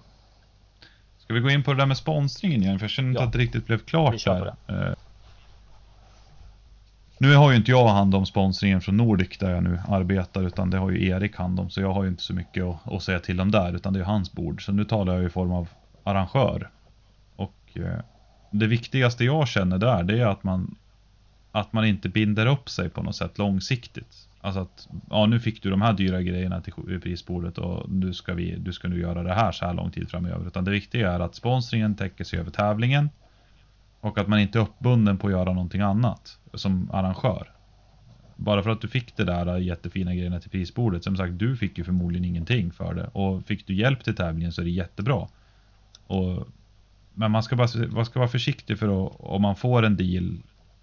Ska 1.17 1.33
vi 1.33 1.39
gå 1.39 1.49
in 1.49 1.63
på 1.63 1.73
det 1.73 1.77
där 1.77 1.85
med 1.85 1.97
sponsringen 1.97 2.61
igen? 2.63 2.79
För 2.79 2.83
jag 2.83 2.91
känner 2.91 3.09
inte 3.09 3.21
Ja. 3.21 3.27
att 3.27 3.33
det 3.33 3.39
riktigt 3.39 3.65
blev 3.65 3.77
klart 3.77 4.13
Vi 4.13 4.17
kör 4.17 4.39
på 4.39 4.45
där. 4.73 4.95
Nu 7.21 7.35
har 7.35 7.51
ju 7.51 7.57
inte 7.57 7.71
jag 7.71 7.87
hand 7.87 8.15
om 8.15 8.25
sponsringen 8.25 8.81
från 8.81 8.97
Nordic 8.97 9.37
där 9.37 9.51
jag 9.51 9.63
nu 9.63 9.79
arbetar 9.87 10.43
utan 10.43 10.69
det 10.69 10.77
har 10.77 10.91
ju 10.91 11.07
Erik 11.07 11.35
hand 11.35 11.59
om 11.59 11.69
så 11.69 11.81
jag 11.81 11.93
har 11.93 12.03
ju 12.03 12.09
inte 12.09 12.23
så 12.23 12.33
mycket 12.33 12.63
att, 12.63 12.93
att 12.93 13.03
säga 13.03 13.19
till 13.19 13.41
om 13.41 13.51
där 13.51 13.73
utan 13.73 13.93
det 13.93 13.99
är 13.99 14.03
hans 14.03 14.31
bord. 14.31 14.65
Så 14.65 14.71
nu 14.71 14.85
talar 14.85 15.13
jag 15.15 15.23
i 15.23 15.29
form 15.29 15.51
av 15.51 15.69
arrangör. 16.03 16.69
Och 17.35 17.55
eh, 17.73 17.99
det 18.51 18.67
viktigaste 18.67 19.25
jag 19.25 19.47
känner 19.47 19.77
där 19.77 20.03
det 20.03 20.21
är 20.21 20.25
att 20.25 20.43
man 20.43 20.75
att 21.51 21.73
man 21.73 21.85
inte 21.85 22.09
binder 22.09 22.45
upp 22.45 22.69
sig 22.69 22.89
på 22.89 23.03
något 23.03 23.15
sätt 23.15 23.37
långsiktigt. 23.37 24.27
Alltså 24.41 24.61
att, 24.61 24.87
ja 25.09 25.25
nu 25.25 25.39
fick 25.39 25.63
du 25.63 25.69
de 25.69 25.81
här 25.81 25.93
dyra 25.93 26.21
grejerna 26.21 26.61
till 26.61 26.99
prisbordet 27.03 27.57
och 27.57 27.89
nu 27.89 28.13
ska 28.13 28.33
vi, 28.33 28.55
du 28.55 28.73
ska 28.73 28.87
nu 28.87 28.99
göra 28.99 29.23
det 29.23 29.33
här 29.33 29.51
så 29.51 29.65
här 29.65 29.73
lång 29.73 29.91
tid 29.91 30.09
framöver. 30.09 30.47
Utan 30.47 30.65
det 30.65 30.71
viktiga 30.71 31.11
är 31.11 31.19
att 31.19 31.35
sponsringen 31.35 31.95
täcker 31.95 32.23
sig 32.23 32.39
över 32.39 32.51
tävlingen. 32.51 33.09
Och 34.01 34.17
att 34.17 34.27
man 34.27 34.39
inte 34.39 34.59
är 34.59 34.61
uppbunden 34.61 35.17
på 35.17 35.27
att 35.27 35.33
göra 35.33 35.53
någonting 35.53 35.81
annat 35.81 36.39
som 36.53 36.91
arrangör. 36.91 37.51
Bara 38.35 38.63
för 38.63 38.69
att 38.69 38.81
du 38.81 38.87
fick 38.87 39.17
det 39.17 39.23
där 39.23 39.57
jättefina 39.57 40.15
grejerna 40.15 40.39
till 40.39 40.49
prisbordet. 40.49 41.03
Som 41.03 41.17
sagt, 41.17 41.39
du 41.39 41.57
fick 41.57 41.77
ju 41.77 41.83
förmodligen 41.83 42.25
ingenting 42.25 42.71
för 42.71 42.93
det. 42.93 43.07
Och 43.07 43.45
fick 43.45 43.67
du 43.67 43.75
hjälp 43.75 44.03
till 44.03 44.15
tävlingen 44.15 44.51
så 44.51 44.61
är 44.61 44.65
det 44.65 44.71
jättebra. 44.71 45.27
Och, 46.07 46.47
men 47.13 47.31
man 47.31 47.43
ska, 47.43 47.55
bara, 47.55 47.87
man 47.91 48.05
ska 48.05 48.19
vara 48.19 48.29
försiktig 48.29 48.79
för 48.79 49.05
att, 49.05 49.15
om 49.19 49.41
man 49.41 49.55
får 49.55 49.83
en 49.83 49.97
deal 49.97 50.37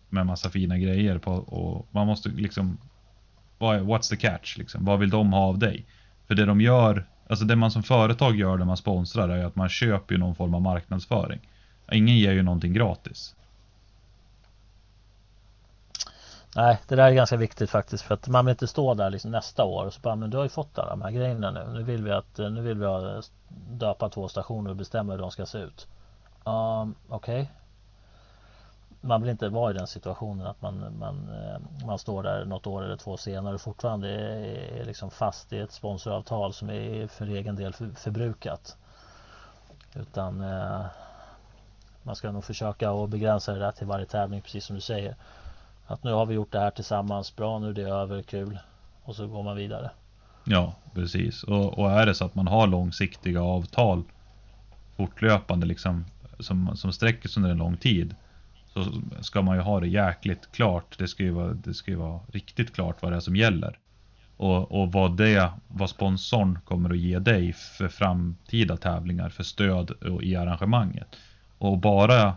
med 0.08 0.26
massa 0.26 0.50
fina 0.50 0.78
grejer 0.78 1.18
på, 1.18 1.32
och 1.32 1.88
man 1.90 2.06
måste 2.06 2.28
liksom 2.28 2.78
what's 3.58 4.10
the 4.10 4.16
catch 4.16 4.58
liksom? 4.58 4.84
Vad 4.84 4.98
vill 4.98 5.10
de 5.10 5.32
ha 5.32 5.40
av 5.40 5.58
dig? 5.58 5.86
För 6.26 6.34
det 6.34 6.44
de 6.44 6.60
gör, 6.60 7.06
alltså 7.28 7.44
det 7.44 7.56
man 7.56 7.70
som 7.70 7.82
företag 7.82 8.36
gör 8.36 8.56
när 8.56 8.64
man 8.64 8.76
sponsrar 8.76 9.28
är 9.28 9.44
att 9.44 9.56
man 9.56 9.68
köper 9.68 10.14
ju 10.14 10.18
någon 10.18 10.34
form 10.34 10.54
av 10.54 10.62
marknadsföring. 10.62 11.40
Ingen 11.92 12.16
ger 12.16 12.32
ju 12.32 12.42
någonting 12.42 12.72
gratis. 12.72 13.34
Nej, 16.56 16.78
det 16.88 16.96
där 16.96 17.08
är 17.08 17.12
ganska 17.12 17.36
viktigt 17.36 17.70
faktiskt 17.70 18.04
för 18.04 18.14
att 18.14 18.28
man 18.28 18.44
vill 18.44 18.50
inte 18.52 18.66
stå 18.66 18.94
där 18.94 19.10
liksom 19.10 19.30
nästa 19.30 19.64
år 19.64 19.86
och 19.86 19.92
så 19.92 20.00
bara, 20.00 20.16
men 20.16 20.30
du 20.30 20.36
har 20.36 20.44
ju 20.44 20.48
fått 20.48 20.78
alla 20.78 20.90
de 20.90 21.02
här 21.02 21.10
grejerna 21.10 21.50
nu. 21.50 21.66
Nu 21.72 21.82
vill 21.82 22.04
vi 22.04 22.12
att, 22.12 22.38
nu 22.38 22.60
vill 22.60 22.78
vi 22.78 22.86
ha, 22.86 23.16
eh, 23.16 23.20
döpa 23.70 24.08
två 24.08 24.28
stationer 24.28 24.70
och 24.70 24.76
bestämma 24.76 25.12
hur 25.12 25.20
de 25.20 25.30
ska 25.30 25.46
se 25.46 25.58
ut. 25.58 25.86
Um, 26.44 26.94
Okej. 27.08 27.50
Man 29.00 29.20
vill 29.20 29.30
inte 29.30 29.48
vara 29.48 29.70
i 29.70 29.74
den 29.74 29.86
situationen 29.86 30.46
att 30.46 30.62
man, 30.62 30.98
man, 30.98 31.28
eh, 31.28 31.86
man 31.86 31.98
står 31.98 32.22
där 32.22 32.44
något 32.44 32.66
år 32.66 32.84
eller 32.84 32.96
två 32.96 33.16
senare 33.16 33.54
och 33.54 33.60
fortfarande 33.60 34.08
är, 34.08 34.80
är 34.80 34.84
liksom 34.84 35.10
fast 35.10 35.52
i 35.52 35.58
ett 35.58 35.72
sponsoravtal 35.72 36.52
som 36.52 36.70
är 36.70 37.06
för 37.06 37.26
egen 37.26 37.56
del 37.56 37.72
förbrukat. 37.72 38.76
Utan 39.94 40.40
eh, 40.40 40.86
man 42.08 42.16
ska 42.16 42.32
nog 42.32 42.44
försöka 42.44 42.90
att 42.90 43.10
begränsa 43.10 43.52
det 43.52 43.58
där 43.58 43.72
till 43.72 43.86
varje 43.86 44.06
tävling 44.06 44.40
precis 44.40 44.64
som 44.64 44.76
du 44.76 44.82
säger. 44.82 45.16
Att 45.86 46.04
nu 46.04 46.12
har 46.12 46.26
vi 46.26 46.34
gjort 46.34 46.52
det 46.52 46.60
här 46.60 46.70
tillsammans, 46.70 47.36
bra 47.36 47.58
nu 47.58 47.72
det 47.72 47.82
är 47.82 47.94
över, 47.94 48.22
kul. 48.22 48.58
Och 49.02 49.16
så 49.16 49.26
går 49.26 49.42
man 49.42 49.56
vidare. 49.56 49.90
Ja, 50.44 50.74
precis. 50.94 51.42
Och, 51.42 51.78
och 51.78 51.90
är 51.90 52.06
det 52.06 52.14
så 52.14 52.24
att 52.24 52.34
man 52.34 52.46
har 52.46 52.66
långsiktiga 52.66 53.42
avtal 53.42 54.02
fortlöpande 54.96 55.66
liksom 55.66 56.04
som, 56.40 56.76
som 56.76 56.92
sträcker 56.92 57.28
sig 57.28 57.40
under 57.40 57.50
en 57.50 57.58
lång 57.58 57.76
tid 57.76 58.14
så 58.66 58.84
ska 59.20 59.42
man 59.42 59.56
ju 59.56 59.62
ha 59.62 59.80
det 59.80 59.88
jäkligt 59.88 60.52
klart. 60.52 60.98
Det 60.98 61.08
ska 61.08 61.22
ju 61.22 61.30
vara, 61.30 61.52
det 61.52 61.74
ska 61.74 61.90
ju 61.90 61.96
vara 61.96 62.20
riktigt 62.32 62.74
klart 62.74 63.02
vad 63.02 63.12
det 63.12 63.16
är 63.16 63.20
som 63.20 63.36
gäller. 63.36 63.78
Och, 64.36 64.82
och 64.82 64.92
vad 64.92 65.16
det, 65.16 65.52
vad 65.68 65.90
sponsorn 65.90 66.58
kommer 66.64 66.90
att 66.90 66.98
ge 66.98 67.18
dig 67.18 67.52
för 67.52 67.88
framtida 67.88 68.76
tävlingar, 68.76 69.28
för 69.28 69.42
stöd 69.42 69.92
i 70.22 70.36
arrangemanget. 70.36 71.16
Och 71.58 71.78
bara, 71.78 72.34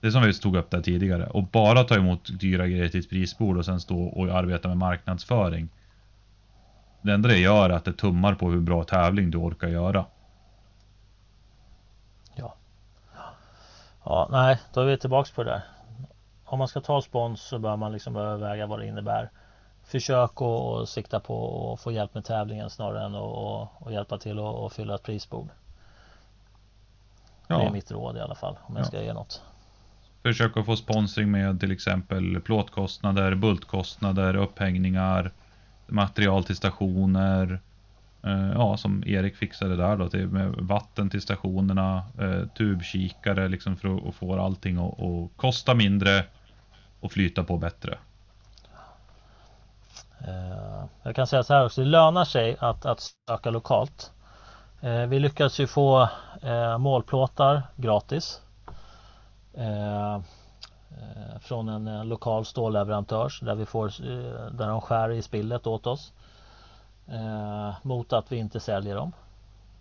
det 0.00 0.12
som 0.12 0.22
vi 0.22 0.34
tog 0.34 0.56
upp 0.56 0.70
där 0.70 0.82
tidigare, 0.82 1.26
och 1.26 1.42
bara 1.42 1.84
ta 1.84 1.94
emot 1.94 2.40
dyra 2.40 2.66
grejer 2.66 2.88
till 2.88 3.00
ett 3.00 3.10
prisbord 3.10 3.56
och 3.56 3.64
sen 3.64 3.80
stå 3.80 4.04
och 4.04 4.28
arbeta 4.28 4.68
med 4.68 4.76
marknadsföring. 4.76 5.68
Det 7.02 7.12
enda 7.12 7.28
det 7.28 7.38
gör 7.38 7.70
är 7.70 7.74
att 7.74 7.84
det 7.84 7.92
tummar 7.92 8.34
på 8.34 8.50
hur 8.50 8.60
bra 8.60 8.84
tävling 8.84 9.30
du 9.30 9.38
orkar 9.38 9.68
göra. 9.68 10.04
Ja. 12.34 12.54
Ja, 14.04 14.28
nej, 14.30 14.58
då 14.72 14.80
är 14.80 14.86
vi 14.86 14.98
tillbaks 14.98 15.30
på 15.30 15.44
det 15.44 15.50
där. 15.50 15.62
Om 16.44 16.58
man 16.58 16.68
ska 16.68 16.80
ta 16.80 17.02
spons 17.02 17.40
så 17.42 17.58
bör 17.58 17.76
man 17.76 17.92
liksom 17.92 18.16
överväga 18.16 18.66
vad 18.66 18.78
det 18.78 18.86
innebär. 18.86 19.30
Försök 19.84 20.42
att 20.42 20.88
sikta 20.88 21.20
på 21.20 21.72
att 21.72 21.80
få 21.80 21.92
hjälp 21.92 22.14
med 22.14 22.24
tävlingen 22.24 22.70
snarare 22.70 23.04
än 23.04 23.14
att 23.14 23.92
hjälpa 23.92 24.18
till 24.18 24.38
att 24.38 24.72
fylla 24.72 24.94
ett 24.94 25.02
prisbord. 25.02 25.48
Ja. 27.48 27.58
Det 27.58 27.66
är 27.66 27.70
mitt 27.70 27.90
råd 27.90 28.16
i 28.16 28.20
alla 28.20 28.34
fall 28.34 28.58
om 28.62 28.76
jag 28.76 28.84
ja. 28.84 28.88
ska 28.88 29.02
ge 29.02 29.12
något. 29.12 29.42
Försök 30.22 30.56
att 30.56 30.66
få 30.66 30.76
sponsring 30.76 31.30
med 31.30 31.60
till 31.60 31.72
exempel 31.72 32.40
plåtkostnader, 32.40 33.34
bultkostnader, 33.34 34.36
upphängningar, 34.36 35.32
material 35.86 36.44
till 36.44 36.56
stationer. 36.56 37.60
Eh, 38.22 38.50
ja, 38.54 38.76
som 38.76 39.04
Erik 39.06 39.36
fixade 39.36 39.76
där 39.76 39.96
då, 39.96 40.08
till, 40.08 40.28
med 40.28 40.54
vatten 40.58 41.10
till 41.10 41.22
stationerna, 41.22 42.04
eh, 42.18 42.48
tubkikare 42.56 43.48
liksom 43.48 43.76
för 43.76 44.08
att 44.08 44.14
få 44.14 44.40
allting 44.40 44.78
att 44.78 45.36
kosta 45.36 45.74
mindre 45.74 46.24
och 47.00 47.12
flyta 47.12 47.44
på 47.44 47.58
bättre. 47.58 47.98
Eh, 50.20 50.84
jag 51.02 51.16
kan 51.16 51.26
säga 51.26 51.42
så 51.42 51.54
här 51.54 51.64
också, 51.64 51.80
det 51.80 51.86
lönar 51.86 52.24
sig 52.24 52.56
att, 52.60 52.86
att 52.86 53.00
söka 53.28 53.50
lokalt. 53.50 54.12
Eh, 54.80 55.06
vi 55.06 55.18
lyckades 55.18 55.60
ju 55.60 55.66
få 55.66 56.08
eh, 56.42 56.78
målplåtar 56.78 57.62
gratis. 57.76 58.42
Eh, 59.54 60.20
från 61.40 61.68
en 61.68 62.08
lokal 62.08 62.44
stålleverantör 62.44 63.32
där 63.42 63.54
vi 63.54 63.66
får 63.66 64.02
där 64.50 64.68
de 64.68 64.80
skär 64.80 65.10
i 65.10 65.22
spillet 65.22 65.66
åt 65.66 65.86
oss. 65.86 66.12
Mot 67.82 68.12
att 68.12 68.32
vi 68.32 68.36
inte 68.36 68.60
säljer 68.60 68.94
dem. 68.94 69.12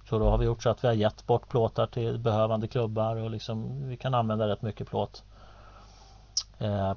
Så 0.09 0.19
då 0.19 0.29
har 0.29 0.37
vi 0.37 0.45
gjort 0.45 0.63
så 0.63 0.69
att 0.69 0.83
vi 0.83 0.87
har 0.87 0.95
gett 0.95 1.27
bort 1.27 1.49
plåtar 1.49 1.87
till 1.87 2.19
behövande 2.19 2.67
klubbar 2.67 3.15
och 3.15 3.31
liksom 3.31 3.87
vi 3.87 3.97
kan 3.97 4.13
använda 4.13 4.47
rätt 4.47 4.61
mycket 4.61 4.87
plåt 4.87 5.23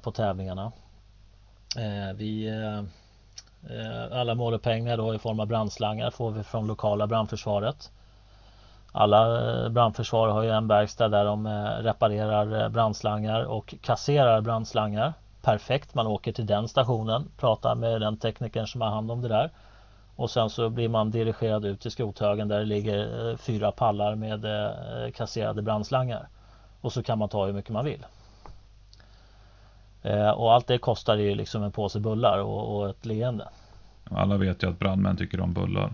på 0.01 0.11
tävlingarna. 0.11 0.71
Vi 2.15 2.49
Eh, 3.69 4.19
alla 4.19 4.35
målpengar 4.35 4.97
då 4.97 5.15
i 5.15 5.19
form 5.19 5.39
av 5.39 5.47
brandslangar 5.47 6.11
får 6.11 6.31
vi 6.31 6.43
från 6.43 6.67
lokala 6.67 7.07
brandförsvaret. 7.07 7.91
Alla 8.91 9.51
eh, 9.63 9.69
brandförsvar 9.69 10.27
har 10.27 10.43
ju 10.43 10.49
en 10.49 10.67
verkstad 10.67 11.09
där 11.09 11.25
de 11.25 11.45
eh, 11.45 11.51
reparerar 11.63 12.69
brandslangar 12.69 13.43
och 13.43 13.75
kasserar 13.81 14.41
brandslangar. 14.41 15.13
Perfekt, 15.41 15.95
man 15.95 16.07
åker 16.07 16.31
till 16.31 16.45
den 16.45 16.67
stationen, 16.67 17.27
pratar 17.37 17.75
med 17.75 18.01
den 18.01 18.17
teknikern 18.17 18.67
som 18.67 18.81
har 18.81 18.89
hand 18.89 19.11
om 19.11 19.21
det 19.21 19.27
där. 19.27 19.49
Och 20.15 20.29
sen 20.29 20.49
så 20.49 20.69
blir 20.69 20.89
man 20.89 21.11
dirigerad 21.11 21.65
ut 21.65 21.81
till 21.81 21.91
skrothögen 21.91 22.47
där 22.47 22.59
det 22.59 22.65
ligger 22.65 23.37
fyra 23.37 23.71
pallar 23.71 24.15
med 24.15 24.45
kasserade 25.13 25.61
brandslangar. 25.61 26.27
Och 26.81 26.93
så 26.93 27.03
kan 27.03 27.17
man 27.17 27.29
ta 27.29 27.45
hur 27.45 27.53
mycket 27.53 27.71
man 27.71 27.85
vill. 27.85 28.05
Eh, 30.03 30.29
och 30.29 30.53
allt 30.53 30.67
det 30.67 30.77
kostar 30.77 31.17
ju 31.17 31.35
liksom 31.35 31.63
en 31.63 31.71
påse 31.71 31.99
bullar 31.99 32.39
och, 32.39 32.77
och 32.77 32.89
ett 32.89 33.05
leende. 33.05 33.47
Alla 34.03 34.37
vet 34.37 34.63
ju 34.63 34.69
att 34.69 34.79
brandmän 34.79 35.17
tycker 35.17 35.39
om 35.39 35.53
bullar. 35.53 35.93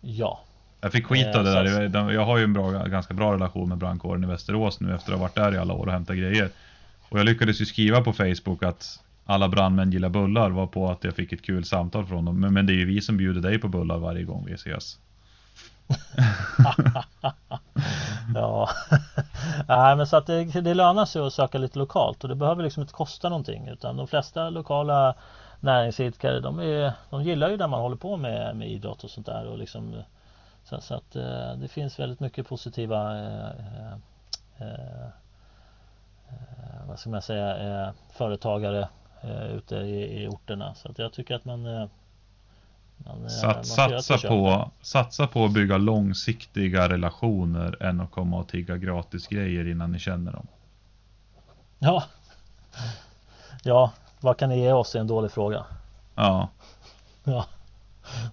Ja. 0.00 0.40
Jag 0.80 0.92
fick 0.92 1.06
skit 1.06 1.36
av 1.36 1.44
det 1.44 1.82
eh, 1.82 1.90
där. 1.90 2.10
Jag 2.10 2.24
har 2.24 2.38
ju 2.38 2.44
en 2.44 2.52
bra, 2.52 2.70
ganska 2.70 3.14
bra 3.14 3.34
relation 3.34 3.68
med 3.68 3.78
brandkåren 3.78 4.24
i 4.24 4.26
Västerås 4.26 4.80
nu 4.80 4.94
efter 4.94 5.12
att 5.12 5.18
ha 5.18 5.22
varit 5.22 5.34
där 5.34 5.54
i 5.54 5.58
alla 5.58 5.74
år 5.74 5.86
och 5.86 5.92
hämtat 5.92 6.16
grejer. 6.16 6.50
Och 7.08 7.18
jag 7.18 7.26
lyckades 7.26 7.60
ju 7.60 7.66
skriva 7.66 8.00
på 8.00 8.12
Facebook 8.12 8.62
att 8.62 9.00
alla 9.24 9.48
brandmän 9.48 9.92
gillar 9.92 10.08
bullar 10.08 10.50
var 10.50 10.66
på 10.66 10.90
att 10.90 11.04
jag 11.04 11.14
fick 11.14 11.32
ett 11.32 11.42
kul 11.42 11.64
samtal 11.64 12.06
från 12.06 12.24
dem. 12.24 12.40
Men, 12.40 12.54
men 12.54 12.66
det 12.66 12.72
är 12.72 12.76
ju 12.76 12.84
vi 12.84 13.00
som 13.00 13.16
bjuder 13.16 13.40
dig 13.40 13.58
på 13.58 13.68
bullar 13.68 13.98
varje 13.98 14.24
gång 14.24 14.44
vi 14.46 14.52
ses. 14.52 14.98
ja, 18.34 18.68
Nej, 19.68 19.96
men 19.96 20.06
så 20.06 20.16
att 20.16 20.26
det, 20.26 20.44
det 20.44 20.74
lönar 20.74 21.04
sig 21.04 21.22
att 21.22 21.32
söka 21.32 21.58
lite 21.58 21.78
lokalt 21.78 22.22
och 22.22 22.28
det 22.28 22.34
behöver 22.34 22.62
liksom 22.62 22.80
inte 22.80 22.92
kosta 22.92 23.28
någonting 23.28 23.68
utan 23.68 23.96
de 23.96 24.06
flesta 24.06 24.50
lokala 24.50 25.14
näringsidkare 25.60 26.40
de, 26.40 26.58
är, 26.58 26.92
de 27.10 27.22
gillar 27.22 27.50
ju 27.50 27.56
det 27.56 27.66
man 27.66 27.80
håller 27.80 27.96
på 27.96 28.16
med, 28.16 28.56
med 28.56 28.70
idrott 28.70 29.04
och 29.04 29.10
sånt 29.10 29.26
där 29.26 29.46
och 29.46 29.58
liksom 29.58 30.02
så, 30.64 30.80
så 30.80 30.94
att 30.94 31.16
eh, 31.16 31.52
det 31.56 31.68
finns 31.68 31.98
väldigt 31.98 32.20
mycket 32.20 32.48
positiva 32.48 33.18
eh, 33.18 33.50
eh, 34.58 35.04
eh 35.04 35.08
vad 36.88 36.98
ska 36.98 37.10
man 37.10 37.22
säga 37.22 37.56
eh, 37.56 37.92
företagare 38.10 38.88
eh, 39.20 39.46
ute 39.46 39.76
i, 39.76 40.22
i 40.22 40.28
orterna. 40.28 40.74
Så 40.74 40.90
att 40.90 40.98
jag 40.98 41.12
tycker 41.12 41.34
att 41.34 41.44
man 41.44 41.66
eh, 41.66 41.86
man, 43.04 43.30
Sats, 43.30 43.74
satsa, 43.74 44.28
på, 44.28 44.70
satsa 44.82 45.26
på 45.26 45.44
att 45.44 45.52
bygga 45.52 45.78
långsiktiga 45.78 46.88
relationer 46.88 47.82
än 47.82 48.00
att 48.00 48.10
komma 48.10 48.38
och 48.38 48.48
tigga 48.48 48.76
gratis 48.76 49.26
grejer 49.26 49.68
innan 49.68 49.92
ni 49.92 49.98
känner 49.98 50.32
dem. 50.32 50.46
Ja. 51.78 52.04
Ja, 53.62 53.92
vad 54.20 54.36
kan 54.36 54.48
ni 54.48 54.60
ge 54.60 54.72
oss 54.72 54.94
är 54.94 55.00
en 55.00 55.06
dålig 55.06 55.30
fråga. 55.30 55.64
Ja. 56.14 56.48
Ja, 57.24 57.46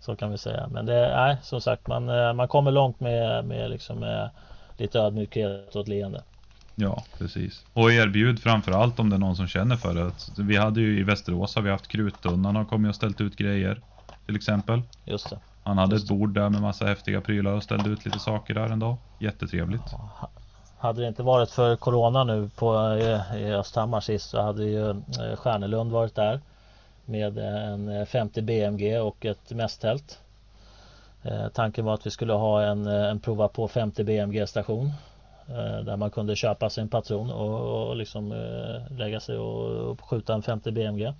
så 0.02 0.16
kan 0.16 0.32
vi 0.32 0.38
säga. 0.38 0.68
Men 0.72 0.86
det 0.86 1.06
är 1.06 1.38
som 1.44 1.62
sagt 1.62 1.88
man, 1.88 2.10
eh, 2.10 2.34
man 2.34 2.48
kommer 2.48 2.72
långt 2.72 3.00
med, 3.00 3.46
med, 3.46 3.70
liksom, 3.70 4.00
med 4.00 4.24
eh, 4.24 4.30
lite 4.78 5.00
ödmjukhet 5.00 5.76
och 5.76 5.82
ett 5.82 5.88
leende. 5.88 6.24
Ja, 6.76 7.04
precis. 7.18 7.66
Och 7.74 7.92
erbjud 7.92 8.40
framförallt 8.40 9.00
om 9.00 9.10
det 9.10 9.16
är 9.16 9.20
någon 9.20 9.36
som 9.36 9.48
känner 9.48 9.76
för 9.76 9.94
det. 9.94 10.12
Vi 10.38 10.58
hade 10.58 10.82
ju 10.82 11.00
i 11.00 11.04
Västerås 11.04 11.56
har 11.56 11.62
vi 11.62 11.70
haft 11.70 11.88
Kruttunnan 11.88 12.56
har 12.56 12.66
kommit 12.66 12.90
och 12.90 12.96
ställt 12.96 13.22
ut 13.22 13.36
grejer 13.36 13.82
till 14.28 14.36
exempel. 14.36 14.82
Just 15.06 15.30
det. 15.30 15.40
Han 15.64 15.78
hade 15.78 15.96
ett 15.96 16.08
bord 16.08 16.34
där 16.34 16.50
med 16.50 16.62
massa 16.62 16.86
häftiga 16.86 17.22
prylar 17.22 17.52
och 17.52 17.64
ställde 17.64 17.90
ut 17.90 18.06
lite 18.06 18.20
saker 18.20 18.54
där 18.54 18.70
en 18.70 18.80
dag. 18.80 18.96
Jättetrevligt. 19.20 19.84
Ja, 19.92 20.30
hade 20.78 21.02
det 21.02 21.08
inte 21.08 21.24
varit 21.24 21.50
för 21.50 21.76
Corona 21.76 22.24
nu 22.24 22.50
på, 22.56 22.98
i 23.38 23.54
Östhammar 23.54 24.02
sist 24.02 24.30
så 24.30 24.42
hade 24.42 24.64
ju 24.64 24.90
eh, 24.90 25.36
Stjärnelund 25.36 25.92
varit 25.92 26.16
där 26.16 26.42
med 27.06 27.38
en 27.38 28.06
50 28.06 28.42
BMG 28.42 29.00
och 29.00 29.26
ett 29.26 29.52
mässtält. 29.52 30.20
Eh, 31.24 31.48
tanken 31.54 31.86
var 31.86 31.94
att 31.94 32.06
vi 32.06 32.12
skulle 32.12 32.34
ha 32.34 32.64
en, 32.64 32.88
en 32.88 33.20
prova 33.20 33.48
på 33.48 33.68
50 33.68 34.04
BMG 34.04 34.48
station 34.48 34.92
eh, 35.48 35.80
där 35.84 35.98
man 35.98 36.12
kunde 36.12 36.36
köpa 36.36 36.70
sin 36.70 36.90
patron 36.90 37.32
och, 37.32 37.88
och 37.90 37.96
liksom 37.96 38.34
lägga 38.90 39.20
sig 39.20 39.38
och, 39.38 39.66
och 39.66 40.02
skjuta 40.10 40.34
en 40.34 40.44
50 40.44 40.72
BMG. 40.72 41.14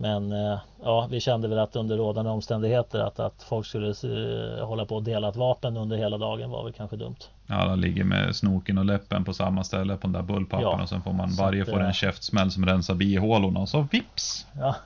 Men 0.00 0.32
eh, 0.32 0.58
ja, 0.82 1.08
vi 1.10 1.20
kände 1.20 1.48
väl 1.48 1.58
att 1.58 1.76
under 1.76 1.96
rådande 1.96 2.30
omständigheter 2.30 3.00
att, 3.00 3.20
att 3.20 3.42
folk 3.42 3.66
skulle 3.66 3.88
eh, 3.88 4.66
hålla 4.66 4.86
på 4.86 4.96
och 4.96 5.02
dela 5.02 5.28
ett 5.28 5.36
vapen 5.36 5.76
under 5.76 5.96
hela 5.96 6.18
dagen 6.18 6.50
var 6.50 6.64
väl 6.64 6.72
kanske 6.72 6.96
dumt. 6.96 7.16
Ja, 7.46 7.54
alla 7.54 7.74
ligger 7.74 8.04
med 8.04 8.36
snoken 8.36 8.78
och 8.78 8.84
läppen 8.84 9.24
på 9.24 9.32
samma 9.32 9.64
ställe 9.64 9.96
på 9.96 10.00
den 10.06 10.12
där 10.12 10.22
bullpappen 10.22 10.68
ja, 10.68 10.82
och 10.82 10.88
sen 10.88 11.02
får 11.02 11.12
man 11.12 11.30
varje 11.38 11.64
får 11.64 11.80
en 11.80 11.86
eh, 11.86 11.92
käftsmäll 11.92 12.50
som 12.50 12.66
rensar 12.66 12.94
bihålorna 12.94 13.60
och 13.60 13.68
så 13.68 13.86
vips! 13.92 14.46
Ja. 14.52 14.76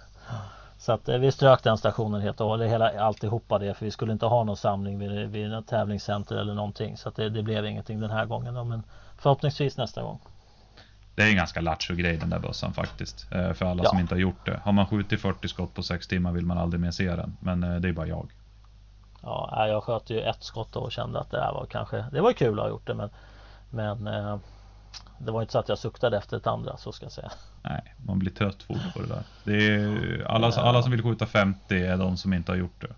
Så 0.78 0.92
att 0.92 1.08
vi 1.08 1.32
strök 1.32 1.62
den 1.62 1.78
stationen 1.78 2.20
helt 2.20 2.40
och 2.40 2.48
hållet, 2.48 2.70
hela, 2.70 3.00
alltihopa 3.00 3.58
det 3.58 3.74
för 3.74 3.84
vi 3.84 3.90
skulle 3.90 4.12
inte 4.12 4.26
ha 4.26 4.44
någon 4.44 4.56
samling 4.56 4.98
vid, 4.98 5.28
vid 5.30 5.50
något 5.50 5.66
tävlingscenter 5.66 6.36
eller 6.36 6.54
någonting 6.54 6.96
så 6.96 7.08
att 7.08 7.16
det, 7.16 7.30
det 7.30 7.42
blev 7.42 7.66
ingenting 7.66 8.00
den 8.00 8.10
här 8.10 8.26
gången 8.26 8.68
men 8.68 8.82
förhoppningsvis 9.18 9.76
nästa 9.76 10.02
gång. 10.02 10.20
Det 11.14 11.22
är 11.22 11.28
en 11.28 11.36
ganska 11.36 11.60
lattjo 11.60 11.94
grej 11.94 12.16
den 12.16 12.30
där 12.30 12.38
bössan 12.38 12.74
faktiskt. 12.74 13.26
Eh, 13.32 13.52
för 13.52 13.66
alla 13.66 13.82
ja. 13.82 13.90
som 13.90 13.98
inte 13.98 14.14
har 14.14 14.20
gjort 14.20 14.46
det. 14.46 14.60
Har 14.64 14.72
man 14.72 14.86
skjutit 14.86 15.20
40 15.20 15.48
skott 15.48 15.74
på 15.74 15.82
6 15.82 16.08
timmar 16.08 16.32
vill 16.32 16.46
man 16.46 16.58
aldrig 16.58 16.80
mer 16.80 16.90
se 16.90 17.16
den. 17.16 17.36
Men 17.40 17.64
eh, 17.64 17.76
det 17.76 17.88
är 17.88 17.92
bara 17.92 18.06
jag. 18.06 18.30
Ja, 19.22 19.66
jag 19.68 19.84
sköt 19.84 20.10
ju 20.10 20.20
ett 20.20 20.42
skott 20.42 20.76
och 20.76 20.92
kände 20.92 21.20
att 21.20 21.30
det 21.30 21.36
där 21.36 21.52
var 21.52 21.66
kanske 21.66 22.04
Det 22.12 22.20
var 22.20 22.32
kul 22.32 22.58
att 22.58 22.64
ha 22.64 22.70
gjort 22.70 22.86
det 22.86 22.94
men 22.94 23.10
Men 23.70 24.06
eh, 24.06 24.38
Det 25.18 25.32
var 25.32 25.40
inte 25.40 25.52
så 25.52 25.58
att 25.58 25.68
jag 25.68 25.78
suktade 25.78 26.16
efter 26.16 26.36
ett 26.36 26.46
andra 26.46 26.76
så 26.76 26.92
ska 26.92 27.04
jag 27.04 27.12
säga. 27.12 27.30
Nej, 27.62 27.94
man 28.06 28.18
blir 28.18 28.30
trött 28.30 28.62
fort 28.62 28.94
på 28.94 29.02
det 29.02 29.08
där. 29.08 29.22
Det 29.44 29.66
är, 29.66 30.24
alla, 30.28 30.48
alla 30.48 30.82
som 30.82 30.90
vill 30.90 31.02
skjuta 31.02 31.26
50 31.26 31.74
är 31.74 31.96
de 31.96 32.16
som 32.16 32.32
inte 32.32 32.52
har 32.52 32.56
gjort 32.56 32.80
det. 32.80 32.94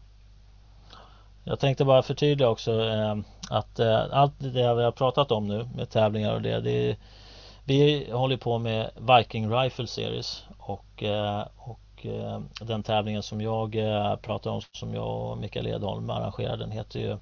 Jag 1.44 1.60
tänkte 1.60 1.84
bara 1.84 2.02
förtydliga 2.02 2.48
också 2.48 2.80
att 3.50 3.80
allt 4.10 4.34
det 4.38 4.74
vi 4.74 4.82
har 4.82 4.92
pratat 4.92 5.32
om 5.32 5.48
nu 5.48 5.68
med 5.74 5.90
tävlingar 5.90 6.34
och 6.34 6.42
det, 6.42 6.60
det 6.60 6.90
är, 6.90 6.96
vi 7.66 8.10
håller 8.12 8.36
på 8.36 8.58
med 8.58 8.90
Viking 8.96 9.52
Rifle 9.52 9.86
Series 9.86 10.44
och, 10.58 11.02
eh, 11.02 11.44
och 11.56 12.06
eh, 12.06 12.40
den 12.60 12.82
tävlingen 12.82 13.22
som 13.22 13.40
jag 13.40 13.74
eh, 13.74 14.16
pratar 14.16 14.50
om 14.50 14.60
som 14.72 14.94
jag 14.94 15.30
och 15.30 15.38
Mikael 15.38 15.66
Edholm 15.66 16.10
arrangerar 16.10 16.56
den 16.56 16.70
heter 16.70 17.00
ju 17.00 17.18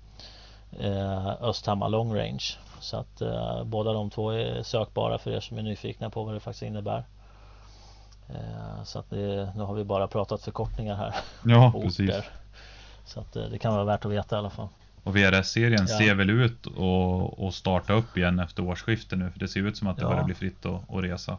Östhammar 1.40 1.88
Long 1.88 2.16
Range. 2.16 2.44
Så 2.80 2.96
att 2.96 3.22
båda 3.64 3.92
de 3.92 4.10
två 4.10 4.30
är 4.30 4.62
sökbara 4.62 5.18
för 5.18 5.30
er 5.30 5.40
som 5.40 5.58
är 5.58 5.62
nyfikna 5.62 6.10
på 6.10 6.24
vad 6.24 6.34
det 6.34 6.40
faktiskt 6.40 6.62
innebär. 6.62 7.04
Så 8.84 8.98
att 8.98 9.10
det, 9.10 9.52
nu 9.56 9.62
har 9.62 9.74
vi 9.74 9.84
bara 9.84 10.06
pratat 10.06 10.42
förkortningar 10.42 10.94
här. 10.94 11.14
Ja, 11.44 11.72
precis. 11.82 12.14
Så 13.04 13.20
att 13.20 13.32
det 13.32 13.58
kan 13.58 13.74
vara 13.74 13.84
värt 13.84 14.04
att 14.04 14.12
veta 14.12 14.36
i 14.36 14.38
alla 14.38 14.50
fall. 14.50 14.68
Och 15.04 15.16
VRS-serien 15.16 15.86
ja. 15.88 15.98
ser 15.98 16.14
väl 16.14 16.30
ut 16.30 16.66
att 17.38 17.54
starta 17.54 17.92
upp 17.92 18.16
igen 18.16 18.38
efter 18.38 18.62
årsskiftet 18.62 19.18
nu 19.18 19.30
för 19.30 19.38
det 19.38 19.48
ser 19.48 19.60
ut 19.60 19.76
som 19.76 19.88
att 19.88 19.96
det 19.96 20.02
ja. 20.02 20.08
börjar 20.08 20.24
bli 20.24 20.34
fritt 20.34 20.66
att, 20.66 20.90
att 20.90 21.04
resa. 21.04 21.38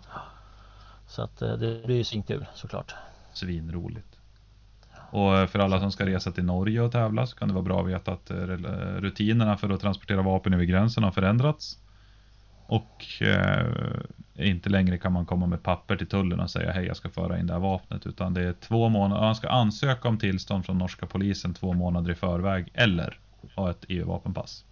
Så 1.08 1.22
att 1.22 1.38
det 1.38 1.86
blir 1.86 1.96
ju 1.96 2.04
svinkul 2.04 2.46
såklart. 2.54 2.96
Svinroligt. 3.34 4.16
Och 5.10 5.50
för 5.50 5.60
alla 5.60 5.80
som 5.80 5.92
ska 5.92 6.06
resa 6.06 6.32
till 6.32 6.46
Norge 6.46 6.82
och 6.82 6.92
tävla 6.92 7.28
så 7.28 7.36
kan 7.36 7.48
det 7.48 7.54
vara 7.54 7.64
bra 7.64 7.82
att 7.82 7.88
veta 7.88 8.12
att 8.12 8.32
eh, 8.32 8.38
rutinerna 8.38 9.58
för 9.58 9.70
att 9.70 9.82
transportera 9.82 10.22
vapen 10.22 10.54
över 10.54 10.64
gränsen 10.64 11.04
har 11.04 11.12
förändrats. 11.12 11.80
Och 12.68 13.22
eh, 13.22 13.66
inte 14.34 14.70
längre 14.70 14.98
kan 14.98 15.14
man 15.14 15.26
komma 15.26 15.46
med 15.46 15.64
papper 15.64 15.96
till 15.96 16.08
tullen 16.08 16.40
och 16.40 16.50
säga 16.50 16.72
hej 16.72 16.86
jag 16.86 16.98
ska 16.98 17.10
föra 17.10 17.40
in 17.40 17.48
det 17.48 17.54
här 17.54 17.60
vapnet 17.60 18.08
utan 18.08 18.34
det 18.34 18.42
är 18.42 18.54
två 18.54 18.90
månader, 18.90 19.22
man 19.22 19.36
ska 19.36 19.50
ansöka 19.50 20.08
om 20.08 20.18
tillstånd 20.18 20.66
från 20.66 20.78
norska 20.78 21.06
polisen 21.06 21.54
två 21.54 21.74
månader 21.74 22.12
i 22.12 22.16
förväg 22.16 22.72
eller 22.74 23.20
ha 23.56 23.72
ett 23.72 23.86
EU-vapenpass. 23.88 24.66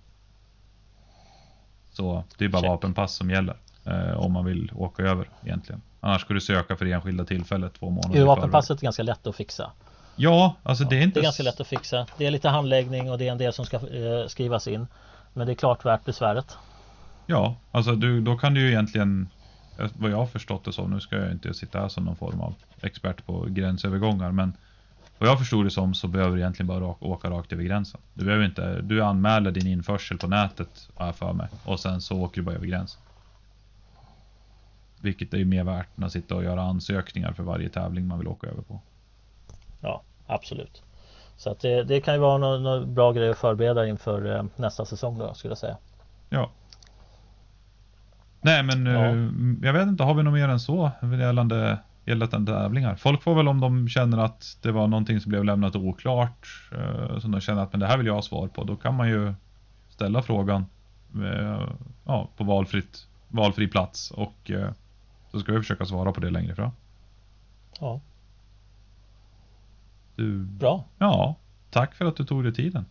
Så 1.92 2.24
det 2.38 2.46
är 2.46 2.50
bara 2.50 2.62
Check. 2.62 2.70
vapenpass 2.70 3.16
som 3.16 3.30
gäller 3.30 3.58
eh, 3.86 4.18
om 4.18 4.32
man 4.32 4.46
vill 4.46 4.72
åka 4.76 5.04
över 5.04 5.30
egentligen. 5.44 5.82
Annars 6.00 6.22
ska 6.22 6.34
du 6.34 6.42
söka 6.42 6.76
för 6.76 6.86
enskilda 6.86 7.26
tillfället 7.26 7.74
två 7.74 7.90
månader 7.90 8.20
EU-vapenpasset 8.20 8.80
är 8.80 8.84
ganska 8.84 9.04
lätt 9.04 9.28
att 9.28 9.36
fixa. 9.36 9.72
Ja, 10.16 10.56
alltså 10.64 10.84
det 10.84 10.98
är 10.98 11.02
inte... 11.02 11.20
Det 11.20 11.22
är 11.22 11.24
ganska 11.24 11.44
lätt 11.44 11.60
att 11.60 11.68
fixa. 11.68 12.08
Det 12.18 12.26
är 12.26 12.32
lite 12.32 12.50
handläggning 12.50 13.12
och 13.12 13.18
det 13.18 13.28
är 13.28 13.32
en 13.32 13.38
del 13.38 13.54
som 13.54 13.66
ska 13.66 13.76
eh, 13.76 14.28
skrivas 14.28 14.68
in. 14.68 14.88
Men 15.34 15.48
det 15.48 15.54
är 15.54 15.56
klart 15.56 15.86
värt 15.86 16.06
besväret. 16.06 16.58
Ja, 17.26 17.56
alltså 17.72 17.96
du, 17.96 18.22
då 18.22 18.38
kan 18.38 18.54
du 18.54 18.62
ju 18.62 18.68
egentligen 18.68 19.30
vad 19.98 20.12
jag 20.12 20.18
har 20.18 20.26
förstått 20.26 20.66
det 20.66 20.74
som, 20.74 20.92
nu 20.92 21.00
ska 21.00 21.16
jag 21.16 21.32
inte 21.32 21.54
sitta 21.54 21.80
här 21.80 21.88
som 21.88 22.06
någon 22.06 22.16
form 22.16 22.42
av 22.42 22.56
expert 22.82 23.26
på 23.26 23.46
gränsövergångar, 23.50 24.32
men 24.32 24.54
vad 25.20 25.30
jag 25.30 25.40
förstod 25.40 25.66
det 25.66 25.72
som 25.72 25.94
så 25.94 26.08
behöver 26.08 26.36
du 26.36 26.42
egentligen 26.42 26.68
bara 26.68 26.86
åka 27.00 27.30
rakt 27.30 27.54
över 27.54 27.64
gränsen. 27.64 28.02
Du 28.14 28.26
behöver 28.26 28.46
inte, 28.46 28.82
du 28.82 29.04
anmäler 29.04 29.52
din 29.52 29.68
införsel 29.68 30.18
på 30.18 30.28
nätet, 30.28 30.90
har 30.96 31.06
jag 31.06 31.16
för 31.16 31.34
mig, 31.34 31.48
och 31.66 31.80
sen 31.80 32.02
så 32.02 32.22
åker 32.22 32.42
du 32.42 32.46
bara 32.46 32.56
över 32.56 32.66
gränsen. 32.66 33.02
Vilket 35.02 35.34
är 35.34 35.38
ju 35.38 35.46
mer 35.46 35.64
värt 35.64 35.98
än 35.98 36.04
att 36.04 36.12
sitta 36.12 36.36
och 36.36 36.44
göra 36.44 36.62
ansökningar 36.62 37.34
för 37.34 37.44
varje 37.44 37.70
tävling 37.70 38.08
man 38.08 38.20
vill 38.20 38.28
åka 38.28 38.48
över 38.48 38.62
på. 38.62 38.80
Ja, 39.82 40.02
absolut. 40.28 40.84
Så 41.38 41.50
att 41.50 41.60
det, 41.60 41.84
det 41.84 42.02
kan 42.02 42.14
ju 42.14 42.20
vara 42.20 42.38
någon, 42.38 42.64
någon, 42.64 42.94
bra 42.94 43.12
grej 43.12 43.30
att 43.30 43.38
förbereda 43.38 43.88
inför 43.88 44.36
eh, 44.36 44.46
nästa 44.56 44.86
säsong 44.86 45.18
då, 45.18 45.34
skulle 45.34 45.52
jag 45.52 45.58
säga. 45.58 45.78
Ja, 46.30 46.50
Nej 48.44 48.64
men 48.64 48.86
ja. 48.86 49.12
uh, 49.12 49.32
jag 49.62 49.74
vet 49.74 49.88
inte, 49.88 50.04
har 50.04 50.14
vi 50.14 50.24
något 50.24 50.34
mer 50.34 50.50
än 50.50 50.60
så 50.60 50.92
gällande, 51.20 51.78
gällande 52.06 52.52
tävlingar? 52.52 52.96
Folk 52.96 53.24
får 53.24 53.36
väl 53.36 53.48
om 53.48 53.60
de 53.60 53.90
känner 53.90 54.18
att 54.18 54.58
det 54.62 54.72
var 54.72 54.88
någonting 54.88 55.20
som 55.20 55.30
blev 55.30 55.44
lämnat 55.44 55.76
oklart, 55.76 56.48
uh, 56.74 57.20
som 57.20 57.32
de 57.32 57.42
känner 57.42 57.64
att 57.64 57.74
men 57.74 57.80
det 57.80 57.88
här 57.88 57.98
vill 57.98 58.08
jag 58.08 58.14
ha 58.14 58.22
svar 58.22 58.48
på, 58.48 58.64
då 58.64 58.76
kan 58.76 58.96
man 58.96 59.10
ju 59.10 59.34
ställa 59.90 60.22
frågan 60.22 60.66
uh, 61.16 61.70
ja, 62.06 62.30
på 62.38 62.44
valfritt, 62.44 63.08
valfri 63.28 63.68
plats 63.68 64.12
och 64.12 64.52
så 65.32 65.40
ska 65.40 65.52
vi 65.52 65.60
försöka 65.60 65.86
svara 65.86 66.12
på 66.12 66.20
det 66.20 66.30
längre 66.30 66.56
fram. 66.56 66.72
Ja. 67.80 68.02
Du, 70.16 70.46
Bra. 70.46 70.84
Ja, 70.98 71.36
tack 71.70 71.96
för 71.96 72.06
att 72.06 72.16
du 72.16 72.26
tog 72.26 72.44
dig 72.44 72.54
tiden. 72.54 72.86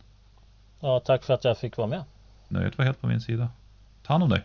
Ja, 0.79 0.99
tack 0.99 1.23
för 1.23 1.33
att 1.33 1.43
jag 1.43 1.57
fick 1.57 1.77
vara 1.77 1.87
med. 1.87 2.03
Nöjet 2.47 2.77
var 2.77 2.85
helt 2.85 3.01
på 3.01 3.07
min 3.07 3.21
sida. 3.21 3.49
Ta 4.03 4.13
hand 4.13 4.23
om 4.23 4.29
dig. 4.29 4.43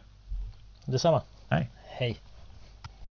Detsamma. 0.85 1.23
Hej. 1.49 1.71
Hej. 1.85 2.19